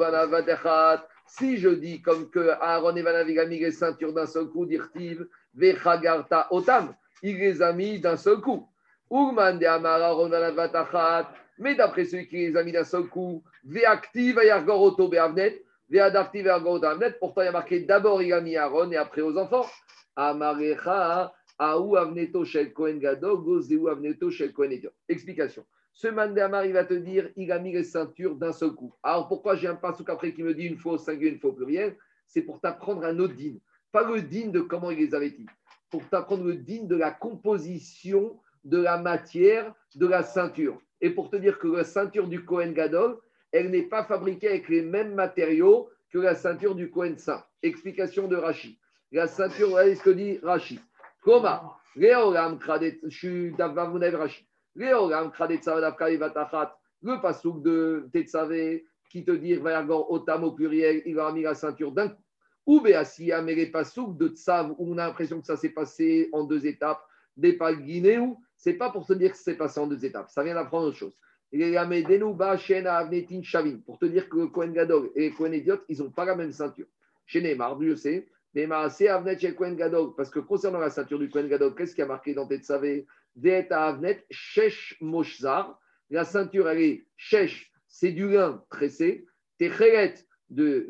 si 1.28 1.58
je 1.58 1.70
dis 1.70 2.01
comme 2.01 2.30
que 2.30 2.49
Aaron 2.62 2.95
et 2.95 3.01
Vanav 3.01 3.28
a 3.28 3.45
mis 3.45 3.60
les 3.60 3.72
ceintures 3.72 4.14
d'un 4.14 4.28
seul 4.28 4.45
coup, 4.45 4.66
d'Irtiv, 4.66 5.26
Vechagarta 5.56 6.47
Otam, 6.51 6.93
il 7.24 7.38
les 7.38 7.62
a 7.62 7.74
mis 7.74 7.99
d'un 7.99 8.18
seul 8.18 8.41
coup. 8.41 8.68
Urman 9.12 9.58
de 9.58 9.66
Amar 9.66 10.01
Aaron 10.01 10.30
Vanavatachat, 10.30 11.30
mais 11.58 11.76
d'après 11.76 12.06
celui 12.06 12.28
qui 12.28 12.38
les 12.38 12.58
a 12.58 12.64
mis 12.64 12.72
d'un 12.72 12.84
seul 12.84 13.08
coup, 13.08 13.43
Veactiv 13.64 14.38
Ayargor 14.39 14.82
Oto 14.82 15.08
Beavnet, 15.08 15.64
Beavnet, 15.89 17.18
pourtant 17.20 17.41
il 17.41 17.45
y 17.45 17.47
a 17.47 17.51
marqué 17.51 17.80
d'abord 17.82 18.22
il 18.22 18.34
a 18.34 18.41
mis 18.41 18.56
Aaron 18.56 18.91
et 18.91 18.97
après 18.97 19.22
aux 19.22 19.38
enfants. 19.38 19.66
Amarecha, 20.16 21.34
Aou 21.58 21.95
Avneto 21.95 22.43
Shel 22.45 22.74
Kohen 22.74 22.99
Gadol, 22.99 23.43
Gozeu 23.43 23.88
Avneto 23.88 24.30
Shel 24.30 24.53
Kohen 24.53 24.72
Explication. 25.08 25.66
Ce 25.93 26.08
Mandamar, 26.08 26.66
il 26.66 26.74
va 26.74 26.84
te 26.84 26.93
dire, 26.93 27.30
il 27.38 27.51
a 27.53 27.60
mis 27.60 27.72
les 27.72 27.86
ceintures 27.86 28.36
d'un 28.36 28.51
seul 28.51 28.72
coup. 28.72 28.93
Alors 29.01 29.30
pourquoi 29.30 29.56
j'ai 29.56 29.68
un 29.68 29.76
pasouk 29.76 30.10
après 30.10 30.34
qui 30.34 30.43
me 30.43 30.53
dit 30.53 30.66
une 30.66 30.78
fois 30.78 30.93
au 30.93 30.97
singulier, 30.97 31.32
une 31.32 31.39
fois 31.39 31.51
au 31.51 31.53
pluriel 31.53 31.95
C'est 32.28 32.41
pour 32.41 32.60
t'apprendre 32.60 33.06
un 33.06 33.18
autre. 33.20 33.36
Pas 33.93 34.03
le 34.03 34.22
din 34.22 34.49
de 34.49 34.60
comment 34.60 34.91
il 34.91 34.97
les 34.97 35.16
avait 35.16 35.30
dit. 35.30 35.45
Pour 35.89 36.08
t'apprendre 36.10 36.43
le 36.43 36.56
din 36.56 36.84
de 36.84 36.97
la 36.97 37.12
composition 37.12 38.38
de 38.66 38.78
la 38.78 38.97
matière 38.97 39.74
de 39.95 40.06
la 40.06 40.24
ceinture. 40.24 40.82
Et 41.02 41.10
pour 41.10 41.30
te 41.30 41.36
dire 41.36 41.60
que 41.60 41.68
la 41.68 41.84
ceinture 41.84 42.28
du 42.28 42.46
Kohen 42.46 42.74
Gadol, 42.74 43.20
elle 43.52 43.70
n'est 43.70 43.84
pas 43.84 44.04
fabriquée 44.04 44.50
avec 44.50 44.70
les 44.70 44.82
mêmes 44.82 45.14
matériaux 45.14 45.89
que 46.12 46.20
la 46.20 46.36
ceinture 46.36 46.76
du 46.76 46.89
Kohen 46.89 47.18
Saint. 47.18 47.43
Explication 47.62 48.28
de 48.28 48.36
Rashi. 48.36 48.80
La 49.12 49.28
ceinture, 49.28 49.70
voyez 49.70 49.96
ce 49.96 50.04
que 50.04 50.10
dit 50.10 50.39
Rashi. 50.43 50.80
Comment. 51.22 51.74
Le 57.02 57.22
pasouk 57.22 57.62
de 57.64 58.10
Tetsavé 58.12 58.86
qui 59.10 59.24
te 59.24 59.32
dit 59.32 59.54
Vayagor 59.54 60.12
Otam 60.12 60.43
au 60.43 60.52
pluriel, 60.52 61.02
il 61.06 61.18
a 61.20 61.32
mis 61.32 61.43
la 61.43 61.56
ceinture 61.56 61.91
d'un 61.91 62.10
coup. 62.10 62.22
Ou 62.66 62.82
Béassia, 62.82 63.41
mais 63.41 63.56
les 63.56 63.68
pasouk 63.68 64.18
de 64.18 64.28
Tsav 64.30 64.72
où 64.72 64.93
on 64.93 64.98
a 64.98 65.08
l'impression 65.08 65.39
que 65.39 65.46
ça 65.46 65.56
s'est 65.56 65.70
passé 65.70 66.30
en 66.34 66.43
deux 66.43 66.66
étapes, 66.66 67.02
des 67.38 67.54
Palguinéou, 67.54 68.41
c'est 68.58 68.74
pas 68.74 68.89
pour 68.91 69.06
te 69.06 69.14
dire 69.14 69.32
que 69.32 69.38
c'est 69.38 69.56
passé 69.56 69.80
en 69.80 69.88
deux 69.88 70.03
étapes, 70.06 70.30
ça 70.30 70.43
vient 70.43 70.56
d'apprendre 70.56 70.88
autre 70.88 70.97
chose. 70.97 71.18
Pour 73.86 73.99
te 73.99 74.06
dire 74.06 74.28
que 74.28 74.45
Kohen 74.45 74.74
Gadol 74.74 75.12
et 75.16 75.32
Kohen 75.32 75.53
Idiot, 75.53 75.78
ils 75.88 75.99
n'ont 75.99 76.12
pas 76.12 76.26
la 76.26 76.36
même 76.36 76.51
ceinture. 76.51 76.88
Chez 77.26 77.41
Neymar, 77.41 77.82
je 77.82 77.95
sais, 77.95 78.28
mais 78.53 78.68
c'est 78.89 79.08
Avnet 79.08 79.38
chez 79.38 79.53
Kohen 79.53 79.76
Gadol, 79.76 80.16
parce 80.16 80.30
que 80.30 80.39
concernant 80.39 80.80
la 80.80 80.89
ceinture 80.89 81.20
du 81.20 81.30
Kohen 81.30 81.47
Gadol, 81.47 81.76
qu'est-ce 81.76 81.95
qui 81.95 82.01
a 82.01 82.06
marqué 82.06 82.34
dans 82.34 82.47
Tetsavé 82.47 83.06
Avnet, 83.70 84.26
Shesh 84.30 84.97
Moshzar. 85.01 85.80
La 86.10 86.24
ceinture, 86.24 86.70
elle 86.70 86.82
est 86.82 87.06
Shesh, 87.18 87.72
c'est 87.88 88.12
du 88.12 88.30
lin 88.30 88.64
tressé. 88.70 89.26
Techeret, 89.58 90.16
de, 90.49 90.88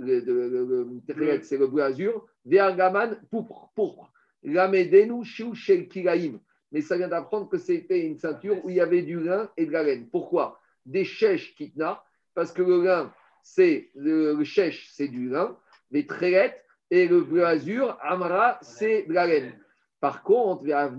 c'est 1.44 1.58
le 1.58 1.68
bleu 1.68 1.84
azur. 1.84 2.26
Vergaman, 2.46 3.20
pourpre. 3.30 4.12
Lamedenu, 4.44 5.24
Shiu 5.24 5.56
Shel 5.56 5.88
Kilaim. 5.88 6.40
Mais 6.76 6.82
ça 6.82 6.98
vient 6.98 7.08
d'apprendre 7.08 7.48
que 7.48 7.58
c'était 7.58 8.02
une 8.02 8.18
ceinture 8.18 8.58
où 8.66 8.70
il 8.70 8.76
y 8.76 8.82
avait 8.82 9.02
du 9.02 9.18
lin 9.18 9.50
et 9.56 9.66
de 9.66 9.72
la 9.72 9.82
laine. 9.82 10.10
Pourquoi? 10.10 10.60
Des 10.86 11.06
Shesh 11.06 11.56
Kitna, 11.56 12.04
parce 12.34 12.52
que 12.52 12.62
le 12.62 12.84
lin, 12.84 13.14
c'est 13.44 13.92
le, 13.96 14.44
Shesh, 14.44 14.90
c'est 14.92 15.08
du 15.08 15.30
lin. 15.30 15.58
Les 15.90 16.06
Trélet 16.06 16.62
et 16.92 17.08
le 17.08 17.22
bleu 17.22 17.46
azur, 17.46 17.98
Amra, 18.02 18.60
c'est 18.62 19.04
de 19.04 19.14
la 19.14 19.26
laine. 19.26 19.58
Par 20.02 20.22
contre, 20.22 20.66
la 20.66 20.90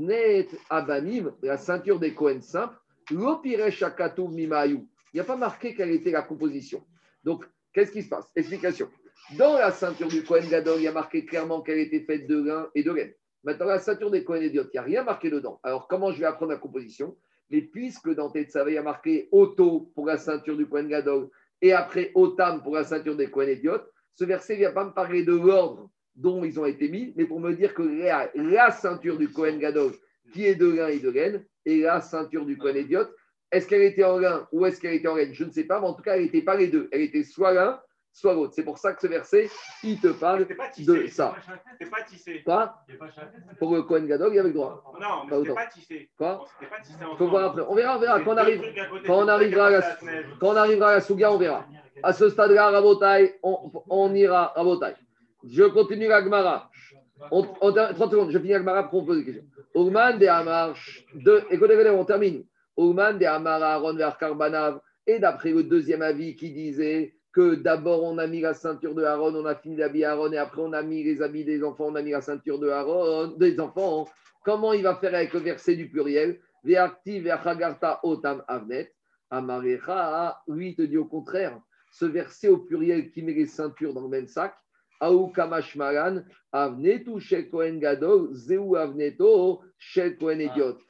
ceinture 1.59 2.01
des 2.01 2.15
Cohen 2.15 2.41
simples, 2.41 2.79
il 3.11 3.19
n'y 3.19 5.21
a 5.21 5.25
pas 5.25 5.37
marqué 5.37 5.75
quelle 5.75 5.91
était 5.91 6.11
la 6.11 6.23
composition. 6.23 6.83
Donc, 7.23 7.45
qu'est-ce 7.75 7.93
qui 7.93 8.03
se 8.03 8.09
passe? 8.09 8.25
Explication. 8.35 8.89
Dans 9.37 9.59
la 9.59 9.73
ceinture 9.73 10.09
du 10.09 10.25
Cohen 10.25 10.49
Gadol, 10.49 10.79
il 10.79 10.85
y 10.85 10.89
a 10.89 10.93
marqué 10.93 11.27
clairement 11.27 11.61
qu'elle 11.61 11.81
était 11.81 12.01
faite 12.01 12.27
de 12.27 12.43
lin 12.43 12.71
et 12.75 12.83
de 12.83 12.93
laine. 12.93 13.13
Maintenant, 13.45 13.67
la 13.67 13.79
ceinture 13.79 14.11
des 14.11 14.25
Cohen 14.25 14.43
Idiot, 14.43 14.65
il 14.65 14.71
n'y 14.73 14.79
a 14.79 14.83
rien 14.83 15.05
marqué 15.05 15.31
dedans. 15.31 15.61
Alors, 15.63 15.87
comment 15.89 16.11
je 16.11 16.19
vais 16.19 16.27
apprendre 16.27 16.53
la 16.53 16.59
composition? 16.59 17.17
Mais 17.51 17.63
puisque 17.63 18.13
dans 18.15 18.31
Tetsavé, 18.31 18.73
il 18.73 18.75
y 18.75 18.79
a 18.79 18.83
marqué 18.83 19.29
Auto 19.31 19.93
pour 19.95 20.07
la 20.07 20.17
ceinture 20.17 20.57
du 20.57 20.67
Cohen 20.67 20.89
Gadol 20.89 21.29
et 21.63 21.73
après 21.73 22.11
Otam 22.15 22.63
pour 22.63 22.75
la 22.75 22.85
ceinture 22.85 23.17
des 23.17 23.31
Cohen 23.31 23.49
Idiot, 23.49 23.81
ce 24.15 24.25
verset 24.25 24.55
ne 24.55 24.59
vient 24.61 24.73
pas 24.73 24.85
me 24.85 24.93
parler 24.93 25.23
de 25.23 25.35
l'ordre 25.35 25.91
dont 26.15 26.45
ils 26.45 26.59
ont 26.59 26.67
été 26.67 26.89
mis, 26.89 27.13
mais 27.17 27.27
pour 27.27 27.41
me 27.41 27.55
dire 27.55 27.75
que 27.75 27.83
la, 27.83 28.71
ceinture 28.71 29.19
du 29.19 29.29
Cohen 29.29 29.59
Gadol, 29.59 29.93
qui 30.33 30.47
est 30.47 30.55
de 30.55 30.67
lin 30.67 30.89
et 30.89 30.99
de 30.99 31.11
laine, 31.11 31.45
et 31.65 31.81
la 31.81 32.01
ceinture 32.01 32.47
du 32.47 32.57
Cohen 32.57 32.77
Idiot, 32.77 33.07
est-ce 33.53 33.69
qu'elle 33.69 33.83
était 33.83 34.05
en 34.05 34.19
lin 34.19 34.49
ou 34.53 34.67
est-ce 34.67 34.81
qu'elle 34.81 34.95
était 34.95 35.09
en 35.09 35.15
laine 35.15 35.35
Je 35.35 35.45
ne 35.45 35.51
sais 35.51 35.65
pas, 35.65 35.81
mais 35.81 35.87
en 35.87 35.95
tout 35.95 36.03
cas, 36.03 36.17
elle 36.17 36.25
n'était 36.25 36.43
pas 36.43 36.57
les 36.57 36.69
deux. 36.69 36.89
Elle 36.91 37.03
était 37.03 37.23
soit 37.23 37.53
l'un, 37.53 37.81
soit 38.17 38.35
l'autre. 38.35 38.55
C'est 38.55 38.65
pour 38.65 38.79
ça 38.79 38.95
que 38.95 39.01
ce 39.01 39.07
verset, 39.07 39.51
il 39.83 40.01
te 40.01 40.09
parle 40.09 40.47
de 40.47 41.07
ça. 41.09 41.37
C'est 41.79 41.91
pas 41.91 42.03
tissé. 42.03 42.43
Quoi 42.43 42.75
Pour 43.59 43.75
le 43.75 43.83
Cohen 43.83 44.05
Gadol, 44.05 44.33
il 44.33 44.37
y 44.37 44.39
avait 44.39 44.49
le 44.49 44.55
droit. 44.55 44.83
Non, 45.01 45.43
mais 45.45 45.55
pas 45.55 45.67
tissé. 45.67 46.11
Quoi 46.17 46.47
Faut 47.19 47.29
voir 47.29 47.51
après. 47.51 47.63
On 47.69 47.75
verra, 47.75 47.97
on 47.97 48.01
verra. 48.01 48.21
Quand 48.23 48.33
on, 48.33 48.37
arrive, 48.39 48.63
quand 49.07 49.25
on 49.25 49.29
arrivera, 49.29 49.67
à 49.67 49.71
la, 49.71 49.83
quand 50.41 50.49
on 50.49 50.57
arrivera 50.57 50.91
à 50.91 50.93
la 50.95 51.01
Souga, 51.01 51.31
on 51.31 51.37
verra. 51.37 51.67
À 52.03 52.13
ce 52.13 52.29
stade-là, 52.31 52.71
Rabotai, 52.71 53.39
on, 53.43 53.71
on 53.89 54.15
ira 54.15 54.53
Rabotai. 54.57 54.95
Je 55.47 55.65
continue 55.65 56.09
la 56.09 56.23
Gemara. 56.23 56.71
30 57.31 58.11
secondes, 58.11 58.31
je 58.31 58.39
finis 58.39 58.53
la 58.53 58.59
Gemara 58.59 58.89
pour 58.89 59.05
poser 59.05 59.21
des 59.21 59.33
questions. 59.33 59.51
Ougman 59.75 60.19
de 60.19 60.27
Amar, 60.27 60.75
de, 61.15 61.43
écoutez, 61.51 61.75
écoutez, 61.75 61.91
on 61.91 62.05
termine. 62.05 62.45
Ougman 62.77 63.19
de 63.19 63.25
Amar 63.27 63.63
Aaron 63.63 63.95
vers 63.95 64.17
Karbanav. 64.17 64.81
Et 65.07 65.19
d'après 65.19 65.51
le 65.51 65.63
deuxième 65.63 66.03
avis 66.03 66.35
qui 66.35 66.51
disait 66.51 67.16
que 67.37 67.55
d'abord 67.55 68.03
on 68.03 68.17
a 68.17 68.27
mis 68.27 68.41
la 68.41 68.55
ceinture 68.55 68.95
de 68.95 69.05
Aaron, 69.05 69.35
on 69.35 69.45
a 69.45 69.55
fini 69.55 69.77
l'habit 69.77 70.05
Aaron 70.05 70.33
et 70.33 70.39
après 70.39 70.63
on 70.63 70.73
a 70.73 70.83
mis 70.83 71.05
les 71.05 71.21
habits 71.21 71.45
des 71.45 71.63
enfants, 71.63 71.89
on 71.89 71.95
a 71.95 72.01
mis 72.01 72.13
la 72.13 72.23
ceinture 72.23 72.59
de 72.59 72.71
Aaron, 72.71 73.27
des 73.37 73.61
enfants. 73.61 74.09
Comment 74.43 74.73
il 74.73 74.83
va 74.83 74.97
faire 74.97 75.15
avec 75.15 75.35
le 75.35 75.41
verset 75.41 75.77
du 75.77 75.91
pluriel? 75.91 76.41
Otam 78.03 78.43
avnet. 78.49 78.91
Amarecha, 79.29 80.41
lui, 80.49 80.71
il 80.71 80.77
te 80.77 80.83
dit 80.83 80.97
au 80.97 81.05
contraire, 81.05 81.61
ce 81.91 82.07
verset 82.07 82.49
au 82.49 82.57
pluriel 82.57 83.11
qui 83.11 83.23
met 83.23 83.35
les 83.35 83.47
ceintures 83.47 83.93
dans 83.93 84.01
le 84.01 84.09
même 84.09 84.29
sac, 84.29 84.55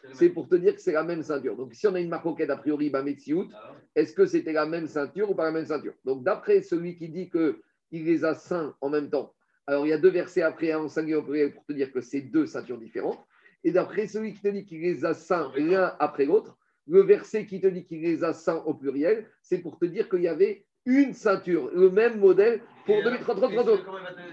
Ah, 0.05 0.13
C'est 0.13 0.29
pour 0.31 0.49
te 0.49 0.57
dire 0.57 0.75
que 0.75 0.81
c'est 0.81 0.93
la 0.93 1.03
même 1.03 1.23
ceinture. 1.23 1.57
Donc, 1.57 1.75
si 1.75 1.87
on 1.87 1.95
a 1.95 2.01
une 2.01 2.09
marcoquette 2.09 2.51
a 2.51 2.57
priori, 2.57 2.91
Bametsiout, 2.91 3.49
ah 3.53 3.75
est-ce 3.95 4.13
que 4.13 4.27
c'était 4.27 4.53
la 4.53 4.67
même 4.67 4.87
ceinture 4.87 5.31
ou 5.31 5.35
pas 5.35 5.45
la 5.45 5.53
même 5.53 5.67
ceinture? 5.67 5.95
Donc, 6.05 6.23
d'après 6.23 6.63
celui 6.63 6.97
qui 6.97 7.09
dit 7.09 7.31
qu'il 7.31 8.05
les 8.05 8.25
a 8.25 8.35
saints 8.35 8.75
en 8.81 8.91
même 8.91 9.11
temps, 9.11 9.33
alors 9.67 9.87
il 9.87 9.91
y 9.91 9.93
a 9.93 9.99
deux 9.99 10.11
versets 10.11 10.43
après, 10.43 10.71
un 10.71 10.81
en 10.81 10.89
singulier 10.89 11.49
pour 11.51 11.65
te 11.65 11.73
dire 11.73 11.91
que 11.93 12.01
c'est 12.01 12.21
deux 12.21 12.47
ceintures 12.47 12.79
différentes. 12.79 13.19
Et 13.65 13.73
d'après 13.73 14.07
celui 14.07 14.33
qui 14.35 14.41
te 14.41 14.49
dit 14.49 14.65
qu'il 14.65 14.81
les 14.81 15.05
a 15.05 15.13
saints 15.13 15.51
l'un 15.57 15.97
après 15.99 16.25
l'autre, 16.25 16.57
le 16.87 17.03
verset 17.03 17.47
qui 17.47 17.61
te 17.61 17.67
dit 17.67 17.85
qu'il 17.85 18.01
les 18.01 18.23
a 18.23 18.33
saints 18.33 18.63
au 18.65 18.75
pluriel, 18.75 19.29
c'est 19.43 19.59
pour 19.59 19.79
te 19.79 19.87
dire 19.87 20.09
qu'il 20.09 20.23
y 20.23 20.29
avait 20.29 20.65
une 20.87 21.13
ceinture, 21.13 21.71
le 21.75 21.91
même 21.91 22.19
modèle 22.19 22.63
pour 22.87 23.03
30, 23.03 23.21
30, 23.21 23.41
30, 23.41 23.51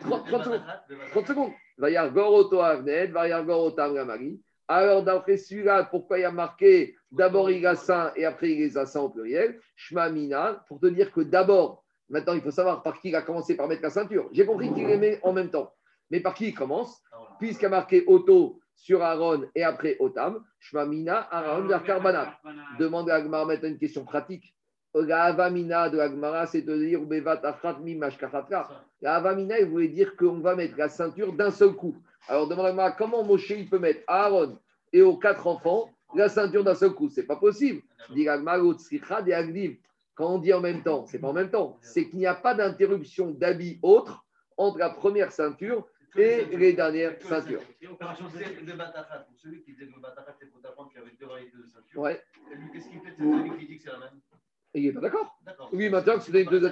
30, 0.01 0.25
30 0.27 0.43
secondes. 0.43 0.61
30 1.11 1.27
secondes. 1.27 1.51
Alors, 4.67 5.03
d'après 5.03 5.37
celui-là, 5.37 5.83
pourquoi 5.85 6.19
il 6.19 6.21
y 6.21 6.25
a 6.25 6.31
marqué 6.31 6.95
d'abord 7.11 7.49
il 7.49 7.65
a 7.65 7.75
saint 7.75 8.13
et 8.15 8.25
après 8.25 8.51
il 8.51 8.71
saint 8.71 9.01
au 9.01 9.09
pluriel? 9.09 9.59
Shmamina, 9.75 10.63
pour 10.67 10.79
te 10.79 10.85
dire 10.85 11.11
que 11.11 11.21
d'abord, 11.21 11.83
maintenant 12.09 12.33
il 12.33 12.41
faut 12.41 12.51
savoir 12.51 12.83
par 12.83 13.01
qui 13.01 13.09
il 13.09 13.15
a 13.15 13.23
commencé 13.23 13.57
par 13.57 13.67
mettre 13.67 13.81
la 13.81 13.89
ceinture. 13.89 14.29
J'ai 14.31 14.45
compris 14.45 14.71
qu'il 14.71 14.85
les 14.85 14.97
met 14.97 15.19
en 15.23 15.33
même 15.33 15.49
temps. 15.49 15.73
Mais 16.11 16.19
par 16.19 16.35
qui 16.35 16.49
il 16.49 16.53
commence? 16.53 17.01
Puisqu'il 17.39 17.65
a 17.65 17.69
marqué 17.69 18.03
Otto 18.05 18.59
sur 18.75 19.01
Aaron 19.01 19.45
et 19.55 19.63
après 19.63 19.97
Otam, 19.99 20.43
Shmamina, 20.59 21.27
Aaron 21.31 21.67
vers 21.67 21.83
Karbana. 21.83 22.39
Demande 22.79 23.09
à 23.09 23.15
Agmar 23.15 23.47
maintenant 23.47 23.69
une 23.69 23.79
question 23.79 24.05
pratique 24.05 24.55
la 25.01 25.23
avamina 25.23 25.89
de 25.89 25.99
Agmara, 25.99 26.45
c'est 26.45 26.61
de 26.61 26.77
dire 26.77 27.01
Bevat 27.01 27.41
Afrat 27.43 27.79
La 29.01 29.15
avamina, 29.15 29.59
il 29.59 29.65
voulait 29.67 29.87
dire 29.87 30.15
qu'on 30.15 30.39
va 30.39 30.55
mettre 30.55 30.77
la 30.77 30.89
ceinture 30.89 31.33
d'un 31.33 31.51
seul 31.51 31.73
coup. 31.73 31.95
Alors 32.27 32.47
demande 32.47 32.67
Agmara, 32.67 32.91
comment 32.91 33.23
Moshe 33.23 33.49
il 33.49 33.69
peut 33.69 33.79
mettre 33.79 34.01
à 34.07 34.25
Aaron 34.25 34.57
et 34.91 35.01
aux 35.01 35.17
quatre 35.17 35.47
enfants 35.47 35.89
la 36.15 36.29
ceinture 36.29 36.63
d'un 36.63 36.75
seul 36.75 36.91
coup? 36.91 37.09
C'est 37.09 37.25
pas 37.25 37.37
possible. 37.37 37.81
Dit 38.11 38.27
et 38.27 39.79
Quand 40.15 40.35
on 40.35 40.37
dit 40.37 40.53
en 40.53 40.61
même 40.61 40.83
temps, 40.83 41.05
c'est 41.07 41.19
pas 41.19 41.29
en 41.29 41.33
même 41.33 41.49
temps. 41.49 41.77
C'est 41.81 42.07
qu'il 42.07 42.19
n'y 42.19 42.27
a 42.27 42.35
pas 42.35 42.53
d'interruption 42.53 43.31
d'habit 43.31 43.79
autre 43.81 44.23
entre 44.57 44.77
la 44.77 44.91
première 44.91 45.31
ceinture 45.31 45.87
et 46.15 46.45
les 46.45 46.73
dernières 46.73 47.19
ceintures. 47.21 47.61
Celui 49.35 49.63
qui 49.63 49.73
faisait 49.73 49.85
le 49.85 49.99
batafat, 49.99 50.35
c'est 50.39 50.45
pour 50.51 50.61
t'apprendre 50.61 50.89
qu'il 50.91 50.99
y 50.99 51.03
avait 51.03 51.15
deux 51.19 51.25
variétés 51.25 51.57
de 51.57 51.65
ceinture. 51.65 52.07
Lui, 52.55 52.71
qu'est-ce 52.71 52.89
qu'il 52.89 52.99
fait? 52.99 53.13
C'est 53.17 53.23
celui 53.23 53.57
qui 53.57 53.65
dit 53.65 53.77
que 53.77 53.83
c'est 53.83 53.91
la 53.91 53.99
même? 53.99 54.21
il 54.73 54.85
n'est 54.85 54.91
pas 54.91 55.01
d'accord. 55.01 55.37
Lui, 55.71 55.89
maintenant, 55.89 56.13
c'est 56.19 56.31
deux. 56.45 56.71